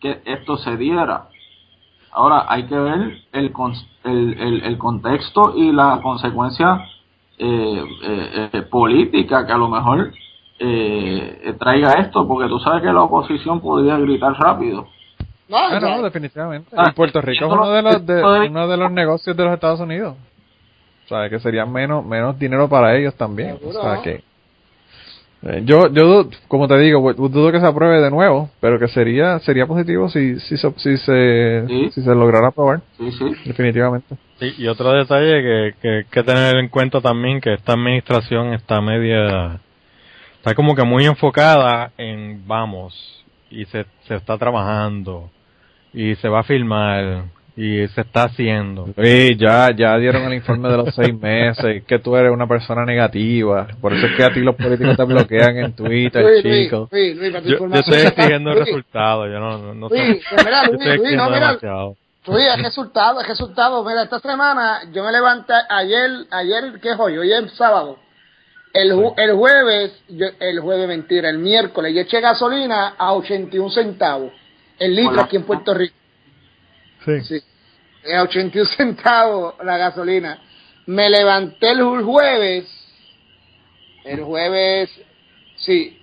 que 0.00 0.20
esto 0.24 0.56
se 0.58 0.76
diera. 0.76 1.26
Ahora 2.12 2.46
hay 2.48 2.64
que 2.64 2.76
ver 2.78 3.18
el, 3.32 3.52
el, 4.04 4.36
el, 4.40 4.62
el 4.64 4.78
contexto 4.78 5.54
y 5.56 5.70
la 5.72 6.00
consecuencia 6.02 6.84
eh, 7.38 7.84
eh, 8.02 8.50
eh, 8.52 8.62
política 8.62 9.46
que 9.46 9.52
a 9.52 9.56
lo 9.56 9.68
mejor 9.68 10.12
eh, 10.58 11.40
eh, 11.44 11.52
traiga 11.58 11.92
esto, 11.94 12.26
porque 12.26 12.48
tú 12.48 12.58
sabes 12.58 12.82
que 12.82 12.92
la 12.92 13.02
oposición 13.02 13.60
podría 13.60 13.96
gritar 13.98 14.32
rápido. 14.34 14.88
No, 15.48 15.56
Ah, 15.56 15.80
no, 15.80 16.02
definitivamente. 16.02 16.70
Ah, 16.76 16.88
Y 16.90 16.92
Puerto 16.94 17.20
Rico 17.20 17.46
es 17.46 17.52
uno 17.52 17.70
de 17.70 17.82
los 17.82 18.06
de, 18.06 18.22
uno 18.48 18.68
de 18.68 18.76
los 18.76 18.92
negocios 18.92 19.36
de 19.36 19.44
los 19.44 19.54
Estados 19.54 19.80
Unidos. 19.80 20.16
O 21.06 21.08
sea, 21.08 21.28
que 21.28 21.40
sería 21.40 21.66
menos 21.66 22.04
menos 22.04 22.38
dinero 22.38 22.68
para 22.68 22.96
ellos 22.96 23.14
también. 23.16 23.58
O 23.66 23.72
sea, 23.72 24.00
que 24.02 24.10
eh, 24.10 24.24
yo 25.64 25.88
yo 25.92 26.24
du- 26.24 26.30
como 26.48 26.68
te 26.68 26.78
digo, 26.78 27.00
bu- 27.00 27.14
dudo 27.30 27.50
que 27.50 27.60
se 27.60 27.66
apruebe 27.66 28.00
de 28.00 28.10
nuevo, 28.10 28.50
pero 28.60 28.78
que 28.78 28.88
sería 28.88 29.38
sería 29.40 29.66
positivo 29.66 30.08
si 30.10 30.38
si 30.40 30.56
se 30.58 30.70
si 30.76 30.96
se, 30.98 31.64
Sí. 31.66 31.90
si 31.92 32.02
se 32.02 32.14
lograra 32.14 32.48
aprobar, 32.48 32.80
Sí, 32.98 33.10
sí. 33.12 33.24
definitivamente. 33.46 34.16
Sí, 34.38 34.54
y 34.58 34.66
otro 34.68 34.92
detalle 34.92 35.42
que, 35.42 35.74
que 35.80 35.88
hay 35.98 36.04
que 36.04 36.22
tener 36.22 36.56
en 36.56 36.68
cuenta 36.68 37.00
también 37.00 37.40
que 37.40 37.54
esta 37.54 37.72
administración 37.72 38.52
está 38.54 38.80
media, 38.80 39.60
está 40.36 40.54
como 40.54 40.74
que 40.74 40.82
muy 40.84 41.04
enfocada 41.06 41.90
en 41.98 42.46
vamos 42.46 43.24
y 43.50 43.64
se, 43.66 43.84
se 44.06 44.14
está 44.16 44.36
trabajando 44.38 45.30
y 45.92 46.14
se 46.16 46.28
va 46.28 46.40
a 46.40 46.44
filmar 46.44 47.24
y 47.56 47.86
se 47.88 48.00
está 48.02 48.24
haciendo. 48.24 48.86
Sí, 49.02 49.36
ya, 49.36 49.70
ya 49.76 49.96
dieron 49.98 50.22
el 50.24 50.34
informe 50.34 50.68
de 50.70 50.76
los 50.78 50.94
seis 50.94 51.14
meses, 51.14 51.82
que 51.84 51.98
tú 51.98 52.16
eres 52.16 52.32
una 52.32 52.46
persona 52.46 52.84
negativa, 52.84 53.66
por 53.80 53.92
eso 53.92 54.06
es 54.06 54.16
que 54.16 54.24
a 54.24 54.32
ti 54.32 54.40
los 54.40 54.54
políticos 54.56 54.96
te 54.96 55.04
bloquean 55.04 55.56
en 55.58 55.72
Twitter, 55.74 56.22
Luis, 56.22 56.42
chicos. 56.42 56.88
Luis, 56.92 57.16
Luis, 57.16 57.32
Yo, 57.44 57.58
yo 57.68 57.74
estoy 57.74 57.98
exigiendo 58.00 58.50
Luis, 58.54 58.66
resultados, 58.66 59.26
yo 59.30 59.38
no, 59.40 59.58
no, 59.58 59.74
no 59.74 59.88
Luis, 59.88 60.00
sé- 60.02 60.20
pues 60.30 60.44
mira, 60.44 60.62
yo 60.66 60.72
Luis, 60.72 60.80
estoy 60.86 60.98
Luis, 60.98 61.16
no, 61.16 61.24
mira, 61.30 61.46
demasiado. 61.48 61.96
Luis, 62.26 62.46
es 62.56 62.62
resultado, 62.62 63.20
es 63.22 63.28
resultado. 63.28 63.82
Mira, 63.84 64.02
esta 64.02 64.20
semana 64.20 64.80
yo 64.92 65.02
me 65.04 65.10
levanté 65.10 65.54
ayer, 65.68 66.10
ayer, 66.30 66.78
¿qué 66.80 66.90
es 66.90 66.98
hoy? 66.98 67.16
Hoy 67.18 67.32
es 67.32 67.52
sábado. 67.54 67.98
El, 68.72 68.92
ju- 68.92 69.14
el 69.16 69.32
jueves, 69.34 70.00
yo- 70.08 70.26
el 70.38 70.60
jueves 70.60 70.86
mentira, 70.86 71.28
el 71.30 71.38
miércoles, 71.38 71.92
yo 71.94 72.02
eché 72.02 72.20
gasolina 72.20 72.94
a 72.98 73.14
81 73.14 73.70
centavos. 73.70 74.32
El 74.78 74.94
litro 74.94 75.12
Hola. 75.12 75.22
aquí 75.22 75.36
en 75.36 75.42
Puerto 75.44 75.74
Rico. 75.74 75.94
Sí. 77.04 77.20
Sí. 77.22 77.40
A 78.14 78.22
81 78.22 78.68
centavos 78.76 79.54
la 79.62 79.76
gasolina. 79.76 80.38
Me 80.86 81.08
levanté 81.10 81.70
el 81.72 81.80
ju- 81.80 82.04
jueves. 82.04 82.66
El 84.04 84.22
jueves, 84.24 84.90
sí. 85.56 86.00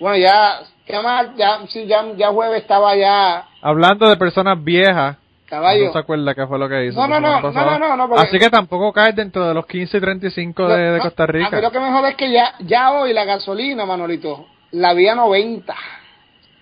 Bueno, 0.00 0.16
ya, 0.16 0.60
ya, 0.88 1.02
más- 1.02 1.36
ya, 1.36 1.60
sí, 1.68 1.86
ya, 1.86 2.04
ya 2.16 2.28
jueves 2.30 2.62
estaba 2.62 2.96
ya, 2.96 3.46
Hablando 3.60 4.08
de 4.08 4.16
personas 4.16 4.62
viejas, 4.62 5.16
caballo. 5.46 5.86
no 5.86 5.92
se 5.92 5.98
acuerda 6.00 6.34
qué 6.34 6.44
fue 6.48 6.58
lo 6.58 6.68
que 6.68 6.86
hizo. 6.86 6.98
No, 7.00 7.06
no, 7.06 7.20
no, 7.20 7.40
no, 7.40 7.52
no, 7.52 7.78
no, 7.78 7.96
no, 7.96 8.08
porque- 8.08 8.26
Así 8.26 8.38
que 8.40 8.50
tampoco 8.50 8.92
caes 8.92 9.14
dentro 9.14 9.46
de 9.46 9.54
los 9.54 9.64
15 9.66 9.96
y 9.96 10.00
35 10.00 10.68
de, 10.68 10.82
de 10.82 10.96
No, 10.98 11.02
Costa 11.04 11.22
A 11.22 11.26
mí 11.28 11.32
Rica. 11.34 11.60
lo 11.60 11.70
que 11.70 11.78
me 11.80 11.92
jode 11.92 12.08
es 12.10 12.16
que 12.16 12.32
ya, 12.32 12.54
ya 12.60 12.90
hoy 12.90 13.12
la 13.12 13.24
gasolina, 13.24 13.86
Manolito, 13.86 14.46
la 14.72 14.92
vía 14.94 15.14
90. 15.14 15.74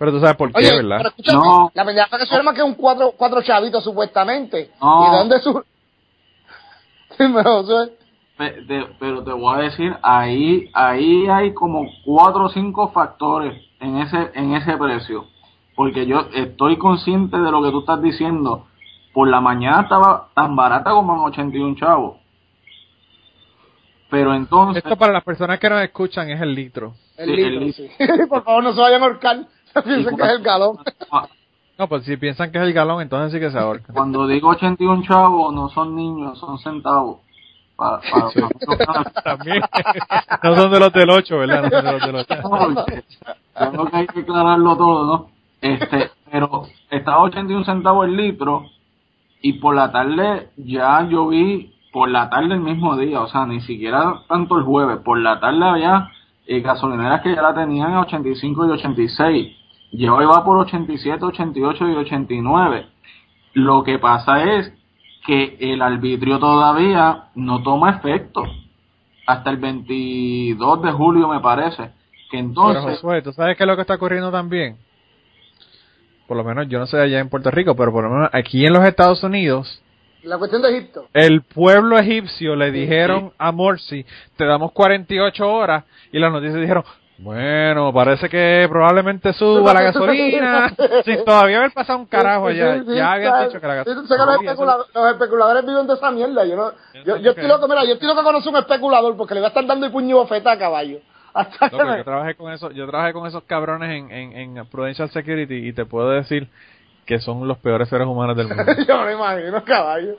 Pero 0.01 0.13
tú 0.13 0.21
sabes 0.21 0.37
por 0.37 0.51
qué, 0.51 0.61
Oye, 0.61 0.77
¿verdad? 0.77 0.97
pero 0.97 1.09
escúchame, 1.11 1.39
No. 1.45 1.71
la 1.75 1.85
pendeja 1.85 2.19
que 2.19 2.25
se 2.25 2.43
más 2.43 2.55
que 2.55 2.63
un 2.63 2.73
cuatro, 2.75 3.13
cuatro 3.19 3.43
chavitos 3.43 3.85
supuestamente. 3.85 4.71
No. 4.81 5.07
¿Y 5.07 5.11
de 5.11 5.17
dónde 5.19 5.41
su...? 5.41 5.63
Dime, 7.19 7.43
Josué. 7.45 7.93
Pe- 8.39 8.63
de- 8.63 8.87
pero 8.99 9.23
te 9.23 9.33
voy 9.33 9.55
a 9.55 9.63
decir, 9.65 9.95
ahí, 10.03 10.71
ahí 10.73 11.27
hay 11.29 11.53
como 11.53 11.83
cuatro 12.03 12.47
o 12.47 12.49
cinco 12.49 12.89
factores 12.93 13.63
en 13.79 13.99
ese, 13.99 14.31
en 14.33 14.55
ese 14.55 14.75
precio. 14.79 15.27
Porque 15.77 16.07
yo 16.07 16.29
estoy 16.33 16.79
consciente 16.79 17.37
de 17.39 17.51
lo 17.51 17.63
que 17.63 17.71
tú 17.71 17.81
estás 17.81 18.01
diciendo. 18.01 18.69
Por 19.13 19.29
la 19.29 19.43
mañana 19.43 19.83
estaba 19.83 20.29
tan 20.35 20.57
barata 20.57 20.93
como 20.93 21.13
en 21.13 21.21
81 21.31 21.77
chavos. 21.77 22.17
Pero 24.09 24.35
entonces, 24.35 24.83
Esto 24.83 24.97
para 24.97 25.13
las 25.13 25.25
personas 25.25 25.61
que 25.61 25.69
nos 25.69 25.83
escuchan 25.83 26.31
es 26.31 26.41
el 26.41 26.55
litro. 26.55 26.95
El 27.19 27.27
Sí, 27.27 27.37
litro, 27.37 27.61
el 27.67 27.73
sí. 27.75 27.91
Por 28.31 28.43
favor, 28.45 28.65
no 28.65 28.73
se 28.73 28.81
vayan 28.81 29.03
a 29.03 29.07
ahorcar. 29.07 29.41
Piensen 29.85 30.17
que 30.17 30.23
es 30.23 30.29
el 30.31 30.43
galón. 30.43 30.79
No, 31.79 31.89
pues 31.89 32.05
si 32.05 32.15
piensan 32.19 32.53
que 32.53 32.59
es 32.59 32.65
el 32.65 32.75
galón, 32.75 33.01
entonces 33.01 33.33
sí 33.33 33.41
que 33.41 33.51
se 33.51 33.59
ahorcan. 33.59 33.95
cuando 33.97 34.27
digo 34.27 34.51
81 34.51 35.03
chavos, 35.03 35.55
no 35.55 35.71
son 35.71 35.97
niños, 35.97 36.39
son 36.39 36.59
centavos. 36.59 37.21
Para, 37.75 38.01
para, 38.13 38.85
para- 38.85 39.05
También. 39.23 39.63
no 40.43 40.55
son 40.57 40.71
de 40.71 40.79
los 40.79 40.93
del 40.93 41.09
8, 41.09 41.39
¿verdad? 41.39 41.63
No 41.63 41.71
son 41.71 41.85
de 41.87 41.93
los 41.93 42.03
del 42.03 42.15
8. 42.17 42.35
porque 42.43 43.05
Tengo 43.59 43.87
que 43.87 43.97
hay 43.97 44.07
que 44.09 44.21
aclararlo 44.21 44.77
todo, 44.77 45.07
¿no? 45.07 45.31
Este, 45.63 46.11
pero 46.31 46.65
estaba 46.91 47.23
81 47.23 47.65
centavos 47.65 48.05
el 48.07 48.15
litro 48.17 48.67
y 49.41 49.55
por 49.55 49.75
la 49.75 49.91
tarde 49.91 50.51
ya 50.59 51.09
yo 51.09 51.29
vi, 51.29 51.73
por 51.95 52.11
la 52.11 52.29
tarde 52.29 52.53
el 52.53 52.61
mismo 52.61 52.95
día, 52.99 53.23
o 53.23 53.29
sea, 53.29 53.47
ni 53.47 53.63
siquiera 53.63 54.17
tanto 54.29 54.59
el 54.59 54.65
jueves, 54.65 54.99
por 54.99 55.19
la 55.19 55.41
tarde 55.41 55.65
había 55.65 56.11
eh, 56.47 56.61
gasolineras 56.61 57.23
que 57.23 57.35
ya 57.35 57.41
la 57.41 57.55
tenían 57.55 57.95
a 57.95 58.01
85 58.03 58.67
y 58.67 58.71
86. 58.73 59.57
Yo 59.93 60.23
iba 60.23 60.45
por 60.45 60.59
87, 60.59 61.25
88 61.25 61.89
y 61.89 61.95
89. 61.97 62.87
Lo 63.55 63.83
que 63.83 63.99
pasa 63.99 64.45
es 64.45 64.73
que 65.27 65.57
el 65.61 65.83
arbitrio 65.83 66.39
todavía 66.39 67.25
no 67.35 67.63
toma 67.63 67.91
efecto 67.91 68.45
hasta 69.27 69.51
el 69.51 69.59
22 69.59 70.83
de 70.83 70.93
julio 70.93 71.29
me 71.29 71.41
parece 71.41 71.91
que 72.31 72.39
Pero 72.39 72.43
entonces 72.45 72.83
Josué, 72.83 73.23
¿tú 73.23 73.33
sabes 73.33 73.57
qué 73.57 73.65
es 73.65 73.67
lo 73.67 73.77
que 73.77 73.83
está 73.83 73.95
ocurriendo 73.95 74.31
también? 74.31 74.77
Por 76.27 76.37
lo 76.37 76.45
menos, 76.45 76.69
yo 76.69 76.79
no 76.79 76.87
sé 76.87 76.99
allá 77.01 77.19
en 77.19 77.29
Puerto 77.29 77.51
Rico, 77.51 77.75
pero 77.75 77.93
por 77.93 78.05
lo 78.05 78.11
menos 78.11 78.31
aquí 78.33 78.65
en 78.65 78.73
los 78.73 78.85
Estados 78.85 79.23
Unidos, 79.25 79.83
La 80.23 80.39
cuestión 80.39 80.63
de 80.63 80.77
Egipto. 80.77 81.07
el 81.13 81.43
pueblo 81.43 81.99
egipcio 81.99 82.55
le 82.55 82.71
dijeron 82.71 83.33
a 83.39 83.51
Morsi, 83.53 84.05
te 84.37 84.45
damos 84.45 84.73
48 84.73 85.49
horas, 85.49 85.85
y 86.13 86.19
las 86.19 86.31
noticias 86.33 86.61
dijeron, 86.61 86.85
bueno, 87.23 87.93
parece 87.93 88.29
que 88.29 88.67
probablemente 88.71 89.33
suba 89.35 89.75
la 89.75 89.83
gasolina, 89.83 90.75
sin 91.05 91.25
todavía 91.25 91.59
haber 91.59 91.73
pasado 91.73 91.99
un 91.99 92.07
carajo 92.07 92.47
allá, 92.47 92.79
Sí, 92.79 92.85
sí, 92.87 92.95
ya 92.97 93.13
habían 93.13 93.47
dicho 93.47 93.61
que 93.61 93.67
la 93.67 93.75
gasolina... 93.75 94.39
que 94.39 94.65
los, 94.95 95.13
especuladores 95.13 95.67
viven 95.67 95.87
de 95.87 95.95
esa 95.95 96.11
mierda. 96.11 96.45
Yo, 96.47 96.57
no, 96.57 96.73
yo, 97.05 97.17
yo 97.19 97.31
estoy 97.31 97.47
loco, 97.47 97.69
mira, 97.69 97.85
yo 97.85 97.95
estoy 97.95 98.09
loco 98.09 98.23
conocer 98.23 98.53
un 98.53 98.59
especulador 98.59 99.17
porque 99.17 99.35
le 99.35 99.41
va 99.41 99.49
a 99.49 99.51
estar 99.51 99.67
dando 99.67 99.87
el 99.87 99.93
puño 99.93 100.09
y 100.09 100.13
bofeta 100.15 100.53
a 100.53 100.59
caballo. 100.59 100.99
Hasta 101.35 101.69
Loco, 101.69 101.97
yo 101.97 102.05
trabajé 102.05 102.35
con 102.35 102.53
eso, 102.53 102.71
yo 102.73 102.87
trabajé 102.89 103.13
con 103.13 103.27
esos 103.27 103.45
cabrones 103.45 103.91
en, 103.91 104.11
en, 104.11 104.57
en 104.57 104.67
Prudential 104.67 105.11
Security 105.11 105.69
y 105.69 105.73
te 105.73 105.85
puedo 105.85 106.11
decir 106.11 106.49
que 107.07 107.19
son 107.19 107.47
los 107.47 107.59
peores 107.59 107.89
seres 107.89 108.07
humanos 108.07 108.37
del 108.37 108.49
mundo. 108.49 108.65
yo 108.89 109.05
me 109.05 109.13
imagino, 109.13 109.63
caballo. 109.65 110.17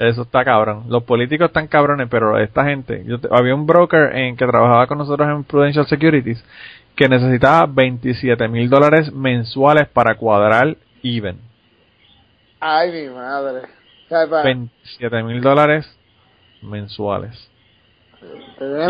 Eso 0.00 0.22
está 0.22 0.42
cabrón. 0.44 0.84
Los 0.88 1.02
políticos 1.04 1.48
están 1.48 1.66
cabrones, 1.68 2.08
pero 2.10 2.38
esta 2.38 2.64
gente, 2.64 3.04
yo 3.06 3.20
te- 3.20 3.28
había 3.30 3.54
un 3.54 3.66
broker 3.66 4.16
en 4.16 4.34
que 4.34 4.46
trabajaba 4.46 4.86
con 4.86 4.96
nosotros 4.96 5.28
en 5.28 5.44
Prudential 5.44 5.86
Securities 5.86 6.42
que 6.96 7.06
necesitaba 7.08 7.66
27 7.66 8.48
mil 8.48 8.68
dólares 8.70 9.12
mensuales 9.12 9.88
para 9.88 10.14
cuadrar 10.14 10.76
even. 11.02 11.36
Ay, 12.58 12.90
mi 12.92 13.14
madre. 13.14 13.60
O 14.06 14.08
sea, 14.08 14.26
pa- 14.26 14.42
27 14.42 15.22
mil 15.22 15.40
dólares 15.42 15.86
mensuales. 16.62 17.48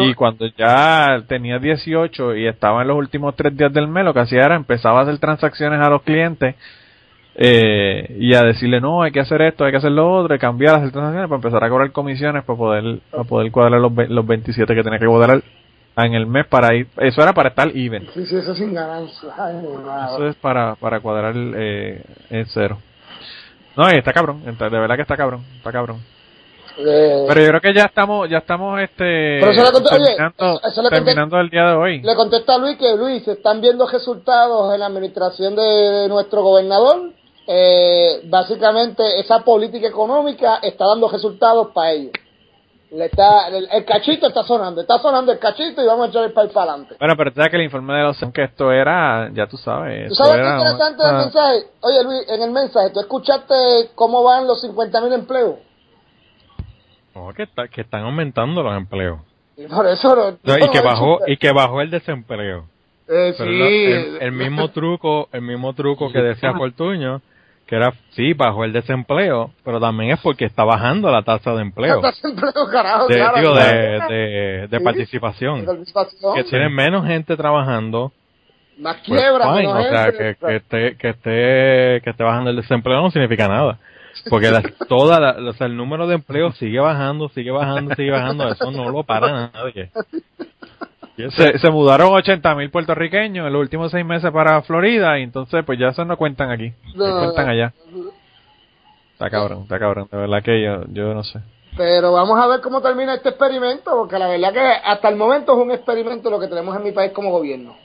Y 0.00 0.14
cuando 0.14 0.46
ya 0.56 1.22
tenía 1.28 1.58
18 1.58 2.36
y 2.36 2.46
estaba 2.46 2.82
en 2.82 2.88
los 2.88 2.96
últimos 2.96 3.34
tres 3.36 3.56
días 3.56 3.72
del 3.72 3.86
mes, 3.88 4.04
lo 4.04 4.12
que 4.14 4.20
hacía 4.20 4.40
era 4.44 4.56
empezaba 4.56 5.00
a 5.00 5.02
hacer 5.02 5.18
transacciones 5.18 5.80
a 5.80 5.88
los 5.90 6.02
clientes 6.02 6.54
eh, 7.42 8.16
y 8.18 8.34
a 8.34 8.42
decirle, 8.42 8.82
no, 8.82 9.02
hay 9.02 9.12
que 9.12 9.20
hacer 9.20 9.40
esto, 9.40 9.64
hay 9.64 9.70
que 9.70 9.78
hacer 9.78 9.92
lo 9.92 10.12
otro, 10.12 10.38
cambiar, 10.38 10.74
hacer 10.76 10.92
transacciones 10.92 11.26
para 11.28 11.36
empezar 11.38 11.64
a 11.64 11.70
cobrar 11.70 11.90
comisiones 11.90 12.44
para 12.44 12.58
poder, 12.58 12.98
para 13.10 13.24
poder 13.24 13.50
cuadrar 13.50 13.80
los, 13.80 13.92
los 14.10 14.26
27 14.26 14.74
que 14.74 14.82
tenía 14.82 14.98
que 14.98 15.06
cuadrar 15.06 15.42
en 15.96 16.14
el 16.14 16.26
mes 16.26 16.46
para 16.46 16.74
ir. 16.74 16.86
Eso 16.98 17.22
era 17.22 17.32
para 17.32 17.48
estar 17.48 17.68
even. 17.74 18.06
Sí, 18.12 18.26
sí, 18.26 18.36
eso 18.36 18.54
sin 18.54 18.74
ganancia. 18.74 19.30
Ay, 19.38 19.56
Eso 20.14 20.26
es 20.26 20.36
para, 20.36 20.74
para 20.74 21.00
cuadrar 21.00 21.34
el, 21.34 21.54
eh, 21.56 22.02
el 22.28 22.46
cero. 22.48 22.76
No, 23.74 23.90
y 23.90 23.96
está 23.96 24.12
cabrón, 24.12 24.42
de 24.44 24.52
verdad 24.68 24.96
que 24.96 25.02
está 25.02 25.16
cabrón, 25.16 25.42
está 25.56 25.72
cabrón. 25.72 25.98
Eh, 26.78 27.24
Pero 27.28 27.40
yo 27.40 27.48
creo 27.48 27.60
que 27.60 27.74
ya 27.74 27.84
estamos, 27.86 28.28
ya 28.28 28.38
estamos 28.38 28.80
este 28.80 29.38
eso 29.38 29.72
conté- 29.72 29.90
terminando, 29.90 30.60
eso 30.66 30.82
conté- 30.82 30.90
terminando 30.90 31.40
el 31.40 31.48
día 31.50 31.64
de 31.70 31.74
hoy. 31.74 32.00
Le 32.02 32.14
contesta 32.14 32.54
a 32.54 32.58
Luis 32.58 32.76
que 32.78 32.96
Luis, 32.96 33.24
se 33.24 33.32
están 33.32 33.60
viendo 33.60 33.86
resultados 33.88 34.72
en 34.74 34.80
la 34.80 34.86
administración 34.86 35.56
de, 35.56 35.62
de 35.62 36.08
nuestro 36.08 36.42
gobernador. 36.42 37.10
Eh, 37.46 38.20
básicamente 38.24 39.02
esa 39.18 39.40
política 39.40 39.88
económica 39.88 40.56
está 40.62 40.86
dando 40.86 41.08
resultados 41.08 41.68
para 41.74 41.92
ellos. 41.92 42.12
Le 42.92 43.04
está, 43.06 43.46
el, 43.48 43.68
el 43.70 43.84
cachito 43.84 44.26
está 44.26 44.42
sonando, 44.42 44.80
está 44.80 44.98
sonando 44.98 45.30
el 45.30 45.38
cachito 45.38 45.80
y 45.82 45.86
vamos 45.86 46.06
a 46.06 46.10
echar 46.10 46.24
el 46.24 46.32
país 46.32 46.50
para 46.52 46.72
adelante. 46.72 46.96
Bueno, 46.98 47.14
pero 47.16 47.32
sabes 47.32 47.50
que 47.50 47.56
el 47.56 47.62
informe 47.62 47.94
de 47.94 48.02
los 48.02 48.18
que 48.32 48.42
esto 48.42 48.72
era, 48.72 49.30
ya 49.32 49.46
tú 49.46 49.56
sabes. 49.56 50.08
¿Tú 50.08 50.14
sabes 50.16 50.40
qué 50.42 50.48
interesante 50.48 51.02
del 51.04 51.14
mensaje? 51.16 51.64
Oye 51.82 52.02
Luis, 52.04 52.28
en 52.28 52.42
el 52.42 52.50
mensaje, 52.50 52.90
¿tú 52.90 53.00
escuchaste 53.00 53.54
cómo 53.94 54.24
van 54.24 54.46
los 54.48 54.62
50.000 54.64 55.12
empleos? 55.14 55.54
No, 57.14 57.32
que, 57.34 57.44
está- 57.44 57.68
que 57.68 57.80
están 57.82 58.02
aumentando 58.04 58.62
los 58.62 58.76
empleos. 58.76 59.20
Y 59.56 59.66
por 59.66 59.86
eso 59.86 60.14
no- 60.16 60.22
O 60.28 60.36
sea, 60.44 60.58
y 60.58 60.66
no, 60.66 60.70
que 60.72 60.78
no, 60.78 60.84
bajó 60.84 61.18
y 61.26 61.36
que 61.36 61.52
bajó 61.52 61.80
el 61.80 61.90
desempleo. 61.90 62.64
Eh, 63.08 63.34
sí. 63.36 64.18
el 64.24 64.32
mismo 64.32 64.68
truco, 64.70 65.28
el 65.32 65.42
mismo 65.42 65.74
truco 65.74 66.10
que 66.12 66.20
decía 66.22 66.54
Fortuño, 66.54 67.20
que 67.70 67.76
era 67.76 67.92
sí 68.10 68.32
bajó 68.34 68.64
el 68.64 68.72
desempleo, 68.72 69.52
pero 69.64 69.78
también 69.80 70.10
es 70.10 70.20
porque 70.20 70.44
está 70.44 70.64
bajando 70.64 71.08
la 71.10 71.22
tasa 71.22 71.54
de 71.54 71.62
empleo, 71.62 71.96
Estás 72.04 72.22
empleo, 72.24 72.52
carajo, 72.70 73.06
de, 73.06 73.14
claro, 73.14 73.38
digo, 73.40 73.52
claro. 73.52 73.78
de, 73.78 74.14
de, 74.14 74.66
de 74.68 74.78
Sí. 74.78 74.84
participación, 74.84 75.64
Participación. 75.64 76.34
que 76.34 76.44
tienen 76.44 76.74
menos 76.74 77.06
gente 77.06 77.36
trabajando, 77.36 78.10
Más 78.78 78.96
pues 79.06 79.20
quiebra, 79.20 79.44
fine, 79.54 79.68
menos 79.68 79.86
o 79.86 79.88
sea, 79.88 80.04
gente. 80.06 80.18
que, 80.18 80.46
que 80.46 80.56
esté 80.56 80.96
que 80.96 81.08
esté 81.10 82.00
que 82.02 82.10
esté 82.10 82.24
bajando 82.24 82.50
el 82.50 82.56
desempleo 82.56 83.00
no 83.02 83.10
significa 83.12 83.46
nada, 83.46 83.78
porque 84.28 84.50
la- 84.50 84.62
toda 84.88 85.20
la- 85.20 85.50
o 85.50 85.52
sea, 85.52 85.68
el 85.68 85.76
número 85.76 86.08
de 86.08 86.16
empleos 86.16 86.56
sigue 86.58 86.80
bajando, 86.80 87.28
sigue 87.28 87.52
bajando, 87.52 87.94
sigue 87.94 88.10
bajando, 88.10 88.48
eso 88.50 88.70
no 88.72 88.90
lo 88.90 89.04
para 89.04 89.50
nadie. 89.54 89.90
Se, 91.16 91.58
se 91.58 91.70
mudaron 91.70 92.12
80 92.14 92.54
mil 92.54 92.70
puertorriqueños 92.70 93.46
en 93.46 93.52
los 93.52 93.60
últimos 93.60 93.90
seis 93.90 94.04
meses 94.06 94.30
para 94.30 94.62
Florida 94.62 95.18
y 95.18 95.22
entonces 95.22 95.64
pues 95.64 95.78
ya 95.78 95.88
eso 95.88 96.04
no 96.04 96.16
cuentan 96.16 96.50
aquí, 96.50 96.72
No, 96.94 97.06
no 97.06 97.24
cuentan 97.24 97.48
allá. 97.48 97.74
Está 99.12 99.28
cabrón, 99.28 99.62
está 99.64 99.78
cabrón, 99.78 100.08
de 100.10 100.16
verdad 100.16 100.42
que 100.42 100.62
yo, 100.62 100.84
yo 100.88 101.12
no 101.12 101.22
sé. 101.24 101.40
Pero 101.76 102.12
vamos 102.12 102.38
a 102.38 102.46
ver 102.46 102.60
cómo 102.60 102.80
termina 102.80 103.14
este 103.14 103.28
experimento, 103.30 103.90
porque 103.94 104.18
la 104.18 104.28
verdad 104.28 104.52
que 104.52 104.60
hasta 104.60 105.08
el 105.08 105.16
momento 105.16 105.52
es 105.52 105.58
un 105.58 105.70
experimento 105.70 106.30
lo 106.30 106.40
que 106.40 106.48
tenemos 106.48 106.74
en 106.76 106.82
mi 106.82 106.92
país 106.92 107.12
como 107.12 107.30
gobierno. 107.30 107.76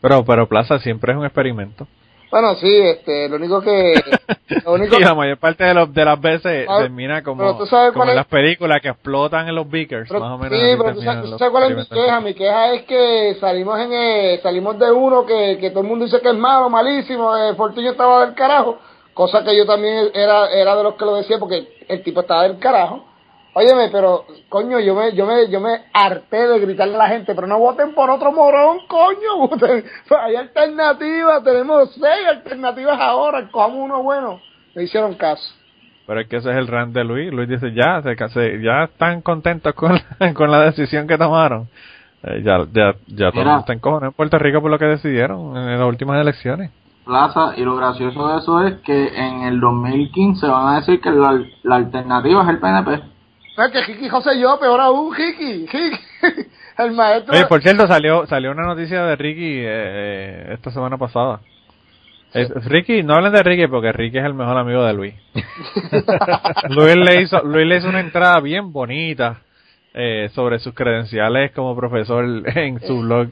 Pero, 0.00 0.24
pero 0.24 0.46
Plaza 0.46 0.78
siempre 0.78 1.12
es 1.12 1.18
un 1.18 1.24
experimento. 1.24 1.88
Bueno, 2.34 2.56
sí, 2.56 2.80
este, 2.80 3.28
lo 3.28 3.36
único 3.36 3.60
que... 3.60 3.94
Lo 4.64 4.72
único 4.74 4.96
y 4.98 5.04
la 5.04 5.14
mayor 5.14 5.38
parte 5.38 5.62
de, 5.62 5.72
los, 5.72 5.94
de 5.94 6.04
las 6.04 6.20
veces 6.20 6.66
Ah, 6.68 6.78
termina 6.80 7.22
como, 7.22 7.56
como 7.92 8.10
en 8.10 8.16
las 8.16 8.26
películas 8.26 8.80
que 8.82 8.88
explotan 8.88 9.46
en 9.46 9.54
los 9.54 9.70
beakers, 9.70 10.08
pero- 10.08 10.18
más 10.18 10.32
o 10.32 10.38
menos. 10.38 10.58
sí, 10.58 10.66
pero 10.76 10.94
tú 10.94 11.02
sabes, 11.02 11.22
tú 11.22 11.30
los 11.30 11.38
sabes 11.38 11.52
cuál 11.52 11.70
es 11.70 11.76
mi 11.76 11.86
queja. 11.86 12.20
Mi 12.20 12.34
queja 12.34 12.72
es 12.74 12.82
que 12.86 13.36
salimos 13.38 13.78
en 13.78 13.92
eh, 13.92 14.40
salimos 14.42 14.76
de 14.80 14.90
uno 14.90 15.24
que, 15.24 15.58
que 15.60 15.70
todo 15.70 15.82
el 15.82 15.86
mundo 15.86 16.06
dice 16.06 16.20
que 16.20 16.30
es 16.30 16.34
malo, 16.34 16.68
malísimo, 16.68 17.36
eh, 17.36 17.54
Fortunio 17.54 17.92
estaba 17.92 18.26
del 18.26 18.34
carajo, 18.34 18.78
cosa 19.12 19.44
que 19.44 19.56
yo 19.56 19.64
también 19.64 20.10
era 20.12 20.50
era 20.50 20.74
de 20.74 20.82
los 20.82 20.94
que 20.96 21.04
lo 21.04 21.14
decía 21.14 21.38
porque 21.38 21.68
el 21.86 22.02
tipo 22.02 22.22
estaba 22.22 22.42
del 22.48 22.58
carajo. 22.58 23.04
Óyeme, 23.56 23.88
pero 23.92 24.24
coño, 24.48 24.80
yo 24.80 24.94
me 24.96 25.14
yo 25.14 25.26
me 25.26 25.48
yo 25.48 25.60
me 25.60 25.84
harté 25.92 26.48
de 26.48 26.58
gritarle 26.58 26.96
a 26.96 26.98
la 26.98 27.08
gente, 27.08 27.34
pero 27.34 27.46
no 27.46 27.58
voten 27.58 27.94
por 27.94 28.10
otro 28.10 28.32
morón, 28.32 28.78
coño, 28.88 29.36
voten. 29.48 29.84
Hay 30.20 30.34
alternativas, 30.36 31.44
tenemos 31.44 31.92
seis 31.94 32.26
alternativas 32.28 32.98
ahora, 33.00 33.48
cojamos 33.50 33.78
uno 33.78 34.02
bueno. 34.02 34.40
Me 34.74 34.82
hicieron 34.82 35.14
caso. 35.14 35.54
Pero 36.06 36.20
es 36.20 36.28
que 36.28 36.36
ese 36.36 36.50
es 36.50 36.56
el 36.56 36.66
rant 36.66 36.92
de 36.92 37.04
Luis. 37.04 37.32
Luis 37.32 37.48
dice, 37.48 37.72
ya, 37.72 38.02
se, 38.02 38.14
se- 38.28 38.60
ya 38.60 38.84
están 38.84 39.22
contentos 39.22 39.72
con 39.74 39.94
la, 39.94 40.34
con 40.34 40.50
la 40.50 40.60
decisión 40.64 41.06
que 41.06 41.16
tomaron. 41.16 41.68
Eh, 42.24 42.42
ya, 42.44 42.58
ya, 42.72 42.94
ya 43.06 43.30
todo 43.30 43.30
el 43.30 43.32
Mira. 43.34 43.44
mundo 43.44 43.60
está 43.60 43.72
encojonado 43.72 44.06
en 44.10 44.12
Puerto 44.14 44.38
Rico 44.38 44.60
por 44.60 44.70
lo 44.70 44.78
que 44.78 44.84
decidieron 44.86 45.56
en 45.56 45.78
las 45.78 45.88
últimas 45.88 46.20
elecciones. 46.20 46.70
Plaza, 47.06 47.52
y 47.56 47.62
lo 47.62 47.76
gracioso 47.76 48.28
de 48.28 48.38
eso 48.38 48.62
es 48.66 48.74
que 48.80 49.08
en 49.14 49.42
el 49.42 49.60
2015 49.60 50.46
van 50.46 50.74
a 50.74 50.76
decir 50.80 51.00
que 51.00 51.10
la, 51.10 51.40
la 51.62 51.76
alternativa 51.76 52.42
es 52.42 52.48
el 52.48 52.58
PNP. 52.58 53.13
¿Sabes 53.56 53.72
que 53.72 53.82
Jiki 53.92 54.08
José 54.08 54.38
yo, 54.40 54.58
peor 54.58 54.80
aún, 54.80 55.12
Jiki, 55.14 55.66
Jiki. 55.68 55.98
El 56.78 56.90
maestro. 56.92 57.32
Oye, 57.34 57.46
por 57.46 57.62
cierto, 57.62 57.86
salió 57.86 58.26
salió 58.26 58.50
una 58.50 58.64
noticia 58.66 59.04
de 59.04 59.14
Ricky 59.14 59.58
eh, 59.58 59.64
eh, 59.66 60.50
esta 60.54 60.72
semana 60.72 60.98
pasada. 60.98 61.40
Es- 62.32 62.50
Ricky, 62.64 63.04
no 63.04 63.14
hablen 63.14 63.32
de 63.32 63.42
Ricky 63.44 63.68
porque 63.68 63.92
Ricky 63.92 64.18
es 64.18 64.24
el 64.24 64.34
mejor 64.34 64.56
amigo 64.58 64.82
de 64.84 64.92
Luis. 64.92 65.14
Luis 66.70 66.96
le 66.96 67.22
hizo, 67.22 67.40
Luis 67.44 67.64
le 67.66 67.76
hizo 67.76 67.88
una 67.88 68.00
entrada 68.00 68.40
bien 68.40 68.72
bonita 68.72 69.42
eh, 69.94 70.28
sobre 70.34 70.58
sus 70.58 70.74
credenciales 70.74 71.52
como 71.52 71.76
profesor 71.76 72.24
en 72.58 72.80
su 72.80 73.02
blog. 73.02 73.28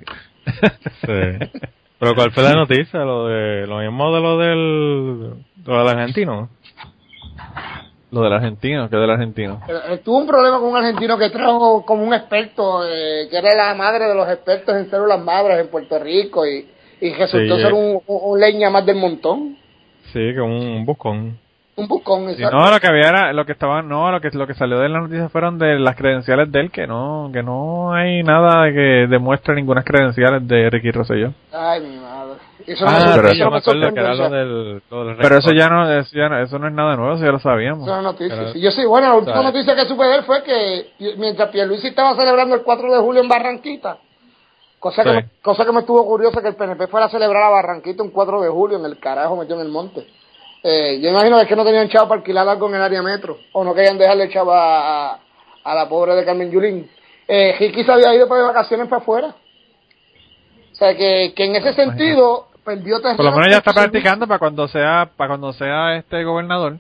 Sí. 1.05 1.59
Pero 1.99 2.15
¿cuál 2.15 2.31
fue 2.31 2.45
la 2.45 2.55
noticia? 2.55 3.01
Lo 3.01 3.27
de 3.27 3.67
lo 3.67 3.79
mismo 3.79 4.15
de 4.15 4.21
lo 4.21 4.39
del, 4.39 5.29
lo 5.65 5.79
del 5.79 5.89
argentino. 5.89 6.49
Lo 8.13 8.21
del 8.21 8.33
argentino, 8.35 8.91
¿qué 8.91 8.97
del 8.97 9.11
argentino? 9.11 9.59
Eh, 9.67 9.99
tuvo 10.05 10.19
un 10.19 10.27
problema 10.27 10.59
con 10.61 10.69
un 10.69 10.77
argentino 10.77 11.17
que 11.17 11.31
trajo 11.31 11.83
como 11.87 12.05
un 12.05 12.13
experto, 12.13 12.87
eh, 12.87 13.27
que 13.31 13.39
era 13.39 13.55
la 13.55 13.75
madre 13.75 14.07
de 14.07 14.15
los 14.15 14.29
expertos 14.29 14.77
en 14.77 14.91
células 14.91 15.19
madres 15.25 15.59
en 15.59 15.69
Puerto 15.69 15.99
Rico 15.99 16.47
y, 16.47 16.69
y 17.01 17.15
resultó 17.15 17.57
Sí, 17.57 17.63
ser 17.63 17.73
un, 17.73 17.99
un- 18.07 18.39
leña 18.39 18.69
más 18.69 18.85
del 18.85 18.97
montón. 18.97 19.57
Sí, 20.13 20.35
como 20.39 20.59
un 20.59 20.85
buscón. 20.85 21.39
Un 21.75 21.89
buscón, 21.89 22.35
Sí, 22.37 22.43
no, 22.43 22.71
lo 22.71 22.79
que 22.81 22.87
había 22.87 23.09
era, 23.09 23.33
lo 23.33 23.47
que 23.47 23.53
estaba, 23.53 23.81
no, 23.81 24.13
lo 24.13 24.21
que, 24.21 24.29
lo 24.35 24.47
que 24.47 24.53
salió 24.53 24.79
de 24.79 24.91
la 24.91 25.01
noticia 25.01 25.31
fueron 25.31 25.59
de 25.59 25.79
las 25.79 25.97
credenciales 25.97 26.53
de 26.53 26.61
él, 26.61 26.71
que 26.71 26.87
no, 26.87 27.31
que 27.33 27.43
no 27.43 27.95
hay 27.95 28.23
nada 28.23 28.71
que 28.71 29.07
demuestre 29.09 29.55
ninguna 29.55 29.83
credenciales 29.83 30.47
de 30.47 30.69
Ricky 30.69 30.91
Rosselló. 30.91 31.33
Ay, 31.51 31.81
mi 31.81 31.97
madre. 31.97 32.22
Eso 32.67 32.85
Ah, 32.87 32.93
no 33.17 33.23
me 33.23 33.35
yo 33.37 33.47
acuerdo 33.47 33.53
que 33.59 33.61
sorprende, 33.65 34.01
era 34.01 34.13
o 34.13 34.17
sea, 34.17 34.29
lo 34.29 34.35
del, 34.37 34.83
lo 34.91 35.05
del 35.07 35.17
Pero 35.17 35.37
eso 35.39 35.53
ya 35.53 35.69
no, 35.69 35.91
eso 35.93 36.11
ya 36.15 36.29
no, 36.29 36.39
eso 36.43 36.59
no 36.59 36.69
es 36.69 36.75
nada 36.75 36.97
nuevo, 36.97 37.15
eso 37.15 37.25
ya 37.25 37.33
lo 37.33 37.39
sabíamos. 37.41 37.83
Eso 37.83 37.93
es 37.93 37.99
una 38.01 38.03
noticia. 38.13 38.37
Pero- 38.37 38.53
sí. 38.53 38.61
Yo 38.61 38.71
sí, 38.71 38.85
bueno, 38.85 39.09
la 39.09 39.15
última 39.17 39.37
¿sabes? 39.37 39.53
noticia 39.53 39.75
que 39.77 39.85
supe 39.89 40.05
de 40.05 40.15
él 40.17 40.23
fue 40.25 40.43
que 40.43 40.93
mientras 41.19 41.49
Pierluisi 41.51 41.89
estaba 41.89 42.15
celebrando 42.17 42.55
el 42.55 42.63
4 42.63 42.93
de 42.93 42.99
julio 43.01 43.23
en 43.23 43.29
Barranquita, 43.29 43.99
cosa 44.79 45.03
que, 45.03 45.11
Sí. 45.11 45.17
me, 45.17 45.29
cosa 45.43 45.65
que 45.65 45.73
me 45.73 45.81
estuvo 45.81 46.05
curiosa 46.07 46.41
que 46.43 46.49
el 46.49 46.55
PNP 46.57 46.87
fuera 46.89 47.07
a 47.07 47.11
celebrar 47.11 47.43
a 47.45 47.49
Barranquita 47.51 48.03
un 48.03 48.11
4 48.11 48.41
de 48.43 48.49
julio 48.49 48.79
en 48.79 48.85
el 48.85 48.99
carajo 48.99 49.37
metido 49.37 49.61
en 49.61 49.67
el 49.67 49.73
monte. 49.73 50.07
Eh, 50.65 51.01
yo 51.03 51.11
imagino 51.11 51.37
que 51.37 51.43
es 51.43 51.49
que 51.49 51.57
no 51.57 51.65
tenían 51.65 51.89
chavo 51.89 52.09
para 52.09 52.21
alquilar 52.21 52.49
algo 52.49 52.69
en 52.69 52.77
el 52.77 52.83
área 52.83 53.03
metro, 53.03 53.37
o 53.53 53.65
no 53.65 53.75
querían 53.75 53.99
dejarle 53.99 54.29
chavo 54.31 54.53
a, 54.53 55.11
a, 55.15 55.19
a 55.65 55.75
la 55.75 55.89
pobre 55.89 56.15
de 56.15 56.25
Carmen 56.25 56.51
Yulín. 56.53 56.89
Eh, 57.27 57.57
Ricky 57.59 57.83
se 57.83 57.91
había 57.93 58.15
ido 58.15 58.29
para 58.29 58.43
de 58.43 58.47
vacaciones 58.49 58.89
para 58.89 59.03
afuera. 59.03 59.35
Sea, 60.85 60.97
que, 60.97 61.33
que 61.35 61.45
en 61.45 61.57
ese 61.57 61.75
sentido 61.75 62.49
perdió 62.65 62.97
terreno. 63.01 63.17
Por 63.17 63.25
lo 63.27 63.33
menos 63.33 63.49
ya 63.51 63.59
está 63.59 63.73
practicando 63.73 64.27
para 64.27 64.39
cuando 64.39 64.67
sea, 64.69 65.11
para 65.17 65.29
cuando 65.29 65.53
sea 65.53 65.97
este 65.97 66.25
gobernador, 66.25 66.79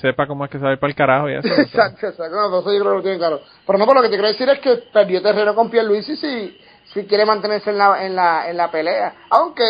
sepa 0.00 0.26
cómo 0.26 0.44
es 0.44 0.50
que 0.50 0.58
se 0.58 0.64
va 0.64 0.70
a 0.70 0.72
ir 0.74 0.78
para 0.80 0.90
el 0.90 0.96
carajo 0.96 1.28
y 1.30 1.34
eso. 1.34 1.46
Exacto, 1.48 2.06
exacto. 2.08 2.34
No, 2.34 2.58
eso 2.60 2.72
yo 2.72 2.80
creo 2.80 2.90
que 2.92 2.96
lo 2.96 3.02
tienen 3.02 3.18
claro. 3.18 3.40
Pero 3.66 3.78
no, 3.78 3.86
por 3.86 3.94
lo 3.96 4.02
que 4.02 4.08
te 4.08 4.14
quiero 4.16 4.28
decir 4.28 4.48
es 4.48 4.58
que 4.60 4.76
perdió 4.92 5.22
terreno 5.22 5.54
con 5.54 5.70
Pierluisi 5.70 6.16
si, 6.16 6.58
si 6.92 7.04
quiere 7.06 7.24
mantenerse 7.24 7.70
en 7.70 7.78
la, 7.78 8.04
en 8.04 8.16
la, 8.16 8.50
en 8.50 8.56
la 8.56 8.70
pelea. 8.70 9.14
Aunque, 9.30 9.64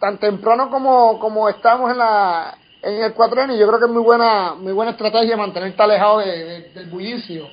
tan 0.00 0.18
temprano 0.18 0.70
como, 0.70 1.18
como 1.18 1.48
estamos 1.48 1.90
en 1.90 1.98
la, 1.98 2.56
en 2.82 3.02
el 3.02 3.12
cuatrenio, 3.12 3.56
yo 3.56 3.66
creo 3.66 3.78
que 3.78 3.84
es 3.86 3.90
muy 3.90 4.02
buena, 4.02 4.54
muy 4.54 4.72
buena 4.72 4.92
estrategia 4.92 5.36
mantenerte 5.36 5.82
alejado 5.82 6.20
de, 6.20 6.44
de- 6.44 6.68
del 6.70 6.86
bullicio. 6.88 7.46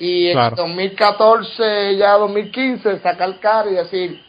Y 0.00 0.28
en 0.28 0.32
Claro. 0.32 0.56
2014, 0.56 1.96
ya 1.96 2.12
2015, 2.14 2.98
sacar 3.00 3.38
cara 3.38 3.70
y 3.70 3.74
decir, 3.74 4.22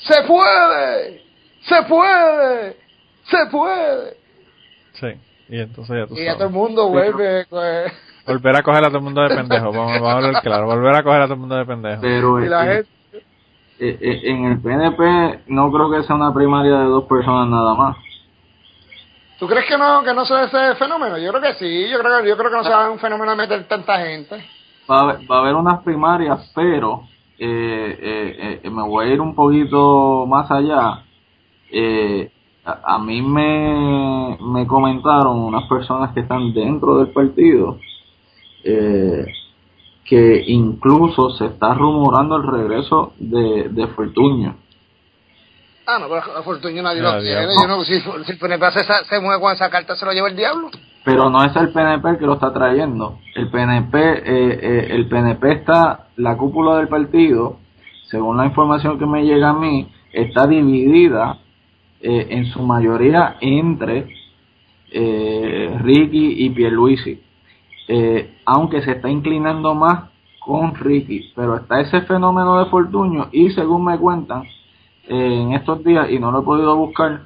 ¡se 0.00 0.22
puede! 0.22 1.22
¡se 1.62 1.82
puede! 1.82 2.76
¡se 3.24 3.46
puede! 3.50 4.16
Sí. 4.94 5.06
Y 5.50 5.60
entonces 5.60 5.96
ya 5.96 6.06
tú 6.06 6.14
Y 6.14 6.24
ya 6.24 6.34
todo 6.34 6.48
el 6.48 6.52
mundo 6.52 6.88
vuelve, 6.88 7.46
pues, 7.48 7.92
Volver 8.26 8.56
a 8.56 8.62
coger 8.62 8.84
a 8.84 8.88
todo 8.88 8.98
el 8.98 9.04
mundo 9.04 9.22
de 9.22 9.34
pendejo, 9.34 9.72
vamos, 9.72 9.92
vamos 9.94 10.08
a 10.08 10.16
hablar 10.16 10.42
claro, 10.42 10.66
volver 10.66 10.94
a 10.94 11.02
coger 11.02 11.22
a 11.22 11.24
todo 11.24 11.34
el 11.34 11.40
mundo 11.40 11.56
de 11.56 11.64
pendejo. 11.64 12.02
Pero 12.02 12.44
y 12.44 12.48
la 12.48 12.66
eh, 12.66 12.74
gente... 12.74 12.90
eh, 13.78 13.98
eh, 14.00 14.20
en 14.24 14.44
el 14.44 14.60
PNP 14.60 15.44
no 15.46 15.72
creo 15.72 15.90
que 15.90 16.02
sea 16.02 16.14
una 16.16 16.34
primaria 16.34 16.78
de 16.78 16.84
dos 16.84 17.04
personas 17.04 17.48
nada 17.48 17.74
más. 17.74 17.96
¿Tú 19.38 19.46
crees 19.46 19.64
que 19.66 19.78
no 19.78 20.02
que 20.02 20.12
no 20.12 20.26
se 20.26 20.34
ve 20.34 20.44
ese 20.44 20.74
fenómeno? 20.74 21.16
Yo 21.16 21.30
creo 21.32 21.42
que 21.42 21.54
sí, 21.58 21.88
yo 21.88 21.98
creo 22.00 22.20
que 22.22 22.28
yo 22.28 22.36
creo 22.36 22.50
que 22.50 22.56
no 22.56 22.64
se 22.64 22.70
va 22.70 22.76
a 22.80 22.82
dar 22.82 22.90
un 22.90 22.98
fenómeno 22.98 23.30
de 23.30 23.36
meter 23.38 23.64
tanta 23.66 23.98
gente. 24.00 24.44
Va 24.90 24.96
a, 24.98 25.00
haber- 25.04 25.30
va 25.30 25.36
a 25.36 25.40
haber 25.40 25.54
unas 25.54 25.82
primarias, 25.82 26.52
pero 26.54 27.07
eh, 27.38 27.98
eh, 28.00 28.60
eh, 28.62 28.70
me 28.70 28.82
voy 28.82 29.06
a 29.06 29.14
ir 29.14 29.20
un 29.20 29.34
poquito 29.34 30.26
más 30.26 30.50
allá. 30.50 31.04
Eh, 31.70 32.30
a, 32.64 32.94
a 32.94 32.98
mí 32.98 33.22
me, 33.22 34.38
me 34.40 34.66
comentaron 34.66 35.38
unas 35.38 35.68
personas 35.68 36.12
que 36.12 36.20
están 36.20 36.52
dentro 36.52 36.98
del 36.98 37.08
partido 37.08 37.78
eh, 38.64 39.26
que 40.04 40.44
incluso 40.46 41.30
se 41.30 41.46
está 41.46 41.74
rumorando 41.74 42.36
el 42.36 42.46
regreso 42.46 43.12
de, 43.18 43.68
de 43.68 43.86
Fortuño. 43.88 44.56
Ah, 45.86 45.98
no, 45.98 46.08
pero 46.08 46.20
a 46.36 46.42
Fortunio 46.42 46.82
nadie 46.82 47.00
lo. 47.00 47.22
Yo 47.22 47.68
no, 47.68 47.84
si, 47.84 48.00
si 48.00 48.32
PNP 48.34 48.70
se, 48.72 48.84
se 48.84 49.20
mueve 49.20 49.40
con 49.40 49.52
esa 49.54 49.70
carta, 49.70 49.96
se 49.96 50.04
lo 50.04 50.12
lleva 50.12 50.28
el 50.28 50.36
diablo. 50.36 50.70
Pero 51.08 51.30
no 51.30 51.42
es 51.42 51.56
el 51.56 51.70
PNP 51.70 52.06
el 52.06 52.18
que 52.18 52.26
lo 52.26 52.34
está 52.34 52.52
trayendo. 52.52 53.18
El 53.34 53.48
PNP, 53.48 53.98
eh, 53.98 54.22
eh, 54.26 54.86
el 54.90 55.08
PNP 55.08 55.52
está, 55.52 56.08
la 56.16 56.36
cúpula 56.36 56.76
del 56.76 56.88
partido, 56.88 57.56
según 58.10 58.36
la 58.36 58.44
información 58.44 58.98
que 58.98 59.06
me 59.06 59.24
llega 59.24 59.48
a 59.48 59.54
mí, 59.54 59.88
está 60.12 60.46
dividida 60.46 61.38
eh, 62.02 62.26
en 62.28 62.44
su 62.46 62.62
mayoría 62.62 63.36
entre 63.40 64.06
eh, 64.92 65.78
Ricky 65.80 66.44
y 66.44 66.50
Pierluisi. 66.50 67.22
Aunque 68.44 68.82
se 68.82 68.92
está 68.92 69.08
inclinando 69.08 69.74
más 69.74 70.10
con 70.40 70.74
Ricky, 70.74 71.32
pero 71.34 71.56
está 71.56 71.80
ese 71.80 72.02
fenómeno 72.02 72.58
de 72.58 72.66
Fortuño 72.66 73.28
y 73.32 73.48
según 73.52 73.86
me 73.86 73.96
cuentan 73.96 74.42
en 75.08 75.54
estos 75.54 75.82
días, 75.82 76.10
y 76.10 76.18
no 76.18 76.30
lo 76.30 76.40
he 76.40 76.44
podido 76.44 76.76
buscar, 76.76 77.22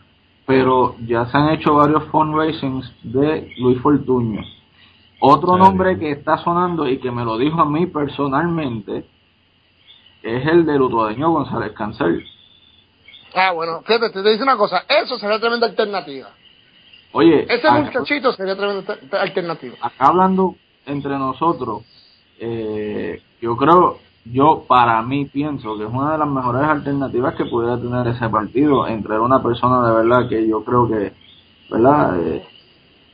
pero 0.47 0.97
ya 1.07 1.27
se 1.27 1.37
han 1.37 1.51
hecho 1.51 1.75
varios 1.75 2.05
fundraisings 2.05 2.91
de 3.03 3.53
Luis 3.59 3.81
Fortuño. 3.81 4.43
Otro 5.21 5.57
nombre 5.57 5.99
que 5.99 6.11
está 6.11 6.39
sonando 6.39 6.89
y 6.89 6.99
que 6.99 7.11
me 7.13 7.25
lo 7.25 7.39
dijo 7.39 7.61
a 7.61 7.65
mí 7.65 7.87
personalmente 7.87 9.05
es 10.23 10.47
el 10.47 10.67
del 10.67 10.83
utuadeño 10.83 11.31
González 11.31 11.73
Cancel. 11.73 12.25
Ah, 13.35 13.53
bueno, 13.53 13.83
fíjate, 13.83 14.11
te 14.11 14.23
dice 14.31 14.43
una 14.43 14.57
cosa, 14.57 14.85
eso 14.89 15.19
sería 15.19 15.39
tremenda 15.41 15.67
alternativa. 15.69 16.31
Oye, 17.13 17.43
Ese 17.45 17.67
acá- 17.69 17.81
muchachito 17.81 18.33
sería 18.33 18.57
tremenda 18.57 18.93
alter- 18.95 19.15
alternativa. 19.21 19.77
acá 19.81 20.07
hablando 20.07 20.57
entre 20.87 21.11
nosotros, 21.19 21.83
eh, 22.41 23.23
yo 23.41 23.57
creo, 23.57 23.99
yo 24.25 24.65
para 24.69 25.03
mí 25.03 25.25
pienso 25.27 25.77
que 25.77 25.85
es 25.85 25.91
una 25.91 26.13
de 26.13 26.19
las 26.19 26.29
mejores 26.29 26.63
alternativas 26.63 27.35
que 27.35 27.45
pudiera 27.47 27.77
tener 27.79 28.07
ese 28.07 28.29
partido, 28.29 28.87
entre 28.87 29.19
una 29.19 29.43
persona 29.43 29.89
de 29.89 29.95
verdad 29.97 30.29
que 30.29 30.47
yo 30.47 30.65
creo 30.65 30.89
que, 30.89 31.13
¿verdad? 31.71 32.21
Eh, 32.21 32.45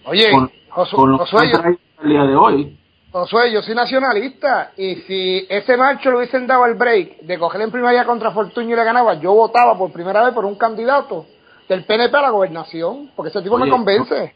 Oye, 0.04 0.30
con, 0.30 0.50
Josu- 0.70 0.96
con 0.96 1.10
lo 1.12 1.18
que 1.18 1.24
Josué, 1.24 1.50
yo, 1.50 1.58
el 2.02 2.08
día 2.08 2.24
de 2.24 2.36
hoy, 2.36 2.78
Josué, 3.10 3.52
yo 3.52 3.62
soy 3.62 3.74
nacionalista 3.74 4.72
y 4.76 4.96
si 4.96 5.46
ese 5.48 5.76
marcho 5.78 6.10
le 6.10 6.18
hubiesen 6.18 6.46
dado 6.46 6.66
el 6.66 6.74
break 6.74 7.20
de 7.22 7.38
coger 7.38 7.62
en 7.62 7.70
primaria 7.70 8.04
contra 8.04 8.32
Fortunio 8.32 8.74
y 8.74 8.78
le 8.78 8.84
ganaba, 8.84 9.14
yo 9.14 9.32
votaba 9.32 9.78
por 9.78 9.90
primera 9.92 10.22
vez 10.24 10.34
por 10.34 10.44
un 10.44 10.56
candidato 10.56 11.24
del 11.68 11.84
PNP 11.84 12.14
a 12.16 12.22
la 12.22 12.30
gobernación, 12.30 13.10
porque 13.16 13.30
ese 13.30 13.42
tipo 13.42 13.56
me 13.58 13.68
convence. 13.70 14.34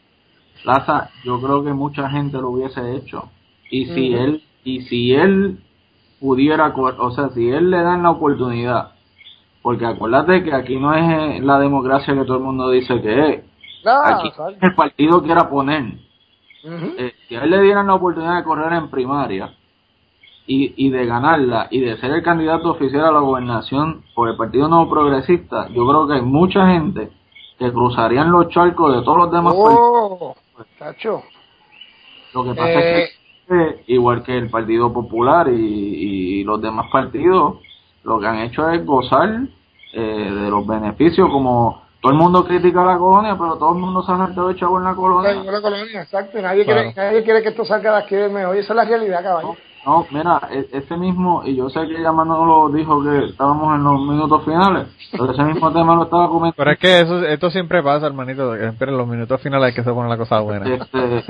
Plaza, 0.63 1.09
yo 1.23 1.39
creo 1.41 1.63
que 1.63 1.73
mucha 1.73 2.09
gente 2.09 2.37
lo 2.37 2.49
hubiese 2.51 2.95
hecho. 2.95 3.29
Y 3.69 3.85
si 3.87 4.13
él, 4.15 4.43
y 4.63 4.81
si 4.83 5.13
él 5.13 5.59
pudiera, 6.23 6.73
o 6.73 7.11
sea, 7.11 7.29
si 7.31 7.49
él 7.49 7.69
le 7.69 7.83
dan 7.83 8.03
la 8.03 8.11
oportunidad, 8.11 8.93
porque 9.61 9.85
acuérdate 9.85 10.41
que 10.41 10.53
aquí 10.53 10.77
no 10.77 10.93
es 10.95 11.03
eh, 11.03 11.41
la 11.41 11.59
democracia 11.59 12.13
que 12.13 12.23
todo 12.23 12.37
el 12.37 12.43
mundo 12.43 12.69
dice 12.69 13.01
que 13.01 13.29
es. 13.29 13.43
Aquí 14.05 14.31
el 14.61 14.73
partido 14.73 15.21
quiera 15.21 15.49
poner. 15.49 15.83
Ujú. 16.63 16.95
Eh, 16.97 17.13
si 17.27 17.35
a 17.35 17.43
él 17.43 17.49
le 17.49 17.61
dieran 17.61 17.87
la 17.87 17.95
oportunidad 17.95 18.37
de 18.37 18.43
correr 18.45 18.71
en 18.71 18.89
primaria 18.89 19.53
y, 20.47 20.73
y 20.77 20.89
de 20.91 21.05
ganarla 21.05 21.67
y 21.69 21.81
de 21.81 21.97
ser 21.97 22.11
el 22.11 22.23
candidato 22.23 22.71
oficial 22.71 23.03
a 23.03 23.11
la 23.11 23.19
gobernación 23.19 24.05
por 24.15 24.29
el 24.29 24.37
Partido 24.37 24.69
Nuevo 24.69 24.89
Progresista, 24.89 25.67
yo 25.73 25.85
creo 25.85 26.07
que 26.07 26.13
hay 26.13 26.21
mucha 26.21 26.65
gente 26.71 27.09
que 27.59 27.69
cruzarían 27.69 28.31
los 28.31 28.47
charcos 28.47 28.95
de 28.95 29.01
todos 29.01 29.17
los 29.17 29.31
demás 29.31 29.53
partidos. 29.53 29.77
Oh. 29.77 30.35
Lo 32.33 32.43
que 32.45 32.49
pasa 32.51 32.69
Eh, 32.69 33.03
es 33.03 33.09
que, 33.09 33.22
igual 33.87 34.23
que 34.23 34.37
el 34.37 34.49
Partido 34.49 34.91
Popular 34.93 35.47
y, 35.49 35.53
y 36.39 36.43
los 36.43 36.61
demás 36.61 36.87
partidos, 36.91 37.55
lo 38.03 38.19
que 38.19 38.27
han 38.27 38.39
hecho 38.39 38.69
es 38.69 38.85
gozar 38.85 39.29
eh, 39.93 39.99
de 40.31 40.49
los 40.49 40.65
beneficios, 40.67 41.29
como 41.29 41.83
todo 42.01 42.11
el 42.11 42.17
mundo 42.17 42.43
critica 42.45 42.83
la 42.83 42.97
colonia, 42.97 43.37
pero 43.37 43.55
todo 43.57 43.73
el 43.73 43.79
mundo 43.79 44.03
se 44.03 44.11
ha 44.11 44.15
hartado 44.15 44.49
de 44.49 44.55
chavo 44.55 44.77
en 44.77 44.83
la 44.83 44.93
colonia. 44.95 45.41
una 45.41 45.61
colonia, 45.61 46.01
exacto. 46.01 46.37
y 46.37 46.41
Nadie, 46.41 46.65
Claro. 46.65 46.91
quiere, 46.91 46.95
nadie 47.09 47.23
quiere 47.23 47.41
que 47.43 47.49
esto 47.49 47.63
salga 47.63 47.91
de 47.93 48.03
aquí 48.03 48.15
del 48.15 48.31
medio. 48.31 48.49
Oye, 48.49 48.59
esa 48.59 48.73
es 48.73 48.77
la 48.77 48.85
realidad, 48.85 49.23
caballo. 49.23 49.47
No, 49.49 49.55
mira, 50.11 50.41
e- 50.51 50.67
ese 50.71 50.97
mismo, 50.97 51.43
y 51.45 51.55
yo 51.55 51.69
sé 51.69 51.87
que 51.87 52.01
ya 52.01 52.11
Manolo 52.11 52.69
dijo 52.69 53.03
que 53.03 53.25
estábamos 53.25 53.75
en 53.75 53.83
los 53.83 53.99
minutos 54.01 54.43
finales, 54.45 54.87
pero 55.11 55.31
ese 55.31 55.43
mismo 55.43 55.71
tema 55.71 55.95
lo 55.95 56.03
estaba 56.03 56.27
comentando. 56.27 56.55
Pero 56.57 56.71
es 56.71 56.79
que 56.79 56.99
eso, 57.01 57.25
esto 57.25 57.49
siempre 57.51 57.83
pasa, 57.83 58.07
hermanito, 58.07 58.53
que 58.53 58.59
siempre 58.59 58.91
en 58.91 58.97
los 58.97 59.07
minutos 59.07 59.41
finales 59.41 59.67
hay 59.67 59.73
que 59.73 59.83
se 59.83 59.91
pone 59.91 60.09
la 60.09 60.17
cosa 60.17 60.39
buena. 60.39 60.65
Este, 60.73 61.21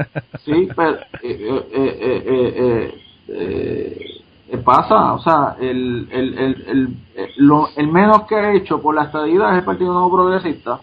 sí, 0.45 0.69
pero 0.75 0.91
eh, 0.91 1.01
eh, 1.23 1.65
eh, 1.73 2.23
eh, 2.25 2.95
eh, 3.27 4.21
eh, 4.49 4.57
pasa, 4.63 5.13
o 5.13 5.19
sea, 5.19 5.55
el, 5.59 6.07
el, 6.11 6.37
el, 6.37 6.65
el, 6.67 6.97
lo, 7.37 7.69
el 7.75 7.87
menos 7.87 8.23
que 8.23 8.35
ha 8.35 8.53
hecho 8.53 8.81
por 8.81 8.93
la 8.93 9.05
estadidad 9.05 9.53
es 9.53 9.59
el 9.59 9.65
Partido 9.65 9.93
Nuevo 9.93 10.11
Progresista. 10.15 10.79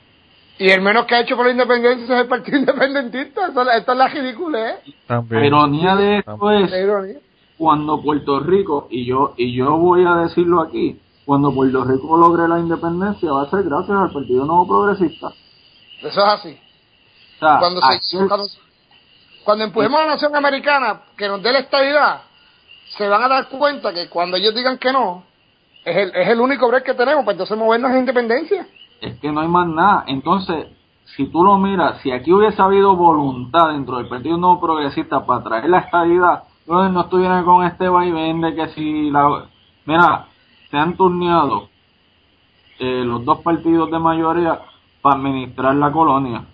Y 0.59 0.69
el 0.69 0.83
menos 0.83 1.07
que 1.07 1.15
ha 1.15 1.21
hecho 1.21 1.37
por 1.37 1.47
la 1.47 1.53
independencia 1.53 2.05
es 2.17 2.23
el 2.23 2.29
partido 2.29 2.59
independentista. 2.59 3.47
Esto, 3.47 3.71
esto 3.71 3.93
es 3.93 3.99
la 3.99 4.09
ridícula, 4.09 4.71
¿eh? 4.73 4.75
También. 5.07 5.41
La 5.41 5.47
ironía 5.47 5.97
de 5.97 6.19
esto 6.19 6.51
es 6.51 6.71
La 6.71 6.79
ironía. 6.81 7.19
Cuando 7.61 8.01
Puerto 8.01 8.41
Rico, 8.41 8.87
y 8.91 9.05
yo, 9.05 9.35
y 9.37 9.55
yo 9.55 9.77
voy 9.77 10.07
a 10.07 10.15
decirlo 10.15 10.63
aquí, 10.63 10.99
cuando 11.27 11.53
Puerto 11.53 11.85
Rico 11.85 12.17
logre 12.17 12.49
la 12.49 12.59
independencia 12.59 13.31
va 13.31 13.43
a 13.43 13.51
ser 13.51 13.65
gracias 13.65 13.99
al 13.99 14.11
Partido 14.11 14.47
Nuevo 14.47 14.67
Progresista. 14.67 15.29
Eso 15.99 16.09
es 16.09 16.17
así. 16.19 16.59
O 17.37 17.39
sea, 17.39 17.59
Cuando 17.59 17.85
aquí 17.85 17.99
se, 18.01 18.17
el- 18.19 18.29
cuando, 18.29 18.47
Cuando 19.45 19.65
empujemos 19.65 20.01
a 20.01 20.05
la 20.05 20.09
nación 20.13 20.35
americana 20.35 21.03
que 21.19 21.29
nos 21.29 21.43
dé 21.43 21.53
la 21.53 21.59
estabilidad, 21.59 22.23
se 22.97 23.07
van 23.07 23.23
a 23.25 23.29
dar 23.29 23.49
cuenta 23.51 23.93
que 23.93 24.09
cuando 24.09 24.39
ellos 24.39 24.55
digan 24.55 24.79
que 24.79 24.91
no, 24.91 25.25
es 25.85 25.97
el, 25.99 26.17
es 26.17 26.29
el 26.29 26.41
único 26.41 26.67
break 26.67 26.85
que 26.85 26.95
tenemos 26.95 27.27
para 27.27 27.33
entonces 27.33 27.59
movernos 27.59 27.91
a 27.91 27.99
independencia. 27.99 28.67
Es 29.03 29.19
que 29.21 29.31
no 29.31 29.43
hay 29.43 29.49
más 29.49 29.69
nada. 29.69 30.05
Entonces, 30.07 30.67
si 31.15 31.27
tú 31.27 31.45
lo 31.45 31.59
miras, 31.59 32.01
si 32.01 32.11
aquí 32.11 32.33
hubiese 32.33 32.63
habido 32.63 32.97
voluntad 32.97 33.69
dentro 33.73 33.99
del 33.99 34.09
Partido 34.09 34.39
Nuevo 34.39 34.59
Progresista 34.63 35.27
para 35.27 35.43
traer 35.45 35.69
la 35.69 35.81
estabilidad, 35.81 36.45
entonces 36.61 36.93
no 36.93 37.01
estuvieran 37.03 37.45
con 37.45 37.65
este 37.65 37.89
vaivén 37.89 38.41
de 38.41 38.55
que 38.55 38.69
si 38.69 39.11
la... 39.11 39.47
Mira, 39.87 40.27
se 40.71 40.77
han 40.77 40.97
turneado 40.97 41.69
eh, 42.79 43.03
los 43.05 43.25
dos 43.25 43.39
partidos 43.41 43.91
de 43.91 43.99
mayoría 43.99 44.61
para 45.03 45.17
administrar 45.17 45.75
la 45.75 45.91
colonia. 45.91 46.45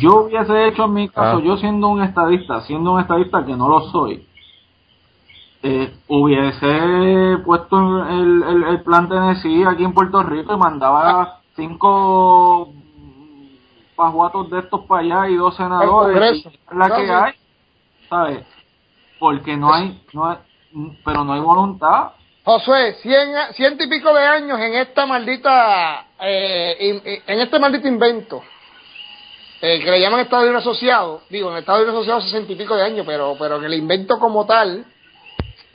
Yo 0.00 0.22
hubiese 0.22 0.68
hecho 0.68 0.84
en 0.84 0.92
mi 0.94 1.08
caso, 1.08 1.38
Ah. 1.38 1.42
yo 1.44 1.56
siendo 1.58 1.88
un 1.88 2.02
estadista, 2.02 2.60
siendo 2.62 2.92
un 2.92 3.00
estadista 3.00 3.44
que 3.44 3.54
no 3.56 3.68
lo 3.68 3.80
soy, 3.90 4.24
eh, 5.62 5.92
hubiese 6.06 7.38
puesto 7.44 8.06
el, 8.08 8.42
el, 8.44 8.62
el 8.64 8.82
plan 8.82 9.08
Tennessee 9.08 9.64
aquí 9.64 9.84
en 9.84 9.92
Puerto 9.92 10.22
Rico 10.22 10.54
y 10.54 10.56
mandaba 10.56 11.40
cinco 11.56 12.72
pajuatos 13.96 14.48
de 14.50 14.60
estos 14.60 14.82
para 14.86 15.02
allá 15.02 15.28
y 15.28 15.34
dos 15.36 15.56
senadores. 15.56 16.44
La 16.70 16.88
que 16.88 17.10
hay, 17.12 17.32
¿sabes? 18.08 18.46
Porque 19.18 19.56
no 19.56 19.72
hay, 19.72 20.00
no 20.12 20.28
hay, 20.28 20.36
pero 21.04 21.24
no 21.24 21.32
hay 21.32 21.40
voluntad. 21.40 22.10
Josué, 22.44 22.94
cien, 23.02 23.36
a- 23.36 23.52
ciento 23.52 23.84
y 23.84 23.88
pico 23.88 24.12
de 24.14 24.24
años 24.26 24.58
en 24.60 24.74
esta 24.74 25.04
maldita, 25.06 26.06
eh, 26.20 27.20
en 27.26 27.40
este 27.40 27.58
maldito 27.58 27.86
invento, 27.88 28.42
eh, 29.60 29.80
que 29.84 29.90
le 29.90 30.00
llaman 30.00 30.20
Estado 30.20 30.44
Libre 30.44 30.58
Asociado, 30.58 31.22
digo, 31.28 31.48
en 31.50 31.54
el 31.56 31.60
Estado 31.60 31.78
Libre 31.80 31.92
Asociado 31.92 32.20
sesenta 32.22 32.52
y 32.52 32.56
pico 32.56 32.74
de 32.76 32.84
años, 32.84 33.04
pero, 33.06 33.34
pero 33.38 33.56
en 33.56 33.64
el 33.64 33.74
invento 33.74 34.18
como 34.18 34.46
tal, 34.46 34.84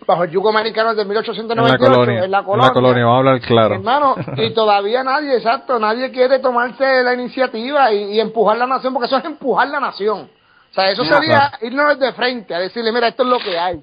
bajo 0.08 0.24
el 0.24 0.32
yugo 0.32 0.50
americano 0.50 0.90
desde 0.96 1.02
En 1.04 1.08
la 1.10 1.14
1898, 1.14 1.78
colonia. 1.78 2.24
en 2.26 2.32
la 2.32 2.38
En 2.40 2.44
colonia, 2.46 2.68
la 2.68 2.74
colonia, 2.74 3.04
vamos 3.06 3.16
a 3.16 3.20
hablar 3.20 3.42
claro. 3.42 3.76
hermano, 3.76 4.16
y 4.38 4.50
todavía 4.54 5.04
nadie, 5.04 5.36
exacto, 5.36 5.78
nadie 5.80 6.12
quiere 6.12 6.40
tomarse 6.40 7.04
la 7.04 7.14
iniciativa 7.14 7.92
y, 7.94 8.16
y 8.16 8.20
empujar 8.20 8.58
la 8.58 8.66
nación, 8.68 8.94
porque 8.94 9.08
eso 9.08 9.18
es 9.18 9.26
empujar 9.26 9.68
la 9.68 9.80
nación. 9.80 10.30
O 10.74 10.76
sea, 10.76 10.90
eso 10.90 11.04
Mira, 11.04 11.20
sería 11.20 11.52
irnos 11.62 12.00
de 12.00 12.14
frente, 12.14 12.56
a 12.56 12.60
decirle, 12.60 12.92
mira, 12.92 13.08
esto 13.10 13.22
es 13.24 13.30
lo 13.30 13.38
que 13.38 13.58
hay. 13.60 13.80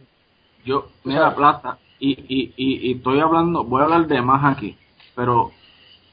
Yo, 0.65 0.87
mira, 1.05 1.35
Plaza, 1.37 1.79
y, 2.01 2.11
y, 2.11 2.53
y, 2.57 2.89
y 2.91 2.93
estoy 2.97 3.21
hablando, 3.21 3.63
voy 3.63 3.81
a 3.81 3.85
hablar 3.85 4.09
de 4.09 4.21
más 4.21 4.45
aquí, 4.57 4.77
pero 5.15 5.53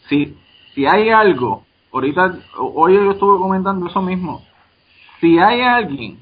si, 0.07 0.37
si 0.75 0.85
hay 0.85 1.09
algo, 1.09 1.65
ahorita, 1.91 2.35
hoy 2.59 2.93
yo 2.93 3.11
estuve 3.11 3.39
comentando 3.39 3.87
eso 3.87 4.01
mismo, 4.03 4.45
si 5.19 5.39
hay 5.39 5.61
alguien 5.61 6.19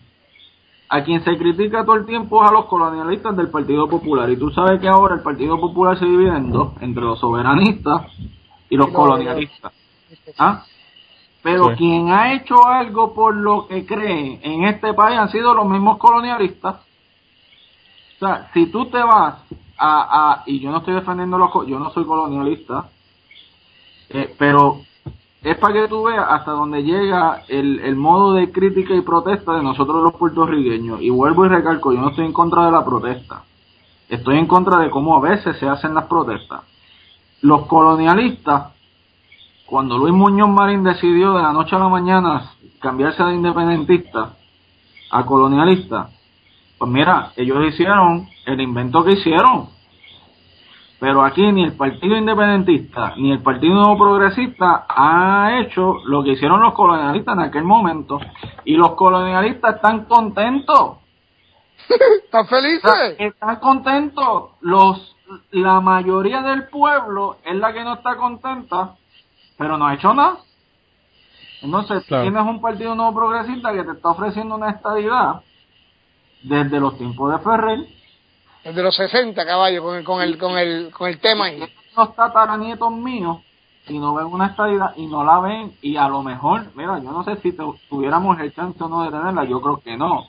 a 0.87 1.03
quien 1.03 1.21
se 1.25 1.37
critica 1.37 1.83
todo 1.83 1.95
el 1.95 2.05
tiempo 2.05 2.41
es 2.41 2.49
a 2.49 2.53
los 2.53 2.65
colonialistas 2.67 3.35
del 3.35 3.49
Partido 3.49 3.89
Popular, 3.89 4.29
y 4.29 4.37
tú 4.37 4.51
sabes 4.51 4.79
que 4.79 4.87
ahora 4.87 5.15
el 5.15 5.21
Partido 5.21 5.59
Popular 5.59 5.99
se 5.99 6.05
divide 6.05 6.29
en 6.37 6.49
dos, 6.51 6.71
entre 6.79 7.03
los 7.03 7.19
soberanistas 7.19 8.03
y 8.69 8.77
los 8.77 8.87
Y 8.87 8.91
los- 8.91 8.95
colonialistas. 8.95 9.73
¿Ah? 10.37 10.63
Pero 11.45 11.69
Sí. 11.69 11.75
quien 11.75 12.09
ha 12.09 12.33
hecho 12.33 12.65
algo 12.65 13.13
por 13.13 13.35
lo 13.35 13.67
que 13.67 13.85
cree 13.85 14.39
en 14.41 14.63
este 14.63 14.95
país 14.95 15.15
han 15.19 15.29
sido 15.29 15.53
los 15.53 15.67
mismos 15.67 15.99
colonialistas. 15.99 16.77
O 18.15 18.19
sea, 18.19 18.49
si 18.51 18.65
tú 18.71 18.87
te 18.87 18.97
vas 18.97 19.35
a, 19.77 20.39
a 20.39 20.43
y 20.47 20.59
yo 20.59 20.71
no 20.71 20.77
estoy 20.79 20.95
defendiendo 20.95 21.37
los, 21.37 21.51
yo 21.67 21.77
no 21.77 21.91
soy 21.91 22.03
colonialista, 22.03 22.89
eh, 24.09 24.33
pero 24.39 24.79
es 25.43 25.55
para 25.59 25.73
que 25.75 25.87
tú 25.87 26.05
veas 26.05 26.25
hasta 26.27 26.49
donde 26.49 26.81
llega 26.81 27.43
el, 27.47 27.79
el 27.79 27.95
modo 27.95 28.33
de 28.33 28.51
crítica 28.51 28.95
y 28.95 29.01
protesta 29.01 29.53
de 29.53 29.61
nosotros 29.61 30.01
los 30.01 30.15
puertorriqueños. 30.15 30.99
Y 30.99 31.11
vuelvo 31.11 31.45
y 31.45 31.49
recalco, 31.49 31.93
yo 31.93 32.01
no 32.01 32.09
estoy 32.09 32.25
en 32.25 32.33
contra 32.33 32.65
de 32.65 32.71
la 32.71 32.83
protesta. 32.83 33.43
Estoy 34.09 34.39
en 34.39 34.47
contra 34.47 34.79
de 34.79 34.89
cómo 34.89 35.15
a 35.15 35.19
veces 35.19 35.59
se 35.59 35.69
hacen 35.69 35.93
las 35.93 36.05
protestas. 36.05 36.61
Los 37.41 37.67
colonialistas, 37.67 38.74
cuando 39.65 39.97
Luis 39.97 40.13
Muñoz 40.13 40.49
Marín 40.49 40.83
decidió 40.83 41.33
de 41.33 41.41
la 41.41 41.53
noche 41.53 41.75
a 41.75 41.79
la 41.79 41.89
mañana 41.89 42.51
cambiarse 42.79 43.23
de 43.23 43.35
independentista 43.35 44.33
a 45.11 45.25
colonialista, 45.25 46.09
pues 46.77 46.91
mira, 46.91 47.31
ellos 47.35 47.65
hicieron 47.67 48.27
el 48.45 48.61
invento 48.61 49.03
que 49.03 49.13
hicieron. 49.13 49.69
Pero 50.99 51.23
aquí 51.23 51.51
ni 51.51 51.63
el 51.63 51.73
Partido 51.73 52.15
Independentista 52.15 53.13
ni 53.17 53.31
el 53.31 53.41
Partido 53.41 53.75
Nuevo 53.75 53.97
Progresista 53.97 54.85
ha 54.87 55.59
hecho 55.59 55.99
lo 56.05 56.23
que 56.23 56.31
hicieron 56.31 56.61
los 56.61 56.73
colonialistas 56.73 57.35
en 57.35 57.41
aquel 57.41 57.63
momento. 57.63 58.19
Y 58.63 58.75
los 58.75 58.91
colonialistas 58.91 59.75
están 59.75 60.05
contentos. 60.05 60.97
¿Están 62.23 62.47
felices? 62.47 63.15
están 63.19 63.57
contentos. 63.57 64.51
Los, 64.61 65.15
la 65.51 65.81
mayoría 65.81 66.41
del 66.41 66.67
pueblo 66.69 67.37
es 67.43 67.55
la 67.55 67.73
que 67.73 67.83
no 67.83 67.95
está 67.95 68.15
contenta, 68.15 68.95
pero 69.57 69.77
no 69.77 69.87
ha 69.87 69.93
hecho 69.95 70.13
nada. 70.13 70.37
Entonces, 71.61 72.03
Claro. 72.05 72.23
tienes 72.23 72.41
un 72.43 72.61
partido 72.61 72.95
nuevo 72.95 73.13
progresista 73.15 73.73
que 73.73 73.83
te 73.83 73.91
está 73.91 74.09
ofreciendo 74.09 74.55
una 74.55 74.71
estabilidad 74.71 75.41
desde 76.43 76.79
los 76.79 76.97
tiempos 76.97 77.31
de 77.31 77.39
Ferrer. 77.39 77.79
El 78.63 78.75
de 78.75 78.83
los 78.83 78.95
60 78.95 79.45
caballos 79.45 79.83
con 79.83 79.95
el, 79.95 80.03
con 80.03 80.21
el, 80.21 80.37
con 80.37 80.57
el, 80.57 80.91
con 80.91 81.07
el 81.09 81.19
tema 81.19 81.45
ahí. 81.45 81.63
Los 81.95 82.15
tataranietos 82.15 82.91
míos, 82.91 83.37
y 83.87 83.97
no 83.99 84.13
ven 84.15 84.25
una 84.27 84.47
estabilidad 84.47 84.93
y 84.97 85.05
no 85.07 85.23
la 85.23 85.39
ven, 85.39 85.73
y 85.81 85.95
a 85.95 86.07
lo 86.07 86.21
mejor, 86.23 86.65
mira, 86.75 86.97
yo 86.99 87.11
no 87.11 87.23
sé 87.23 87.37
si 87.37 87.53
tu- 87.53 87.77
tuviéramos 87.89 88.39
el 88.39 88.53
chance 88.53 88.83
o 88.83 88.89
no 88.89 89.03
de 89.03 89.11
tenerla, 89.11 89.45
yo 89.45 89.61
creo 89.61 89.77
que 89.79 89.95
no. 89.97 90.27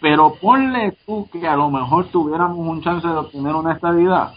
Pero 0.00 0.34
ponle 0.34 0.92
tú 1.06 1.28
que 1.32 1.46
a 1.48 1.56
lo 1.56 1.70
mejor 1.70 2.06
tuviéramos 2.08 2.58
un 2.58 2.82
chance 2.82 3.06
de 3.06 3.14
obtener 3.16 3.54
una 3.54 3.72
estabilidad. 3.72 4.34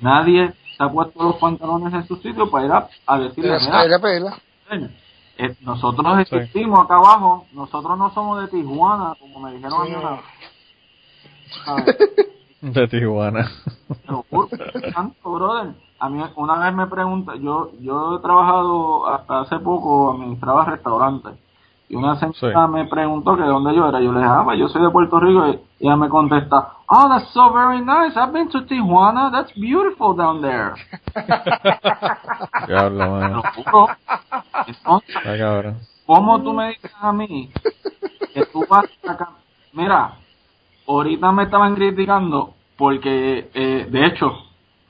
Nadie 0.00 0.52
se 0.80 0.84
ha 0.86 0.90
puesto 0.90 1.22
los 1.22 1.36
pantalones 1.36 1.92
en 1.92 2.08
su 2.08 2.16
sitio 2.16 2.50
para 2.50 2.64
ir 2.64 2.72
a, 2.72 2.88
a 3.06 3.18
decirle, 3.18 3.50
pedirla. 4.00 4.34
eh, 5.36 5.54
nosotros 5.60 6.18
existimos 6.20 6.82
acá 6.84 6.94
abajo, 6.96 7.44
nosotros 7.52 7.98
no 7.98 8.10
somos 8.14 8.40
de 8.40 8.48
Tijuana, 8.48 9.14
como 9.20 9.40
me 9.40 9.52
dijeron 9.52 9.82
a 9.82 9.84
mí. 9.84 9.90
De 12.62 12.88
Tijuana. 12.88 13.50
Santo, 14.94 15.32
brother. 15.32 15.74
A 15.98 16.08
mí 16.08 16.22
una 16.36 16.58
vez 16.64 16.74
me 16.74 16.86
pregunta, 16.86 17.34
yo 17.36 17.72
yo 17.80 18.16
he 18.16 18.22
trabajado 18.22 19.06
hasta 19.06 19.40
hace 19.40 19.58
poco, 19.58 20.12
administraba 20.12 20.64
restaurantes. 20.64 21.34
Y 21.90 21.96
una 21.96 22.18
señora 22.18 22.66
Sí. 22.66 22.72
me 22.72 22.86
preguntó 22.86 23.36
que 23.36 23.42
de 23.42 23.48
dónde 23.48 23.74
yo 23.74 23.86
era. 23.88 24.00
Yo 24.00 24.12
le 24.12 24.20
dije, 24.20 24.30
ah, 24.30 24.42
pues 24.44 24.58
yo 24.58 24.68
soy 24.68 24.80
de 24.82 24.90
Puerto 24.90 25.20
Rico. 25.20 25.46
Y 25.48 25.60
ella 25.86 25.96
me 25.96 26.08
contesta, 26.08 26.72
oh, 26.90 27.08
that's 27.08 27.32
so 27.32 27.52
very 27.52 27.80
nice. 27.80 28.12
I've 28.16 28.32
been 28.32 28.50
to 28.50 28.60
Tijuana. 28.62 29.30
That's 29.32 29.52
beautiful 29.58 30.14
down 30.14 30.42
there. 30.42 30.74
Diablo, 32.66 33.10
mano. 33.10 33.42
Entonces. 34.66 35.16
¿Cómo 36.06 36.42
tú 36.42 36.52
me 36.52 36.68
dices 36.70 36.90
a 37.00 37.12
mí 37.12 37.50
que 38.34 38.44
tú 38.46 38.64
vas 38.68 38.84
a 39.06 39.16
cam- 39.16 39.36
Mira, 39.72 40.16
ahorita 40.86 41.30
me 41.32 41.44
estaban 41.44 41.74
criticando 41.76 42.54
porque, 42.76 43.50
eh, 43.54 43.86
de 43.88 44.06
hecho, 44.06 44.32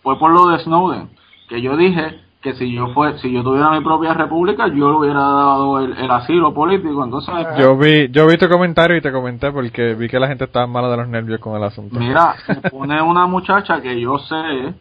fue 0.02 0.18
por 0.18 0.30
lo 0.30 0.46
de 0.48 0.58
Snowden, 0.64 1.10
que 1.48 1.60
yo 1.60 1.76
dije 1.76 2.20
que 2.40 2.54
si 2.54 2.72
yo 2.72 2.88
fue, 2.94 3.18
si 3.18 3.30
yo 3.30 3.42
tuviera 3.42 3.70
mi 3.70 3.84
propia 3.84 4.14
república, 4.14 4.66
yo 4.68 4.90
le 4.90 4.96
hubiera 4.96 5.20
dado 5.20 5.78
el, 5.78 5.92
el 5.96 6.10
asilo 6.10 6.54
político. 6.54 7.04
Entonces, 7.04 7.34
Yo 7.58 7.76
vi, 7.76 8.08
yo 8.10 8.26
vi 8.26 8.38
tu 8.38 8.48
comentario 8.48 8.96
y 8.96 9.02
te 9.02 9.12
comenté 9.12 9.52
porque 9.52 9.94
vi 9.94 10.08
que 10.08 10.18
la 10.18 10.26
gente 10.28 10.44
estaba 10.44 10.66
mala 10.66 10.88
de 10.88 10.96
los 10.96 11.08
nervios 11.08 11.38
con 11.40 11.54
el 11.56 11.62
asunto. 11.64 11.98
mira, 11.98 12.34
se 12.46 12.70
pone 12.70 13.00
una 13.02 13.26
muchacha 13.26 13.82
que 13.82 14.00
yo 14.00 14.18
sé 14.18 14.74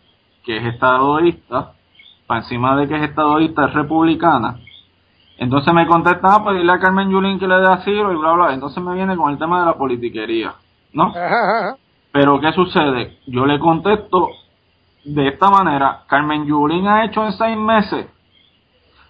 que 0.45 0.57
es 0.57 0.65
estadista, 0.73 1.73
para 2.27 2.41
encima 2.41 2.77
de 2.77 2.87
que 2.87 2.95
es 2.95 3.03
estadista, 3.09 3.65
es 3.65 3.73
republicana. 3.73 4.57
Entonces 5.37 5.73
me 5.73 5.85
contesta, 5.85 6.35
ah, 6.35 6.43
pues 6.43 6.57
dile 6.57 6.71
a 6.71 6.79
Carmen 6.79 7.09
Yulín 7.09 7.39
que 7.39 7.47
le 7.47 7.55
dé 7.55 7.67
asilo 7.67 8.11
y 8.13 8.15
bla, 8.15 8.33
bla. 8.33 8.53
Entonces 8.53 8.81
me 8.81 8.93
viene 8.93 9.17
con 9.17 9.31
el 9.31 9.37
tema 9.37 9.59
de 9.61 9.65
la 9.65 9.73
politiquería, 9.73 10.53
¿no? 10.93 11.13
Pero 12.11 12.39
¿qué 12.39 12.51
sucede? 12.53 13.17
Yo 13.27 13.45
le 13.45 13.59
contesto 13.59 14.29
de 15.03 15.27
esta 15.27 15.49
manera. 15.49 16.01
Carmen 16.07 16.45
Yulín 16.45 16.87
ha 16.87 17.05
hecho 17.05 17.25
en 17.25 17.33
seis 17.33 17.57
meses 17.57 18.07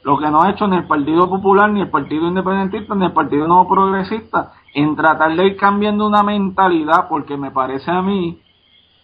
lo 0.04 0.18
que 0.18 0.30
no 0.32 0.42
ha 0.42 0.52
hecho 0.52 0.68
ni 0.68 0.78
el 0.78 0.88
Partido 0.88 1.30
Popular, 1.30 1.70
ni 1.70 1.82
el 1.82 1.90
Partido 1.90 2.28
Independentista, 2.28 2.96
ni 2.96 3.06
el 3.06 3.12
Partido 3.12 3.48
Nuevo 3.48 3.68
Progresista, 3.68 4.54
en 4.74 4.96
tratar 4.96 5.36
de 5.36 5.46
ir 5.46 5.58
cambiando 5.58 6.08
una 6.08 6.24
mentalidad, 6.24 7.08
porque 7.10 7.36
me 7.36 7.52
parece 7.52 7.92
a 7.92 8.02
mí 8.02 8.42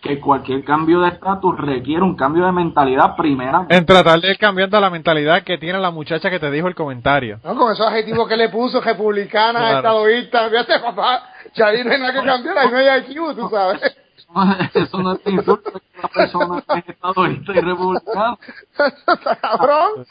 que 0.01 0.19
cualquier 0.19 0.63
cambio 0.63 1.01
de 1.01 1.09
estatus 1.09 1.57
requiere 1.57 2.03
un 2.03 2.15
cambio 2.15 2.45
de 2.45 2.51
mentalidad 2.51 3.15
primera. 3.15 3.65
En 3.69 3.85
tratar 3.85 4.21
de 4.21 4.29
ir 4.29 4.37
cambiando 4.37 4.79
la 4.79 4.89
mentalidad 4.91 5.43
que 5.43 5.57
tiene 5.57 5.79
la 5.79 5.89
muchacha 5.89 6.29
que 6.29 6.39
te 6.39 6.51
dijo 6.51 6.67
el 6.67 6.75
comentario. 6.75 7.39
No, 7.43 7.55
con 7.55 7.73
esos 7.73 7.87
adjetivos 7.87 8.27
que 8.27 8.37
le 8.37 8.49
puso, 8.49 8.79
republicana, 8.81 9.81
Claro. 9.81 10.07
estadista, 10.07 10.49
fíjate 10.49 10.79
papá, 10.79 11.23
ya 11.55 11.67
ahí 11.67 11.83
no 11.83 11.91
hay 11.91 11.99
nada 11.99 12.13
que 12.13 12.25
cambiar, 12.25 12.57
ahí 12.57 12.71
no 12.71 12.77
hay 12.77 12.99
IQ, 13.01 13.35
tú 13.35 13.49
sabes. 13.49 14.04
Eso 14.73 14.97
no 15.01 15.13
es 15.13 15.27
insulto, 15.27 15.69
es 15.75 15.81
que 15.93 16.01
la 16.01 16.07
persona 16.07 16.63
es 16.75 16.89
estadista 16.89 17.53
y 17.53 17.61
republicana. 17.61 18.37
Eso 18.77 19.13
está 19.13 19.35
cabrón. 19.37 20.05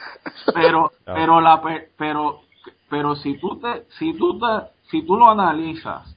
pero 0.55 0.93
pero 1.05 1.40
la 1.40 1.60
pe- 1.62 1.90
pero 1.97 2.40
pero 2.89 3.16
si 3.16 3.39
tú 3.39 3.59
te 3.60 3.86
si 3.98 4.14
tú 4.16 4.39
te 4.39 4.47
si 4.90 5.02
tú 5.06 5.16
lo 5.16 5.31
analizas, 5.31 6.16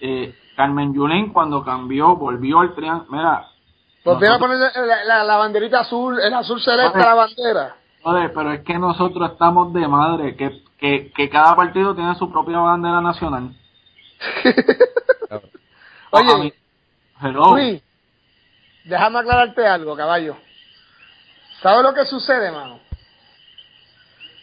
eh, 0.00 0.34
Carmen 0.56 0.92
Yulín 0.94 1.32
cuando 1.32 1.64
cambió, 1.64 2.16
volvió 2.16 2.60
al 2.60 2.74
triángulo, 2.74 3.10
mira, 3.10 3.48
Volvieron 4.04 4.36
a 4.36 4.40
poner 4.40 4.58
la, 4.58 5.04
la- 5.04 5.24
la 5.24 5.36
banderita 5.36 5.80
azul, 5.80 6.18
el 6.20 6.34
azul 6.34 6.60
celeste 6.60 6.98
a 7.00 7.04
la 7.06 7.14
bandera. 7.14 7.76
Joder, 8.02 8.32
pero 8.34 8.52
es 8.52 8.62
que 8.62 8.76
nosotros 8.76 9.30
estamos 9.30 9.72
de 9.72 9.86
madre, 9.86 10.34
que, 10.34 10.60
que, 10.76 11.12
que 11.12 11.30
cada 11.30 11.54
partido 11.54 11.94
tiene 11.94 12.16
su 12.16 12.28
propia 12.32 12.58
bandera 12.58 13.00
nacional. 13.00 13.54
Oye, 16.10 16.54
hello. 17.26 17.54
Déjame 18.84 19.20
aclararte 19.20 19.66
algo, 19.66 19.96
caballo. 19.96 20.36
¿Sabes 21.62 21.82
lo 21.82 21.94
que 21.94 22.04
sucede, 22.04 22.50
mano? 22.50 22.80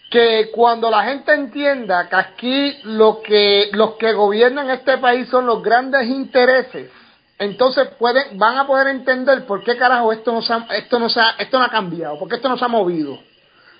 Que 0.09 0.49
cuando 0.53 0.89
la 0.89 1.03
gente 1.03 1.33
entienda 1.33 2.07
que 2.07 2.15
aquí 2.15 2.79
lo 2.83 3.21
que 3.21 3.69
los 3.73 3.95
que 3.95 4.13
gobiernan 4.13 4.69
este 4.69 4.97
país 4.97 5.27
son 5.29 5.45
los 5.45 5.61
grandes 5.61 6.07
intereses, 6.07 6.89
entonces 7.37 7.89
pueden 7.99 8.37
van 8.39 8.57
a 8.57 8.65
poder 8.65 8.87
entender 8.87 9.45
por 9.45 9.63
qué 9.63 9.77
carajo 9.77 10.11
esto 10.13 10.31
no 10.31 10.41
se 10.41 10.53
ha, 10.53 10.65
esto 10.71 10.97
no 10.97 11.09
se 11.09 11.19
ha, 11.19 11.31
esto 11.37 11.59
no 11.59 11.65
ha 11.65 11.69
cambiado, 11.69 12.17
por 12.17 12.29
qué 12.29 12.37
esto 12.37 12.49
no 12.49 12.57
se 12.57 12.65
ha 12.65 12.69
movido. 12.69 13.19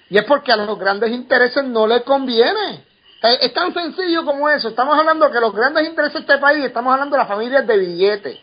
Y 0.09 0.17
es 0.17 0.25
porque 0.25 0.51
a 0.51 0.57
los 0.57 0.77
grandes 0.77 1.11
intereses 1.11 1.63
no 1.63 1.87
les 1.87 2.03
conviene. 2.03 2.83
Eh, 3.21 3.37
Es 3.41 3.53
tan 3.53 3.73
sencillo 3.73 4.25
como 4.25 4.49
eso. 4.49 4.69
Estamos 4.69 4.97
hablando 4.97 5.31
que 5.31 5.39
los 5.39 5.53
grandes 5.53 5.87
intereses 5.87 6.13
de 6.13 6.19
este 6.19 6.37
país, 6.39 6.65
estamos 6.65 6.91
hablando 6.91 7.15
de 7.15 7.19
las 7.19 7.27
familias 7.27 7.65
de 7.65 7.77
billetes. 7.77 8.39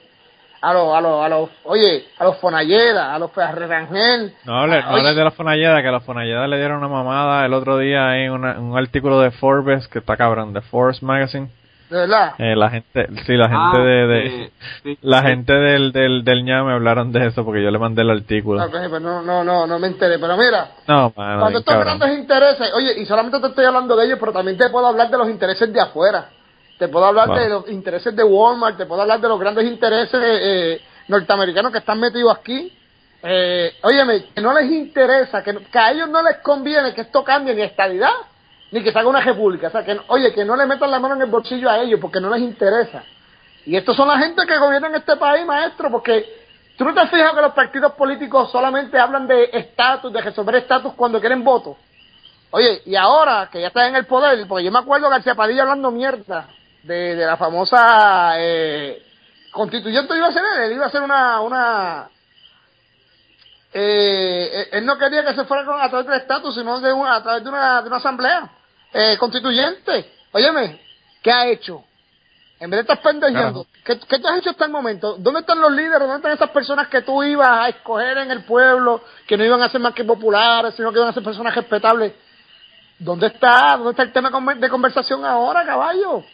A 0.68 0.72
los, 0.72 0.94
a 0.96 1.00
los, 1.00 1.24
a 1.24 1.28
los, 1.28 1.50
oye, 1.64 2.04
a 2.18 2.24
los 2.24 2.38
Fonalleda, 2.38 3.14
a 3.14 3.18
los 3.18 3.30
Rangel. 3.34 4.34
No 4.44 4.58
hables, 4.60 4.84
no 4.84 4.90
hables 4.96 5.14
de 5.16 5.24
la 5.24 5.30
Fonalleda, 5.30 5.80
que 5.80 5.88
a 5.88 5.92
la 5.92 6.00
Fonalleda 6.00 6.46
le 6.48 6.56
dieron 6.58 6.78
una 6.78 6.88
mamada 6.88 7.46
el 7.46 7.52
otro 7.54 7.78
día 7.78 8.16
en 8.18 8.32
una- 8.32 8.58
un 8.58 8.76
artículo 8.76 9.20
de 9.20 9.30
Forbes, 9.30 9.86
que 9.88 10.00
está 10.00 10.16
cabrón, 10.16 10.52
de 10.52 10.60
Forbes 10.62 11.02
Magazine. 11.02 11.48
De 11.88 11.98
verdad. 11.98 12.32
Eh, 12.38 12.56
la 12.56 12.68
gente, 12.68 13.06
sí, 13.26 13.36
la 13.36 13.44
Ah, 13.48 13.70
gente 13.70 13.78
de, 13.86 14.06
de 14.08 14.50
sí. 14.82 14.98
la 15.02 15.22
gente 15.22 15.52
del, 15.52 15.92
del, 15.92 16.24
del 16.24 16.44
ñame 16.44 16.72
hablaron 16.72 17.12
de 17.12 17.28
eso 17.28 17.44
porque 17.44 17.62
yo 17.62 17.70
le 17.70 17.78
mandé 17.78 18.02
el 18.02 18.10
artículo. 18.10 18.60
Ok, 18.64 18.74
pues 18.90 19.00
no, 19.00 19.22
no, 19.22 19.44
no, 19.44 19.68
no 19.68 19.78
me 19.78 19.86
enteré. 19.86 20.18
Pero 20.18 20.36
mira, 20.36 20.70
No, 20.88 21.12
mano, 21.16 21.40
cuando 21.42 21.60
estos 21.60 21.72
cabrón. 21.74 21.98
grandes 22.00 22.18
intereses, 22.18 22.72
oye, 22.74 23.00
y 23.00 23.06
solamente 23.06 23.38
te 23.38 23.46
estoy 23.46 23.66
hablando 23.66 23.94
de 23.94 24.04
ellos, 24.06 24.18
pero 24.18 24.32
también 24.32 24.58
te 24.58 24.68
puedo 24.68 24.88
hablar 24.88 25.08
de 25.10 25.16
los 25.16 25.28
intereses 25.30 25.72
de 25.72 25.80
afuera. 25.80 26.30
Te 26.78 26.88
puedo 26.88 27.06
hablar 27.06 27.28
Wow. 27.28 27.38
de 27.38 27.48
los 27.48 27.68
intereses 27.70 28.14
de 28.14 28.22
Walmart, 28.22 28.76
te 28.76 28.86
puedo 28.86 29.00
hablar 29.02 29.20
de 29.20 29.28
los 29.28 29.40
grandes 29.40 29.64
intereses 29.64 30.20
eh, 30.22 30.80
norteamericanos 31.08 31.72
que 31.72 31.78
están 31.78 31.98
metidos 31.98 32.36
aquí. 32.36 32.72
Eh, 33.22 33.74
óyeme, 33.82 34.26
que 34.26 34.40
no 34.40 34.52
les 34.52 34.70
interesa, 34.70 35.42
que, 35.42 35.54
que 35.54 35.78
a 35.78 35.90
ellos 35.92 36.08
no 36.08 36.22
les 36.22 36.36
conviene 36.38 36.92
que 36.94 37.00
esto 37.00 37.24
cambie 37.24 37.54
ni 37.54 37.62
estabilidad, 37.62 38.12
ni 38.70 38.82
que 38.82 38.92
se 38.92 38.98
haga 38.98 39.08
una 39.08 39.20
república. 39.22 39.68
O 39.68 39.70
sea, 39.70 39.84
que, 39.84 39.98
oye, 40.08 40.32
que 40.34 40.44
no 40.44 40.54
le 40.54 40.66
metan 40.66 40.90
la 40.90 41.00
mano 41.00 41.14
en 41.14 41.22
el 41.22 41.30
bolsillo 41.30 41.70
a 41.70 41.78
ellos 41.78 41.98
porque 42.00 42.20
no 42.20 42.28
les 42.30 42.42
interesa. 42.42 43.02
Y 43.64 43.74
estos 43.74 43.96
son 43.96 44.06
la 44.06 44.18
gente 44.18 44.46
que 44.46 44.58
gobiernan 44.58 44.94
este 44.94 45.16
país, 45.16 45.46
maestro, 45.46 45.90
porque 45.90 46.24
tú 46.76 46.84
no 46.84 46.92
te 46.92 47.00
has 47.00 47.10
fijado 47.10 47.34
que 47.34 47.40
los 47.42 47.52
partidos 47.52 47.92
políticos 47.92 48.50
solamente 48.52 48.98
hablan 48.98 49.26
de 49.26 49.48
estatus, 49.52 50.12
de 50.12 50.20
resolver 50.20 50.56
estatus 50.56 50.92
cuando 50.94 51.18
quieren 51.20 51.42
votos. 51.42 51.76
Oye, 52.50 52.82
y 52.84 52.94
ahora 52.94 53.48
que 53.50 53.60
ya 53.60 53.68
está 53.68 53.88
en 53.88 53.96
el 53.96 54.06
poder, 54.06 54.46
porque 54.46 54.62
yo 54.64 54.70
me 54.70 54.78
acuerdo 54.78 55.08
García 55.08 55.34
Padilla 55.34 55.62
hablando 55.62 55.90
mierda 55.90 56.48
de, 56.86 57.16
de 57.16 57.26
la 57.26 57.36
famosa 57.36 58.34
eh, 58.38 59.02
constituyente 59.50 60.16
iba 60.16 60.28
a 60.28 60.32
ser 60.32 60.42
él, 60.44 60.62
él 60.62 60.72
iba 60.72 60.86
a 60.86 60.90
ser 60.90 61.02
una, 61.02 61.40
una 61.40 62.08
eh, 63.72 64.68
él 64.72 64.86
no 64.86 64.96
quería 64.96 65.24
que 65.24 65.34
se 65.34 65.44
fuera 65.44 65.64
con, 65.64 65.80
a 65.80 65.88
través 65.88 66.06
del 66.06 66.20
estatus, 66.20 66.54
sino 66.54 66.80
de 66.80 66.92
una, 66.92 67.16
a 67.16 67.22
través 67.22 67.42
de 67.42 67.48
una, 67.50 67.82
de 67.82 67.88
una 67.88 67.96
asamblea 67.96 68.50
eh, 68.92 69.16
constituyente. 69.18 70.12
Óyeme, 70.32 70.80
¿qué 71.22 71.30
ha 71.30 71.46
hecho? 71.46 71.84
En 72.58 72.70
vez 72.70 72.78
de 72.78 72.92
estar 72.92 73.02
pendejeando, 73.02 73.66
¿qué, 73.84 73.98
¿qué 73.98 74.18
te 74.18 74.28
has 74.28 74.38
hecho 74.38 74.50
hasta 74.50 74.64
el 74.64 74.70
momento? 74.70 75.16
¿Dónde 75.18 75.40
están 75.40 75.60
los 75.60 75.70
líderes? 75.72 76.00
¿Dónde 76.00 76.16
están 76.16 76.32
esas 76.32 76.50
personas 76.50 76.88
que 76.88 77.02
tú 77.02 77.22
ibas 77.22 77.48
a 77.50 77.68
escoger 77.68 78.16
en 78.16 78.30
el 78.30 78.44
pueblo, 78.44 79.02
que 79.26 79.36
no 79.36 79.44
iban 79.44 79.60
a 79.60 79.68
ser 79.68 79.80
más 79.80 79.92
que 79.92 80.04
populares, 80.04 80.74
sino 80.74 80.90
que 80.90 80.98
iban 80.98 81.10
a 81.10 81.12
ser 81.12 81.22
personas 81.22 81.54
respetables? 81.54 82.14
¿Dónde 82.98 83.26
está? 83.26 83.76
¿Dónde 83.76 83.90
está 83.90 84.04
el 84.04 84.12
tema 84.12 84.30
de 84.54 84.68
conversación 84.70 85.22
ahora, 85.22 85.66
caballo? 85.66 86.24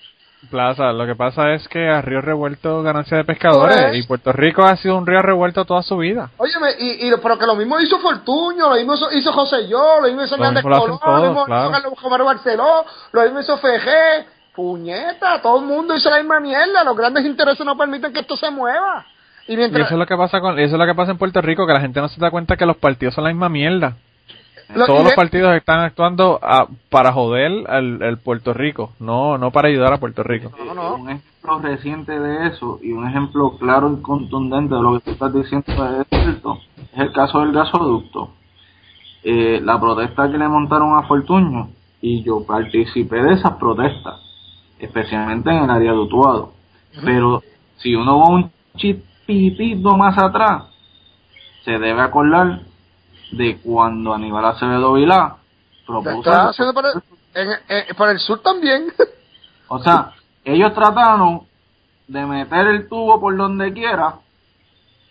Plaza, 0.50 0.92
lo 0.92 1.06
que 1.06 1.14
pasa 1.14 1.54
es 1.54 1.66
que 1.68 1.88
a 1.88 2.02
Río 2.02 2.20
Revuelto 2.20 2.82
ganancia 2.82 3.16
de 3.16 3.24
pescadores 3.24 3.80
Pues- 3.80 3.96
y 3.96 4.02
Puerto 4.02 4.32
Rico 4.32 4.62
ha 4.64 4.76
sido 4.76 4.98
un 4.98 5.06
río 5.06 5.22
revuelto 5.22 5.64
toda 5.64 5.82
su 5.82 5.96
vida. 5.96 6.30
Óyeme, 6.36 6.70
y, 6.78 7.08
y, 7.08 7.12
pero 7.22 7.38
que 7.38 7.46
lo 7.46 7.54
mismo 7.54 7.80
hizo 7.80 7.98
Fortuño, 7.98 8.68
lo 8.68 8.74
mismo 8.74 8.94
hizo, 8.94 9.12
hizo 9.12 9.32
José 9.32 9.68
Yo, 9.68 10.00
lo 10.00 10.08
mismo 10.08 10.24
hizo 10.24 10.34
Hernández 10.34 10.64
lo 10.64 10.70
Colón, 10.70 10.98
lo 11.02 11.22
mismo 11.22 11.44
claro. 11.46 11.62
hizo 11.62 11.72
Carlos 11.72 12.02
Romero 12.02 12.24
Barceló, 12.24 12.84
lo 13.12 13.22
mismo 13.22 13.40
hizo 13.40 13.56
Fejé, 13.58 14.26
puñeta, 14.54 15.40
todo 15.40 15.60
el 15.60 15.66
mundo 15.66 15.96
hizo 15.96 16.10
la 16.10 16.18
misma 16.18 16.40
mierda, 16.40 16.84
los 16.84 16.96
grandes 16.96 17.24
intereses 17.24 17.64
no 17.64 17.76
permiten 17.76 18.12
que 18.12 18.20
esto 18.20 18.36
se 18.36 18.50
mueva. 18.50 19.06
Y 19.46 19.54
Y 19.54 19.56
mientras... 19.56 19.86
eso 19.86 19.94
es 19.94 19.98
lo 19.98 20.06
que 20.06 20.16
pasa 20.16 20.40
con 20.40 20.58
eso 20.58 20.74
es 20.74 20.78
lo 20.78 20.86
que 20.86 20.94
pasa 20.94 21.12
en 21.12 21.18
Puerto 21.18 21.40
Rico, 21.40 21.66
que 21.66 21.72
la 21.72 21.80
gente 21.80 22.00
no 22.00 22.08
se 22.08 22.20
da 22.20 22.30
cuenta 22.30 22.56
que 22.56 22.66
los 22.66 22.76
partidos 22.76 23.14
son 23.14 23.24
la 23.24 23.30
misma 23.30 23.48
mierda. 23.48 23.96
Lo- 24.74 24.86
Todos 24.86 25.04
los 25.04 25.14
partidos 25.14 25.54
están 25.54 25.80
actuando 25.80 26.38
a- 26.42 26.66
para 26.90 27.12
joder 27.12 27.64
al, 27.68 28.02
al 28.02 28.18
Puerto 28.18 28.52
Rico, 28.54 28.92
no 29.00 29.36
no 29.38 29.50
para 29.50 29.68
ayudar 29.68 29.92
a 29.92 29.98
Puerto 29.98 30.22
Rico. 30.22 30.50
No, 30.64 30.74
no. 30.74 30.94
Un 30.96 31.10
ejemplo 31.10 31.58
reciente 31.60 32.18
de 32.18 32.46
eso 32.48 32.78
y 32.82 32.92
un 32.92 33.06
ejemplo 33.08 33.56
claro 33.58 33.92
y 33.98 34.02
contundente 34.02 34.74
de 34.74 34.82
lo 34.82 34.94
que 34.94 35.00
tú 35.04 35.10
estás 35.12 35.32
diciendo 35.34 35.64
es 35.68 36.06
cierto 36.08 36.58
es 36.92 36.98
el 37.00 37.12
caso 37.12 37.40
del 37.40 37.52
gasoducto. 37.52 38.30
Eh, 39.24 39.60
la 39.62 39.78
protesta 39.80 40.30
que 40.30 40.38
le 40.38 40.48
montaron 40.48 40.96
a 40.98 41.02
Fortuño 41.02 41.68
y 42.00 42.22
yo 42.24 42.44
participé 42.44 43.22
de 43.22 43.34
esas 43.34 43.52
protestas, 43.52 44.20
especialmente 44.78 45.50
en 45.50 45.64
el 45.64 45.70
área 45.70 45.92
de 45.92 45.98
Utuado. 45.98 46.52
Pero 47.04 47.42
si 47.76 47.94
uno 47.94 48.18
va 48.18 48.28
un 48.30 48.50
chipitito 48.76 49.96
más 49.96 50.18
atrás, 50.18 50.64
se 51.64 51.72
debe 51.78 52.00
acordar 52.00 52.60
de 53.32 53.58
cuando 53.62 54.14
Aníbal 54.14 54.44
Acevedo 54.44 54.92
Vilá 54.94 55.36
propuso 55.86 56.18
está 56.20 56.48
haciendo 56.50 56.72
por 56.74 56.84
el, 56.86 57.02
en- 57.34 57.58
en- 57.68 58.08
el 58.10 58.18
sur 58.20 58.40
también. 58.42 58.92
o 59.68 59.78
sea, 59.80 60.12
ellos 60.44 60.72
trataron 60.74 61.46
de 62.06 62.26
meter 62.26 62.66
el 62.68 62.88
tubo 62.88 63.20
por 63.20 63.36
donde 63.36 63.72
quiera 63.72 64.16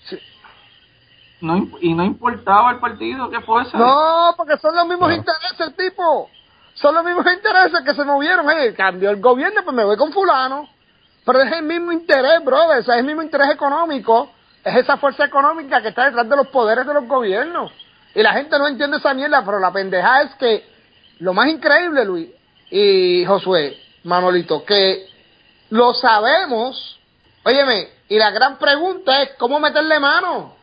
Sí. 0.08 0.18
no, 1.42 1.58
imp- 1.58 1.78
y 1.82 1.94
no 1.94 2.04
importaba 2.04 2.72
el 2.72 2.80
partido 2.80 3.30
que 3.30 3.40
fuese. 3.42 3.76
No, 3.78 4.34
porque 4.38 4.58
son 4.58 4.76
los 4.76 4.88
mismos 4.88 5.12
intereses, 5.14 5.76
tipo. 5.76 6.30
Son 6.74 6.96
los 6.96 7.04
mismos 7.04 7.26
intereses 7.32 7.82
que 7.86 7.94
se 7.94 8.04
movieron. 8.06 8.48
Oye, 8.48 8.74
cambió 8.74 9.10
el 9.10 9.20
gobierno, 9.22 9.62
pues 9.64 9.76
me 9.76 9.84
voy 9.84 9.98
con 9.98 10.12
fulano. 10.12 10.68
Pero 11.26 11.42
es 11.42 11.52
el 11.54 11.64
mismo 11.64 11.92
interés, 11.92 12.44
brother. 12.44 12.80
o 12.80 12.84
sea, 12.84 12.96
es 12.96 13.02
el 13.02 13.06
mismo 13.06 13.22
interés 13.22 13.50
económico. 13.52 14.32
Es 14.64 14.76
esa 14.76 14.98
fuerza 14.98 15.26
económica 15.26 15.82
que 15.82 15.90
está 15.90 16.06
detrás 16.06 16.28
de 16.30 16.36
los 16.36 16.48
poderes 16.48 16.86
de 16.88 16.94
los 16.94 17.08
gobiernos. 17.08 17.72
Y 18.16 18.22
la 18.22 18.34
gente 18.34 18.58
no 18.60 18.68
entiende 18.68 18.98
esa 18.98 19.14
mierda, 19.14 19.44
pero 19.46 19.60
la 19.60 19.72
pendeja 19.72 20.22
es 20.24 20.36
que 20.36 20.66
lo 21.20 21.34
más 21.34 21.48
increíble, 21.48 22.04
Luis 22.06 22.30
y 22.70 23.24
Josué, 23.26 23.78
Manolito, 24.04 24.66
que 24.66 25.08
lo 25.70 25.94
sabemos. 25.94 27.00
Óyeme, 27.44 27.88
y 28.10 28.18
la 28.18 28.32
gran 28.32 28.58
pregunta 28.58 29.22
es 29.24 29.32
cómo 29.38 29.60
meterle 29.60 30.00
mano. 30.00 30.56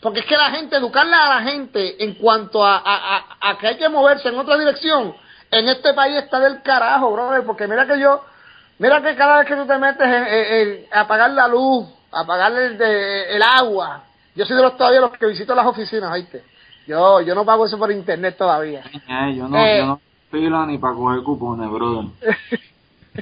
Porque 0.00 0.20
es 0.20 0.26
que 0.26 0.36
la 0.36 0.50
gente, 0.50 0.76
educarla 0.76 1.26
a 1.26 1.40
la 1.40 1.50
gente 1.50 2.02
en 2.04 2.14
cuanto 2.14 2.64
a, 2.64 2.76
a, 2.76 3.24
a- 3.40 3.58
que 3.58 3.68
hay 3.68 3.76
que 3.76 3.88
moverse 3.88 4.28
en 4.28 4.38
otra 4.38 4.58
dirección, 4.58 5.14
en 5.50 5.68
este 5.68 5.94
país 5.94 6.16
está 6.16 6.38
del 6.40 6.60
carajo, 6.62 7.10
brother. 7.12 7.44
Porque 7.44 7.66
mira 7.66 7.86
que 7.86 7.98
yo, 7.98 8.22
mira 8.78 9.00
que 9.02 9.16
cada 9.16 9.38
vez 9.38 9.46
que 9.48 9.56
tú 9.56 9.66
te 9.66 9.78
metes 9.78 10.06
en- 10.06 10.26
en 10.26 10.86
apagar 10.92 11.30
la 11.30 11.48
luz, 11.48 11.86
apagar 12.12 12.52
el, 12.52 12.76
de- 12.76 13.34
el 13.34 13.42
agua, 13.42 14.04
yo 14.34 14.44
soy 14.44 14.56
de 14.56 14.62
los 14.62 14.76
todavía 14.76 15.00
los 15.00 15.12
que 15.16 15.26
visito 15.26 15.54
las 15.54 15.66
oficinas, 15.66 16.12
¿viste? 16.12 16.44
Yo, 16.86 17.20
yo 17.22 17.34
no 17.34 17.44
pago 17.44 17.66
eso 17.66 17.78
por 17.78 17.90
internet 17.90 18.36
todavía. 18.36 18.82
Eh, 19.08 19.34
yo 19.36 19.48
no, 19.48 19.56
Eh. 19.58 19.78
yo 19.78 19.86
no 19.86 20.00
fila 20.30 20.66
ni 20.66 20.78
para 20.78 20.94
coger 20.94 21.22
cupones, 21.22 21.70
brother. 21.70 22.06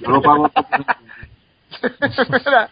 Yo 0.00 0.10
lo 0.10 0.22
pago 0.22 0.48
por 0.48 0.64
internet. 0.64 0.96
Mira, 2.30 2.68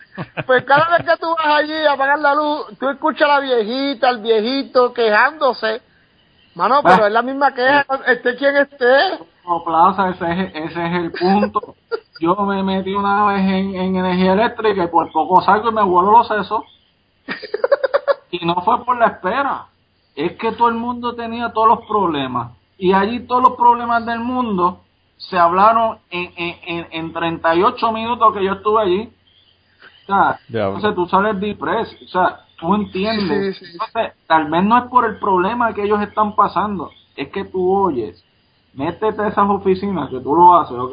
pues 0.47 0.65
cada 0.65 0.97
vez 0.99 1.07
que 1.07 1.17
tú 1.21 1.27
vas 1.37 1.47
allí 1.47 1.73
a 1.73 1.93
apagar 1.93 2.19
la 2.19 2.35
luz, 2.35 2.67
tú 2.79 2.89
escuchas 2.89 3.23
a 3.29 3.35
la 3.35 3.41
viejita, 3.41 4.09
al 4.09 4.21
viejito 4.21 4.93
quejándose. 4.93 5.81
Mano, 6.55 6.81
pero 6.83 7.05
Ah. 7.05 7.07
es 7.07 7.13
la 7.13 7.23
misma 7.23 7.55
queja, 7.55 7.87
esté 8.09 8.37
quien 8.37 8.57
esté. 8.57 9.19
No, 9.47 9.65
Plaza, 9.65 10.11
ese 10.11 10.31
es, 10.31 10.55
ese 10.71 10.87
es 10.87 10.93
el 10.95 11.13
punto. 11.13 11.77
Yo 12.21 12.35
me 12.37 12.63
metí 12.63 12.93
una 12.93 13.25
vez 13.27 13.41
en, 13.41 13.75
en 13.75 13.97
energía 13.97 14.33
eléctrica 14.35 14.85
y 14.85 14.89
por 14.89 15.11
poco 15.13 15.41
salgo 15.43 15.71
y 15.71 15.75
me 15.75 15.83
vuelo 15.83 16.11
los 16.13 16.29
sesos. 16.29 16.63
Y 18.33 18.47
no 18.47 18.55
fue 18.63 18.85
por 18.85 18.97
la 18.97 19.07
espera. 19.09 19.67
Es 20.15 20.33
que 20.39 20.53
todo 20.53 20.69
el 20.69 20.75
mundo 20.77 21.15
tenía 21.15 21.51
todos 21.53 21.69
los 21.69 21.87
problemas. 21.87 22.53
Y 22.79 22.93
allí 22.93 23.21
todos 23.21 23.43
los 23.43 23.53
problemas 23.57 24.05
del 24.07 24.21
mundo 24.21 24.81
se 25.17 25.39
hablaron 25.39 25.99
en, 26.11 26.33
en, 26.37 26.57
en, 26.67 26.87
en 26.91 27.13
38 27.13 27.93
minutos 27.93 28.33
que 28.35 28.45
yo 28.45 28.53
estuve 28.55 28.83
allí. 28.83 29.13
O 30.05 30.07
sea, 30.07 30.41
entonces 30.69 30.95
tú 30.95 31.07
sales 31.07 31.39
depress. 31.41 31.95
O 32.05 32.09
sea, 32.09 32.41
tú 32.59 32.75
entiendes. 32.75 33.59
Sí, 33.59 33.65
sí, 33.67 33.73
sí. 33.73 33.79
Entonces, 33.81 34.13
tal 34.27 34.51
vez 34.51 34.65
no 34.65 34.79
es 34.79 34.85
por 34.85 35.05
el 35.05 35.19
problema 35.19 35.73
que 35.75 35.85
ellos 35.85 36.01
están 36.03 36.35
pasando. 36.35 36.91
Es 37.17 37.29
que 37.29 37.45
tú 37.45 37.71
oyes. 37.73 38.25
Métete 38.75 39.23
a 39.23 39.29
esas 39.29 39.49
oficinas 39.51 40.09
que 40.11 40.21
tú 40.21 40.35
lo 40.35 40.55
haces, 40.59 40.77
ok. 40.79 40.93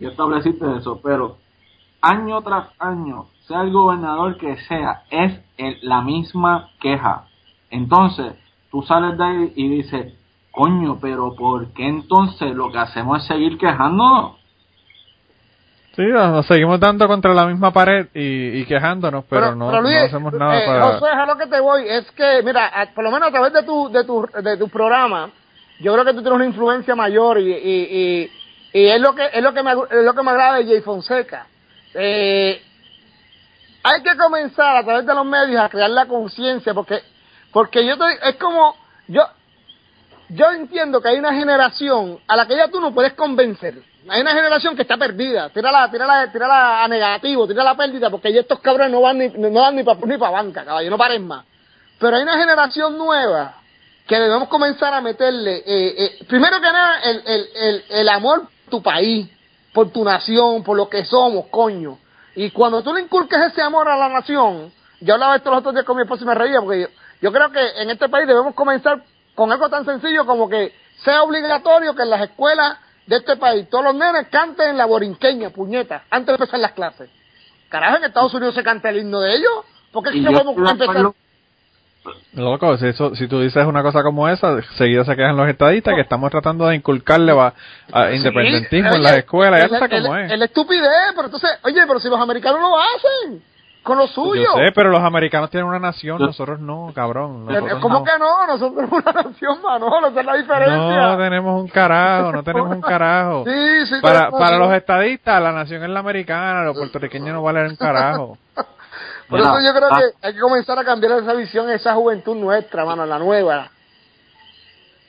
ya 0.00 0.08
estableciste 0.08 0.64
eso, 0.78 0.98
pero 1.02 1.36
año 2.00 2.40
tras 2.42 2.68
año, 2.78 3.26
sea 3.46 3.60
el 3.62 3.72
gobernador 3.72 4.36
que 4.38 4.56
sea, 4.68 5.02
es 5.10 5.38
el- 5.58 5.78
la 5.82 6.00
misma 6.00 6.70
queja. 6.80 7.26
Entonces, 7.74 8.34
tú 8.70 8.82
sales 8.82 9.18
de 9.18 9.24
ahí 9.24 9.52
y 9.56 9.68
dices, 9.68 10.14
coño, 10.52 10.98
pero 11.00 11.34
¿por 11.34 11.72
qué 11.72 11.86
entonces 11.88 12.54
lo 12.54 12.70
que 12.70 12.78
hacemos 12.78 13.20
es 13.20 13.26
seguir 13.26 13.58
quejándonos? 13.58 14.36
Sí, 15.96 16.02
nos 16.02 16.46
seguimos 16.46 16.78
dando 16.80 17.06
contra 17.06 17.34
la 17.34 17.46
misma 17.46 17.72
pared 17.72 18.06
y, 18.14 18.60
y 18.60 18.64
quejándonos, 18.66 19.24
pero, 19.28 19.54
no, 19.54 19.70
no 19.70 19.80
Luis, 19.82 19.96
hacemos 19.96 20.32
nada 20.34 20.58
eh, 20.58 20.66
para... 20.66 20.84
José, 20.98 21.06
a 21.06 21.26
lo 21.26 21.36
que 21.36 21.46
te 21.46 21.60
voy 21.60 21.88
es 21.88 22.10
que, 22.12 22.42
mira, 22.44 22.66
a- 22.66 22.86
por 22.94 23.04
lo 23.04 23.10
menos 23.10 23.28
a 23.28 23.32
través 23.32 23.52
de 23.52 23.62
tu, 23.64 23.88
de 23.90 24.04
tu, 24.04 24.26
de 24.42 24.56
tu 24.56 24.68
programa, 24.68 25.30
yo 25.80 25.92
creo 25.92 26.04
que 26.04 26.12
tú 26.12 26.20
tienes 26.20 26.36
una 26.36 26.46
influencia 26.46 26.94
mayor 26.94 27.38
y, 27.40 27.52
y, 27.52 28.30
y, 28.72 28.80
y 28.80 28.86
es 28.88 29.00
lo 29.00 29.14
que 29.14 29.24
es 29.32 29.42
lo 29.42 29.52
que 29.52 29.62
me 29.64 29.72
es 29.72 30.04
lo 30.04 30.14
que 30.14 30.22
me 30.22 30.30
agrada 30.30 30.58
de 30.58 30.66
Jay 30.66 30.80
Fonseca. 30.80 31.46
Eh, 31.94 32.60
hay 33.84 34.02
que 34.02 34.16
comenzar 34.16 34.76
a 34.76 34.84
través 34.84 35.06
de 35.06 35.14
los 35.14 35.26
medios 35.26 35.60
a 35.60 35.68
crear 35.68 35.90
la 35.90 36.06
conciencia 36.06 36.74
porque 36.74 37.00
porque 37.54 37.86
yo 37.86 37.96
te, 37.96 38.28
es 38.28 38.36
como 38.36 38.76
yo 39.08 39.22
yo 40.28 40.50
entiendo 40.50 41.00
que 41.00 41.08
hay 41.08 41.18
una 41.18 41.32
generación 41.32 42.18
a 42.26 42.36
la 42.36 42.46
que 42.46 42.56
ya 42.56 42.68
tú 42.68 42.80
no 42.80 42.92
puedes 42.92 43.12
convencer. 43.12 43.80
Hay 44.08 44.20
una 44.20 44.32
generación 44.32 44.74
que 44.74 44.82
está 44.82 44.96
perdida. 44.96 45.50
Tírala, 45.50 45.88
tírala, 45.90 46.32
tírala 46.32 46.82
a 46.82 46.88
negativo, 46.88 47.46
tírala 47.46 47.70
a 47.70 47.76
pérdida, 47.76 48.10
porque 48.10 48.32
ya 48.32 48.40
estos 48.40 48.58
cabrones 48.58 48.90
no 48.90 49.00
van 49.00 49.18
ni, 49.18 49.28
no 49.28 49.50
van 49.52 49.76
ni 49.76 49.84
para 49.84 50.00
ni 50.04 50.18
pa 50.18 50.30
banca, 50.30 50.64
caballo, 50.64 50.90
no 50.90 50.98
paren 50.98 51.26
más. 51.26 51.44
Pero 52.00 52.16
hay 52.16 52.22
una 52.22 52.36
generación 52.36 52.98
nueva 52.98 53.54
que 54.06 54.18
debemos 54.18 54.48
comenzar 54.48 54.92
a 54.92 55.00
meterle, 55.00 55.62
eh, 55.64 55.94
eh, 55.96 56.24
primero 56.26 56.60
que 56.60 56.66
nada, 56.66 57.00
el, 57.04 57.22
el, 57.24 57.48
el, 57.54 57.84
el 57.88 58.08
amor 58.08 58.40
por 58.40 58.70
tu 58.70 58.82
país, 58.82 59.28
por 59.72 59.90
tu 59.90 60.04
nación, 60.04 60.64
por 60.64 60.76
lo 60.76 60.88
que 60.88 61.04
somos, 61.04 61.46
coño. 61.46 61.98
Y 62.34 62.50
cuando 62.50 62.82
tú 62.82 62.92
le 62.92 63.02
inculques 63.02 63.40
ese 63.40 63.62
amor 63.62 63.88
a 63.88 63.96
la 63.96 64.08
nación, 64.08 64.72
yo 65.00 65.14
hablaba 65.14 65.36
esto 65.36 65.50
los 65.50 65.60
otros 65.60 65.74
días 65.74 65.86
con 65.86 65.96
mi 65.96 66.02
esposa 66.02 66.24
y 66.24 66.26
me 66.26 66.34
reía, 66.34 66.60
porque 66.60 66.80
yo, 66.82 66.88
yo 67.24 67.32
creo 67.32 67.50
que 67.50 67.60
en 67.82 67.88
este 67.88 68.06
país 68.10 68.26
debemos 68.26 68.54
comenzar 68.54 69.02
con 69.34 69.50
algo 69.50 69.70
tan 69.70 69.86
sencillo 69.86 70.26
como 70.26 70.46
que 70.46 70.74
sea 71.02 71.22
obligatorio 71.22 71.94
que 71.94 72.02
en 72.02 72.10
las 72.10 72.20
escuelas 72.20 72.76
de 73.06 73.16
este 73.16 73.36
país 73.36 73.66
todos 73.70 73.82
los 73.82 73.94
nenes 73.94 74.28
canten 74.30 74.76
la 74.76 74.84
borinqueña, 74.84 75.48
puñeta, 75.48 76.04
antes 76.10 76.26
de 76.26 76.34
empezar 76.34 76.60
las 76.60 76.72
clases. 76.72 77.08
Carajo, 77.70 77.96
en 77.96 78.04
Estados 78.04 78.34
Unidos 78.34 78.54
se 78.54 78.62
canta 78.62 78.90
el 78.90 78.98
himno 78.98 79.20
de 79.20 79.36
ellos. 79.36 79.52
¿Por 79.90 80.04
qué 80.04 80.20
yo 80.20 80.30
podemos 80.32 80.70
empezar? 80.70 81.12
Loco, 82.34 82.76
si, 82.76 82.88
eso, 82.88 83.14
si 83.16 83.26
tú 83.26 83.40
dices 83.40 83.64
una 83.64 83.82
cosa 83.82 84.02
como 84.02 84.28
esa, 84.28 84.60
seguido 84.76 85.02
se 85.06 85.16
quejan 85.16 85.38
los 85.38 85.48
estadistas 85.48 85.94
que 85.94 86.02
estamos 86.02 86.30
tratando 86.30 86.66
de 86.66 86.76
inculcarle 86.76 87.32
va, 87.32 87.54
a 87.90 88.12
independentismo 88.12 88.90
Sí, 88.90 88.96
en 88.96 89.02
las 89.02 89.16
escuelas, 89.16 89.70
ya 89.70 89.78
el- 89.78 90.02
cómo 90.02 90.16
es. 90.18 90.30
el 90.30 90.42
estupidez, 90.42 91.12
pero 91.16 91.24
entonces, 91.24 91.50
oye, 91.62 91.80
pero 91.86 91.98
si 92.00 92.08
los 92.10 92.20
americanos 92.20 92.60
lo 92.60 92.78
hacen, 92.78 93.42
con 93.84 93.98
lo 93.98 94.08
suyo. 94.08 94.42
Yo 94.42 94.52
sé, 94.54 94.72
pero 94.74 94.90
los 94.90 95.02
americanos 95.02 95.50
tienen 95.50 95.68
una 95.68 95.78
nación, 95.78 96.18
nosotros 96.18 96.58
no, 96.58 96.90
cabrón. 96.94 97.44
Pero, 97.46 97.60
Nosotros 97.60 97.82
¿Cómo 97.82 97.98
no. 97.98 98.04
que 98.04 98.18
no? 98.18 98.46
Nosotros 98.46 98.90
una 98.90 99.12
nación, 99.12 99.62
Manolo, 99.62 100.08
esa 100.08 100.20
es 100.20 100.26
la 100.26 100.36
diferencia. 100.36 101.06
No 101.06 101.18
tenemos 101.18 101.60
un 101.60 101.68
carajo, 101.68 102.32
no 102.32 102.42
tenemos 102.42 102.70
un 102.70 102.80
carajo. 102.80 103.44
Sí, 103.54 103.86
sí, 103.86 103.94
Para, 104.00 104.30
para 104.30 104.56
los 104.58 104.72
estadistas, 104.72 105.42
la 105.42 105.52
nación 105.52 105.82
es 105.82 105.90
la 105.90 106.00
americana, 106.00 106.64
los 106.64 106.76
puertorriqueños 106.76 107.34
no 107.34 107.42
valen 107.42 107.68
un 107.68 107.76
carajo. 107.76 108.38
Por 109.28 109.40
eso 109.40 109.60
yo 109.60 109.74
creo 109.74 109.88
ah. 109.90 109.98
que 109.98 110.26
hay 110.26 110.34
que 110.34 110.40
comenzar 110.40 110.78
a 110.78 110.84
cambiar 110.84 111.20
esa 111.20 111.34
visión, 111.34 111.70
esa 111.70 111.94
juventud 111.94 112.36
nuestra, 112.36 112.84
mano, 112.84 113.04
la 113.04 113.18
nueva. 113.18 113.70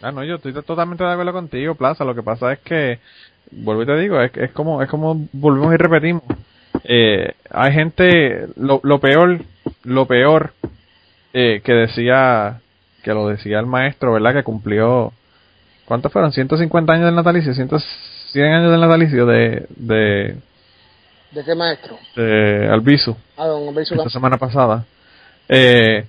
Ah, 0.01 0.11
no, 0.11 0.23
yo 0.23 0.35
estoy 0.35 0.53
totalmente 0.53 1.03
de 1.03 1.11
acuerdo 1.11 1.31
contigo, 1.31 1.75
Plaza. 1.75 2.03
Lo 2.03 2.13
que 2.13 2.23
pasa 2.23 2.51
es 2.51 2.59
que, 2.59 2.99
vuelvo 3.51 3.83
y 3.83 3.85
te 3.85 3.95
digo, 3.97 4.19
es, 4.19 4.35
es 4.35 4.51
como 4.51 4.81
es 4.81 4.89
como 4.89 5.15
volvemos 5.31 5.73
y 5.73 5.77
repetimos. 5.77 6.23
Eh, 6.83 7.33
hay 7.49 7.73
gente, 7.73 8.47
lo, 8.55 8.79
lo 8.83 8.99
peor, 8.99 9.41
lo 9.83 10.05
peor 10.05 10.53
eh, 11.33 11.61
que 11.63 11.73
decía, 11.73 12.61
que 13.03 13.13
lo 13.13 13.27
decía 13.27 13.59
el 13.59 13.65
maestro, 13.65 14.13
¿verdad? 14.13 14.33
Que 14.33 14.43
cumplió, 14.43 15.13
¿cuántos 15.85 16.11
fueron? 16.11 16.31
150 16.31 16.93
años 16.93 17.05
del 17.05 17.15
natalicio, 17.15 17.53
100, 17.53 17.69
100 18.31 18.45
años 18.45 18.71
del 18.71 18.81
natalicio 18.81 19.25
de, 19.25 19.65
de, 19.69 20.37
¿De 21.31 21.43
qué 21.43 21.55
maestro? 21.55 21.97
de 22.15 22.69
Albizu 22.71 23.15
A 23.37 23.45
don 23.45 23.77
esta 23.77 24.09
semana 24.09 24.37
pasada. 24.37 24.85
Eh, 25.49 26.05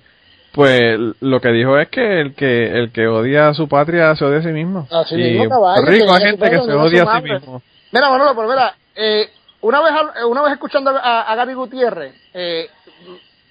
pues 0.53 0.97
lo 1.19 1.39
que 1.39 1.49
dijo 1.49 1.77
es 1.77 1.89
que 1.89 2.21
el 2.21 2.33
que 2.33 2.79
el 2.79 2.91
que 2.91 3.07
odia 3.07 3.49
a 3.49 3.53
su 3.53 3.67
patria 3.67 4.15
se 4.15 4.25
odia 4.25 4.39
a 4.39 4.43
sí 4.43 4.47
mismo. 4.49 4.87
Así 4.89 5.15
mismo, 5.15 5.49
caballo, 5.49 5.85
Rico 5.85 6.13
hay 6.13 6.23
gente 6.23 6.49
que 6.49 6.55
se 6.55 6.71
odia 6.73 7.03
a 7.03 7.17
sí 7.17 7.23
mismo. 7.29 7.61
Mira, 7.91 8.09
Manolo, 8.09 8.33
pero 8.35 8.47
mira, 8.47 8.73
eh, 8.95 9.29
una 9.61 9.81
vez 9.81 9.93
una 10.27 10.41
vez 10.43 10.53
escuchando 10.53 10.91
a, 10.91 11.21
a 11.23 11.35
Gaby 11.35 11.53
Gutiérrez, 11.53 12.13
eh, 12.33 12.69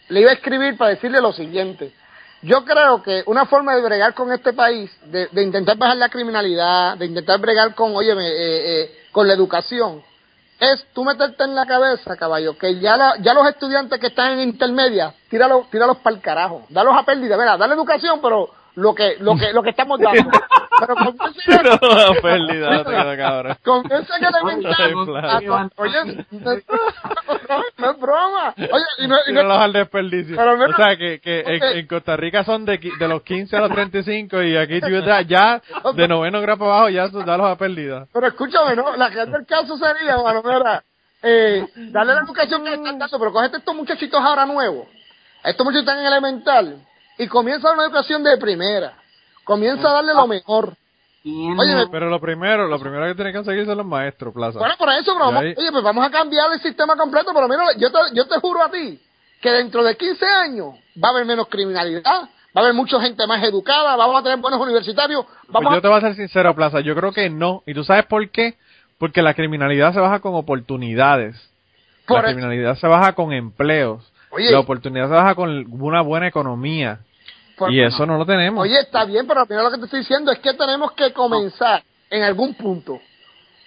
le 0.08 0.20
iba 0.20 0.30
a 0.30 0.34
escribir 0.34 0.76
para 0.76 0.90
decirle 0.90 1.20
lo 1.20 1.32
siguiente. 1.32 1.92
Yo 2.42 2.64
creo 2.64 3.02
que 3.02 3.22
una 3.26 3.46
forma 3.46 3.74
de 3.74 3.82
bregar 3.82 4.14
con 4.14 4.30
este 4.32 4.52
país, 4.52 4.90
de, 5.06 5.26
de 5.32 5.42
intentar 5.42 5.76
bajar 5.76 5.96
la 5.96 6.08
criminalidad, 6.08 6.96
de 6.96 7.06
intentar 7.06 7.40
bregar 7.40 7.74
con, 7.74 7.96
óyeme, 7.96 8.26
eh, 8.28 8.82
eh, 8.82 8.98
con 9.10 9.26
la 9.26 9.34
educación, 9.34 10.02
es 10.60 10.86
tú 10.92 11.04
meterte 11.04 11.42
en 11.44 11.54
la 11.54 11.66
cabeza, 11.66 12.16
caballo, 12.16 12.56
que 12.56 12.78
ya, 12.78 12.96
la- 12.96 13.16
ya 13.20 13.34
los 13.34 13.46
estudiantes 13.48 13.98
que 13.98 14.06
están 14.08 14.32
en 14.38 14.40
intermedia, 14.48 15.12
tíralos, 15.28 15.68
tíralos 15.70 15.96
para 15.98 16.14
el 16.16 16.22
carajo, 16.22 16.66
dalos 16.68 16.94
a 16.96 17.02
pérdida, 17.04 17.36
mira, 17.36 17.56
dale 17.56 17.74
educación, 17.74 18.20
pero 18.22 18.48
lo 18.76 18.94
que, 18.94 19.16
lo 19.20 19.36
que, 19.36 19.52
lo 19.52 19.62
que 19.62 19.70
estamos 19.70 19.98
dando. 19.98 20.30
pero 20.80 20.94
con 20.94 21.06
No, 21.16 22.20
pérdida, 22.22 22.70
no 22.70 22.84
te 22.84 22.90
queda 22.90 23.16
cabrón. 23.16 23.56
Confianza 23.64 24.14
que 24.18 24.26
elemental. 24.26 24.74
Ay, 25.24 25.46
a- 25.46 25.70
Oye, 25.76 26.26
no, 27.78 27.90
es 27.90 28.00
broma. 28.00 28.54
Oye, 28.56 28.84
y 28.98 29.06
no, 29.06 29.16
y 29.26 29.32
no- 29.32 29.40
Tíralos 29.40 29.58
al 29.58 29.72
desperdicio. 29.72 30.36
Pero 30.36 30.56
mira- 30.56 30.70
o 30.70 30.76
sea, 30.76 30.96
que, 30.96 31.20
que 31.20 31.40
en, 31.78 31.86
Costa 31.86 32.16
Rica 32.16 32.44
son 32.44 32.64
de, 32.64 32.78
de 32.98 33.08
los 33.08 33.22
15 33.22 33.56
a 33.56 33.60
los 33.60 33.70
35 33.72 34.42
y 34.42 34.56
aquí 34.56 34.80
tú 34.80 34.88
ya, 34.88 35.20
ya 35.22 35.62
de 35.94 36.08
noveno 36.08 36.40
grado 36.40 36.58
para 36.60 36.70
abajo 36.72 36.88
ya 36.90 37.08
dalos 37.08 37.46
a 37.50 37.56
pérdida. 37.56 38.06
pero 38.12 38.26
escúchame, 38.26 38.74
¿no? 38.76 38.96
La 38.96 39.08
realidad 39.08 39.36
del 39.38 39.46
caso 39.46 39.76
sería, 39.76 40.16
mano, 40.18 40.42
mira, 40.44 40.82
eh, 41.22 41.66
darle 41.90 42.14
la 42.14 42.20
educación 42.20 42.62
que 42.64 42.70
le 42.70 42.76
están 42.76 42.98
dando, 42.98 43.18
pero 43.18 43.32
cógete 43.32 43.56
estos 43.58 43.74
muchachitos 43.74 44.20
ahora 44.20 44.46
nuevos. 44.46 44.86
Estos 45.44 45.64
muchachos 45.64 45.82
están 45.86 46.00
en 46.00 46.06
elemental 46.06 46.76
y 47.18 47.26
comienza 47.28 47.72
una 47.72 47.84
educación 47.84 48.22
de 48.24 48.36
primera. 48.36 48.94
Comienza 49.46 49.88
a 49.88 49.92
darle 49.94 50.12
lo 50.12 50.26
mejor. 50.26 50.74
Tiene- 51.22 51.60
Oye, 51.60 51.86
Pero 51.90 52.10
lo 52.10 52.20
primero, 52.20 52.66
lo 52.66 52.78
primero 52.80 53.06
que 53.06 53.14
tienen 53.14 53.32
que 53.32 53.38
conseguir 53.38 53.64
son 53.64 53.78
los 53.78 53.86
maestros, 53.86 54.34
Plaza. 54.34 54.58
Bueno, 54.58 54.74
por 54.76 54.88
eso, 54.90 55.12
pero 55.14 55.14
Y 55.14 55.18
vamos, 55.34 55.42
ahí- 55.42 55.54
oye, 55.56 55.72
pues 55.72 55.84
vamos 55.84 56.04
a 56.04 56.10
cambiar 56.10 56.52
el 56.52 56.60
sistema 56.60 56.96
completo, 56.96 57.30
pero 57.32 57.48
mira, 57.48 57.62
yo 57.78 57.90
te, 57.90 57.98
yo 58.14 58.26
te 58.26 58.38
juro 58.40 58.62
a 58.64 58.70
ti 58.70 59.00
que 59.40 59.50
dentro 59.50 59.82
de 59.84 59.96
15 59.96 60.26
años 60.26 60.74
va 61.02 61.08
a 61.08 61.10
haber 61.12 61.24
menos 61.24 61.46
criminalidad, 61.48 62.02
va 62.04 62.28
a 62.54 62.60
haber 62.60 62.74
mucha 62.74 63.00
gente 63.00 63.24
más 63.26 63.42
educada, 63.44 63.94
vamos 63.96 64.20
a 64.20 64.22
tener 64.24 64.38
buenos 64.38 64.60
universitarios, 64.60 65.24
Pues 65.50 65.64
yo 65.70 65.80
te 65.80 65.88
voy 65.88 65.98
a 65.98 66.00
ser 66.00 66.16
sincero, 66.16 66.54
Plaza. 66.54 66.80
Yo 66.80 66.94
creo 66.96 67.12
que 67.12 67.30
no. 67.30 67.62
¿Y 67.66 67.74
tú 67.74 67.84
sabes 67.84 68.04
por 68.06 68.28
qué? 68.30 68.56
Porque 68.98 69.22
la 69.22 69.34
criminalidad 69.34 69.92
se 69.94 70.00
baja 70.00 70.20
con 70.20 70.34
oportunidades. 70.34 71.36
Por 72.06 72.16
la 72.22 72.28
eso- 72.28 72.36
criminalidad 72.36 72.76
se 72.76 72.86
baja 72.88 73.12
con 73.14 73.32
empleos. 73.32 74.12
Oye. 74.30 74.50
la 74.50 74.58
oportunidad 74.60 75.06
se 75.08 75.14
baja 75.14 75.34
con 75.34 75.66
una 75.80 76.02
buena 76.02 76.26
economía. 76.26 76.98
Por- 77.56 77.72
y 77.72 77.82
eso 77.82 78.06
no 78.06 78.18
lo 78.18 78.26
tenemos. 78.26 78.62
Oye, 78.62 78.78
está 78.80 79.04
bien, 79.04 79.26
pero 79.26 79.44
mira 79.48 79.62
lo 79.62 79.70
que 79.70 79.78
te 79.78 79.84
estoy 79.84 80.00
diciendo 80.00 80.32
es 80.32 80.38
que 80.40 80.54
tenemos 80.54 80.92
que 80.92 81.12
comenzar 81.12 81.82
en 82.10 82.22
algún 82.22 82.54
punto 82.54 83.00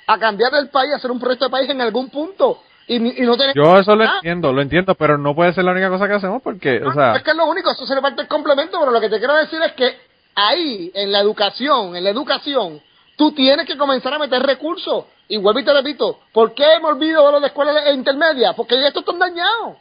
a 0.08 0.18
cambiar 0.18 0.54
el 0.56 0.70
país, 0.70 0.94
a 0.94 0.96
hacer 0.98 1.12
un 1.12 1.20
proyecto 1.20 1.46
de 1.46 1.52
país 1.52 1.70
en 1.70 1.82
algún 1.82 2.10
punto. 2.10 2.62
Y, 2.88 2.98
no 3.00 3.38
tenemos... 3.38 3.54
yo 3.54 3.78
eso 3.78 3.96
lo 3.96 4.04
entiendo, 4.04 4.52
lo 4.52 4.62
entiendo, 4.64 4.96
pero 4.96 5.18
no 5.20 5.36
puede 5.36 5.54
ser 5.54 5.64
la 5.64 5.72
única 5.72 5.90
cosa 5.90 6.08
que 6.08 6.16
hacemos 6.16 6.42
porque, 6.42 6.82
o 6.84 6.92
sea, 6.92 7.16
es 7.18 7.22
que 7.22 7.30
es 7.32 7.38
lo 7.38 7.46
único, 7.46 7.70
eso 7.70 7.86
se 7.86 7.94
le 7.94 8.02
parte 8.02 8.24
el 8.24 8.28
complemento, 8.28 8.80
pero 8.80 8.92
lo 8.92 9.00
que 9.00 9.10
te 9.10 9.20
quiero 9.20 9.36
decir 9.36 9.62
es 9.62 9.74
que 9.74 9.96
ahí, 10.34 10.92
en 10.96 11.12
la 11.12 11.20
educación, 11.20 11.96
en 11.96 12.04
la 12.04 12.10
educación, 12.10 12.82
tú 13.16 13.32
tienes 13.34 13.68
que 13.68 13.78
comenzar 13.78 14.14
a 14.14 14.20
meter 14.20 14.42
recursos. 14.42 15.06
Y 15.28 15.38
vuelvo 15.38 15.60
y 15.60 15.64
te 15.66 15.72
repito, 15.74 16.20
¿por 16.34 16.56
qué 16.56 16.80
me 16.82 16.88
olvido 16.88 17.32
de 17.32 17.42
de 17.42 17.48
escuelas 17.48 17.94
intermedias? 17.94 18.56
Porque 18.56 18.76
estos 18.88 19.04
están 19.04 19.20
dañados. 19.20 19.78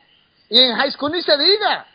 Y 0.51 0.61
en 0.61 0.77
high 0.77 0.91
school 0.91 1.13
ni 1.13 1.23
se 1.23 1.39
diga. 1.39 1.87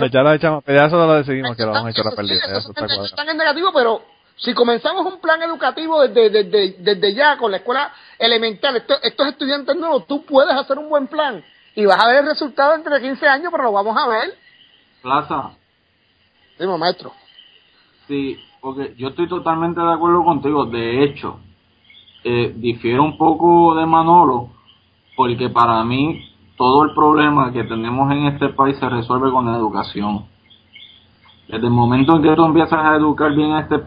Pero 0.00 0.06
ya 0.06 0.22
lo 0.22 0.32
echamos, 0.32 0.64
ya 0.66 0.86
eso 0.86 0.96
lo 0.96 1.12
decidimos 1.14 1.56
que 1.56 1.62
lo 1.64 1.72
vamos 1.72 1.88
a 1.88 1.90
echar 1.90 2.06
a 2.06 2.10
perder. 2.10 2.36
sí, 2.36 2.42
Eso 2.44 2.58
eso 2.58 2.70
está 2.72 3.04
están- 3.04 3.36
negativo, 3.36 3.70
pero 3.72 4.02
si 4.36 4.54
comenzamos 4.54 5.06
un 5.06 5.20
plan 5.20 5.40
educativo 5.42 6.00
desde, 6.06 6.30
desde, 6.30 6.76
desde 6.78 7.14
ya 7.14 7.36
con 7.36 7.50
la 7.50 7.58
escuela 7.58 7.92
elemental, 8.18 8.76
estos, 8.76 8.98
estos 9.02 9.26
estudiantes 9.28 9.76
nuevos, 9.76 10.06
tú 10.06 10.24
puedes 10.24 10.54
hacer 10.54 10.78
un 10.78 10.88
buen 10.88 11.06
plan 11.06 11.44
y 11.74 11.84
vas 11.86 12.00
a 12.02 12.06
ver 12.08 12.18
el 12.18 12.26
resultado 12.26 12.74
entre 12.74 13.00
15 13.00 13.26
años, 13.28 13.48
pero 13.50 13.64
lo 13.64 13.72
vamos 13.72 13.96
a 13.96 14.08
ver. 14.08 14.34
Plaza, 15.02 15.50
Dime, 16.58 16.76
maestro. 16.78 17.12
Sí, 18.08 18.38
porque 18.60 18.94
yo 18.96 19.08
estoy 19.08 19.28
totalmente 19.28 19.80
de 19.80 19.92
acuerdo 19.92 20.22
contigo. 20.24 20.66
De 20.66 21.02
hecho, 21.04 21.40
eh, 22.24 22.52
difiero 22.56 23.02
un 23.02 23.16
poco 23.18 23.74
de 23.74 23.86
Manolo, 23.86 24.50
porque 25.16 25.48
para 25.48 25.82
mí 25.84 26.31
todo 26.62 26.84
el 26.84 26.94
problema 26.94 27.50
que 27.50 27.64
tenemos 27.64 28.12
en 28.12 28.26
este 28.26 28.50
país 28.50 28.78
se 28.78 28.88
resuelve 28.88 29.32
con 29.32 29.44
la 29.46 29.56
educación. 29.56 30.26
Desde 31.48 31.66
el 31.66 31.72
momento 31.72 32.14
en 32.14 32.22
que 32.22 32.36
tú 32.36 32.44
empiezas 32.44 32.78
a 32.78 32.94
educar 32.94 33.34
bien 33.34 33.50
a 33.50 33.62
este 33.62 33.78
va 33.78 33.84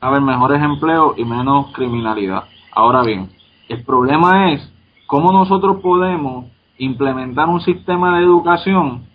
a 0.00 0.06
haber 0.06 0.20
mejores 0.20 0.62
empleos 0.62 1.18
y 1.18 1.24
menos 1.24 1.72
criminalidad. 1.72 2.44
Ahora 2.70 3.02
bien, 3.02 3.28
El 3.68 3.82
problema 3.82 4.52
es 4.52 4.72
cómo 5.08 5.32
nosotros 5.32 5.80
podemos 5.82 6.44
implementar 6.78 7.48
un 7.48 7.60
sistema 7.60 8.18
de 8.18 8.24
educación 8.24 9.06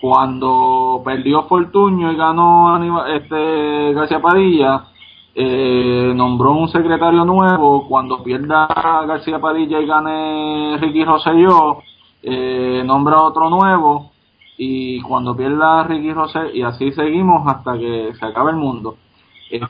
cuando 0.00 1.02
perdió 1.04 1.42
Fortuño 1.42 2.10
y 2.10 2.16
ganó 2.16 3.04
este 3.06 3.92
García 3.92 4.22
Padilla, 4.22 4.84
eh, 5.38 6.12
nombró 6.14 6.52
un 6.52 6.68
secretario 6.68 7.24
nuevo, 7.26 7.86
cuando 7.86 8.22
pierda 8.22 8.66
García 9.06 9.38
Padilla 9.38 9.78
y 9.80 9.86
gane 9.86 10.78
Ricky 10.80 11.04
Rosselló, 11.04 11.78
eh, 12.22 12.82
nombra 12.86 13.20
otro 13.20 13.50
nuevo, 13.50 14.12
y 14.56 15.02
cuando 15.02 15.36
pierda 15.36 15.82
Ricky 15.84 16.12
Rosselló, 16.14 16.50
y 16.54 16.62
así 16.62 16.90
seguimos 16.92 17.46
hasta 17.46 17.74
que 17.78 18.12
se 18.18 18.24
acabe 18.24 18.52
el 18.52 18.56
mundo. 18.56 18.96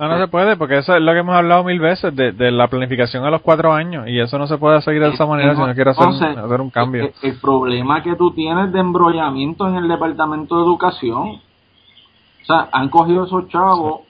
No, 0.00 0.08
no 0.08 0.16
se 0.18 0.28
puede, 0.28 0.56
porque 0.56 0.78
eso 0.78 0.94
es 0.96 1.02
lo 1.02 1.12
que 1.12 1.18
hemos 1.18 1.34
hablado 1.34 1.62
mil 1.64 1.80
veces, 1.80 2.14
de, 2.16 2.30
de 2.32 2.50
la 2.52 2.68
planificación 2.68 3.24
a 3.24 3.30
los 3.30 3.42
cuatro 3.42 3.72
años, 3.74 4.08
y 4.08 4.18
eso 4.20 4.38
no 4.38 4.46
se 4.46 4.56
puede 4.58 4.80
seguir 4.82 5.02
de 5.02 5.08
esa 5.10 5.26
manera 5.26 5.54
si 5.54 5.60
no 5.60 5.74
quiere 5.74 5.90
hacer, 5.90 6.06
un- 6.06 6.14
Entonces, 6.14 6.38
hacer 6.44 6.60
un 6.60 6.70
cambio. 6.70 7.02
El, 7.22 7.30
el 7.32 7.40
problema 7.40 8.02
que 8.04 8.14
tú 8.14 8.30
tienes 8.30 8.72
de 8.72 8.78
embrollamiento 8.80 9.66
en 9.68 9.74
el 9.74 9.88
departamento 9.88 10.56
de 10.56 10.62
educación, 10.62 11.28
o 11.28 12.44
sea, 12.46 12.68
han 12.72 12.88
cogido 12.88 13.24
esos 13.24 13.48
chavos, 13.48 14.05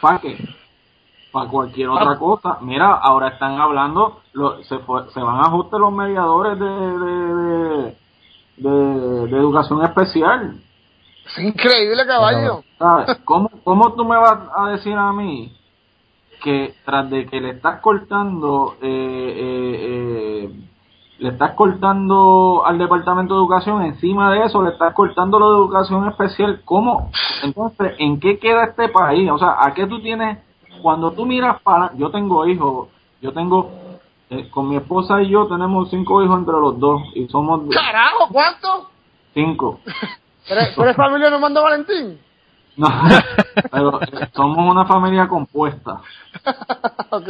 ¿para 0.00 0.18
qué? 0.20 0.36
Para 1.32 1.48
cualquier 1.48 1.88
otra 1.90 2.18
cosa. 2.18 2.58
Mira, 2.62 2.92
ahora 2.94 3.28
están 3.28 3.60
hablando, 3.60 4.20
lo- 4.32 4.62
se, 4.64 4.78
fue- 4.80 5.10
se 5.10 5.20
van 5.20 5.36
a 5.36 5.48
ajustar 5.48 5.80
los 5.80 5.92
mediadores 5.92 6.58
de, 6.58 6.66
de, 6.66 7.34
de, 7.34 7.96
de- 8.56 9.26
de 9.28 9.36
educación 9.36 9.82
especial. 9.84 10.60
Es 11.26 11.38
increíble, 11.38 12.06
caballo. 12.06 12.62
¿Sabes? 12.78 13.18
¿Cómo, 13.24 13.50
¿Cómo 13.64 13.92
tú 13.94 14.04
me 14.04 14.16
vas 14.16 14.38
a 14.56 14.70
decir 14.70 14.94
a 14.96 15.12
mí 15.12 15.52
que 16.42 16.74
tras 16.84 17.10
de 17.10 17.26
que 17.26 17.40
le 17.40 17.50
estás 17.50 17.80
cortando, 17.80 18.76
eh, 18.80 18.86
eh, 19.36 20.44
eh, 20.44 20.65
le 21.18 21.30
estás 21.30 21.52
cortando 21.52 22.62
al 22.66 22.78
Departamento 22.78 23.34
de 23.34 23.40
Educación, 23.40 23.82
encima 23.82 24.32
de 24.32 24.44
eso 24.44 24.62
le 24.62 24.70
estás 24.70 24.92
cortando 24.94 25.38
la 25.38 25.46
educación 25.46 26.08
especial? 26.08 26.60
¿Cómo? 26.64 27.10
Entonces, 27.42 27.94
¿en 27.98 28.20
qué 28.20 28.38
queda 28.38 28.64
este 28.64 28.88
país? 28.88 29.30
O 29.30 29.38
sea, 29.38 29.56
¿a 29.58 29.72
qué 29.72 29.86
tú 29.86 30.00
tienes, 30.00 30.38
cuando 30.82 31.12
tú 31.12 31.24
miras 31.24 31.60
para, 31.62 31.92
yo 31.94 32.10
tengo 32.10 32.46
hijos, 32.46 32.88
yo 33.22 33.32
tengo, 33.32 33.70
eh, 34.28 34.50
con 34.50 34.68
mi 34.68 34.76
esposa 34.76 35.22
y 35.22 35.30
yo 35.30 35.46
tenemos 35.46 35.88
cinco 35.88 36.22
hijos 36.22 36.38
entre 36.38 36.54
los 36.54 36.78
dos 36.78 37.02
y 37.14 37.26
somos 37.28 37.62
Carajo, 37.74 38.28
¿cuánto? 38.30 38.90
cinco. 39.32 39.80
¿Eres, 40.48 40.76
eres 40.76 40.96
familia 40.96 41.30
de 41.30 41.38
Mando 41.38 41.62
Valentín? 41.62 42.18
No, 42.76 42.88
pero 43.70 44.02
eh, 44.02 44.28
somos 44.34 44.58
una 44.58 44.84
familia 44.84 45.28
compuesta. 45.28 46.00
ok. 47.10 47.28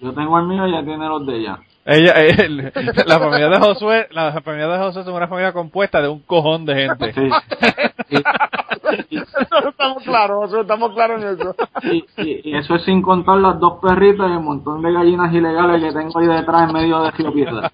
Yo 0.00 0.12
tengo 0.14 0.38
el 0.38 0.46
mío 0.46 0.66
y 0.66 0.70
ella 0.70 0.84
tiene 0.84 1.08
los 1.08 1.26
de 1.26 1.36
ella. 1.36 1.58
Ella, 1.90 2.12
él- 2.22 2.70
la 3.06 3.18
familia 3.18 3.48
de 3.48 3.58
Josué, 3.58 4.06
la 4.10 4.32
familia 4.42 4.68
de 4.68 4.78
Josué 4.78 5.02
es 5.02 5.08
una 5.08 5.26
familia 5.26 5.52
compuesta 5.54 6.02
de 6.02 6.08
un 6.08 6.20
cojón 6.20 6.66
de 6.66 6.74
gente. 6.74 7.12
Sí. 7.14 7.28
Estamos 9.68 10.02
claros, 10.02 10.52
estamos 10.54 10.92
claros 10.94 11.22
en 11.22 11.28
eso. 11.28 11.54
y- 11.84 12.04
y- 12.22 12.40
y 12.50 12.56
eso 12.56 12.74
es 12.74 12.84
sin 12.84 13.02
contar 13.02 13.38
las 13.38 13.58
dos 13.60 13.78
perritas 13.80 14.28
y 14.28 14.32
el 14.32 14.40
montón 14.40 14.82
de 14.82 14.92
gallinas 14.92 15.32
ilegales 15.32 15.82
que 15.82 15.92
tengo 15.98 16.18
ahí 16.18 16.26
detrás 16.26 16.68
en 16.68 16.72
medio 16.74 17.00
de 17.02 17.10
Río 17.12 17.32
Piedra. 17.32 17.72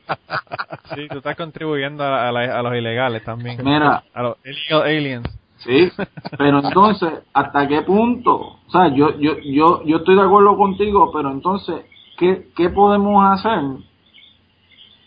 Sí, 0.95 1.09
tú 1.11 1.19
estás 1.19 1.37
contribuyendo 1.37 2.05
a, 2.05 2.31
la- 2.33 2.59
a 2.59 2.63
los 2.63 2.75
ilegales 2.75 3.25
también. 3.25 3.59
Mira. 3.65 4.03
A 4.13 4.23
los 4.23 4.37
illegal 4.45 4.83
aliens. 4.83 5.29
Sí, 5.59 5.91
pero 6.37 6.59
entonces, 6.61 7.11
¿hasta 7.33 7.67
qué 7.67 7.83
punto? 7.83 8.35
O 8.67 8.71
sea, 8.71 8.89
yo, 8.89 9.19
yo, 9.19 9.39
yo, 9.43 9.83
yo 9.85 9.97
estoy 9.99 10.15
de 10.15 10.23
acuerdo 10.23 10.57
contigo, 10.59 11.11
pero 11.13 11.31
entonces, 11.31 11.77
¿qué, 12.19 12.49
qué 12.55 12.69
podemos 12.69 13.25
hacer 13.33 13.61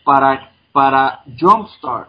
para, 0.08 0.52
para 0.72 1.20
jumpstart 1.38 2.08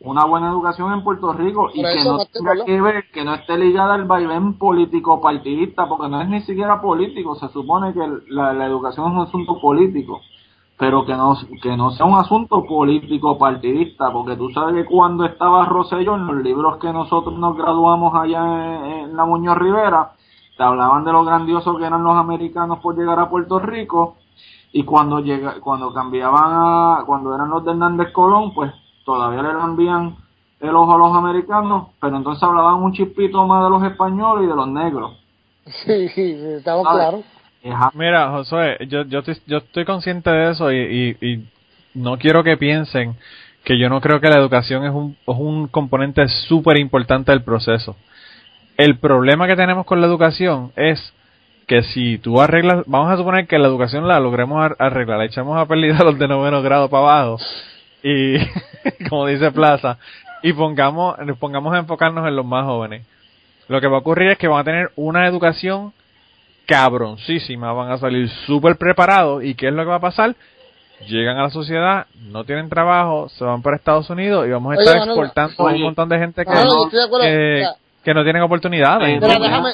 una 0.00 0.24
buena 0.24 0.48
educación 0.48 0.90
en 0.94 1.04
Puerto 1.04 1.34
Rico 1.34 1.68
y 1.74 1.82
que 1.82 2.04
no 2.04 2.12
no 2.12 2.18
te 2.24 2.32
tenga 2.32 2.64
que 2.64 2.80
ver, 2.80 3.10
que 3.12 3.24
no 3.24 3.34
esté 3.34 3.58
ligada 3.58 3.94
al 3.94 4.04
vaivén 4.04 4.54
político 4.54 5.20
partidista, 5.20 5.86
porque 5.86 6.08
no 6.08 6.22
es 6.22 6.28
ni 6.28 6.40
siquiera 6.42 6.80
político, 6.80 7.34
se 7.34 7.48
supone 7.48 7.92
que 7.92 8.00
la, 8.28 8.54
la 8.54 8.66
educación 8.66 9.08
es 9.08 9.12
un 9.12 9.22
asunto 9.22 9.60
político, 9.60 10.22
pero 10.78 11.04
que 11.04 11.14
no, 11.14 11.36
que 11.62 11.76
no 11.76 11.90
sea 11.90 12.06
un 12.06 12.18
asunto 12.18 12.64
político 12.64 13.36
partidista, 13.36 14.10
porque 14.10 14.36
tú 14.36 14.48
sabes 14.50 14.74
que 14.74 14.84
cuando 14.86 15.26
estaba 15.26 15.66
Rosselló 15.66 16.14
en 16.14 16.26
los 16.26 16.36
libros 16.42 16.78
que 16.78 16.90
nosotros 16.90 17.38
nos 17.38 17.54
graduamos 17.54 18.14
allá 18.14 18.40
en, 18.40 18.84
en 19.10 19.16
la 19.16 19.26
Muñoz 19.26 19.58
Rivera, 19.58 20.12
te 20.56 20.62
hablaban 20.62 21.04
de 21.04 21.12
lo 21.12 21.22
grandioso 21.22 21.76
que 21.76 21.84
eran 21.84 22.02
los 22.02 22.16
americanos 22.16 22.78
por 22.78 22.96
llegar 22.96 23.18
a 23.18 23.28
Puerto 23.28 23.58
Rico, 23.58 24.16
y 24.72 24.84
cuando 24.84 25.20
llega, 25.20 25.60
cuando 25.60 25.92
cambiaban 25.92 26.50
a, 26.52 27.04
cuando 27.06 27.34
eran 27.34 27.50
los 27.50 27.64
de 27.64 27.70
Hernández 27.70 28.12
Colón, 28.12 28.52
pues 28.54 28.72
todavía 29.04 29.42
le 29.42 29.50
envían 29.50 30.16
el 30.60 30.74
ojo 30.74 30.94
a 30.94 30.98
los 30.98 31.16
americanos, 31.16 31.88
pero 32.00 32.16
entonces 32.16 32.42
hablaban 32.42 32.82
un 32.82 32.92
chispito 32.92 33.46
más 33.46 33.64
de 33.64 33.70
los 33.70 33.82
españoles 33.84 34.44
y 34.44 34.48
de 34.48 34.56
los 34.56 34.68
negros. 34.68 35.12
Sí, 35.84 36.08
sí, 36.08 36.36
estamos 36.58 36.86
claros. 36.86 37.24
Mira, 37.94 38.30
Josué, 38.30 38.78
yo, 38.88 39.02
yo, 39.02 39.18
estoy, 39.18 39.36
yo 39.46 39.58
estoy 39.58 39.84
consciente 39.84 40.30
de 40.30 40.50
eso 40.52 40.70
y, 40.70 40.76
y, 41.20 41.26
y 41.26 41.48
no 41.94 42.16
quiero 42.18 42.44
que 42.44 42.56
piensen 42.56 43.16
que 43.64 43.78
yo 43.78 43.88
no 43.88 44.00
creo 44.00 44.20
que 44.20 44.28
la 44.28 44.38
educación 44.38 44.84
es 44.84 44.92
un, 44.92 45.16
es 45.26 45.36
un 45.36 45.66
componente 45.66 46.28
súper 46.48 46.78
importante 46.78 47.32
del 47.32 47.42
proceso. 47.42 47.96
El 48.76 48.98
problema 48.98 49.48
que 49.48 49.56
tenemos 49.56 49.84
con 49.86 50.00
la 50.00 50.06
educación 50.06 50.70
es 50.76 51.12
que 51.66 51.82
si 51.82 52.18
tú 52.18 52.40
arreglas, 52.40 52.84
vamos 52.86 53.10
a 53.12 53.16
suponer 53.16 53.46
que 53.46 53.58
la 53.58 53.66
educación 53.68 54.06
la 54.06 54.20
logremos 54.20 54.62
ar- 54.64 54.76
arreglar, 54.78 55.18
le 55.18 55.26
echamos 55.26 55.58
a 55.58 55.66
pérdida 55.66 56.04
los 56.04 56.18
de 56.18 56.28
noveno 56.28 56.62
grado 56.62 56.88
para 56.88 57.02
abajo 57.02 57.38
y, 58.02 58.36
como 59.08 59.26
dice 59.26 59.50
Plaza, 59.50 59.98
y 60.42 60.52
pongamos, 60.52 61.16
pongamos 61.40 61.74
a 61.74 61.78
enfocarnos 61.78 62.26
en 62.28 62.36
los 62.36 62.44
más 62.46 62.64
jóvenes. 62.64 63.04
Lo 63.68 63.80
que 63.80 63.88
va 63.88 63.96
a 63.96 64.00
ocurrir 64.00 64.30
es 64.30 64.38
que 64.38 64.46
van 64.46 64.60
a 64.60 64.64
tener 64.64 64.90
una 64.94 65.26
educación 65.26 65.92
cabroncísima, 66.66 67.72
van 67.72 67.90
a 67.90 67.98
salir 67.98 68.28
súper 68.46 68.76
preparados 68.76 69.42
y 69.44 69.54
¿qué 69.54 69.68
es 69.68 69.72
lo 69.74 69.82
que 69.82 69.88
va 69.90 69.96
a 69.96 70.00
pasar? 70.00 70.34
Llegan 71.06 71.36
a 71.38 71.42
la 71.44 71.50
sociedad, 71.50 72.06
no 72.20 72.44
tienen 72.44 72.68
trabajo, 72.68 73.28
se 73.28 73.44
van 73.44 73.60
para 73.62 73.76
Estados 73.76 74.08
Unidos 74.08 74.46
y 74.46 74.50
vamos 74.50 74.72
a 74.76 74.80
estar 74.80 74.96
exportando 74.96 75.68
a 75.68 75.72
un 75.72 75.82
montón 75.82 76.08
de 76.08 76.18
gente 76.18 76.44
que, 76.44 76.50
Manolo, 76.50 76.84
no, 76.84 76.90
que, 78.02 78.14
no 78.14 78.22
tienen 78.24 78.42
oportunidades. 78.42 79.18
Pero 79.20 79.26
Pero 79.26 79.42
déjame, 79.44 79.70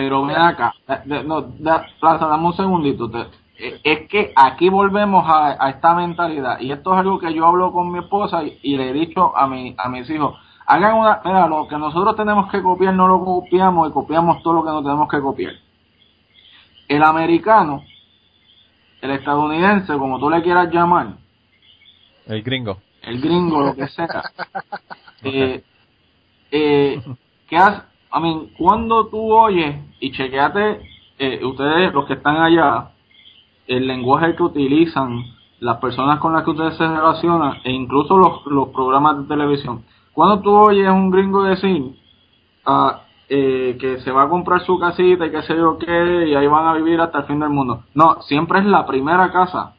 Pero 0.00 0.24
ven 0.24 0.36
acá, 0.38 0.72
eh, 0.88 1.22
no, 1.26 1.42
da- 1.42 1.84
Plaza, 2.00 2.26
dame 2.26 2.46
un 2.46 2.54
segundito. 2.54 3.10
te- 3.10 3.26
eh, 3.58 3.80
es 3.84 4.08
que 4.08 4.32
aquí 4.34 4.70
volvemos 4.70 5.28
a, 5.28 5.62
a 5.62 5.68
esta 5.68 5.94
mentalidad 5.94 6.58
y 6.58 6.72
esto 6.72 6.94
es 6.94 7.00
algo 7.00 7.18
que 7.18 7.34
yo 7.34 7.46
hablo 7.46 7.70
con 7.70 7.92
mi 7.92 7.98
esposa 7.98 8.42
y, 8.42 8.58
y 8.62 8.78
le 8.78 8.88
he 8.88 8.92
dicho 8.94 9.36
a, 9.36 9.46
mi, 9.46 9.74
a 9.76 9.90
mis 9.90 10.08
hijos. 10.08 10.38
Hagan 10.66 10.94
una, 10.96 11.20
mira, 11.22 11.46
lo 11.48 11.68
que 11.68 11.76
nosotros 11.76 12.16
tenemos 12.16 12.50
que 12.50 12.62
copiar 12.62 12.94
no 12.94 13.06
lo 13.08 13.22
copiamos 13.22 13.90
y 13.90 13.92
copiamos 13.92 14.42
todo 14.42 14.54
lo 14.54 14.64
que 14.64 14.70
no 14.70 14.82
tenemos 14.82 15.06
que 15.10 15.20
copiar. 15.20 15.52
El 16.88 17.02
americano, 17.02 17.82
el 19.02 19.10
estadounidense, 19.10 19.98
como 19.98 20.18
tú 20.18 20.30
le 20.30 20.42
quieras 20.42 20.72
llamar, 20.72 21.08
El 22.26 22.42
gringo. 22.42 22.78
el 23.02 23.20
gringo, 23.20 23.60
lo 23.60 23.74
que 23.74 23.86
sea. 23.88 24.22
eh, 25.24 25.62
eh, 26.52 27.02
¿Qué 27.46 27.56
hace? 27.58 27.82
I 28.12 28.20
mean, 28.20 28.50
cuando 28.58 29.06
tú 29.06 29.32
oyes 29.32 29.76
y 30.00 30.12
chequeate, 30.12 30.80
eh, 31.18 31.44
ustedes, 31.44 31.92
los 31.92 32.06
que 32.06 32.14
están 32.14 32.36
allá, 32.36 32.90
el 33.66 33.86
lenguaje 33.86 34.34
que 34.34 34.42
utilizan, 34.42 35.22
las 35.60 35.76
personas 35.76 36.18
con 36.18 36.32
las 36.32 36.42
que 36.42 36.50
ustedes 36.50 36.76
se 36.76 36.88
relacionan, 36.88 37.58
e 37.64 37.70
incluso 37.70 38.16
los, 38.16 38.44
los 38.46 38.68
programas 38.70 39.18
de 39.18 39.28
televisión, 39.28 39.84
cuando 40.12 40.40
tú 40.40 40.50
oyes 40.50 40.88
a 40.88 40.92
un 40.92 41.10
gringo 41.10 41.42
decir 41.44 41.94
ah, 42.66 43.02
eh, 43.28 43.76
que 43.78 44.00
se 44.00 44.10
va 44.10 44.24
a 44.24 44.28
comprar 44.28 44.62
su 44.62 44.78
casita 44.78 45.26
y 45.26 45.30
qué 45.30 45.42
sé 45.42 45.56
yo 45.56 45.78
qué, 45.78 46.28
y 46.28 46.34
ahí 46.34 46.46
van 46.46 46.66
a 46.66 46.74
vivir 46.74 47.00
hasta 47.00 47.18
el 47.18 47.24
fin 47.26 47.38
del 47.38 47.50
mundo. 47.50 47.84
No, 47.94 48.20
siempre 48.22 48.58
es 48.58 48.64
la 48.64 48.86
primera 48.86 49.30
casa. 49.30 49.74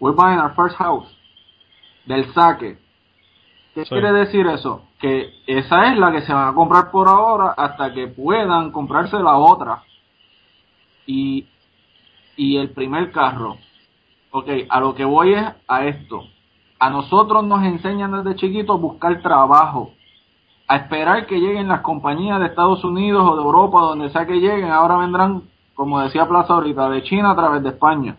We're 0.00 0.14
buying 0.14 0.38
our 0.38 0.54
first 0.54 0.76
house 0.76 1.08
del 2.06 2.32
saque. 2.34 2.78
¿Qué 3.74 3.84
Sí. 3.84 3.90
quiere 3.90 4.12
decir 4.12 4.46
eso? 4.46 4.82
Que 4.98 5.32
esa 5.46 5.92
es 5.92 5.98
la 5.98 6.10
que 6.12 6.22
se 6.22 6.32
van 6.32 6.48
a 6.48 6.54
comprar 6.54 6.90
por 6.90 7.08
ahora 7.08 7.54
hasta 7.56 7.92
que 7.92 8.08
puedan 8.08 8.72
comprarse 8.72 9.18
la 9.18 9.36
otra. 9.38 9.82
Y, 11.06 11.46
y 12.36 12.56
el 12.56 12.70
primer 12.70 13.10
carro. 13.12 13.56
Ok, 14.32 14.48
a 14.68 14.80
lo 14.80 14.94
que 14.94 15.04
voy 15.04 15.34
es 15.34 15.44
a 15.66 15.84
esto. 15.86 16.24
A 16.78 16.90
nosotros 16.90 17.44
nos 17.44 17.62
enseñan 17.64 18.12
desde 18.12 18.36
chiquitos 18.38 18.76
a 18.76 18.80
buscar 18.80 19.20
trabajo. 19.22 19.92
A 20.68 20.76
esperar 20.76 21.26
que 21.26 21.40
lleguen 21.40 21.68
las 21.68 21.80
compañías 21.80 22.38
de 22.40 22.46
Estados 22.46 22.84
Unidos 22.84 23.24
o 23.28 23.36
de 23.36 23.42
Europa, 23.42 23.80
donde 23.80 24.10
sea 24.10 24.26
que 24.26 24.34
lleguen. 24.40 24.70
Ahora 24.70 24.96
vendrán, 24.98 25.42
como 25.74 26.00
decía 26.00 26.28
Plaza 26.28 26.54
ahorita, 26.54 26.88
de 26.90 27.02
China 27.02 27.32
a 27.32 27.36
través 27.36 27.62
de 27.62 27.70
España. 27.70 28.16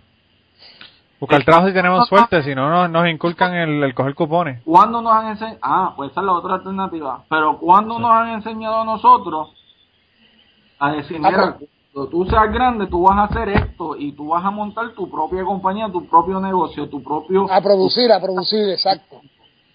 Buscar 1.21 1.45
trabajo 1.45 1.67
si 1.67 1.73
tenemos 1.73 2.07
suerte, 2.07 2.41
si 2.41 2.55
no 2.55 2.67
nos, 2.67 2.89
nos 2.89 3.07
inculcan 3.07 3.53
el, 3.53 3.83
el 3.83 3.93
coger 3.93 4.15
cupones. 4.15 4.63
¿Cuándo 4.65 5.03
nos 5.03 5.13
han 5.13 5.27
enseñado? 5.27 5.59
Ah, 5.61 5.93
pues 5.95 6.09
esa 6.11 6.21
es 6.21 6.25
la 6.25 6.33
otra 6.33 6.55
alternativa. 6.55 7.23
Pero 7.29 7.59
¿cuándo 7.59 7.99
nos 7.99 8.09
han 8.09 8.29
enseñado 8.29 8.81
a 8.81 8.85
nosotros 8.85 9.49
a 10.79 10.93
decir, 10.93 11.21
Ah, 11.23 11.29
mira, 11.29 11.57
cuando 11.93 12.09
tú 12.09 12.25
seas 12.25 12.51
grande, 12.51 12.87
tú 12.87 13.03
vas 13.03 13.19
a 13.19 13.23
hacer 13.25 13.49
esto 13.49 13.95
y 13.95 14.13
tú 14.13 14.29
vas 14.29 14.43
a 14.43 14.49
montar 14.49 14.93
tu 14.95 15.11
propia 15.11 15.45
compañía, 15.45 15.91
tu 15.91 16.07
propio 16.07 16.39
negocio, 16.39 16.89
tu 16.89 17.03
propio... 17.03 17.45
A 17.51 17.61
producir, 17.61 18.11
a 18.11 18.19
producir, 18.19 18.69
exacto. 18.69 19.21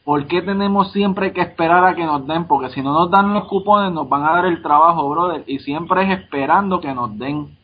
¿Por 0.05 0.27
qué 0.27 0.43
tenemos 0.43 0.91
siempre 0.91 1.33
que 1.33 1.43
esperar 1.43 1.85
a 1.85 1.95
que 1.95 2.05
nos 2.05 2.27
den? 2.27 2.49
Porque 2.49 2.71
si 2.71 2.83
no 2.83 2.93
nos 2.93 3.09
dan 3.09 3.33
los 3.33 3.45
cupones, 3.45 3.93
nos 3.93 4.09
van 4.09 4.25
a 4.25 4.33
dar 4.33 4.47
el 4.47 4.63
trabajo, 4.63 5.09
brother. 5.09 5.45
Y 5.47 5.61
siempre 5.61 6.03
es 6.05 6.19
esperando 6.19 6.81
que 6.81 6.93
nos 6.93 7.17
den. 7.17 7.56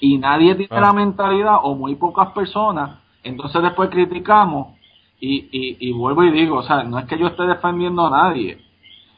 Y 0.00 0.18
nadie 0.18 0.54
tiene 0.54 0.76
Ah. 0.76 0.80
la 0.80 0.92
mentalidad, 0.92 1.56
o 1.62 1.74
muy 1.74 1.94
pocas 1.94 2.32
personas. 2.32 2.98
Entonces 3.22 3.62
después 3.62 3.90
criticamos. 3.90 4.74
Y, 5.18 5.48
y, 5.50 5.76
y 5.88 5.92
vuelvo 5.92 6.24
y 6.24 6.30
digo, 6.30 6.58
o 6.58 6.62
sea, 6.62 6.82
no 6.84 6.98
es 6.98 7.06
que 7.06 7.18
yo 7.18 7.28
esté 7.28 7.44
defendiendo 7.44 8.06
a 8.06 8.10
nadie. 8.10 8.58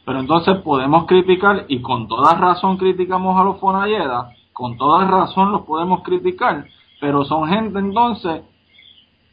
Pero 0.04 0.20
entonces 0.20 0.56
podemos 0.62 1.06
criticar, 1.06 1.64
y 1.68 1.82
con 1.82 2.08
toda 2.08 2.34
razón 2.34 2.76
criticamos 2.76 3.38
a 3.38 3.44
los 3.44 3.58
Fonalleda. 3.60 4.32
Con 4.52 4.76
toda 4.78 5.04
razón 5.06 5.52
los 5.52 5.62
podemos 5.62 6.02
criticar. 6.02 6.66
Pero 7.00 7.24
son 7.24 7.48
gente 7.48 7.78
entonces 7.78 8.42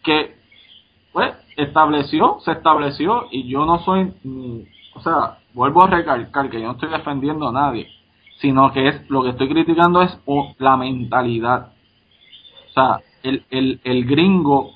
que 0.04 0.36
pues 1.14 1.34
estableció, 1.56 2.38
se 2.42 2.52
estableció 2.52 3.28
y 3.32 3.48
yo 3.48 3.66
no 3.66 3.80
soy, 3.80 4.14
o 4.96 5.00
sea, 5.00 5.38
vuelvo 5.54 5.84
a 5.84 5.88
recalcar 5.88 6.50
que 6.50 6.60
yo 6.60 6.68
no 6.68 6.74
estoy 6.74 6.90
defendiendo 6.90 7.48
a 7.48 7.54
nadie, 7.54 7.88
sino 8.42 8.72
que 8.72 8.88
es 8.88 9.10
lo 9.10 9.24
que 9.24 9.30
estoy 9.30 9.50
criticando 9.50 10.02
es 10.02 10.18
o, 10.26 10.54
la 10.60 10.78
mentalidad. 10.78 11.72
O 12.70 12.74
sea, 12.74 13.00
el, 13.24 13.46
el, 13.50 13.80
el 13.84 14.06
gringo 14.06 14.72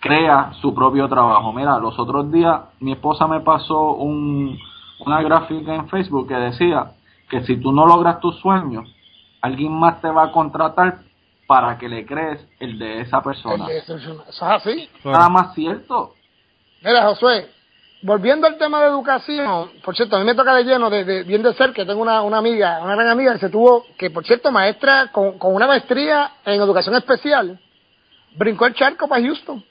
crea 0.00 0.52
su 0.60 0.74
propio 0.74 1.08
trabajo. 1.08 1.52
Mira, 1.52 1.78
los 1.78 1.98
otros 1.98 2.30
días 2.30 2.60
mi 2.80 2.92
esposa 2.92 3.26
me 3.26 3.40
pasó 3.40 3.92
un, 3.92 4.58
una 5.00 5.22
gráfica 5.22 5.74
en 5.74 5.88
Facebook 5.88 6.28
que 6.28 6.34
decía 6.34 6.92
que 7.30 7.42
si 7.44 7.56
tú 7.56 7.72
no 7.72 7.86
logras 7.86 8.20
tus 8.20 8.38
sueños, 8.40 8.88
alguien 9.40 9.72
más 9.72 10.00
te 10.00 10.08
va 10.08 10.24
a 10.24 10.32
contratar 10.32 10.98
para 11.46 11.78
que 11.78 11.88
le 11.88 12.04
crees 12.06 12.46
el 12.60 12.78
de 12.78 13.00
esa 13.00 13.22
persona. 13.22 13.66
Eso 13.70 13.96
es 13.96 14.42
así. 14.42 14.88
Nada 15.04 15.28
más 15.28 15.54
cierto. 15.54 16.14
Mira, 16.82 17.04
Josué, 17.04 17.48
volviendo 18.04 18.46
al 18.46 18.58
tema 18.58 18.80
de 18.82 18.88
educación, 18.88 19.70
por 19.82 19.96
cierto, 19.96 20.16
a 20.16 20.18
mí 20.20 20.24
me 20.26 20.34
toca 20.34 20.54
de 20.54 20.64
lleno, 20.64 20.90
de, 20.90 21.04
de- 21.04 21.22
bien 21.24 21.42
de 21.42 21.54
cerca, 21.54 21.84
tengo 21.86 22.02
una, 22.02 22.20
amiga, 22.38 22.80
una 22.82 22.94
gran 22.94 23.08
amiga 23.08 23.32
que 23.32 23.38
se 23.40 23.48
tuvo, 23.48 23.86
que 23.96 24.10
por 24.10 24.24
cierto, 24.26 24.52
maestra 24.52 25.08
con, 25.10 25.38
con 25.38 25.54
una 25.54 25.66
maestría 25.66 26.32
en 26.44 26.60
educación 26.60 26.94
especial, 26.96 27.58
brincó 28.36 28.66
el 28.66 28.74
charco 28.74 29.08
para 29.08 29.22
Houston. 29.22 29.64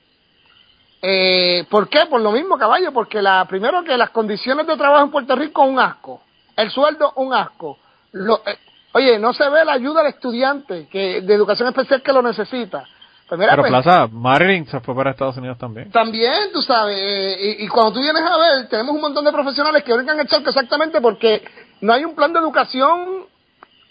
Eh, 1.01 1.65
¿Por 1.69 1.89
qué? 1.89 2.05
Por 2.09 2.21
lo 2.21 2.31
mismo, 2.31 2.57
caballo, 2.57 2.91
porque 2.93 3.21
la, 3.21 3.45
primero 3.45 3.83
que 3.83 3.97
las 3.97 4.09
condiciones 4.11 4.65
de 4.65 4.77
trabajo 4.77 5.03
en 5.05 5.11
Puerto 5.11 5.35
Rico 5.35 5.63
un 5.63 5.77
asco, 5.79 6.21
el 6.55 6.71
sueldo 6.71 7.11
un 7.17 7.33
asco. 7.33 7.77
Lo- 8.13 8.41
eh, 8.45 8.57
oye, 8.93 9.19
no 9.19 9.33
se 9.33 9.47
ve 9.49 9.65
la 9.65 9.73
ayuda 9.73 10.01
al 10.01 10.07
estudiante 10.07 10.87
que 10.89 11.21
de 11.21 11.33
educación 11.33 11.67
especial 11.67 12.01
que 12.01 12.13
lo 12.13 12.21
necesita. 12.21 12.85
Pues 13.27 13.39
mira, 13.39 13.51
Pero 13.53 13.63
pues, 13.63 13.71
Plaza, 13.71 14.07
Marilyn 14.11 14.67
se 14.67 14.79
fue 14.81 14.93
para 14.95 15.11
Estados 15.11 15.37
Unidos 15.37 15.57
también. 15.57 15.89
también, 15.91 16.51
tú 16.53 16.61
sabes, 16.61 16.95
eh, 16.99 17.55
y, 17.59 17.65
y 17.65 17.67
cuando 17.67 17.93
tú 17.93 18.01
vienes 18.01 18.21
a 18.23 18.37
ver, 18.37 18.67
tenemos 18.69 18.93
un 18.93 19.01
montón 19.01 19.23
de 19.25 19.31
profesionales 19.31 19.83
que 19.83 19.93
brincan 19.93 20.19
el 20.19 20.27
charco 20.27 20.49
exactamente 20.49 20.99
porque 21.01 21.43
no 21.81 21.93
hay 21.93 22.03
un 22.05 22.15
plan 22.15 22.33
de 22.33 22.39
educación, 22.39 23.25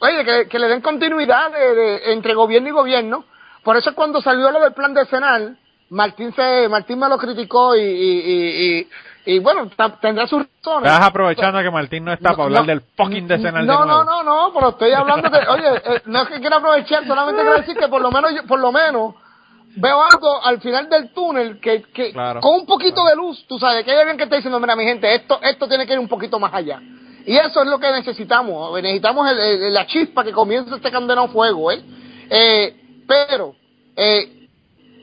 oye, 0.00 0.24
que, 0.24 0.48
que 0.48 0.58
le 0.58 0.68
den 0.68 0.80
continuidad 0.82 1.50
de- 1.50 1.74
de- 1.74 2.12
entre 2.12 2.34
gobierno 2.34 2.68
y 2.68 2.72
gobierno. 2.72 3.24
Por 3.64 3.76
eso 3.76 3.90
es 3.90 3.96
cuando 3.96 4.20
salió 4.20 4.50
lo 4.50 4.60
del 4.60 4.74
plan 4.74 4.92
decenal, 4.94 5.56
Martín 5.90 6.32
se, 6.34 6.68
Martín 6.68 6.98
me 6.98 7.08
lo 7.08 7.18
criticó 7.18 7.74
y, 7.76 7.80
y, 7.80 8.78
y, 8.78 8.88
y- 9.34 9.38
bueno, 9.40 9.70
tendrá 10.00 10.26
sus 10.26 10.42
razones. 10.42 10.90
Estás 10.92 11.06
aprovechando 11.08 11.60
que 11.60 11.70
Martín 11.70 12.04
no 12.04 12.12
está 12.12 12.30
para 12.32 12.44
hablar 12.44 12.62
No, 12.62 12.66
del 12.66 12.80
fucking 12.96 13.26
decenal 13.28 13.66
no, 13.66 13.80
de 13.80 13.86
nuevo. 13.86 14.04
No, 14.04 14.22
no, 14.22 14.48
no, 14.48 14.54
pero 14.54 14.68
estoy 14.70 14.92
hablando 14.92 15.28
de, 15.28 15.38
oye, 15.48 15.82
eh, 15.84 16.02
no 16.06 16.22
es 16.22 16.28
que 16.28 16.40
quiera 16.40 16.56
aprovechar, 16.56 17.06
solamente 17.06 17.42
quiero 17.42 17.56
decir 17.58 17.76
que 17.76 17.88
por 17.88 18.00
lo 18.02 18.10
menos, 18.10 18.32
yo- 18.34 18.46
por 18.46 18.58
lo 18.58 18.72
menos, 18.72 19.14
veo 19.76 20.02
algo 20.02 20.44
al 20.44 20.60
final 20.60 20.88
del 20.88 21.12
túnel 21.12 21.60
que, 21.60 21.82
que 21.94 22.12
Claro. 22.12 22.40
con 22.40 22.54
un 22.60 22.66
poquito 22.66 23.04
de 23.06 23.16
luz, 23.16 23.44
tú 23.48 23.58
sabes, 23.58 23.84
que 23.84 23.90
hay 23.92 23.98
alguien 23.98 24.16
que 24.16 24.24
está 24.24 24.36
diciendo, 24.36 24.60
mira, 24.60 24.76
mi 24.76 24.84
gente, 24.84 25.14
esto, 25.14 25.38
esto 25.42 25.66
tiene 25.68 25.86
que 25.86 25.94
ir 25.94 25.98
un 25.98 26.08
poquito 26.08 26.38
más 26.38 26.52
allá. 26.52 26.80
Y 27.24 27.36
eso 27.36 27.62
es 27.62 27.68
lo 27.68 27.78
que 27.78 27.90
necesitamos, 27.92 28.72
necesitamos 28.82 29.30
el- 29.30 29.38
el- 29.38 29.74
la 29.74 29.86
chispa 29.86 30.24
que 30.24 30.32
comience 30.32 30.74
este 30.74 30.90
condenado 30.90 31.28
fuego, 31.28 31.70
¿eh? 31.70 31.82
Eh, 32.28 32.76
pero, 33.06 33.54
eh, 33.96 34.48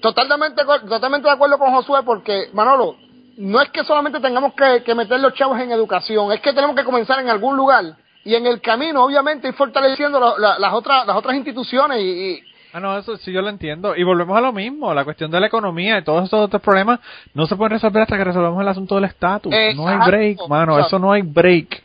totalmente, 0.01 0.63
totalmente 0.87 1.27
de 1.27 1.33
acuerdo 1.33 1.57
con 1.57 1.71
Josué 1.73 2.01
porque, 2.03 2.49
Manolo, 2.53 2.95
no 3.37 3.61
es 3.61 3.69
que 3.69 3.83
solamente 3.83 4.19
tengamos 4.19 4.53
que, 4.53 4.83
que 4.83 4.93
meter 4.95 5.19
los 5.19 5.33
chavos 5.33 5.59
en 5.59 5.71
educación, 5.71 6.31
es 6.33 6.41
que 6.41 6.53
tenemos 6.53 6.75
que 6.75 6.83
comenzar 6.83 7.19
en 7.19 7.29
algún 7.29 7.55
lugar 7.55 7.85
y 8.25 8.35
en 8.35 8.45
el 8.45 8.59
camino, 8.61 9.03
obviamente, 9.05 9.47
ir 9.47 9.53
fortaleciendo 9.53 10.19
la- 10.19 10.37
la- 10.37 10.59
las, 10.59 10.73
otras, 10.73 11.07
las 11.07 11.15
otras 11.15 11.35
instituciones 11.35 11.99
y- 12.01 12.43
Ah, 12.73 12.79
no, 12.79 12.97
eso 12.97 13.17
sí 13.17 13.31
yo 13.31 13.41
lo 13.41 13.49
entiendo. 13.49 13.95
Y 13.95 14.03
volvemos 14.03 14.37
a 14.37 14.41
lo 14.41 14.53
mismo, 14.53 14.93
la 14.93 15.03
cuestión 15.03 15.31
de 15.31 15.39
la 15.39 15.47
economía 15.47 15.97
y 15.97 16.03
todos 16.03 16.25
esos 16.25 16.39
otros 16.45 16.61
problemas 16.61 16.99
no 17.33 17.45
se 17.47 17.55
pueden 17.55 17.71
resolver 17.71 18.03
hasta 18.03 18.17
que 18.17 18.23
resolvamos 18.23 18.61
el 18.61 18.67
asunto 18.67 18.95
del 18.95 19.05
estatus. 19.05 19.53
No 19.75 19.87
hay 19.87 19.97
break, 20.05 20.47
mano, 20.47 20.73
Exacto. 20.73 20.87
eso 20.87 20.99
no 20.99 21.11
hay 21.11 21.21
break 21.23 21.83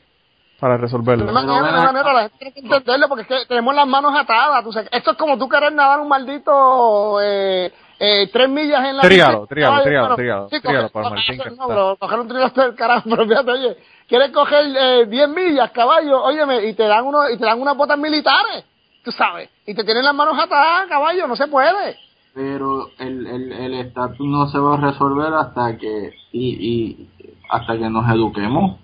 para 0.61 0.77
resolverlo. 0.77 1.31
manera, 1.33 1.53
de 1.55 1.61
una 1.61 1.83
manera 1.93 2.13
la 2.13 2.21
gente 2.23 2.39
tiene 2.39 2.53
que 2.53 2.61
entenderlo 2.61 3.09
porque 3.09 3.23
es 3.23 3.29
que 3.29 3.47
tenemos 3.49 3.75
las 3.75 3.87
manos 3.87 4.13
atadas. 4.15 4.63
tú 4.65 4.73
sabes, 4.73 4.89
esto 4.93 5.11
es 5.13 5.17
como 5.17 5.37
tú 5.39 5.49
querer 5.49 5.73
nadar 5.73 6.01
un 6.01 6.09
maldito 6.09 7.19
eh, 7.23 7.73
eh, 7.99 8.29
tres 8.33 8.49
millas 8.49 8.81
en 8.85 8.97
la 8.97 9.03
bueno, 9.03 10.17
tríalo, 10.17 10.49
sí, 10.49 10.61
tríalo 10.61 10.89
coger- 10.89 10.93
para 10.93 11.11
Martín, 11.11 11.39
No, 11.59 11.69
pero 11.69 11.97
coger 11.97 12.19
un 12.21 12.29
tríalo 12.29 12.49
del 12.51 12.75
carajo, 12.75 13.03
pero 13.11 13.27
fíjate, 13.27 13.51
oye, 13.51 13.77
quieres 14.09 14.31
coger 14.31 14.65
eh, 14.77 15.07
10 15.07 15.29
millas, 15.29 15.71
caballo, 15.71 16.23
óyeme, 16.23 16.65
y 16.67 16.75
te 16.75 16.85
dan 16.85 17.05
uno, 17.07 17.29
y 17.31 17.37
te 17.39 17.45
dan 17.45 17.61
unas 17.61 17.77
botas 17.77 17.99
militares, 17.99 18.65
tú 19.05 19.13
sabes, 19.13 19.51
y 19.67 19.75
te 19.75 19.85
tienen 19.85 20.05
las 20.05 20.15
manos 20.15 20.39
atadas, 20.39 20.89
caballo, 20.89 21.27
no 21.27 21.37
se 21.37 21.47
puede. 21.47 21.97
pero 22.35 22.91
el 22.99 23.27
el 23.27 23.53
el 23.53 23.75
estatus 23.75 24.27
no 24.27 24.49
se 24.49 24.59
va 24.59 24.75
a 24.75 24.81
resolver 24.81 25.33
hasta 25.35 25.77
que 25.77 26.13
y, 26.33 26.49
y 26.69 27.09
hasta 27.51 27.75
que 27.79 27.89
nos 27.91 28.09
eduquemos 28.11 28.81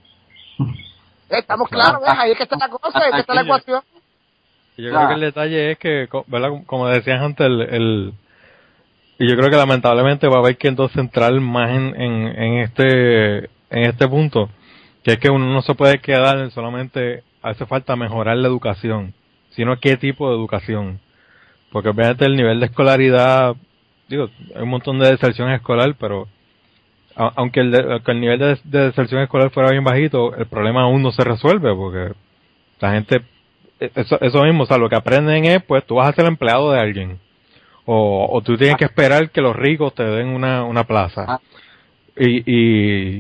Estamos 1.29 1.69
claros, 1.69 2.01
¿ves? 2.01 2.11
ahí 2.19 2.33
es 2.33 2.37
que 2.37 2.43
está 2.43 2.57
la 2.59 2.69
cosa, 2.69 2.99
ahí 2.99 3.09
es 3.09 3.15
que 3.15 3.21
está 3.21 3.35
la 3.35 3.43
ecuación. 3.43 3.83
Y 4.77 4.83
Yo 4.83 4.91
Claro. 4.91 5.07
creo 5.07 5.09
que 5.09 5.15
el 5.15 5.33
detalle 5.33 5.71
es 5.73 5.79
que. 5.79 6.09
Como 6.67 6.89
decías 6.89 7.21
antes, 7.23 7.47
el, 7.47 7.61
el- 7.63 8.13
y 9.19 9.29
yo 9.29 9.37
creo 9.37 9.49
que 9.51 9.57
lamentablemente 9.57 10.27
va 10.29 10.37
a 10.37 10.39
haber 10.41 10.57
que 10.57 10.67
entonces 10.69 10.97
entrar 10.99 11.33
más 11.41 11.71
en, 11.71 11.95
en, 12.01 12.27
en 12.43 12.59
este 12.59 13.39
en 13.71 13.85
este 13.85 14.09
punto, 14.09 14.49
que 15.05 15.13
es 15.13 15.19
que 15.19 15.31
uno 15.31 15.47
no 15.47 15.63
se 15.63 15.75
puede 15.75 16.01
quedar 16.01 16.39
en 16.39 16.51
solamente 16.51 17.23
hace 17.43 17.65
falta 17.67 17.95
mejorar 17.97 18.37
la 18.39 18.49
educación, 18.49 19.15
sino 19.51 19.79
qué 19.79 19.97
tipo 19.97 20.29
de 20.29 20.37
educación. 20.37 21.01
Porque 21.73 21.89
obviamente 21.91 22.25
el 22.25 22.37
nivel 22.37 22.61
de 22.61 22.67
escolaridad, 22.67 23.55
digo, 24.09 24.29
hay 24.55 24.63
un 24.63 24.69
montón 24.71 24.99
de 24.99 25.11
deserción 25.11 25.51
escolar, 25.53 25.95
pero 25.99 26.27
a- 27.17 27.33
aunque 27.37 27.61
el, 27.61 27.71
de- 27.71 27.93
aunque 27.93 28.13
el 28.13 28.21
nivel 28.21 28.39
de, 28.39 28.59
de 28.65 28.87
deserción 28.87 29.23
escolar 29.23 29.51
fuera 29.51 29.71
bien 29.71 29.85
bajito, 29.85 30.35
el 30.37 30.47
problema 30.47 30.83
aún 30.83 31.03
no 31.03 31.13
se 31.13 31.23
resuelve 31.25 31.75
porque 31.75 32.15
la 32.81 32.93
gente 32.93 33.23
eso, 33.81 34.21
eso 34.21 34.43
mismo, 34.45 34.65
o 34.65 34.67
sea, 34.67 34.77
lo 34.77 34.89
que 34.91 34.97
aprenden 34.97 35.45
es, 35.47 35.63
pues, 35.63 35.85
tú 35.87 35.95
vas 35.97 36.09
a 36.09 36.13
ser 36.13 36.27
empleado 36.27 36.71
de 36.73 36.81
alguien. 36.81 37.19
O, 37.87 38.29
o 38.31 38.43
tú 38.43 38.57
tienes 38.57 38.77
que 38.77 38.85
esperar 38.85 39.31
que 39.31 39.41
los 39.41 39.57
ricos 39.57 39.95
te 39.95 40.05
den 40.05 40.29
una, 40.29 40.65
una 40.65 40.85
plaza. 40.85 41.25
Ah. 41.27 41.41
Y, 42.17 42.43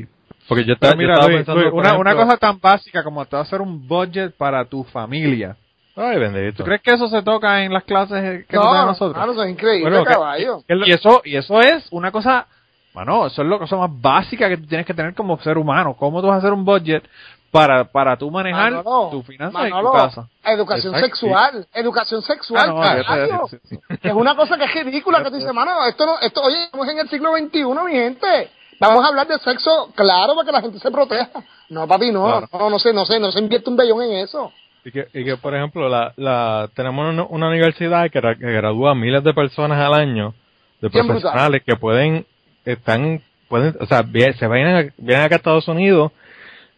y, 0.00 0.06
porque 0.46 0.64
yo 0.64 0.74
estaba, 0.74 0.94
mira, 0.94 1.14
yo 1.14 1.14
estaba 1.14 1.28
Luis, 1.28 1.38
pensando, 1.38 1.62
Luis, 1.62 1.72
una, 1.72 1.96
una 1.96 2.14
cosa 2.14 2.36
tan 2.36 2.60
básica 2.60 3.02
como 3.02 3.24
te 3.24 3.36
va 3.36 3.40
a 3.40 3.44
hacer 3.44 3.62
un 3.62 3.88
budget 3.88 4.34
para 4.36 4.64
tu 4.66 4.84
familia. 4.84 5.56
Ay, 5.96 6.18
bendito. 6.18 6.58
¿Tú 6.58 6.64
crees 6.64 6.80
que 6.82 6.92
eso 6.92 7.08
se 7.08 7.22
toca 7.22 7.62
en 7.62 7.72
las 7.72 7.84
clases 7.84 8.46
que 8.46 8.56
nos 8.56 8.64
dan 8.66 8.82
a 8.82 8.86
nosotros? 8.86 9.16
mano, 9.16 9.32
eso 9.32 9.42
es 9.42 9.50
increíble, 9.50 9.90
Bueno, 9.90 10.04
caballo. 10.04 10.62
que- 10.66 10.74
y 10.86 10.92
eso 10.92 11.20
y 11.24 11.36
eso 11.36 11.60
es 11.60 11.86
una 11.90 12.10
cosa, 12.12 12.46
bueno, 12.94 13.26
eso 13.26 13.42
es 13.42 13.48
la 13.48 13.58
cosa 13.58 13.76
más 13.76 13.90
básica 13.92 14.48
que 14.48 14.56
tú 14.56 14.66
tienes 14.66 14.86
que 14.86 14.94
tener 14.94 15.14
como 15.14 15.38
ser 15.40 15.58
humano. 15.58 15.94
¿Cómo 15.98 16.20
tú 16.20 16.28
vas 16.28 16.36
a 16.36 16.38
hacer 16.38 16.52
un 16.52 16.64
budget 16.64 17.04
para 17.50 17.84
para 17.84 18.16
tú 18.16 18.30
manejar 18.30 18.70
Manolo, 18.72 19.08
tu 19.10 19.22
finanzas 19.24 19.66
y 19.68 19.70
tu 19.70 19.92
casa? 19.92 20.28
Educación 20.44 20.94
Exacto, 20.94 21.16
sexual, 21.16 21.66
educación 21.74 22.22
sexual, 22.22 22.70
Ah, 22.70 23.26
no, 23.28 23.48
sí. 23.48 23.78
Es 24.02 24.12
una 24.14 24.36
cosa 24.36 24.56
que 24.56 24.64
es 24.64 24.84
ridícula 24.84 25.22
que 25.22 25.30
tú 25.30 25.36
dices, 25.36 25.52
mano, 25.52 25.84
esto 25.86 26.06
no, 26.06 26.18
esto, 26.20 26.40
oye, 26.42 26.64
estamos 26.64 26.88
en 26.88 26.98
el 27.00 27.08
siglo 27.08 27.32
XXI, 27.36 27.64
mi 27.84 27.92
gente. 27.92 28.50
Vamos 28.78 29.04
a 29.04 29.08
hablar 29.08 29.26
de 29.26 29.38
sexo, 29.40 29.90
claro, 29.94 30.34
para 30.36 30.46
que 30.46 30.52
la 30.52 30.60
gente 30.62 30.78
se 30.78 30.90
proteja. 30.90 31.28
No, 31.68 31.86
papi, 31.86 32.10
no, 32.12 32.24
Claro. 32.24 32.48
no, 32.52 32.70
no 32.70 32.78
sé, 32.78 32.94
no 32.94 33.04
sé, 33.04 33.20
no 33.20 33.30
se 33.30 33.38
invierte 33.40 33.68
un 33.68 33.76
bellón 33.76 34.00
en 34.02 34.12
eso. 34.24 34.52
Y 34.84 34.90
que, 34.92 35.08
y 35.12 35.24
que 35.24 35.36
por 35.36 35.54
ejemplo, 35.54 35.88
la, 35.88 36.12
la, 36.16 36.70
tenemos 36.74 37.12
una, 37.12 37.24
una 37.24 37.48
universidad 37.48 38.10
que, 38.10 38.20
ra- 38.20 38.34
que 38.36 38.50
gradúa 38.50 38.94
miles 38.94 39.22
de 39.22 39.34
personas 39.34 39.78
al 39.78 39.92
año, 39.94 40.34
de 40.80 40.88
Bien 40.88 41.06
brutal. 41.06 41.20
profesionales 41.22 41.62
que 41.66 41.76
pueden, 41.76 42.24
están, 42.64 43.20
pueden, 43.48 43.76
o 43.78 43.86
sea, 43.86 44.02
se 44.02 44.48
vienen, 44.48 44.76
a- 44.76 44.92
vienen 44.96 45.24
acá 45.24 45.34
a 45.34 45.38
Estados 45.38 45.68
Unidos 45.68 46.12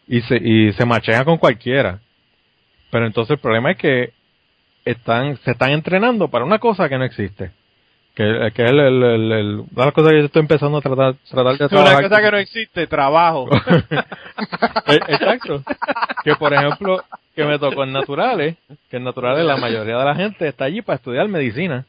y 0.08 0.20
se, 0.22 0.36
y 0.36 0.72
se 0.72 0.84
machean 0.84 1.24
con 1.24 1.38
cualquiera. 1.38 2.00
Pero 2.90 3.06
entonces 3.06 3.30
el 3.36 3.38
problema 3.38 3.70
es 3.70 3.78
que 3.78 4.12
están, 4.84 5.36
se 5.38 5.52
están 5.52 5.70
entrenando 5.70 6.26
para 6.28 6.44
una 6.44 6.58
cosa 6.58 6.88
que 6.88 6.98
no 6.98 7.04
existe. 7.04 7.52
Que, 8.14 8.50
que 8.54 8.64
es 8.64 8.70
el, 8.72 8.80
el, 8.80 9.02
el- 9.02 9.32
el- 9.32 9.54
una 9.60 9.66
de 9.70 9.84
las 9.86 9.94
cosas 9.94 10.10
que 10.12 10.18
yo 10.18 10.24
estoy 10.26 10.40
empezando 10.40 10.78
a 10.78 10.80
tratar, 10.82 11.14
tratar 11.30 11.56
de 11.56 11.64
Una 11.64 11.68
trabajar. 11.68 12.02
cosa 12.02 12.20
que 12.20 12.30
no 12.32 12.36
existe, 12.38 12.86
trabajo. 12.88 13.48
Eh, 14.86 14.98
Exacto. 15.08 15.62
Que 16.24 16.34
por 16.34 16.52
ejemplo, 16.52 17.02
que 17.34 17.44
me 17.44 17.58
tocó 17.58 17.84
en 17.84 17.92
naturales, 17.92 18.56
que 18.90 18.96
en 18.98 19.04
naturales 19.04 19.44
la 19.44 19.56
mayoría 19.56 19.96
de 19.98 20.04
la 20.04 20.14
gente 20.14 20.48
está 20.48 20.64
allí 20.66 20.82
para 20.82 20.96
estudiar 20.96 21.26
medicina. 21.28 21.86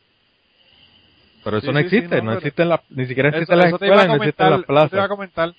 Pero 1.43 1.57
eso 1.57 1.67
Sí, 1.67 1.73
no 1.73 1.79
sí, 1.79 1.89
sí, 1.89 1.95
existe, 1.97 2.15
no, 2.17 2.23
no, 2.23 2.29
pero- 2.31 2.37
existe 2.39 2.61
en 2.63 2.69
la, 2.69 2.81
ni 2.89 3.05
siquiera 3.05 3.29
Eso, 3.29 3.37
existe 3.39 3.53
en 3.53 3.59
las 3.59 3.73
escuelas, 3.73 4.07
no 4.07 4.15
existe 4.15 4.43
en 4.43 4.49
comentar, 4.49 4.51
las 4.51 4.59
eso 4.59 4.65
te 4.65 4.73
iba 4.73 4.81
a 4.81 4.89
plazas. 5.07 5.09
comentar, 5.09 5.49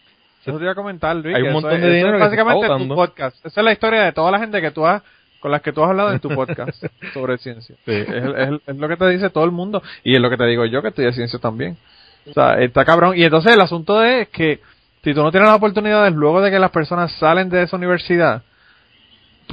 eso 0.47 0.57
te 0.59 0.63
iba 0.63 0.73
a 0.73 0.75
comentar, 0.75 1.17
Luis. 1.17 1.37
Hay 1.37 1.43
un 1.43 1.53
montón 1.53 1.73
eso 1.73 1.87
de 1.87 1.95
dinero 1.95 2.17
eso 2.17 2.25
es 2.25 2.31
que 2.31 2.37
se 2.37 2.41
está 2.41 2.45
básicamente 2.55 2.89
tu 2.89 2.95
podcast. 2.95 3.47
Esa 3.47 3.61
es 3.61 3.65
la 3.65 3.73
historia 3.73 4.03
de 4.05 4.13
toda 4.13 4.31
la 4.31 4.39
gente 4.39 4.61
que 4.63 4.71
tú 4.71 4.87
has, 4.87 5.03
con 5.41 5.51
las 5.51 5.61
que 5.61 5.73
tú 5.73 5.85
has 5.85 5.91
hablado 5.91 6.13
en 6.13 6.21
tu 6.21 6.31
podcast 6.31 6.83
sobre 7.13 7.37
ciencia. 7.37 7.75
Sí. 7.85 7.93
Es, 7.93 8.09
es- 8.09 8.61
es 8.67 8.77
lo 8.77 8.89
que 8.89 8.97
te 8.97 9.09
dice 9.11 9.29
todo 9.29 9.45
el 9.45 9.51
mundo 9.51 9.83
y 10.03 10.15
es 10.15 10.21
lo 10.23 10.31
que 10.31 10.39
te 10.39 10.47
digo 10.47 10.65
yo 10.65 10.81
que 10.81 10.89
estudié 10.89 11.13
ciencia 11.13 11.39
también. 11.39 11.77
O 12.27 12.33
sea, 12.33 12.55
está 12.61 12.87
cabrón. 12.87 13.15
Y 13.19 13.25
entonces 13.25 13.53
el 13.53 13.61
asunto 13.61 14.03
es 14.03 14.29
que 14.31 14.61
si 15.03 15.13
tú 15.13 15.23
no 15.23 15.31
tienes 15.31 15.47
las 15.49 15.59
oportunidades 15.59 16.15
luego 16.15 16.41
de 16.41 16.51
que 16.51 16.59
las 16.59 16.71
personas 16.71 17.13
salen 17.19 17.51
de 17.51 17.65
esa 17.65 17.77
universidad, 17.77 18.43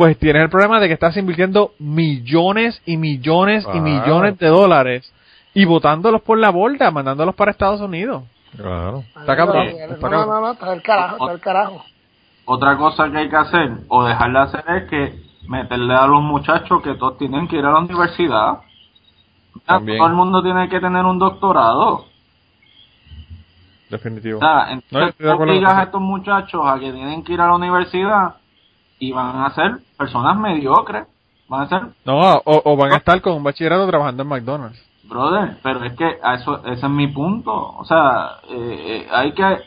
pues 0.01 0.17
tienes 0.17 0.41
el 0.41 0.49
problema 0.49 0.79
de 0.79 0.87
que 0.87 0.95
estás 0.95 1.15
invirtiendo 1.15 1.73
millones 1.77 2.81
y 2.87 2.97
millones 2.97 3.63
y 3.65 3.65
Claro. 3.67 3.81
millones 3.83 4.39
de 4.39 4.47
dólares 4.47 5.13
y 5.53 5.63
botándolos 5.65 6.23
por 6.23 6.39
la 6.39 6.49
borda, 6.49 6.89
mandándolos 6.89 7.35
para 7.35 7.51
Estados 7.51 7.81
Unidos. 7.81 8.23
Claro. 8.57 9.03
Está 9.15 9.35
cabrón, 9.37 9.67
No, 9.67 9.71
está 9.71 9.87
no, 9.93 9.99
cabrón. 9.99 10.27
no, 10.27 10.41
no, 10.41 10.51
está 10.53 10.71
del 10.71 10.81
carajo, 10.81 11.17
está 11.19 11.31
del 11.33 11.39
carajo. 11.39 11.85
Otra 12.45 12.77
cosa 12.77 13.11
que 13.11 13.17
hay 13.19 13.29
que 13.29 13.35
hacer 13.35 13.69
o 13.89 14.03
dejar 14.03 14.31
de 14.31 14.39
hacer 14.39 14.63
es 14.69 14.89
que 14.89 15.19
meterle 15.47 15.93
a 15.93 16.07
los 16.07 16.23
muchachos 16.23 16.81
que 16.81 16.95
todos 16.95 17.19
tienen 17.19 17.47
que 17.47 17.57
ir 17.57 17.65
a 17.67 17.71
la 17.71 17.77
universidad. 17.81 18.57
También. 19.67 19.99
Todo 19.99 20.07
el 20.07 20.13
mundo 20.15 20.41
tiene 20.41 20.67
que 20.67 20.79
tener 20.79 21.05
un 21.05 21.19
doctorado. 21.19 22.05
Definitivo. 23.91 24.39
O 24.39 24.41
sea, 24.41 24.65
No, 24.65 24.71
entonces 24.71 25.15
acuerdo 25.19 25.43
obligas 25.43 25.73
a 25.75 25.83
estos 25.83 26.01
muchachos 26.01 26.61
a 26.65 26.79
que 26.79 26.91
tienen 26.91 27.23
que 27.23 27.33
ir 27.33 27.41
a 27.41 27.45
la 27.45 27.53
universidad 27.53 28.40
y 29.01 29.11
van 29.11 29.41
a 29.41 29.53
ser 29.55 29.79
personas 29.97 30.37
mediocres. 30.37 31.07
Van 31.49 31.61
a 31.63 31.67
ser, 31.69 31.81
No, 32.05 32.19
o, 32.45 32.61
o 32.71 32.77
van 32.77 32.93
a 32.93 32.97
estar 32.97 33.19
con 33.21 33.33
un 33.33 33.43
bachillerato 33.43 33.85
trabajando 33.87 34.23
en 34.23 34.29
McDonald's. 34.29 34.79
brother, 35.03 35.57
pero 35.63 35.83
es 35.83 35.93
que 35.97 36.17
a 36.23 36.35
eso, 36.35 36.61
ese 36.65 36.85
es 36.85 36.89
mi 36.91 37.07
punto. 37.07 37.51
O 37.51 37.83
sea, 37.83 38.37
eh, 38.47 38.77
eh, 39.03 39.07
hay 39.11 39.33
que, 39.33 39.57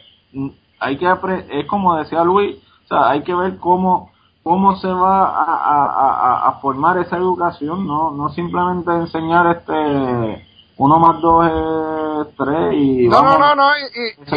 hay 0.80 0.96
que 0.96 1.06
apre- 1.06 1.44
es 1.50 1.66
como 1.66 1.96
decía 1.96 2.22
Luis, 2.24 2.56
o 2.84 2.88
sea, 2.88 3.10
hay 3.10 3.22
que 3.22 3.34
ver 3.34 3.58
cómo, 3.58 4.12
cómo 4.44 4.76
se 4.76 4.88
va 4.88 5.24
a, 5.26 5.54
a, 5.54 5.84
a- 5.86 6.48
a 6.48 6.52
formar 6.60 6.96
esa 6.98 7.16
educación, 7.16 7.86
no, 7.86 8.12
no 8.12 8.28
simplemente 8.30 8.90
enseñar 8.92 9.46
este, 9.58 10.46
uno 10.78 10.98
más 11.00 11.20
dos 11.20 11.46
es 11.46 12.36
tres 12.36 12.72
y 12.74 13.08
No, 13.08 13.22
no, 13.22 13.38
no, 13.38 13.54
no, 13.54 13.68
y, 13.76 14.36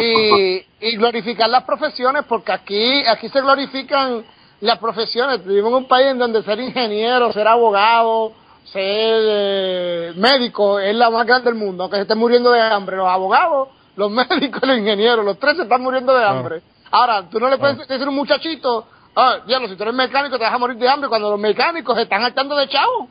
y, 0.80 0.88
y 0.92 0.96
glorificar 0.96 1.48
las 1.48 1.64
profesiones, 1.64 2.24
porque 2.28 2.52
aquí, 2.52 3.06
aquí 3.06 3.28
se 3.30 3.40
glorifican 3.40 4.22
las 4.60 4.78
profesiones. 4.78 5.44
Vivimos 5.44 5.70
en 5.70 5.76
un 5.76 5.88
país 5.88 6.08
en 6.08 6.18
donde 6.18 6.42
ser 6.42 6.58
ingeniero, 6.60 7.32
ser 7.32 7.46
abogado, 7.46 8.32
ser 8.64 8.82
eh, 8.82 10.12
médico 10.16 10.78
es 10.78 10.94
la 10.94 11.10
más 11.10 11.26
grande 11.26 11.50
del 11.50 11.58
mundo, 11.58 11.84
aunque 11.84 11.96
se 11.96 12.02
estén 12.02 12.18
muriendo 12.18 12.50
de 12.50 12.60
hambre. 12.60 12.96
Los 12.96 13.08
abogados, 13.08 13.68
los 13.96 14.10
médicos 14.30 14.62
los 14.62 14.78
ingenieros, 14.78 15.24
los 15.24 15.38
tres 15.38 15.56
se 15.56 15.62
están 15.62 15.82
muriendo 15.82 16.14
de 16.14 16.24
hambre. 16.24 16.62
Ahora, 16.90 17.28
tú 17.28 17.38
no 17.38 17.48
le 17.48 17.58
puedes 17.58 17.78
decir 17.86 18.06
a 18.06 18.08
un 18.08 18.14
muchachito, 18.14 18.86
ah, 19.14 19.38
diablo, 19.46 19.68
si 19.68 19.76
tú 19.76 19.82
eres 19.82 19.94
mecánico 19.94 20.38
te 20.38 20.44
vas 20.44 20.54
a 20.54 20.58
morir 20.58 20.76
de 20.76 20.88
hambre 20.88 21.08
cuando 21.08 21.30
los 21.30 21.40
mecánicos 21.40 21.96
se 21.96 22.02
están 22.02 22.22
hartando 22.22 22.56
de 22.56 22.68
chavo. 22.68 23.08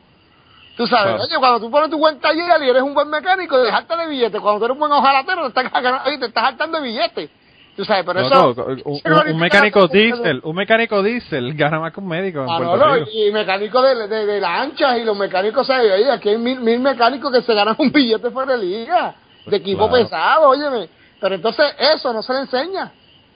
Tú 0.76 0.86
sabes, 0.86 1.20
oye, 1.20 1.36
cuando 1.40 1.60
tú 1.60 1.72
pones 1.72 1.90
tu 1.90 1.98
buen 1.98 2.20
taller 2.20 2.62
y 2.62 2.70
eres 2.70 2.84
un 2.84 2.94
buen 2.94 3.10
mecánico, 3.10 3.58
dejarte 3.58 3.98
de 3.98 4.08
billetes. 4.08 4.40
Cuando 4.40 4.60
tú 4.60 4.66
eres 4.66 4.74
un 4.76 4.80
buen 4.80 4.92
ojalatero, 4.92 5.52
te 5.52 5.60
estás, 5.60 6.04
te 6.04 6.26
estás 6.26 6.44
hartando 6.44 6.80
de 6.80 6.84
billetes. 6.84 7.32
Tú 7.78 7.86
sabes, 7.86 8.04
pero 8.06 8.22
No, 8.22 8.28
eso... 8.52 8.66
no, 9.06 9.22
un, 9.32 9.38
mecánico 9.40 9.88
diésel, 9.88 10.42
un 10.44 10.56
mecánico 10.56 11.02
diésel 11.04 11.54
gana 11.56 11.80
más 11.80 11.94
que 11.94 12.00
un 12.00 12.08
médico 12.08 12.40
en 12.44 12.50
Ah, 12.50 12.58
Puerto 12.58 12.78
no, 12.78 12.96
Rico. 12.96 13.10
y 13.14 13.32
mecánicos 13.32 13.84
de, 13.84 14.08
de, 14.08 14.26
de 14.26 14.40
lanchas 14.42 14.98
y 14.98 15.04
los 15.04 15.16
mecánicos, 15.16 15.66
¿sabes? 15.68 15.92
Oye, 15.94 16.12
aquí 16.12 16.30
hay 16.30 16.38
mil, 16.40 16.60
mil 16.60 16.80
mecánicos 16.80 17.32
que 17.32 17.42
se 17.44 17.54
ganan 17.54 17.76
un 17.80 17.92
billete 17.92 18.32
fuera 18.32 18.58
de 18.58 18.66
liga, 18.66 19.14
de 19.46 19.58
equipo 19.58 19.88
Claro. 19.88 20.04
pesado, 20.04 20.50
óyeme. 20.50 20.90
Pero 21.22 21.36
entonces 21.36 21.66
eso 21.78 22.12
no 22.14 22.22
se 22.24 22.34
le 22.34 22.40
enseña. 22.40 22.92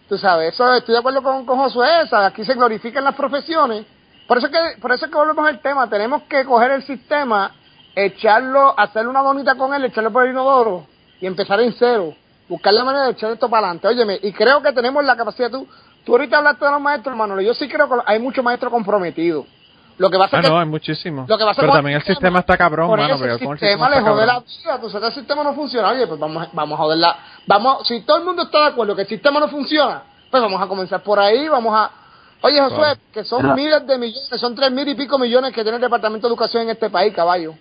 Tú 0.10 0.18
sabes, 0.18 0.54
eso 0.54 0.74
estoy 0.74 0.94
de 0.94 1.00
acuerdo 1.00 1.22
con, 1.22 1.46
con 1.46 1.58
Josué, 1.60 1.88
¿sabes? 2.10 2.28
aquí 2.34 2.44
se 2.44 2.56
glorifican 2.56 3.04
las 3.04 3.16
profesiones. 3.16 3.86
Por 4.28 4.40
eso 4.40 4.48
es 4.48 4.52
que, 4.52 4.82
por 4.82 4.92
eso 4.92 5.06
es 5.06 5.12
que 5.12 5.18
volvemos 5.18 5.48
al 5.48 5.60
tema, 5.62 5.88
tenemos 5.90 6.24
que 6.24 6.44
coger 6.46 6.72
el 6.72 6.84
sistema, 6.84 7.52
echarlo, 7.96 8.74
hacerle 8.78 9.10
una 9.10 9.22
bonita 9.22 9.56
con 9.56 9.74
él, 9.74 9.86
echarlo 9.86 10.12
por 10.12 10.26
el 10.26 10.32
inodoro 10.32 10.86
y 11.20 11.28
empezar 11.28 11.60
en 11.62 11.74
cero. 11.74 12.14
Buscar 12.52 12.74
la 12.74 12.84
manera 12.84 13.06
de 13.06 13.12
echar 13.14 13.32
esto 13.32 13.50
para 13.50 13.68
adelante. 13.68 13.88
Óyeme, 13.88 14.20
y 14.22 14.34
creo 14.34 14.62
que 14.62 14.74
tenemos 14.74 15.02
la 15.06 15.16
capacidad, 15.16 15.50
tú, 15.50 15.66
tú 16.06 16.12
ahorita 16.12 16.38
hablaste 16.40 16.66
de 16.66 16.72
los 16.72 16.82
maestros, 16.82 17.16
Manolo, 17.16 17.42
yo 17.42 17.54
sí 17.54 17.70
creo 17.70 17.88
que 17.88 17.96
hay 18.06 18.20
muchos 18.20 18.44
maestros 18.44 18.70
comprometidos. 18.74 19.46
Lo 19.98 20.10
que 20.10 20.18
pasa 20.18 20.36
Ah, 20.36 20.40
es 20.42 20.46
que 20.48 20.52
no, 20.52 20.60
hay 20.60 20.66
muchísimos. 20.66 21.30
lo 21.30 21.38
que 21.38 21.46
pasa 21.46 21.62
Pero 21.62 21.72
también 21.74 21.96
el 21.96 22.04
sistema 22.04 22.40
está 22.40 22.58
cabrón, 22.58 22.88
por 22.90 23.00
mano. 23.00 23.14
eso 23.14 23.22
pero 23.22 23.34
el 23.36 23.40
sistema 23.40 23.90
le 23.90 24.02
jode 24.02 24.26
la 24.26 24.40
vida. 24.42 24.82
Tú 24.82 24.90
sabes 24.90 25.00
que 25.02 25.08
el 25.08 25.14
sistema 25.14 25.44
no 25.46 25.54
funciona. 25.54 25.90
Oye, 25.92 26.06
pues 26.08 26.20
vamos, 26.20 26.48
vamos 26.52 26.78
a 26.78 26.84
joderla. 26.84 27.16
Vamos, 27.48 27.88
si 27.88 28.02
todo 28.02 28.18
el 28.18 28.26
mundo 28.26 28.42
está 28.44 28.60
de 28.60 28.66
acuerdo 28.68 28.96
que 28.98 29.04
el 29.04 29.08
sistema 29.08 29.40
no 29.40 29.48
funciona, 29.48 30.02
pues 30.30 30.44
vamos 30.44 30.62
a 30.62 30.68
comenzar 30.68 31.02
por 31.04 31.20
ahí. 31.20 31.48
Vamos 31.48 31.74
a. 31.74 31.90
Oye, 32.42 32.60
Josué, 32.60 32.78
Claro. 32.80 33.00
que 33.14 33.24
son 33.24 33.54
miles 33.56 33.86
de 33.88 33.98
millones, 33.98 34.30
son 34.42 34.56
tres 34.56 34.72
mil 34.72 34.88
y 34.90 34.96
pico 34.96 35.18
millones 35.20 35.54
que 35.54 35.62
tiene 35.62 35.76
el 35.78 35.82
Departamento 35.82 36.28
de 36.28 36.32
Educación 36.34 36.64
en 36.64 36.72
este 36.72 36.90
país, 36.90 37.14
caballo. 37.14 37.54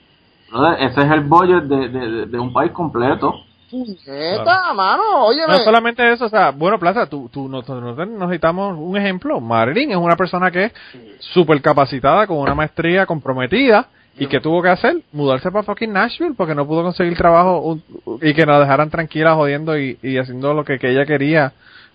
Brother, 0.50 0.82
ese 0.82 1.00
es 1.02 1.10
el 1.12 1.28
de, 1.28 1.60
de, 1.60 1.88
de- 1.88 2.26
de 2.26 2.38
un 2.40 2.52
país 2.52 2.72
completo. 2.72 3.34
Neta, 3.72 4.72
mano, 4.74 5.24
oye, 5.26 5.42
No 5.46 5.58
solamente 5.64 6.12
eso, 6.12 6.26
o 6.26 6.28
sea, 6.28 6.50
bueno, 6.50 6.78
Plaza, 6.78 7.06
tú, 7.06 7.28
tú, 7.32 7.48
nosotros 7.48 7.96
necesitamos 8.08 8.76
un 8.78 8.96
ejemplo. 8.96 9.40
Marilyn 9.40 9.92
es 9.92 9.96
una 9.96 10.16
persona 10.16 10.50
que 10.50 10.64
es 10.64 10.72
súper 11.20 11.60
capacitada, 11.62 12.26
con 12.26 12.38
una 12.38 12.54
maestría 12.54 13.06
comprometida, 13.06 13.88
y 14.18 14.26
que 14.26 14.40
tuvo 14.40 14.60
que 14.62 14.68
hacer, 14.68 15.00
mudarse 15.12 15.50
para 15.50 15.62
fucking 15.62 15.92
Nashville 15.92 16.34
porque 16.36 16.54
no 16.54 16.66
pudo 16.66 16.82
conseguir 16.82 17.16
trabajo 17.16 17.60
un- 17.60 17.82
y 18.20 18.34
que 18.34 18.44
la 18.44 18.58
dejaran 18.60 18.90
tranquila 18.90 19.34
jodiendo 19.34 19.78
y, 19.78 19.98
y 20.02 20.18
haciendo 20.18 20.52
lo 20.52 20.64
que, 20.64 20.78
que 20.78 20.90
ella 20.90 21.06
quería 21.06 21.52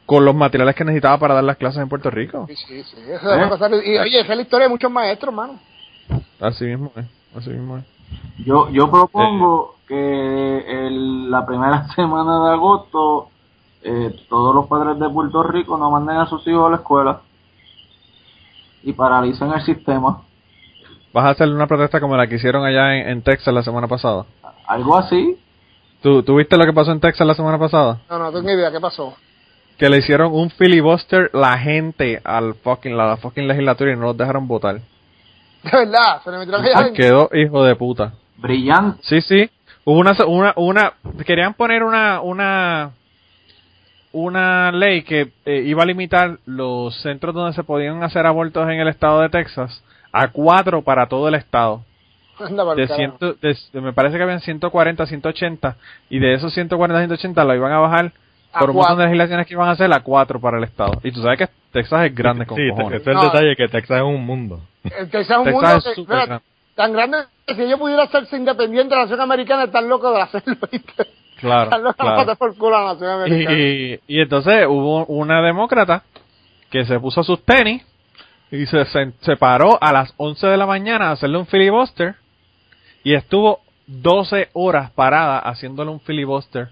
con 0.07 0.23
los 0.25 0.33
materiales 0.33 0.75
que 0.75 0.85
necesitaba 0.85 1.19
para 1.19 1.35
dar 1.35 1.43
las 1.43 1.57
clases 1.57 1.81
en 1.81 1.89
Puerto 1.89 2.09
Rico. 2.09 2.45
Sí, 2.47 2.55
sí, 2.55 2.83
sí, 2.83 2.97
eso 3.11 3.29
debe 3.29 3.47
pasar. 3.47 3.71
Y 3.73 3.97
oye, 3.97 4.21
esa 4.21 4.31
es 4.31 4.37
la 4.37 4.41
historia 4.41 4.65
de 4.65 4.69
muchos 4.71 4.89
maestros, 4.89 5.33
mano. 5.35 5.59
Así 6.39 6.63
mismo 6.65 6.91
es, 6.95 7.05
así 7.35 7.49
mismo 7.49 7.77
es. 7.77 7.83
Yo, 8.45 8.69
yo 8.71 8.89
propongo 8.89 9.74
que 9.87 10.87
el- 10.87 11.29
la 11.31 11.45
primera 11.45 11.87
semana 11.95 12.45
de 12.47 12.53
agosto 12.53 13.29
eh, 13.83 14.15
todos 14.29 14.55
los 14.55 14.65
padres 14.67 14.97
de 14.99 15.09
Puerto 15.09 15.43
Rico 15.43 15.77
no 15.77 15.91
manden 15.91 16.17
a 16.17 16.25
sus 16.27 16.45
hijos 16.47 16.65
a 16.67 16.69
la 16.71 16.75
escuela 16.77 17.21
y 18.83 18.93
paralicen 18.93 19.51
el 19.53 19.61
sistema. 19.61 20.21
¿Vas 21.13 21.25
a 21.25 21.29
hacer 21.29 21.49
una 21.49 21.67
protesta 21.67 21.99
como 21.99 22.17
la 22.17 22.27
que 22.27 22.35
hicieron 22.35 22.65
allá 22.65 22.95
en, 22.95 23.09
en 23.09 23.21
Texas 23.21 23.53
la 23.53 23.63
semana 23.63 23.87
pasada? 23.87 24.25
Algo 24.67 24.97
así. 24.97 25.37
¿Tú, 26.01 26.23
¿Tú 26.23 26.35
viste 26.35 26.57
lo 26.57 26.65
que 26.65 26.73
pasó 26.73 26.91
en 26.91 26.99
Texas 26.99 27.25
la 27.25 27.35
semana 27.35 27.57
pasada? 27.57 28.01
No, 28.09 28.19
no, 28.19 28.31
tengo 28.31 28.47
ni 28.47 28.53
idea 28.53 28.71
qué 28.71 28.79
pasó. 28.79 29.15
que 29.77 29.89
le 29.89 29.97
hicieron 29.99 30.33
un 30.33 30.49
filibuster 30.49 31.29
la 31.33 31.57
gente 31.57 32.21
al 32.23 32.55
fucking 32.55 32.95
la, 32.97 33.07
la 33.07 33.17
fucking 33.17 33.47
legislatura 33.47 33.93
y 33.93 33.95
no 33.95 34.01
los 34.03 34.17
dejaron 34.17 34.47
votar. 34.47 34.75
De 35.63 35.71
verdad, 35.71 36.21
se 36.23 36.31
le 36.31 36.37
metieron 36.39 36.61
allá 36.61 36.71
Se 36.73 36.77
adentro. 36.79 37.03
quedó 37.03 37.29
hijo 37.33 37.63
de 37.63 37.75
puta. 37.75 38.13
Brillante. 38.37 38.99
Sí, 39.03 39.21
sí. 39.21 39.49
Hubo 39.85 39.99
una 39.99 40.13
una 40.27 40.53
una 40.55 40.93
querían 41.25 41.53
poner 41.53 41.83
una 41.83 42.19
una 42.21 42.91
una 44.11 44.71
ley 44.71 45.03
que 45.03 45.31
eh, 45.45 45.61
iba 45.65 45.83
a 45.83 45.85
limitar 45.85 46.37
los 46.45 46.95
centros 47.01 47.35
donde 47.35 47.53
se 47.53 47.63
podían 47.63 48.01
hacer 48.03 48.25
abortos 48.25 48.63
en 48.69 48.79
el 48.79 48.87
estado 48.87 49.21
de 49.21 49.29
Texas 49.29 49.83
a 50.11 50.29
cuatro 50.29 50.81
para 50.81 51.07
todo 51.07 51.27
el 51.27 51.35
estado. 51.35 51.83
De 52.75 52.87
ciento, 52.87 53.33
de- 53.35 53.55
me 53.81 53.93
parece 53.93 54.17
que 54.17 54.23
habían 54.23 54.41
140, 54.41 55.05
180 55.05 55.75
y 56.09 56.19
de 56.19 56.33
esos 56.33 56.53
140, 56.53 56.99
180 56.99 57.43
lo 57.45 57.55
iban 57.55 57.71
a 57.71 57.79
bajar 57.79 58.11
A 58.51 58.59
por 58.59 58.71
un 58.71 58.75
montón 58.77 58.97
de 58.97 59.03
legislaciones 59.05 59.47
que 59.47 59.53
iban 59.53 59.69
a 59.69 59.71
hacer 59.71 59.91
a 59.93 60.01
cuatro 60.01 60.39
para 60.41 60.57
el 60.57 60.65
estado. 60.65 60.91
Y 61.03 61.11
tú 61.13 61.21
sabes 61.21 61.39
que 61.39 61.47
Texas 61.71 62.05
es 62.07 62.13
grande 62.15 62.45
con 62.45 62.57
sí, 62.57 62.69
cojones. 62.71 63.01
ese 63.01 63.11
es 63.11 63.15
el 63.15 63.21
No. 63.21 63.23
detalle, 63.23 63.55
que 63.55 63.67
Texas 63.69 63.97
es 63.97 64.03
un 64.03 64.25
mundo. 64.25 64.59
El 64.83 65.09
Texas 65.09 65.29
es 65.31 65.37
un 65.37 65.43
Texas 65.45 65.53
mundo 65.63 65.77
es 65.77 65.83
que, 65.85 65.93
súper 65.95 66.15
mira, 66.15 66.25
grande. 66.25 66.45
Tan 66.75 66.93
grande 66.93 67.17
que 67.47 67.55
si 67.55 67.67
yo 67.69 67.77
pudiera 67.77 68.03
hacerse 68.03 68.37
independiente 68.37 68.89
de 68.89 68.95
la 68.95 69.01
nación 69.03 69.21
americana, 69.21 69.63
están 69.63 69.87
locos 69.89 70.13
de 70.13 70.21
hacerlo. 70.21 70.57
¿viste? 70.71 71.07
Claro, 71.39 71.63
Están 71.65 71.83
locos 71.83 71.97
de 71.97 72.03
claro. 72.03 72.17
matar 72.17 72.37
por 72.37 72.57
culo 72.57 72.77
a 72.77 72.81
la 72.83 72.93
nación 72.93 73.09
americana. 73.09 73.57
Y, 73.57 73.99
y 74.07 74.19
entonces 74.21 74.65
hubo 74.67 75.05
una 75.05 75.41
demócrata 75.41 76.03
que 76.69 76.85
se 76.85 76.99
puso 76.99 77.23
sus 77.23 77.43
tenis 77.43 77.83
y 78.51 78.65
se, 78.65 78.85
se, 78.85 79.37
paró 79.37 79.77
a 79.81 79.91
las 79.91 80.13
11 80.17 80.47
de 80.47 80.57
la 80.57 80.65
mañana 80.65 81.09
a 81.09 81.11
hacerle 81.11 81.37
un 81.37 81.47
filibuster 81.47 82.15
y 83.03 83.13
estuvo 83.13 83.59
12 83.87 84.49
horas 84.53 84.91
parada 84.91 85.39
haciéndole 85.39 85.91
un 85.91 85.99
filibuster 85.99 86.69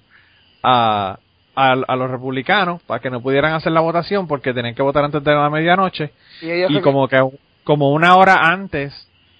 a, 0.63 1.17
a, 1.55 1.71
a 1.71 1.95
los 1.95 2.09
republicanos 2.09 2.81
para 2.83 2.99
que 3.01 3.09
no 3.09 3.21
pudieran 3.21 3.53
hacer 3.53 3.71
la 3.71 3.81
votación 3.81 4.27
porque 4.27 4.53
tenían 4.53 4.75
que 4.75 4.81
votar 4.81 5.03
antes 5.03 5.23
de 5.23 5.31
la 5.33 5.49
medianoche 5.49 6.11
Y 6.41 6.77
y 6.77 6.81
como 6.81 7.07
que 7.07 7.19
como 7.63 7.91
una 7.91 8.15
hora 8.15 8.35
antes 8.41 8.93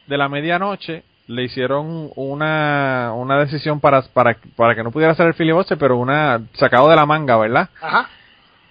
de 0.07 0.17
la 0.17 0.29
medianoche 0.29 1.03
le 1.27 1.43
hicieron 1.43 2.11
una, 2.15 3.13
una 3.15 3.39
decisión 3.39 3.79
para, 3.79 4.01
para, 4.01 4.37
para 4.55 4.75
que 4.75 4.83
no 4.83 4.91
pudiera 4.91 5.13
hacer 5.13 5.27
el 5.27 5.33
filibuster, 5.33 5.77
pero 5.77 5.97
una 5.97 6.41
sacado 6.53 6.89
de 6.89 6.95
la 6.95 7.05
manga, 7.05 7.37
¿verdad? 7.37 7.69
Ajá. 7.81 8.09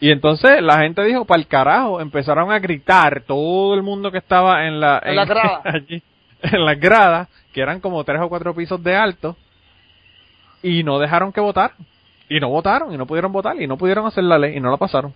Y 0.00 0.10
entonces 0.10 0.60
la 0.60 0.80
gente 0.80 1.04
dijo, 1.04 1.24
para 1.24 1.40
el 1.40 1.46
carajo, 1.46 2.00
empezaron 2.00 2.50
a 2.50 2.58
gritar, 2.58 3.22
todo 3.24 3.74
el 3.74 3.82
mundo 3.82 4.10
que 4.10 4.18
estaba 4.18 4.66
en 4.66 4.80
la, 4.80 5.00
En 5.04 5.14
la 5.14 5.24
grada. 5.24 5.60
allí, 5.64 6.02
en 6.42 6.64
las 6.64 6.78
gradas, 6.78 7.28
que 7.52 7.60
eran 7.60 7.80
como 7.80 8.02
tres 8.02 8.20
o 8.20 8.28
cuatro 8.28 8.52
pisos 8.54 8.82
de 8.82 8.96
alto, 8.96 9.36
y 10.60 10.82
no 10.82 10.98
dejaron 10.98 11.32
que 11.32 11.40
votar. 11.40 11.74
Y 12.28 12.40
no 12.40 12.48
votaron, 12.48 12.92
y 12.92 12.96
no 12.96 13.06
pudieron 13.06 13.30
votar, 13.30 13.60
y 13.60 13.66
no 13.66 13.76
pudieron 13.76 14.04
hacer 14.06 14.24
la 14.24 14.38
ley, 14.38 14.56
y 14.56 14.60
no 14.60 14.70
la 14.70 14.76
pasaron. 14.76 15.14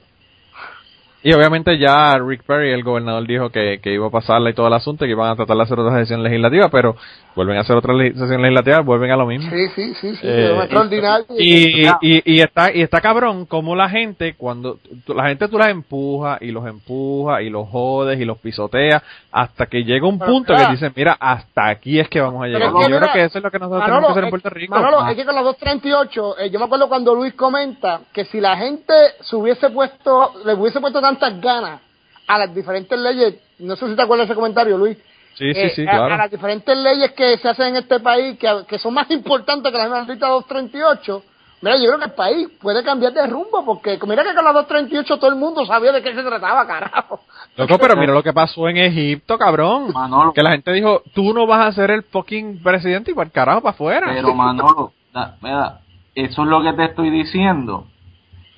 Y 1.28 1.32
obviamente 1.32 1.76
ya 1.76 2.16
Rick 2.18 2.44
Perry, 2.44 2.70
el 2.70 2.84
gobernador, 2.84 3.26
dijo 3.26 3.50
que, 3.50 3.80
que 3.82 3.92
iba 3.92 4.06
a 4.06 4.10
pasarla 4.10 4.50
y 4.50 4.54
todo 4.54 4.68
el 4.68 4.74
asunto, 4.74 5.04
que 5.04 5.10
iban 5.10 5.28
a 5.28 5.34
tratar 5.34 5.56
de 5.56 5.62
hacer 5.64 5.80
otra 5.80 5.98
sesión 5.98 6.22
legislativa, 6.22 6.68
pero 6.70 6.94
vuelven 7.34 7.56
a 7.58 7.62
hacer 7.62 7.74
otra 7.76 7.94
sesión 7.98 8.40
legislativa, 8.42 8.80
vuelven 8.80 9.10
a 9.10 9.16
lo 9.16 9.26
mismo. 9.26 9.50
Sí, 9.50 9.66
sí, 9.74 9.94
sí, 10.00 10.14
sí, 10.14 10.20
Eh, 10.22 10.52
es 10.54 10.60
extraordinario. 10.62 11.26
Y, 11.36 11.88
y, 12.00 12.22
y 12.24 12.40
está 12.40 12.72
y 12.72 12.80
está 12.80 13.00
cabrón 13.00 13.44
como 13.46 13.74
la 13.74 13.88
gente 13.90 14.34
cuando 14.36 14.78
la 15.08 15.26
gente 15.26 15.48
tú 15.48 15.58
las 15.58 15.68
empujas 15.68 16.40
y 16.40 16.52
los 16.52 16.64
empujas 16.66 17.42
y 17.42 17.50
los 17.50 17.68
jodes 17.68 18.20
y 18.20 18.24
los 18.24 18.38
pisoteas 18.38 19.02
hasta 19.32 19.66
que 19.66 19.82
llega 19.82 20.06
un 20.06 20.18
Pero 20.20 20.30
punto 20.30 20.52
mira. 20.54 20.66
que 20.66 20.72
dicen 20.72 20.92
mira 20.94 21.16
hasta 21.18 21.68
aquí 21.68 21.98
es 21.98 22.08
que 22.08 22.20
vamos 22.20 22.42
a 22.44 22.46
llegar 22.46 22.62
es 22.62 22.68
que 22.68 22.78
Y 22.78 22.82
yo 22.82 22.88
mira, 22.88 23.00
creo 23.00 23.12
que 23.12 23.24
eso 23.24 23.38
es 23.38 23.44
lo 23.44 23.50
que 23.50 23.58
nosotros 23.58 23.80
Manolo, 23.80 23.96
tenemos 23.96 24.06
que 24.06 24.12
hacer 24.12 24.24
en 24.24 24.30
Puerto 24.30 24.50
Rico 24.50 24.74
Manolo, 24.76 25.00
Ah. 25.00 25.10
es 25.10 25.16
que 25.16 25.24
con 25.26 25.34
las 25.34 25.44
238, 25.44 26.38
eh, 26.38 26.50
yo 26.50 26.58
me 26.60 26.64
acuerdo 26.66 26.88
cuando 26.88 27.14
Luis 27.14 27.34
comenta 27.34 28.00
que 28.14 28.24
si 28.26 28.40
la 28.40 28.56
gente 28.56 28.94
se 29.20 29.36
hubiese 29.36 29.68
puesto, 29.70 30.32
le 30.44 30.54
hubiese 30.54 30.80
puesto 30.80 31.00
tantas 31.18 31.40
ganas 31.40 31.80
a 32.26 32.38
las 32.38 32.55
diferentes 32.55 32.98
leyes, 32.98 33.34
no 33.59 33.76
sé 33.76 33.88
si 33.88 33.97
te 33.97 34.02
acuerdas 34.02 34.26
de 34.26 34.32
ese 34.32 34.36
comentario, 34.36 34.76
Luis. 34.76 34.97
sí 35.34 35.52
sí 35.55 35.60
eh, 35.60 35.72
sí 35.76 35.86
a- 35.86 35.90
claro 35.90 36.14
a, 36.14 36.16
las 36.18 36.30
diferentes 36.30 36.76
leyes 36.76 37.12
que 37.12 37.38
se 37.38 37.48
hacen 37.48 37.68
en 37.68 37.76
este 37.76 38.01
país, 38.01 38.38
que, 38.38 38.48
que 38.68 38.78
son 38.78 38.94
más 38.94 39.10
importantes 39.12 39.70
que 39.72 39.78
la 39.78 39.88
maldita 39.88 40.26
238, 40.28 41.22
mira, 41.62 41.76
yo 41.76 41.84
creo 41.86 41.98
que 41.98 42.05
el 42.06 42.12
país 42.12 42.48
puede 42.60 42.82
cambiar 42.82 43.12
de 43.12 43.26
rumbo, 43.26 43.64
porque 43.64 43.98
mira 44.06 44.24
que 44.24 44.34
con 44.34 44.44
la 44.44 44.52
238 44.52 45.16
todo 45.18 45.30
el 45.30 45.36
mundo 45.36 45.64
sabía 45.66 45.93
de 45.93 46.02
qué 46.02 46.14
se 46.14 46.22
trataba, 46.22 46.66
carajo. 46.66 47.20
Loco, 47.56 47.78
pero 47.78 47.97
mira 48.01 48.12
lo 48.12 48.22
que 48.22 48.32
pasó 48.32 48.68
en 48.68 48.76
Egipto, 48.78 49.38
cabrón. 49.38 49.93
Manolo. 49.93 50.32
Que 50.32 50.43
la 50.43 50.51
gente 50.51 50.72
dijo, 50.72 51.02
tú 51.14 51.32
no 51.32 51.47
vas 51.47 51.66
a 51.66 51.72
ser 51.72 51.90
el 51.93 52.02
fucking 52.02 52.62
presidente 52.62 53.12
y 53.12 53.14
para 53.14 53.26
el 53.26 53.32
carajo 53.32 53.60
para 53.62 53.70
afuera. 53.74 54.06
Pero 54.12 54.34
Manolo, 54.34 54.93
da- 55.14 55.36
mira, 55.40 55.80
eso 56.14 56.43
es 56.43 56.48
lo 56.48 56.62
que 56.62 56.72
te 56.72 56.84
estoy 56.86 57.10
diciendo. 57.10 57.86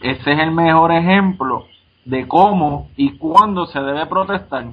Ese 0.01 0.33
es 0.33 0.39
el 0.39 0.53
mejor 0.53 0.93
ejemplo 0.93 1.67
de 2.09 2.27
cómo 2.27 2.89
y 2.97 3.19
cuándo 3.19 3.67
se 3.67 3.81
debe 3.81 4.07
protestar. 4.07 4.65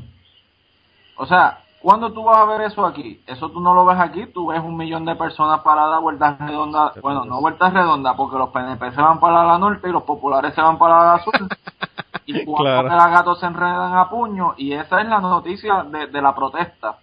O 1.17 1.25
sea, 1.25 1.59
¿cuándo 1.81 2.13
tú 2.13 2.23
vas 2.23 2.37
a 2.37 2.45
ver 2.45 2.61
eso 2.61 2.85
aquí? 2.85 3.21
Eso 3.27 3.49
tú 3.49 3.59
no 3.59 3.73
lo 3.73 3.85
ves 3.85 3.99
aquí, 3.99 4.25
tú 4.27 4.47
ves 4.47 4.61
un 4.63 4.77
millón 4.77 5.03
de 5.03 5.15
personas 5.15 5.59
paradas 5.59 5.99
vueltas 6.01 6.39
redondas, 6.39 6.93
bueno, 7.01 7.25
no 7.25 7.41
vueltas 7.41 7.73
redondas, 7.73 8.15
porque 8.15 8.37
los 8.37 8.51
PNP 8.51 8.89
se 8.93 9.01
van 9.01 9.19
para 9.19 9.43
la 9.43 9.57
norte 9.57 9.89
y 9.89 9.91
los 9.91 10.03
populares 10.03 10.55
se 10.55 10.61
van 10.61 10.77
para 10.77 11.11
la 11.13 11.23
sur. 11.25 11.33
y 12.25 12.45
cuando 12.45 12.63
Claro. 12.63 12.89
los 12.89 13.11
gatos 13.11 13.39
se 13.41 13.45
enredan 13.47 13.97
a 13.97 14.09
puño, 14.09 14.53
y 14.57 14.71
esa 14.71 15.01
es 15.01 15.07
la 15.09 15.19
noticia 15.19 15.83
de, 15.83 16.07
de 16.07 16.21
la 16.21 16.33
protesta. 16.33 16.99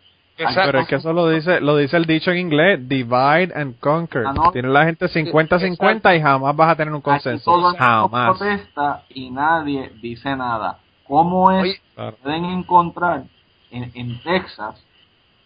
Pero 0.54 0.80
es 0.80 0.88
que 0.88 0.94
eso 0.96 1.12
lo 1.12 1.28
dice, 1.28 1.60
lo 1.60 1.76
dice 1.76 1.96
el 1.96 2.04
dicho 2.06 2.30
en 2.30 2.38
inglés, 2.38 2.88
divide 2.88 3.52
and 3.54 3.78
conquer. 3.80 4.26
Ah, 4.26 4.32
no. 4.32 4.50
Tiene 4.52 4.68
la 4.68 4.84
gente 4.84 5.06
50-50 5.08 6.16
y 6.16 6.20
jamás 6.22 6.54
vas 6.56 6.70
a 6.70 6.76
tener 6.76 6.92
un 6.92 6.98
Aquí 7.00 7.04
consenso. 7.04 7.44
todo 7.50 7.60
mundo 7.62 7.78
Jamás. 7.78 8.38
protesta 8.38 9.02
y 9.10 9.30
nadie 9.30 9.92
dice 10.00 10.34
nada. 10.36 10.78
¿Cómo 11.06 11.50
es 11.50 11.62
Oye, 11.62 11.80
Claro. 11.94 12.16
pueden 12.22 12.44
encontrar 12.46 13.24
en, 13.70 13.90
en 13.94 14.22
Texas? 14.22 14.82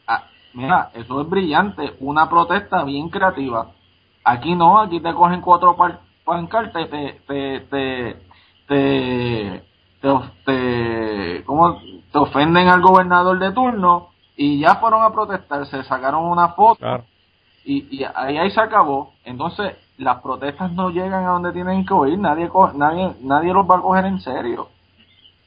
ah, 0.07 0.25
mira, 0.55 0.91
eso 0.95 1.21
es 1.21 1.29
brillante, 1.29 1.95
una 2.01 2.29
protesta 2.29 2.85
bien 2.85 3.09
creativa. 3.09 3.69
Aquí 4.25 4.55
no, 4.55 4.81
aquí 4.81 5.01
te 5.01 5.13
cogen 5.15 5.41
cuatro 5.41 5.77
par- 5.77 6.01
pancartas 6.25 6.83
y 6.83 6.89
te, 6.89 7.21
te, 7.27 7.61
te, 7.61 8.17
te, 8.69 9.63
te, 10.01 10.09
of- 10.09 10.31
te- 10.45 11.43
¿cómo? 11.45 11.79
te 12.13 12.19
ofenden 12.19 12.69
al 12.69 12.81
gobernador 12.81 13.39
de 13.39 13.53
turno 13.53 14.11
y 14.37 14.61
ya 14.61 14.77
fueron 14.77 15.03
a 15.03 15.13
protestar, 15.13 15.67
se 15.67 15.83
sacaron 15.85 16.25
una 16.25 16.49
foto 16.51 16.79
Claro. 16.81 17.05
y, 17.65 17.97
y 17.99 18.05
ahí, 18.15 18.37
ahí 18.39 18.51
se 18.51 18.61
acabó. 18.61 19.13
Entonces, 19.25 19.73
las 19.99 20.21
protestas 20.21 20.73
no 20.73 20.91
llegan 20.91 21.25
a 21.25 21.29
donde 21.31 21.53
tienen 21.53 21.85
que 21.87 21.95
ir, 22.11 22.19
nadie, 22.19 22.49
co- 22.49 22.73
nadie, 22.75 23.13
nadie 23.23 23.53
los 23.53 23.69
va 23.69 23.77
a 23.79 23.81
coger 23.81 24.05
en 24.05 24.21
serio. 24.21 24.69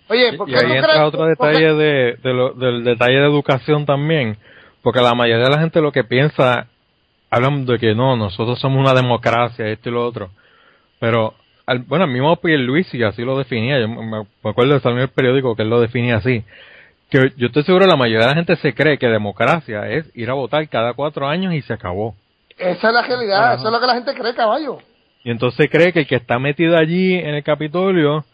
Oye, 0.09 0.33
¿por 0.33 0.49
Y 0.49 0.55
ahí 0.55 0.65
tú 0.65 0.73
entra 0.73 0.93
crees- 0.93 1.07
otro 1.07 1.25
detalle 1.25 1.73
de, 1.75 2.17
de 2.23 2.33
lo- 2.33 2.53
del 2.53 2.83
detalle 2.83 3.19
de 3.19 3.27
educación 3.27 3.85
también, 3.85 4.37
porque 4.81 5.01
la 5.01 5.13
mayoría 5.13 5.43
de 5.45 5.51
la 5.51 5.59
gente 5.61 5.81
lo 5.81 5.91
que 5.91 6.03
piensa, 6.03 6.65
hablan 7.29 7.65
de 7.67 7.77
que 7.77 7.93
no, 7.93 8.15
nosotros 8.15 8.59
somos 8.59 8.79
una 8.79 8.95
democracia, 8.99 9.67
esto 9.67 9.89
y 9.89 9.91
lo 9.91 10.03
otro, 10.05 10.29
pero, 10.99 11.35
al, 11.67 11.79
bueno, 11.83 12.05
el 12.05 12.11
mismo 12.11 12.35
Pierluisi 12.37 13.03
así 13.03 13.21
lo 13.23 13.37
definía, 13.37 13.79
yo 13.79 13.87
me 13.87 14.03
me 14.43 14.49
acuerdo 14.49 14.73
de 14.73 14.79
salir 14.79 14.97
en 14.97 15.03
el 15.03 15.09
periódico 15.09 15.55
que 15.55 15.61
él 15.61 15.69
lo 15.69 15.79
definía 15.79 16.15
así, 16.17 16.43
que 17.09 17.31
yo 17.37 17.47
estoy 17.47 17.63
seguro 17.63 17.85
la 17.87 17.95
mayoría 17.95 18.25
de 18.27 18.31
la 18.31 18.35
gente 18.35 18.55
se 18.57 18.73
cree 18.73 18.97
que 18.97 19.07
democracia 19.07 19.87
es 19.89 20.05
ir 20.15 20.29
a 20.29 20.33
votar 20.33 20.67
cada 20.69 20.93
cuatro 20.93 21.27
años 21.27 21.53
y 21.53 21.61
se 21.61 21.73
acabó. 21.73 22.15
Esa 22.57 22.87
es 22.89 22.93
la 22.93 23.01
realidad, 23.03 23.43
Ajá. 23.45 23.53
eso 23.55 23.67
es 23.67 23.71
lo 23.73 23.79
que 23.79 23.87
la 23.87 23.93
gente 23.95 24.13
cree, 24.13 24.33
caballo. 24.35 24.77
Y 25.23 25.31
entonces 25.31 25.67
cree 25.71 25.91
que 25.91 26.01
el 26.01 26.07
que 26.07 26.15
está 26.15 26.39
metido 26.39 26.77
allí 26.77 27.13
en 27.15 27.35
el 27.35 27.43
Capitolio 27.43 28.25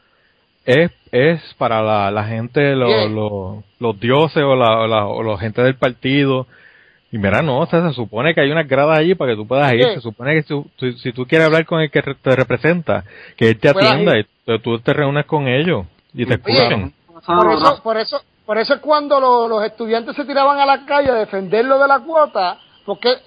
es, 0.65 0.91
es 1.11 1.41
para 1.57 1.81
la, 1.81 2.10
la 2.11 2.23
gente, 2.26 2.76
lo- 2.76 2.88
Bien. 2.88 3.15
lo- 3.15 3.64
los 3.80 3.99
dioses 3.99 4.43
o 4.43 4.56
la, 4.56 4.80
o 4.81 4.88
la, 4.88 5.06
o 5.06 5.23
la 5.23 5.38
gente 5.38 5.61
del 5.61 5.76
partido. 5.76 6.47
Y 7.11 7.18
mira, 7.18 7.41
no, 7.41 7.60
o 7.60 7.65
sea, 7.68 7.88
se 7.88 7.93
supone 7.93 8.34
que 8.34 8.41
hay 8.41 8.52
unas 8.52 8.68
gradas 8.68 8.97
allí 8.99 9.15
para 9.15 9.31
que 9.31 9.38
tú 9.38 9.47
puedas 9.47 9.72
ir. 9.73 9.84
Se 9.93 10.02
supone 10.02 10.34
que 10.34 10.43
tú- 10.43 10.68
tú- 10.76 10.91
si 10.93 11.11
tú 11.14 11.26
quieres 11.26 11.45
hablar 11.47 11.65
con 11.65 11.81
el 11.81 11.89
que 11.91 12.02
te 12.02 12.35
representa, 12.35 13.03
que 13.38 13.49
él 13.49 13.60
te 13.60 13.69
atienda 13.69 14.14
y 14.19 14.26
tú, 14.60 14.80
te 14.80 14.91
reúnes 14.93 15.26
con 15.26 15.47
ellos 15.47 15.85
y 16.14 16.26
te 16.26 16.34
escuchen. 16.34 16.93
Por 17.26 17.52
eso, 17.53 17.81
por 17.84 17.97
eso, 17.97 18.22
por 18.45 18.57
eso 18.57 18.76
es 18.76 18.80
cuando 18.80 19.19
lo- 19.19 19.47
los 19.47 19.63
estudiantes 19.63 20.15
se 20.15 20.26
tiraban 20.26 20.59
a 20.59 20.65
la 20.65 20.85
calle 20.85 21.09
a 21.11 21.15
defender 21.15 21.65
lo 21.65 21.80
de 21.80 21.88
la 21.88 21.99
cuota, 21.99 22.57
porque 22.85 23.17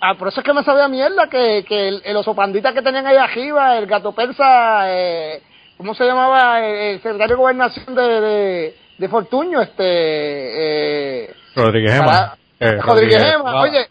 ah, 0.00 0.14
por 0.14 0.28
eso 0.28 0.40
es 0.40 0.46
que 0.46 0.52
me 0.52 0.62
sabía 0.64 0.88
mierda 0.88 1.28
que, 1.28 1.64
que 1.66 1.88
el, 1.88 2.02
el 2.04 2.16
oso 2.16 2.34
pandita 2.34 2.72
que 2.72 2.82
tenían 2.82 3.06
ahí 3.06 3.16
arriba, 3.16 3.76
el 3.78 3.86
gato 3.86 4.12
persa, 4.12 4.84
eh, 4.92 5.42
¿cómo 5.76 5.94
se 5.94 6.04
llamaba? 6.04 6.60
El, 6.64 6.96
secretario 7.02 7.36
de 7.36 7.42
gobernación 7.42 7.94
de, 7.94 8.02
de, 8.20 8.76
de 8.98 9.08
Fortuño, 9.08 9.60
este, 9.60 11.24
eh, 11.24 11.34
Rodríguez 11.56 11.92
Gema. 11.94 12.36
Eh, 12.60 12.76
Rodríguez 12.80 13.22
Gema. 13.24 13.60
Oye, 13.62 13.88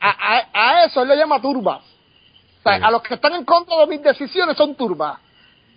a, 0.00 0.10
a, 0.10 0.42
a 0.52 0.84
eso 0.84 1.02
él 1.02 1.08
le 1.08 1.16
llama 1.16 1.40
turba. 1.40 1.76
O 1.78 2.62
sea, 2.68 2.78
Sí. 2.78 2.82
a 2.84 2.90
los 2.90 3.02
que 3.02 3.14
están 3.14 3.32
en 3.34 3.44
contra 3.44 3.76
de 3.76 3.86
mis 3.86 4.02
decisiones 4.02 4.56
son 4.56 4.74
turbas. 4.74 5.18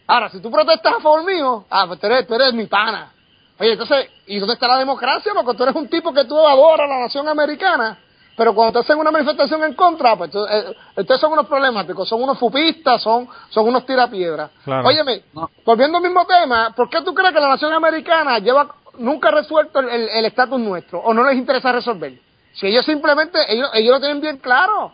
Ahora, 0.07 0.30
si 0.30 0.41
tú 0.41 0.49
protestas 0.49 0.93
a 0.97 0.99
favor 1.01 1.23
mío, 1.23 1.65
ah, 1.69 1.85
pues 1.88 1.99
tú 1.99 2.07
eres, 2.07 2.26
tú 2.26 2.34
eres 2.34 2.51
mi 2.53 2.65
pana. 2.65 3.11
Oye, 3.60 3.73
entonces, 3.73 4.10
¿y 4.27 4.40
dónde 4.40 4.53
está 4.53 4.68
la 4.68 4.77
democracia? 4.77 5.34
Porque 5.36 5.57
tú 5.57 5.64
eres 5.64 5.76
un 5.76 5.88
tipo 5.90 6.14
que 6.14 6.23
tú 6.26 6.38
adoras 6.40 6.88
la 6.90 6.99
nación 6.99 7.27
americana, 7.27 7.98
pero 8.38 8.56
cuando 8.56 8.73
te 8.73 8.80
hacen 8.80 8.98
una 8.98 9.11
manifestación 9.11 9.64
en 9.65 9.73
contra, 9.73 10.15
pues 10.15 10.31
tú- 10.31 10.45
eh, 10.45 10.76
ustedes 10.95 11.19
son 11.19 11.34
unos 11.34 11.45
problemáticos, 11.45 12.07
son 12.07 12.23
unos 12.23 12.40
fupistas, 12.40 13.02
son, 13.02 13.27
son 13.49 13.68
unos 13.68 13.86
tirapiedras. 13.86 14.49
Claro. 14.64 14.88
Óyeme, 14.88 15.23
No. 15.34 15.49
volviendo 15.65 15.98
al 15.98 16.03
mismo 16.03 16.26
tema, 16.26 16.73
¿por 16.76 16.90
qué 16.90 17.02
tú 17.02 17.14
crees 17.14 17.34
que 17.34 17.40
la 17.41 17.49
nación 17.49 17.73
americana 17.73 18.40
lleva 18.40 18.76
nunca 18.98 19.27
ha 19.27 19.31
resuelto 19.31 19.80
el- 19.80 19.90
el 19.90 20.10
el 20.10 20.26
estatus 20.26 20.60
nuestro 20.60 20.99
o 20.99 21.14
no 21.14 21.23
les 21.26 21.36
interesa 21.38 21.72
resolver? 21.73 22.14
Si 22.53 22.65
ellos 22.68 22.86
simplemente, 22.86 23.40
ellos, 23.53 23.69
ellos 23.73 23.94
lo 23.95 23.99
tienen 23.99 24.22
bien 24.22 24.38
claro. 24.38 24.94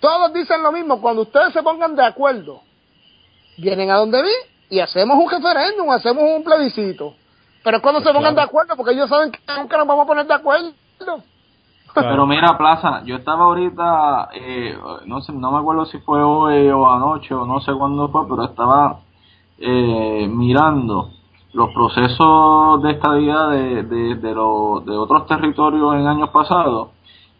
Todos 0.00 0.32
dicen 0.32 0.62
lo 0.62 0.70
mismo, 0.70 1.00
cuando 1.00 1.22
ustedes 1.22 1.52
se 1.52 1.62
pongan 1.62 1.96
de 1.96 2.04
acuerdo, 2.04 2.60
vienen 3.56 3.90
a 3.90 3.96
donde 3.96 4.22
vi 4.22 4.30
y 4.70 4.80
hacemos 4.80 5.16
un 5.16 5.28
referéndum, 5.30 5.90
hacemos 5.90 6.22
un 6.24 6.44
plebiscito. 6.44 7.14
Pero 7.64 7.78
es 7.78 7.82
cuando 7.82 8.00
se 8.00 8.12
pongan 8.12 8.34
de 8.34 8.42
acuerdo, 8.42 8.76
porque 8.76 8.92
ellos 8.92 9.08
saben 9.08 9.32
que 9.32 9.40
nunca 9.58 9.78
nos 9.78 9.86
vamos 9.86 10.04
a 10.04 10.06
poner 10.06 10.26
de 10.26 10.34
acuerdo. 10.34 10.72
Pero 11.94 12.26
mira, 12.26 12.58
Plaza, 12.58 13.02
yo 13.04 13.16
estaba 13.16 13.44
ahorita, 13.44 14.28
eh, 14.34 14.76
no 15.06 15.20
sé, 15.20 15.32
no 15.32 15.50
me 15.52 15.58
acuerdo 15.58 15.84
si 15.86 15.98
fue 15.98 16.22
hoy 16.22 16.68
o 16.68 16.90
anoche 16.90 17.32
o 17.34 17.46
no 17.46 17.60
sé 17.60 17.72
cuándo 17.72 18.08
fue, 18.08 18.28
pero 18.28 18.44
estaba 18.44 19.00
eh, 19.58 20.28
mirando 20.28 21.10
los 21.52 21.70
procesos 21.72 22.82
de 22.82 22.90
estadía 22.90 23.46
de, 23.46 23.82
de, 23.84 24.14
de, 24.16 24.34
los- 24.34 24.84
de 24.84 24.96
otros 24.96 25.26
territorios 25.26 25.94
en 25.94 26.06
años 26.08 26.30
pasados 26.30 26.88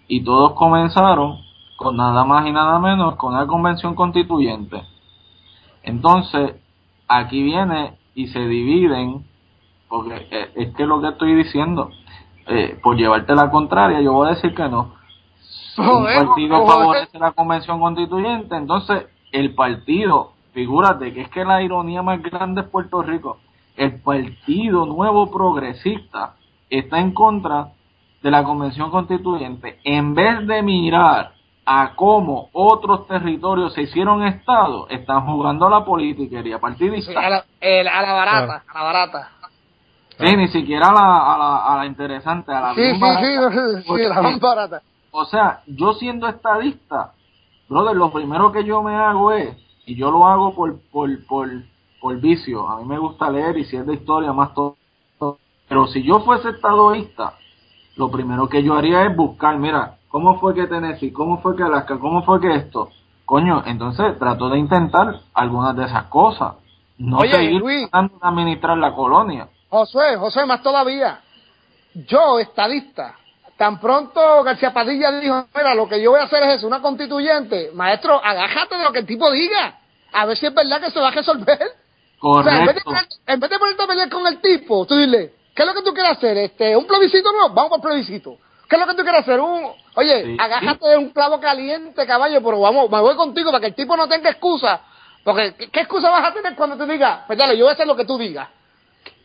y 0.06 0.22
todos 0.22 0.52
comenzaron 0.52 1.40
con 1.76 1.96
nada 1.96 2.24
más 2.24 2.46
y 2.46 2.52
nada 2.52 2.78
menos 2.78 3.16
con 3.16 3.34
una 3.34 3.46
convención 3.48 3.96
constituyente. 3.96 4.84
Entonces, 5.82 6.54
aquí 7.08 7.42
viene 7.42 7.98
y 8.14 8.28
se 8.28 8.38
dividen, 8.46 9.24
porque 9.88 10.26
eh, 10.30 10.50
es 10.54 10.74
que 10.74 10.86
lo 10.86 11.00
que 11.00 11.08
estoy 11.08 11.34
diciendo, 11.34 11.90
eh, 12.46 12.78
por 12.82 12.96
llevarte 12.96 13.34
la 13.34 13.50
contraria, 13.50 14.00
yo 14.00 14.12
voy 14.12 14.28
a 14.28 14.30
decir 14.34 14.54
que 14.54 14.68
no. 14.68 14.94
Un 15.78 16.04
partido 16.04 16.56
joder. 16.58 16.68
favorece 16.68 17.18
la 17.18 17.32
convención 17.32 17.80
constituyente, 17.80 18.54
entonces 18.56 19.06
el 19.32 19.54
partido, 19.54 20.32
figúrate 20.52 21.12
que 21.12 21.22
es 21.22 21.28
que 21.30 21.44
la 21.44 21.62
ironía 21.62 22.02
más 22.02 22.22
grande 22.22 22.60
es 22.62 22.68
Puerto 22.68 23.02
Rico, 23.02 23.38
el 23.76 24.00
partido 24.00 24.86
nuevo 24.86 25.30
progresista 25.32 26.34
está 26.70 26.98
en 27.00 27.12
contra 27.12 27.68
de 28.22 28.30
la 28.30 28.44
convención 28.44 28.90
constituyente, 28.90 29.80
en 29.84 30.14
vez 30.14 30.46
de 30.46 30.62
mirar 30.62 31.32
a 31.66 31.94
cómo 31.96 32.50
otros 32.52 33.06
territorios 33.08 33.72
se 33.74 33.82
hicieron 33.82 34.22
estado, 34.26 34.86
están 34.90 35.26
jugando 35.26 35.66
a 35.66 35.70
la 35.70 35.84
politiquería 35.84 36.58
partidista. 36.60 37.10
Sí, 37.10 37.16
a, 37.18 37.28
la, 37.30 37.44
el- 37.60 37.88
a 37.88 38.02
la 38.02 38.12
barata, 38.12 38.62
a 38.68 38.78
la 38.78 38.84
barata. 38.84 39.30
Sí, 40.18 40.36
ni 40.36 40.48
siquiera 40.48 40.88
a 40.88 40.92
la, 40.92 41.34
a 41.34 41.38
la, 41.38 41.56
a 41.66 41.76
la 41.78 41.86
interesante, 41.86 42.52
a 42.52 42.60
la 42.60 42.74
Sí, 42.74 42.80
bien 42.80 42.94
sí, 42.96 43.00
barata. 43.00 43.50
sí, 43.80 43.84
Porque, 43.86 44.08
la 44.08 44.22
más 44.22 44.40
barata. 44.40 44.82
O 45.10 45.24
sea, 45.24 45.62
yo 45.66 45.92
siendo 45.94 46.28
estadista, 46.28 47.12
brother, 47.68 47.96
lo 47.96 48.10
primero 48.12 48.52
que 48.52 48.64
yo 48.64 48.82
me 48.82 48.94
hago 48.94 49.32
es, 49.32 49.56
y 49.86 49.96
yo 49.96 50.10
lo 50.10 50.26
hago 50.26 50.54
por, 50.54 50.78
por, 50.90 51.08
por, 51.26 51.48
por 52.00 52.20
vicio, 52.20 52.68
a 52.68 52.78
mí 52.80 52.84
me 52.84 52.98
gusta 52.98 53.30
leer 53.30 53.56
y 53.58 53.64
si 53.64 53.76
es 53.76 53.86
de 53.86 53.94
historia 53.94 54.32
más 54.32 54.54
todo, 54.54 54.76
todo. 55.18 55.38
pero 55.68 55.86
si 55.86 56.02
yo 56.02 56.20
fuese 56.20 56.50
estadista, 56.50 57.34
lo 57.96 58.10
primero 58.10 58.48
que 58.48 58.62
yo 58.62 58.74
haría 58.74 59.04
es 59.04 59.16
buscar, 59.16 59.56
mira, 59.58 59.98
¿cómo 60.08 60.38
fue 60.40 60.54
que 60.54 60.66
Tennessee? 60.66 61.12
¿Cómo 61.12 61.38
fue 61.42 61.54
que 61.56 61.62
Alaska? 61.62 61.98
¿Cómo 61.98 62.22
fue 62.24 62.40
que 62.40 62.54
esto? 62.54 62.88
Coño, 63.24 63.62
entonces 63.66 64.18
trato 64.18 64.48
de 64.48 64.58
intentar 64.58 65.20
algunas 65.32 65.76
de 65.76 65.84
esas 65.84 66.04
cosas. 66.04 66.54
No 66.98 67.18
Oye, 67.18 67.30
seguir 67.32 67.60
Luis. 67.60 67.88
administrar 68.20 68.76
la 68.78 68.94
colonia. 68.94 69.48
Josué, 69.78 70.16
José, 70.16 70.46
más 70.46 70.62
todavía. 70.62 71.20
Yo, 71.94 72.38
estadista, 72.38 73.16
tan 73.56 73.80
pronto 73.80 74.42
García 74.44 74.72
Padilla 74.72 75.10
dijo, 75.20 75.46
mira, 75.54 75.74
lo 75.74 75.88
que 75.88 76.00
yo 76.00 76.12
voy 76.12 76.20
a 76.20 76.24
hacer 76.24 76.42
es 76.44 76.54
eso, 76.56 76.66
una 76.68 76.80
constituyente. 76.80 77.70
Maestro, 77.74 78.20
agájate 78.24 78.76
de 78.76 78.84
lo 78.84 78.92
que 78.92 79.00
el 79.00 79.06
tipo 79.06 79.30
diga. 79.32 79.78
A 80.12 80.26
ver 80.26 80.36
si 80.36 80.46
es 80.46 80.54
verdad 80.54 80.80
que 80.80 80.90
se 80.92 81.00
va 81.00 81.08
a 81.08 81.10
resolver. 81.10 81.58
O 82.20 82.42
sea, 82.42 82.60
en 82.60 82.66
vez, 82.66 82.74
de, 82.76 82.82
Correcto. 82.82 82.90
poner- 82.90 83.34
en 83.34 83.40
vez 83.40 83.50
de 83.50 83.58
ponerte 83.58 83.82
a 83.82 83.86
pelear 83.86 84.08
con 84.08 84.26
el 84.28 84.40
tipo, 84.40 84.86
tú 84.86 84.94
dile, 84.96 85.34
¿qué 85.54 85.62
es 85.62 85.68
lo 85.68 85.74
que 85.74 85.82
tú 85.82 85.92
quieres 85.92 86.12
hacer? 86.12 86.36
Este, 86.38 86.76
¿Un 86.76 86.86
plebiscito 86.86 87.30
no? 87.32 87.48
Vamos 87.50 87.70
por 87.70 87.80
plebiscito. 87.80 88.38
¿Qué 88.68 88.76
es 88.76 88.80
lo 88.80 88.86
que 88.86 88.94
tú 88.94 89.02
quieres 89.02 89.20
hacer? 89.22 89.40
Un, 89.40 89.72
oye, 89.96 90.22
Sí, 90.24 90.36
agájate 90.38 90.88
de 90.88 90.96
un 90.96 91.10
clavo 91.10 91.38
caliente, 91.40 92.06
caballo, 92.06 92.40
pero 92.42 92.60
vamos, 92.60 92.88
me 92.90 93.00
voy 93.00 93.14
contigo 93.16 93.50
para 93.50 93.60
que 93.60 93.66
el 93.66 93.74
tipo 93.74 93.96
no 93.96 94.08
tenga 94.08 94.30
excusa. 94.30 94.80
Porque, 95.22 95.54
¿qué, 95.54 95.68
qué 95.70 95.80
excusa 95.80 96.10
vas 96.10 96.30
a 96.30 96.32
tener 96.32 96.54
cuando 96.54 96.76
te 96.76 96.90
diga, 96.90 97.24
pues 97.26 97.38
dale, 97.38 97.56
yo 97.58 97.64
voy 97.64 97.70
a 97.70 97.74
hacer 97.74 97.86
lo 97.86 97.96
que 97.96 98.04
tú 98.04 98.16
digas? 98.16 98.48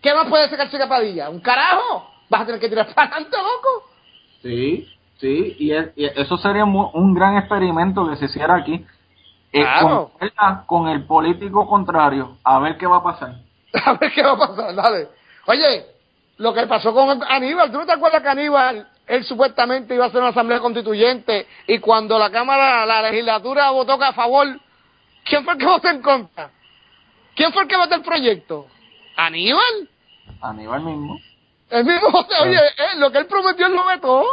¿Qué 0.02 0.14
más 0.14 0.28
puede 0.28 0.48
ser 0.50 0.58
García 0.58 0.88
Padilla? 0.88 1.30
¿Un 1.30 1.40
carajo? 1.42 2.10
¿Vas 2.30 2.42
a 2.42 2.46
tener 2.46 2.62
que 2.62 2.70
tirar 2.70 2.94
para 2.94 3.10
adelante, 3.10 3.38
loco? 3.38 3.90
Sí, 4.42 4.88
sí, 5.20 5.56
y, 5.60 5.72
es- 5.74 5.90
y 5.96 6.06
eso 6.06 6.38
sería 6.38 6.64
un 6.66 7.14
gran 7.14 7.38
experimento 7.38 8.08
que 8.10 8.16
se 8.16 8.26
hiciera 8.26 8.56
aquí. 8.56 8.86
Eh, 9.52 9.62
Claro. 9.64 10.12
con, 10.20 10.66
con 10.66 10.88
el 10.90 11.06
político 11.06 11.68
contrario, 11.68 12.38
a 12.44 12.60
ver 12.60 12.78
qué 12.78 12.86
va 12.86 12.98
a 12.98 13.04
pasar. 13.04 13.34
A 13.86 13.94
ver 13.94 14.12
qué 14.14 14.22
va 14.24 14.32
a 14.34 14.38
pasar, 14.38 14.76
dale. 14.76 15.08
Oye, 15.48 15.86
lo 16.38 16.54
que 16.54 16.68
pasó 16.68 16.94
con 16.94 17.22
Aníbal, 17.28 17.72
¿tú 17.72 17.80
no 17.80 17.86
te 17.86 17.92
acuerdas 17.94 18.22
que 18.22 18.30
Aníbal, 18.30 18.88
él 19.08 19.24
supuestamente 19.26 19.96
iba 19.96 20.06
a 20.06 20.08
hacer 20.10 20.22
una 20.22 20.30
asamblea 20.30 20.60
constituyente 20.60 21.48
y 21.68 21.80
cuando 21.80 22.18
la 22.20 22.30
Cámara, 22.30 22.86
la 22.86 23.02
legislatura 23.02 23.72
votó 23.72 23.94
a 23.94 24.14
favor, 24.14 24.48
¿quién 25.26 25.44
fue 25.44 25.54
el 25.54 25.60
que 25.60 25.66
votó 25.66 25.88
en 25.90 26.02
contra? 26.02 26.52
¿Quién 27.36 27.52
fue 27.52 27.64
el 27.64 27.68
que 27.68 27.78
votó 27.78 27.96
el 27.96 28.02
proyecto? 28.04 28.68
¿Aníbal? 29.26 29.90
Aníbal 30.41 30.82
mismo. 30.84 31.20
El 31.70 31.84
mismo 31.86 32.10
José, 32.12 32.34
oye, 32.41 32.58
eh, 32.58 32.98
lo 32.98 33.12
que 33.12 33.18
él 33.18 33.26
prometió 33.28 33.68
él 33.68 33.76
lo 33.76 33.86
vetó. 33.86 34.24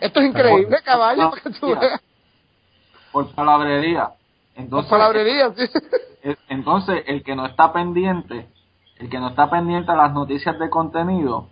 Esto 0.00 0.20
es 0.20 0.26
increíble, 0.26 0.76
caballo, 0.84 1.30
para 1.30 1.42
que 1.42 1.50
tú 1.58 1.66
veas. 1.68 2.00
Por 3.10 3.34
palabrería. 3.34 4.08
Por 4.08 4.16
Entonces, 4.62 4.90
palabrería, 4.90 5.52
sí. 5.56 5.66
entonces, 6.48 7.04
el 7.06 7.22
que 7.24 7.34
no 7.34 7.46
está 7.46 7.72
pendiente, 7.72 8.48
el 8.96 9.08
que 9.08 9.18
no 9.18 9.28
está 9.28 9.48
pendiente 9.48 9.90
a 9.92 9.96
las 9.96 10.12
noticias 10.12 10.58
de 10.58 10.68
contenido, 10.68 11.48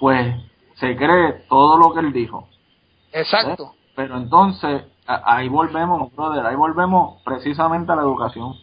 pues 0.00 0.34
se 0.74 0.96
cree 0.96 1.44
todo 1.48 1.78
lo 1.78 1.92
que 1.94 2.00
él 2.00 2.12
dijo. 2.12 2.48
Exacto. 3.12 3.74
Pero 3.94 4.16
entonces, 4.16 4.82
a- 5.06 5.36
ahí 5.36 5.48
volvemos, 5.48 6.12
brother, 6.14 6.44
ahí 6.44 6.56
volvemos 6.56 7.22
precisamente 7.22 7.92
a 7.92 7.96
la 7.96 8.02
educación. 8.02 8.54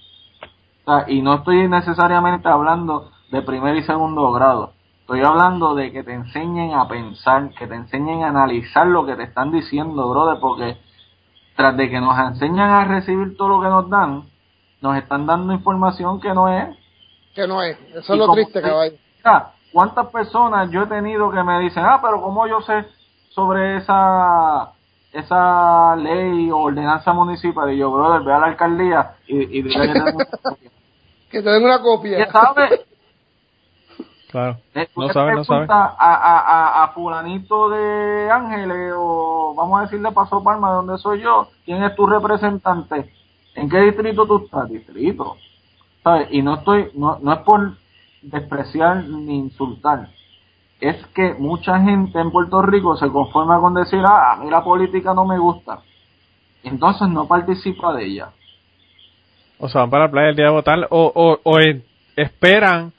O 0.86 0.92
sea, 0.92 1.06
y 1.10 1.22
no 1.22 1.36
estoy 1.36 1.68
necesariamente 1.68 2.48
hablando 2.48 3.12
de 3.32 3.42
primer 3.42 3.76
y 3.76 3.84
segundo 3.84 4.32
grado. 4.32 4.74
Estoy 5.02 5.22
hablando 5.22 5.76
de 5.76 5.92
que 5.92 6.04
te 6.04 6.14
enseñen 6.14 6.74
a 6.74 6.88
pensar, 6.88 7.50
que 7.58 7.68
te 7.68 7.76
enseñen 7.76 8.24
a 8.24 8.30
analizar 8.30 8.88
lo 8.88 9.06
que 9.06 9.16
te 9.16 9.24
están 9.24 9.52
diciendo, 9.52 10.10
brother, 10.10 10.40
porque 10.40 10.78
tras 11.56 11.76
de 11.78 11.90
que 11.90 12.00
nos 12.00 12.18
enseñan 12.18 12.70
a 12.70 12.86
recibir 12.86 13.36
todo 13.38 13.50
lo 13.50 13.62
que 13.62 13.68
nos 13.68 13.90
dan, 13.90 14.24
nos 14.82 14.98
están 14.98 15.26
dando 15.26 15.54
información 15.54 16.20
que 16.20 16.34
no 16.34 16.48
es. 16.50 16.76
Que 17.36 17.48
no 17.48 17.62
es. 17.62 17.78
Eso 17.94 18.16
Y 18.16 18.20
es 18.20 18.28
lo 18.28 18.34
triste, 18.34 18.62
te- 18.62 18.70
caballo. 18.70 18.96
¿Cuántas 19.74 20.08
personas 20.08 20.70
yo 20.70 20.84
he 20.84 20.88
tenido 20.88 21.32
que 21.32 21.42
me 21.44 21.60
dicen, 21.62 21.84
ah, 21.84 22.00
pero 22.00 22.22
como 22.22 22.46
yo 22.48 22.62
sé 22.62 22.86
sobre 23.30 23.78
esa 23.78 24.72
esa 25.14 25.96
ley 25.96 26.50
o 26.52 26.58
ordenanza 26.58 27.14
municipal? 27.14 27.72
Y 27.72 27.78
yo, 27.78 27.92
brother, 27.92 28.22
ve 28.24 28.34
a 28.34 28.40
la 28.40 28.48
alcaldía 28.48 29.14
y, 29.28 29.38
y 29.60 29.62
dile 29.62 29.88
que 29.88 29.94
tengo 29.94 30.16
una 30.16 30.26
copia. 30.26 30.72
Que 31.32 31.42
te 31.42 31.50
den 31.50 31.64
una 31.64 31.78
¿Qué 31.78 31.84
copia. 31.84 32.32
sabe? 32.32 32.86
Claro. 34.32 34.58
Eh, 34.74 34.88
tú 34.94 35.02
No 35.02 35.10
sabe, 35.10 35.36
no 35.36 35.44
sabe. 35.44 35.68
preguntas 35.68 35.96
A, 36.00 36.14
a, 36.16 36.40
a, 36.40 36.84
a 36.86 36.88
fulanito 36.94 37.70
de 37.70 38.32
Ángeles 38.32 38.94
o 38.98 39.54
vamos 39.56 39.80
a 39.80 39.84
decirle 39.84 40.12
Paso 40.12 40.44
Palma, 40.44 40.70
de 40.70 40.76
donde 40.78 40.98
soy 40.98 41.22
yo, 41.22 41.50
¿quién 41.66 41.84
es 41.84 41.96
tu 41.96 42.08
representante? 42.08 43.14
¿En 43.54 43.70
qué 43.70 43.78
distrito 43.82 44.26
tú 44.26 44.44
estás? 44.46 44.68
Distrito. 44.70 45.38
¿Sabes? 46.04 46.30
Y 46.32 46.42
no 46.42 46.56
estoy, 46.56 46.90
no, 46.96 47.20
no 47.22 47.34
es 47.34 47.40
por 47.42 47.74
despreciar 48.24 49.04
ni 49.04 49.38
insultar. 49.38 50.10
Es 50.84 50.98
que 51.16 51.34
mucha 51.36 51.80
gente 51.80 52.20
en 52.20 52.30
Puerto 52.30 52.62
Rico 52.62 52.98
se 52.98 53.08
conforma 53.08 53.58
con 53.62 53.74
decir, 53.74 54.02
ah, 54.06 54.34
a 54.34 54.36
mí 54.36 54.50
la 54.50 54.62
política 54.62 55.14
no 55.14 55.24
me 55.24 55.40
gusta. 55.40 55.80
Entonces 56.62 57.08
no 57.08 57.26
participa 57.26 57.94
de 57.94 58.06
ella. 58.06 58.32
O 59.60 59.70
sea, 59.70 59.82
van 59.82 59.90
para 59.90 60.06
la 60.06 60.12
playa 60.12 60.30
el 60.32 60.36
día 60.36 60.48
de 60.48 60.52
votar 60.52 60.88
o, 60.90 61.12
o, 61.16 61.40
o 61.42 61.60
esperan 62.18 62.92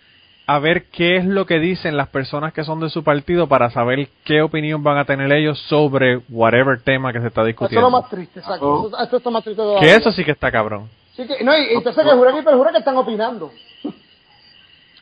a 0.47 0.59
ver 0.61 0.85
qué 0.85 1.19
es 1.19 1.27
lo 1.27 1.44
que 1.44 1.59
dicen 1.59 1.98
las 1.98 2.09
personas 2.09 2.55
que 2.55 2.65
son 2.65 2.81
de 2.81 2.89
su 2.89 3.05
partido 3.05 3.48
para 3.48 3.69
saber 3.69 4.09
qué 4.24 4.40
opinión 4.40 4.82
van 4.82 4.97
a 4.97 5.05
tener 5.05 5.31
ellos 5.31 5.59
sobre 5.69 6.23
whatever 6.31 6.81
tema 6.81 7.12
que 7.12 7.20
se 7.20 7.27
está 7.27 7.43
Eso 7.43 7.51
es 7.51 7.56
lo 7.56 7.66
discutiendo. 7.66 7.90
más 7.90 8.09
triste, 8.09 8.40
exacto. 8.40 8.89
Eso, 8.89 8.98
eso 8.98 9.16
está 9.19 9.31
más 9.31 9.44
triste 9.44 9.62
todavía. 9.62 9.86
Que 9.86 9.94
eso 9.94 10.11
sí 10.11 10.24
que 10.24 10.31
está 10.31 10.51
cabrón. 10.51 10.89
Sí 11.12 11.27
que, 11.27 11.44
no, 11.44 11.52
y, 11.55 11.74
entonces 11.74 12.02
que 12.02 12.11
juran 12.11 12.39
y 12.39 12.43
perjuran 12.43 12.73
que 12.73 12.78
están 12.78 12.97
opinando. 12.97 13.51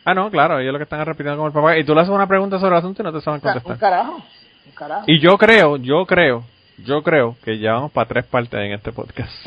Ah, 0.04 0.14
no, 0.14 0.30
claro, 0.30 0.58
ellos 0.58 0.72
lo 0.72 0.78
que 0.78 0.84
están 0.84 1.04
repitiendo 1.04 1.36
como 1.36 1.48
el 1.48 1.52
papá. 1.52 1.78
Y 1.78 1.84
tú 1.84 1.94
le 1.94 2.00
haces 2.00 2.12
una 2.12 2.26
pregunta 2.26 2.58
sobre 2.58 2.72
el 2.72 2.78
asunto 2.78 3.02
y 3.02 3.04
no 3.04 3.12
te 3.12 3.20
saben 3.20 3.40
sea, 3.40 3.54
un 3.54 3.60
contestar. 3.60 3.90
carajo. 3.90 4.16
Un 4.66 4.72
carajo. 4.74 5.04
Y 5.06 5.20
yo 5.20 5.38
creo, 5.38 5.76
yo 5.76 6.04
creo, 6.06 6.42
yo 6.78 7.02
creo 7.02 7.36
que 7.44 7.58
ya 7.58 7.74
vamos 7.74 7.92
para 7.92 8.08
tres 8.08 8.24
partes 8.24 8.58
en 8.58 8.72
este 8.72 8.92
podcast. 8.92 9.30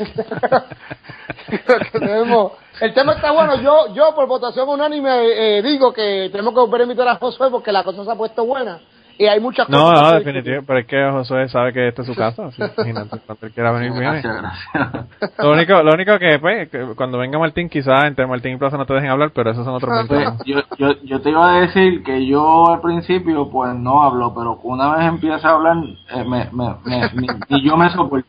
El 2.80 2.94
tema 2.94 3.12
está 3.14 3.32
bueno. 3.32 3.60
Yo, 3.60 3.94
yo 3.94 4.14
por 4.14 4.26
votación 4.26 4.68
unánime 4.68 5.58
eh, 5.58 5.62
digo 5.62 5.92
que 5.92 6.28
tenemos 6.30 6.54
que 6.54 6.60
volver 6.60 6.80
a 6.80 6.84
invitar 6.84 7.08
a 7.08 7.16
Josué 7.16 7.50
porque 7.50 7.72
la 7.72 7.84
cosa 7.84 8.04
se 8.04 8.10
ha 8.10 8.14
puesto 8.14 8.44
buena 8.44 8.80
y 9.18 9.26
hay 9.26 9.40
muchas 9.40 9.68
No, 9.68 9.78
cosas. 9.90 10.02
no, 10.02 10.10
que 10.10 10.18
definitivamente, 10.24 10.66
pero 10.66 10.78
es 10.80 10.86
que 10.86 11.10
Josué 11.10 11.48
sabe 11.48 11.72
que 11.72 11.88
esta 11.88 12.02
es 12.02 12.08
su 12.08 12.14
casa, 12.14 12.46
así, 12.46 12.62
imagínate, 12.78 13.18
cuando 13.26 13.46
él 13.46 13.52
quiera 13.52 13.72
venir, 13.72 13.92
viene. 13.92 14.06
Gracias, 14.22 14.36
gracias. 14.42 15.38
Lo 15.38 15.52
único, 15.52 15.82
lo 15.82 15.92
único 15.94 16.18
que, 16.18 16.38
pues, 16.38 16.68
que 16.70 16.78
cuando 16.96 17.18
venga 17.18 17.38
Martín, 17.38 17.68
quizás 17.68 18.04
entre 18.04 18.26
Martín 18.26 18.54
y 18.54 18.56
Plaza 18.58 18.76
no 18.76 18.86
te 18.86 18.94
dejen 18.94 19.10
hablar, 19.10 19.30
pero 19.34 19.50
esos 19.50 19.64
son 19.64 19.74
otros 19.74 19.94
20 20.08 20.14
Pues, 20.14 20.44
yo, 20.46 20.60
yo, 20.78 21.02
yo 21.02 21.20
te 21.20 21.30
iba 21.30 21.54
a 21.54 21.60
decir 21.60 22.02
que 22.02 22.26
yo 22.26 22.68
al 22.72 22.80
principio 22.80 23.48
pues 23.50 23.74
no 23.74 24.02
hablo, 24.02 24.34
pero 24.34 24.58
una 24.62 24.96
vez 24.96 25.06
empiece 25.06 25.46
a 25.46 25.50
hablar, 25.50 25.76
eh, 26.10 26.24
me, 26.24 26.48
me, 26.52 26.74
me- 26.84 27.10
ni, 27.14 27.28
ni 27.48 27.62
yo 27.62 27.76
me 27.76 27.88
soporto. 27.90 28.26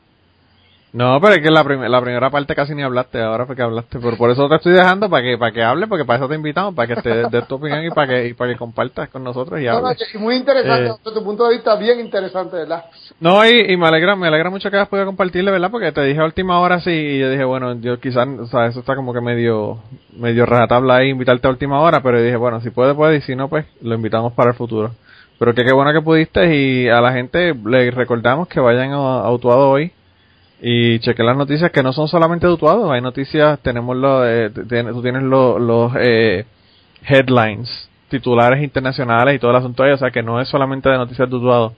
No, 0.94 1.20
pero 1.22 1.34
es 1.36 1.42
que 1.42 1.52
la, 1.52 1.64
prim- 1.66 1.82
la 1.82 2.02
primera 2.02 2.30
parte 2.30 2.56
casi 2.56 2.74
ni 2.74 2.82
hablaste, 2.82 3.22
ahora 3.22 3.46
fue 3.46 3.56
que 3.56 3.62
hablaste, 3.62 4.00
pero 4.00 4.16
por 4.18 4.32
eso 4.32 4.48
te 4.48 4.56
estoy 4.56 4.72
dejando 4.74 5.10
para 5.10 5.22
que 5.22 5.38
para 5.38 5.52
que 5.52 5.62
hable, 5.62 5.86
porque 5.86 6.06
para 6.06 6.18
eso 6.20 6.30
te 6.30 6.36
invitamos, 6.36 6.74
para 6.74 6.96
que 6.96 7.02
te 7.02 7.28
des 7.30 7.48
tu 7.48 7.56
opinión 7.56 7.84
y 7.86 7.90
para 7.92 8.08
que 8.08 8.28
y 8.30 8.34
para 8.34 8.54
que 8.54 8.58
compartas 8.58 9.10
con 9.10 9.24
nosotros 9.24 9.60
y 9.60 9.66
No, 9.66 9.82
no, 9.82 9.88
hables. 9.90 10.16
muy 10.16 10.36
interesante, 10.36 10.88
Eh. 10.90 10.94
desde 11.04 11.20
tu 11.20 11.24
punto 11.26 11.46
de 11.48 11.56
vista, 11.56 11.76
bien 11.76 12.00
interesante, 12.00 12.56
¿verdad? 12.56 12.86
No, 13.20 13.46
y, 13.46 13.72
y 13.74 13.78
me 13.78 13.86
alegra, 13.88 14.16
me 14.16 14.28
alegra 14.28 14.50
mucho 14.50 14.70
que 14.72 14.78
hayas 14.78 14.88
podido 14.88 15.06
compartirle, 15.06 15.52
¿verdad? 15.52 15.70
Porque 15.70 15.92
te 15.92 16.04
dije 16.04 16.22
a 16.22 16.26
última 16.26 16.60
hora 16.62 16.80
sí, 16.80 16.90
y 16.92 17.20
yo 17.20 17.30
dije, 17.30 17.44
bueno, 17.44 17.76
yo 17.82 18.00
quizás, 18.00 18.26
o 18.28 18.48
sea, 18.48 18.68
eso 18.68 18.80
está 18.80 18.96
como 18.96 19.14
que 19.14 19.22
medio, 19.22 19.80
medio 20.18 20.46
rajatabla 20.46 20.96
ahí, 20.96 21.10
invitarte 21.10 21.48
a 21.48 21.52
última 21.52 21.82
hora, 21.82 22.02
pero 22.02 22.22
dije, 22.22 22.38
bueno, 22.38 22.62
si 22.62 22.70
puede, 22.70 22.96
puede, 22.96 23.18
y 23.18 23.22
si 23.22 23.36
no, 23.36 23.50
pues, 23.50 23.66
lo 23.82 23.94
invitamos 23.94 24.32
para 24.34 24.52
el 24.52 24.56
futuro. 24.56 24.92
Pero 25.38 25.54
que 25.54 25.64
qué 25.66 25.74
bueno 25.74 25.92
que 25.94 26.02
pudiste, 26.02 26.56
y 26.56 26.88
a 26.90 27.02
la 27.02 27.12
gente 27.12 27.54
le 27.66 27.92
recordamos 27.92 28.48
que 28.48 28.60
vayan 28.62 28.94
a, 28.94 29.20
a 29.20 29.32
Utuado 29.32 29.70
hoy, 29.70 29.92
y 30.62 31.00
chequen 31.00 31.26
las 31.26 31.38
noticias 31.38 31.72
que 31.72 31.84
no 31.84 31.94
son 31.94 32.08
solamente 32.08 32.48
de 32.48 32.54
Utuado, 32.54 32.92
hay 32.92 33.02
noticias, 33.02 33.60
tenemos 33.60 33.96
los, 33.96 34.24
eh, 34.26 34.52
tú 34.54 35.02
tienes 35.02 35.24
los, 35.24 35.62
los 35.62 35.92
eh, 36.00 36.46
headlines, 37.06 37.90
titulares 38.10 38.64
internacionales 38.64 39.36
y 39.36 39.40
todo 39.40 39.52
el 39.52 39.58
asunto 39.58 39.84
ahí, 39.84 39.92
o 39.92 39.98
sea 39.98 40.12
que 40.12 40.24
no 40.24 40.40
es 40.42 40.48
solamente 40.48 40.90
de 40.90 40.98
noticias 40.98 41.30
de 41.30 41.36
Utuado. 41.36 41.74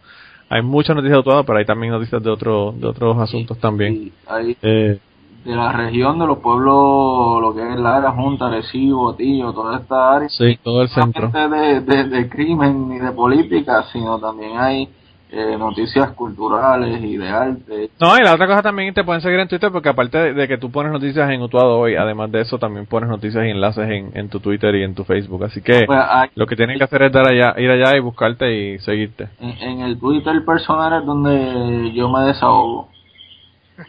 Hay 0.49 0.61
muchas 0.63 0.95
noticias 0.95 1.15
de 1.17 1.19
Utuado, 1.19 1.43
pero 1.43 1.59
hay 1.59 1.65
también 1.65 1.91
noticias 1.93 2.23
de, 2.23 2.29
otro, 2.29 2.73
de 2.75 2.87
otros 2.87 3.17
asuntos 3.19 3.57
también. 3.59 3.93
Y 3.93 4.11
ahí, 4.27 4.57
Eh, 4.61 4.97
de 5.45 5.55
la 5.55 5.71
región 5.71 6.19
de 6.19 6.27
los 6.27 6.39
pueblos, 6.39 7.41
lo 7.41 7.53
que 7.55 7.61
es 7.61 7.79
la 7.79 7.97
área 7.97 8.11
Junta, 8.11 8.49
Recibo, 8.49 9.13
Tío, 9.15 9.53
toda 9.53 9.77
esta 9.77 10.15
área. 10.15 10.29
sí, 10.29 10.57
todo 10.63 10.81
el 10.81 10.89
No 10.89 10.93
centro. 10.95 11.31
solamente 11.31 11.81
de, 11.95 12.03
de, 12.03 12.09
de 12.09 12.29
crimen 12.29 12.89
ni 12.89 12.99
de 12.99 13.11
política, 13.11 13.85
sino 13.93 14.19
también 14.19 14.57
hay 14.57 14.89
eh, 15.31 15.55
noticias 15.59 16.09
culturales 16.13 17.03
y 17.03 17.15
de 17.17 17.29
arte. 17.29 17.89
No, 17.99 18.17
y 18.17 18.21
la 18.23 18.33
otra 18.33 18.47
cosa 18.47 18.63
también 18.63 18.93
te 18.95 19.03
pueden 19.03 19.21
seguir 19.21 19.39
en 19.39 19.47
Twitter 19.47 19.71
porque 19.71 19.89
aparte 19.89 20.17
de, 20.17 20.33
de 20.33 20.47
que 20.47 20.57
tú 20.57 20.71
pones 20.71 20.91
noticias 20.91 21.29
en 21.29 21.41
Utuado 21.41 21.77
hoy, 21.77 21.95
además 21.95 22.31
de 22.31 22.41
eso 22.41 22.57
también 22.57 22.87
pones 22.87 23.09
noticias 23.09 23.45
y 23.45 23.49
enlaces 23.49 23.87
en, 23.89 24.11
en 24.15 24.29
tu 24.29 24.39
Twitter 24.39 24.73
y 24.75 24.83
en 24.83 24.95
tu 24.95 25.03
Facebook. 25.03 25.43
Así 25.43 25.61
que 25.61 25.85
Pues, 25.85 25.99
hay- 26.09 26.29
lo 26.33 26.47
que 26.47 26.55
tienen 26.55 26.77
que 26.79 26.83
hacer 26.83 27.03
es 27.03 27.11
dar 27.11 27.27
allá, 27.27 27.53
ir 27.59 27.69
allá 27.69 27.95
y 27.95 27.99
buscarte 27.99 28.51
y 28.51 28.79
seguirte. 28.79 29.29
en, 29.39 29.49
en 29.61 29.81
el 29.81 29.99
Twitter 29.99 30.43
personal 30.43 30.99
es 31.01 31.05
donde 31.05 31.91
yo 31.93 32.09
me 32.09 32.21
desahogo. 32.25 32.89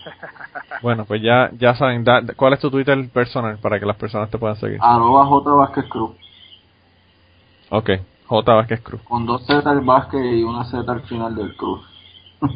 Bueno, 0.82 1.04
pues 1.04 1.20
ya 1.20 1.50
ya 1.58 1.74
saben, 1.74 2.04
da- 2.04 2.22
¿cuál 2.36 2.54
es 2.54 2.60
tu 2.60 2.70
Twitter 2.70 2.96
personal 3.12 3.58
para 3.58 3.78
que 3.78 3.84
las 3.86 3.96
personas 3.96 4.30
te 4.30 4.38
puedan 4.38 4.56
seguir? 4.56 4.78
Arroba 4.80 5.26
J 5.26 5.50
Vázquez 5.52 5.84
Cruz. 5.88 6.12
Ok, 7.70 7.90
J. 8.30 8.54
Vázquez 8.54 8.80
Cruz. 8.82 9.02
Con 9.02 9.26
dos 9.26 9.44
Z 9.44 9.68
al 9.68 9.80
Vázquez 9.80 10.20
y 10.24 10.44
una 10.44 10.62
Z 10.64 10.90
al 10.90 11.02
final 11.02 11.34
del 11.34 11.54
Cruz. 11.56 11.80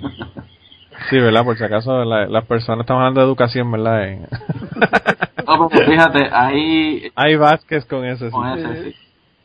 Sí, 1.10 1.18
¿verdad? 1.18 1.42
Por 1.44 1.59
si 1.59 1.64
acaso 1.64 2.05
la- 2.05 2.26
las 2.26 2.44
personas, 2.46 2.82
estamos 2.84 3.01
hablando 3.01 3.20
de 3.20 3.26
educación, 3.26 3.68
¿verdad? 3.72 4.09
En- 4.09 4.20
No, 5.46 5.68
pero 5.68 5.86
fíjate, 5.90 6.28
ahí 6.32 7.10
Hay 7.16 7.34
Vázquez 7.34 7.84
con 7.86 8.05
ese, 8.05 8.26
sí. 8.26 8.30
con 8.30 8.48
ese 8.56 8.84
sí. 8.84 8.96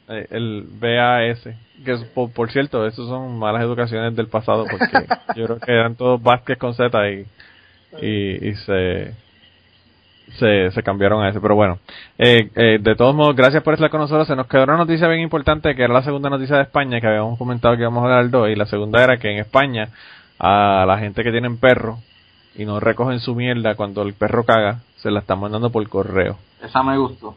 Eh, 0.09 0.27
el 0.29 0.67
BAS. 0.79 1.41
Que 1.83 1.91
es, 1.93 2.03
por, 2.13 2.31
por 2.31 2.51
cierto, 2.51 2.85
esos 2.85 3.07
son 3.09 3.39
malas 3.39 3.63
educaciones 3.63 4.15
del 4.15 4.27
pasado 4.27 4.65
porque 4.69 5.07
yo 5.35 5.45
creo 5.45 5.59
que 5.59 5.71
eran 5.71 5.95
todos 5.95 6.21
Vázquez 6.21 6.59
con 6.59 6.75
Z 6.75 7.09
y, 7.09 7.25
y, 7.99 8.49
y 8.49 8.55
se, 8.55 9.15
se, 10.37 10.71
se 10.71 10.83
cambiaron 10.83 11.23
a 11.23 11.29
ese. 11.29 11.39
Pero 11.39 11.55
bueno, 11.55 11.79
eh, 12.17 12.49
eh, 12.55 12.77
de 12.79 12.95
todos 12.95 13.15
modos, 13.15 13.35
gracias 13.35 13.63
por 13.63 13.73
estar 13.73 13.89
con 13.89 14.01
nosotros. 14.01 14.27
Se 14.27 14.35
nos 14.35 14.47
quedó 14.47 14.63
una 14.63 14.77
noticia 14.77 15.07
bien 15.07 15.21
importante 15.21 15.75
que 15.75 15.83
era 15.83 15.93
la 15.93 16.03
segunda 16.03 16.29
noticia 16.29 16.57
de 16.57 16.63
España 16.63 16.99
que 17.01 17.07
habíamos 17.07 17.37
comentado 17.37 17.75
que 17.75 17.81
íbamos 17.81 18.01
a 18.03 18.05
hablar 18.05 18.29
dos. 18.29 18.49
Y 18.49 18.55
la 18.55 18.65
segunda 18.65 19.03
era 19.03 19.17
que 19.17 19.31
en 19.31 19.39
España 19.39 19.89
a 20.39 20.85
la 20.87 20.97
gente 20.97 21.23
que 21.23 21.31
tienen 21.31 21.57
perro 21.57 21.99
y 22.55 22.65
no 22.65 22.79
recogen 22.79 23.19
su 23.19 23.35
mierda 23.35 23.75
cuando 23.75 24.01
el 24.01 24.13
perro 24.13 24.43
caga, 24.45 24.79
se 24.97 25.11
la 25.11 25.19
están 25.19 25.39
mandando 25.39 25.69
por 25.69 25.87
correo. 25.87 26.37
Esa 26.61 26.83
me 26.83 26.97
gustó. 26.97 27.35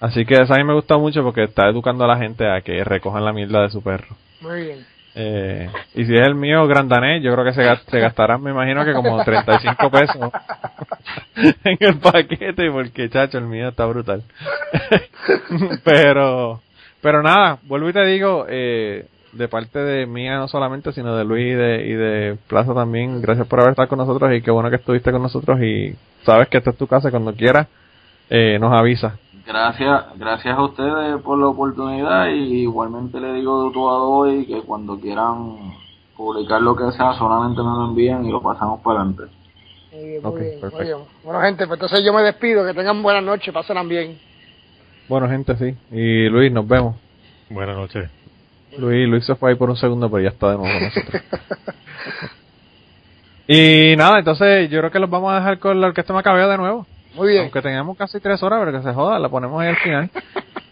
Así 0.00 0.24
que 0.24 0.34
esa 0.34 0.54
a 0.54 0.58
mí 0.58 0.64
me 0.64 0.74
gusta 0.74 0.96
mucho 0.96 1.22
porque 1.22 1.44
está 1.44 1.68
educando 1.68 2.04
a 2.04 2.08
la 2.08 2.18
gente 2.18 2.48
a 2.48 2.60
que 2.60 2.84
recojan 2.84 3.24
la 3.24 3.32
mierda 3.32 3.62
de 3.62 3.70
su 3.70 3.82
perro. 3.82 4.16
Muy 4.40 4.62
bien. 4.62 4.97
Eh, 5.20 5.68
y 5.94 6.04
si 6.04 6.14
es 6.14 6.20
el 6.26 6.36
mío 6.36 6.66
grandanés, 6.68 7.22
yo 7.24 7.32
creo 7.32 7.44
que 7.44 7.52
se, 7.52 7.64
gas- 7.64 7.82
se 7.90 7.98
gastarán, 7.98 8.40
me 8.40 8.52
imagino 8.52 8.84
que 8.84 8.92
como 8.92 9.22
35 9.24 9.90
pesos 9.90 10.30
en 11.64 11.76
el 11.80 11.98
paquete, 11.98 12.70
porque 12.70 13.10
chacho, 13.10 13.38
el 13.38 13.46
mío 13.46 13.68
está 13.68 13.84
brutal. 13.86 14.22
pero, 15.84 16.60
pero 17.00 17.22
nada, 17.22 17.58
vuelvo 17.64 17.88
y 17.88 17.92
te 17.92 18.04
digo, 18.04 18.46
eh, 18.48 19.06
de 19.32 19.48
parte 19.48 19.78
de 19.80 20.06
mía 20.06 20.36
no 20.36 20.48
solamente, 20.48 20.92
sino 20.92 21.16
de 21.16 21.24
Luis 21.24 21.46
y 21.52 21.54
de, 21.54 21.86
y 21.86 21.92
de 21.94 22.38
Plaza 22.46 22.74
también, 22.74 23.20
gracias 23.20 23.46
por 23.46 23.60
haber 23.60 23.70
estado 23.72 23.88
con 23.88 23.98
nosotros 23.98 24.32
y 24.34 24.42
qué 24.42 24.50
bueno 24.50 24.70
que 24.70 24.76
estuviste 24.76 25.10
con 25.12 25.22
nosotros 25.22 25.60
y 25.62 25.94
sabes 26.24 26.48
que 26.48 26.58
esta 26.58 26.70
es 26.70 26.76
tu 26.76 26.86
casa 26.86 27.10
cuando 27.10 27.34
quieras, 27.34 27.66
eh, 28.30 28.58
nos 28.60 28.72
avisa. 28.72 29.18
Gracias, 29.48 30.04
gracias 30.16 30.58
a 30.58 30.62
ustedes 30.62 31.22
por 31.22 31.38
la 31.38 31.46
oportunidad 31.46 32.26
y 32.28 32.64
igualmente 32.64 33.18
le 33.18 33.32
digo 33.32 33.64
de 33.64 33.72
todo 33.72 33.88
a 33.88 34.06
hoy 34.06 34.44
que 34.44 34.60
cuando 34.60 35.00
quieran 35.00 35.72
publicar 36.14 36.60
lo 36.60 36.76
que 36.76 36.92
sea 36.92 37.14
solamente 37.14 37.62
me 37.62 37.70
lo 37.70 37.86
envían 37.86 38.26
y 38.26 38.30
lo 38.30 38.42
pasamos 38.42 38.82
para 38.82 39.00
adelante. 39.00 39.22
Muy 39.90 40.04
bien, 40.04 40.22
muy. 40.22 41.06
Bueno, 41.24 41.40
gente, 41.40 41.66
pues 41.66 41.80
entonces 41.80 42.04
yo 42.04 42.12
me 42.12 42.22
despido. 42.24 42.66
Que 42.66 42.74
tengan 42.74 43.02
buenas 43.02 43.24
noches, 43.24 43.54
pásenla 43.54 43.84
bien. 43.84 44.18
Bueno, 45.08 45.26
gente, 45.30 45.56
sí. 45.56 45.74
Y 45.92 46.28
Luis, 46.28 46.52
nos 46.52 46.68
vemos. 46.68 46.96
Buenas 47.48 47.74
noches. 47.74 48.10
Luis, 48.76 49.08
Luis 49.08 49.24
se 49.24 49.34
fue 49.34 49.52
ahí 49.52 49.56
por 49.56 49.70
un 49.70 49.78
segundo, 49.78 50.10
pero 50.10 50.24
ya 50.24 50.28
está 50.28 50.50
de 50.50 50.58
nuevo 50.58 50.74
con 50.74 50.82
nosotros. 50.82 51.22
y 53.48 53.96
nada, 53.96 54.18
entonces 54.18 54.68
yo 54.68 54.80
creo 54.80 54.90
que 54.90 54.98
los 54.98 55.08
vamos 55.08 55.32
a 55.32 55.36
dejar 55.36 55.58
con 55.58 55.80
la 55.80 55.86
orquesta 55.86 56.12
Macabeo 56.12 56.50
de 56.50 56.58
nuevo. 56.58 56.86
Muy 57.18 57.28
bien. 57.28 57.42
Aunque 57.42 57.60
tengamos 57.62 57.96
casi 57.96 58.20
tres 58.20 58.42
horas, 58.42 58.60
pero 58.64 58.78
que 58.78 58.82
se 58.86 58.94
joda, 58.94 59.18
la 59.18 59.28
ponemos 59.28 59.60
ahí 59.60 59.68
al 59.68 59.76
final. 59.76 60.10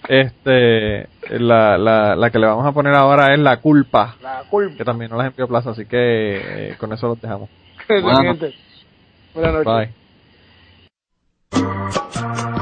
Este, 0.08 1.08
la, 1.30 1.76
la, 1.76 2.14
la 2.14 2.30
que 2.30 2.38
le 2.38 2.46
vamos 2.46 2.64
a 2.64 2.70
poner 2.70 2.94
ahora 2.94 3.34
es 3.34 3.40
La 3.40 3.56
Culpa, 3.56 4.14
La 4.22 4.44
culpa. 4.48 4.76
que 4.76 4.84
también 4.84 5.10
no 5.10 5.16
las 5.16 5.26
envió 5.26 5.48
Plaza, 5.48 5.70
así 5.70 5.84
que 5.84 6.68
eh, 6.70 6.76
con 6.78 6.92
eso 6.92 7.08
los 7.08 7.20
dejamos. 7.20 7.50
Buenas. 7.88 8.38
Buenas 9.34 9.64
noches. 9.64 9.92
Bye. 11.50 12.55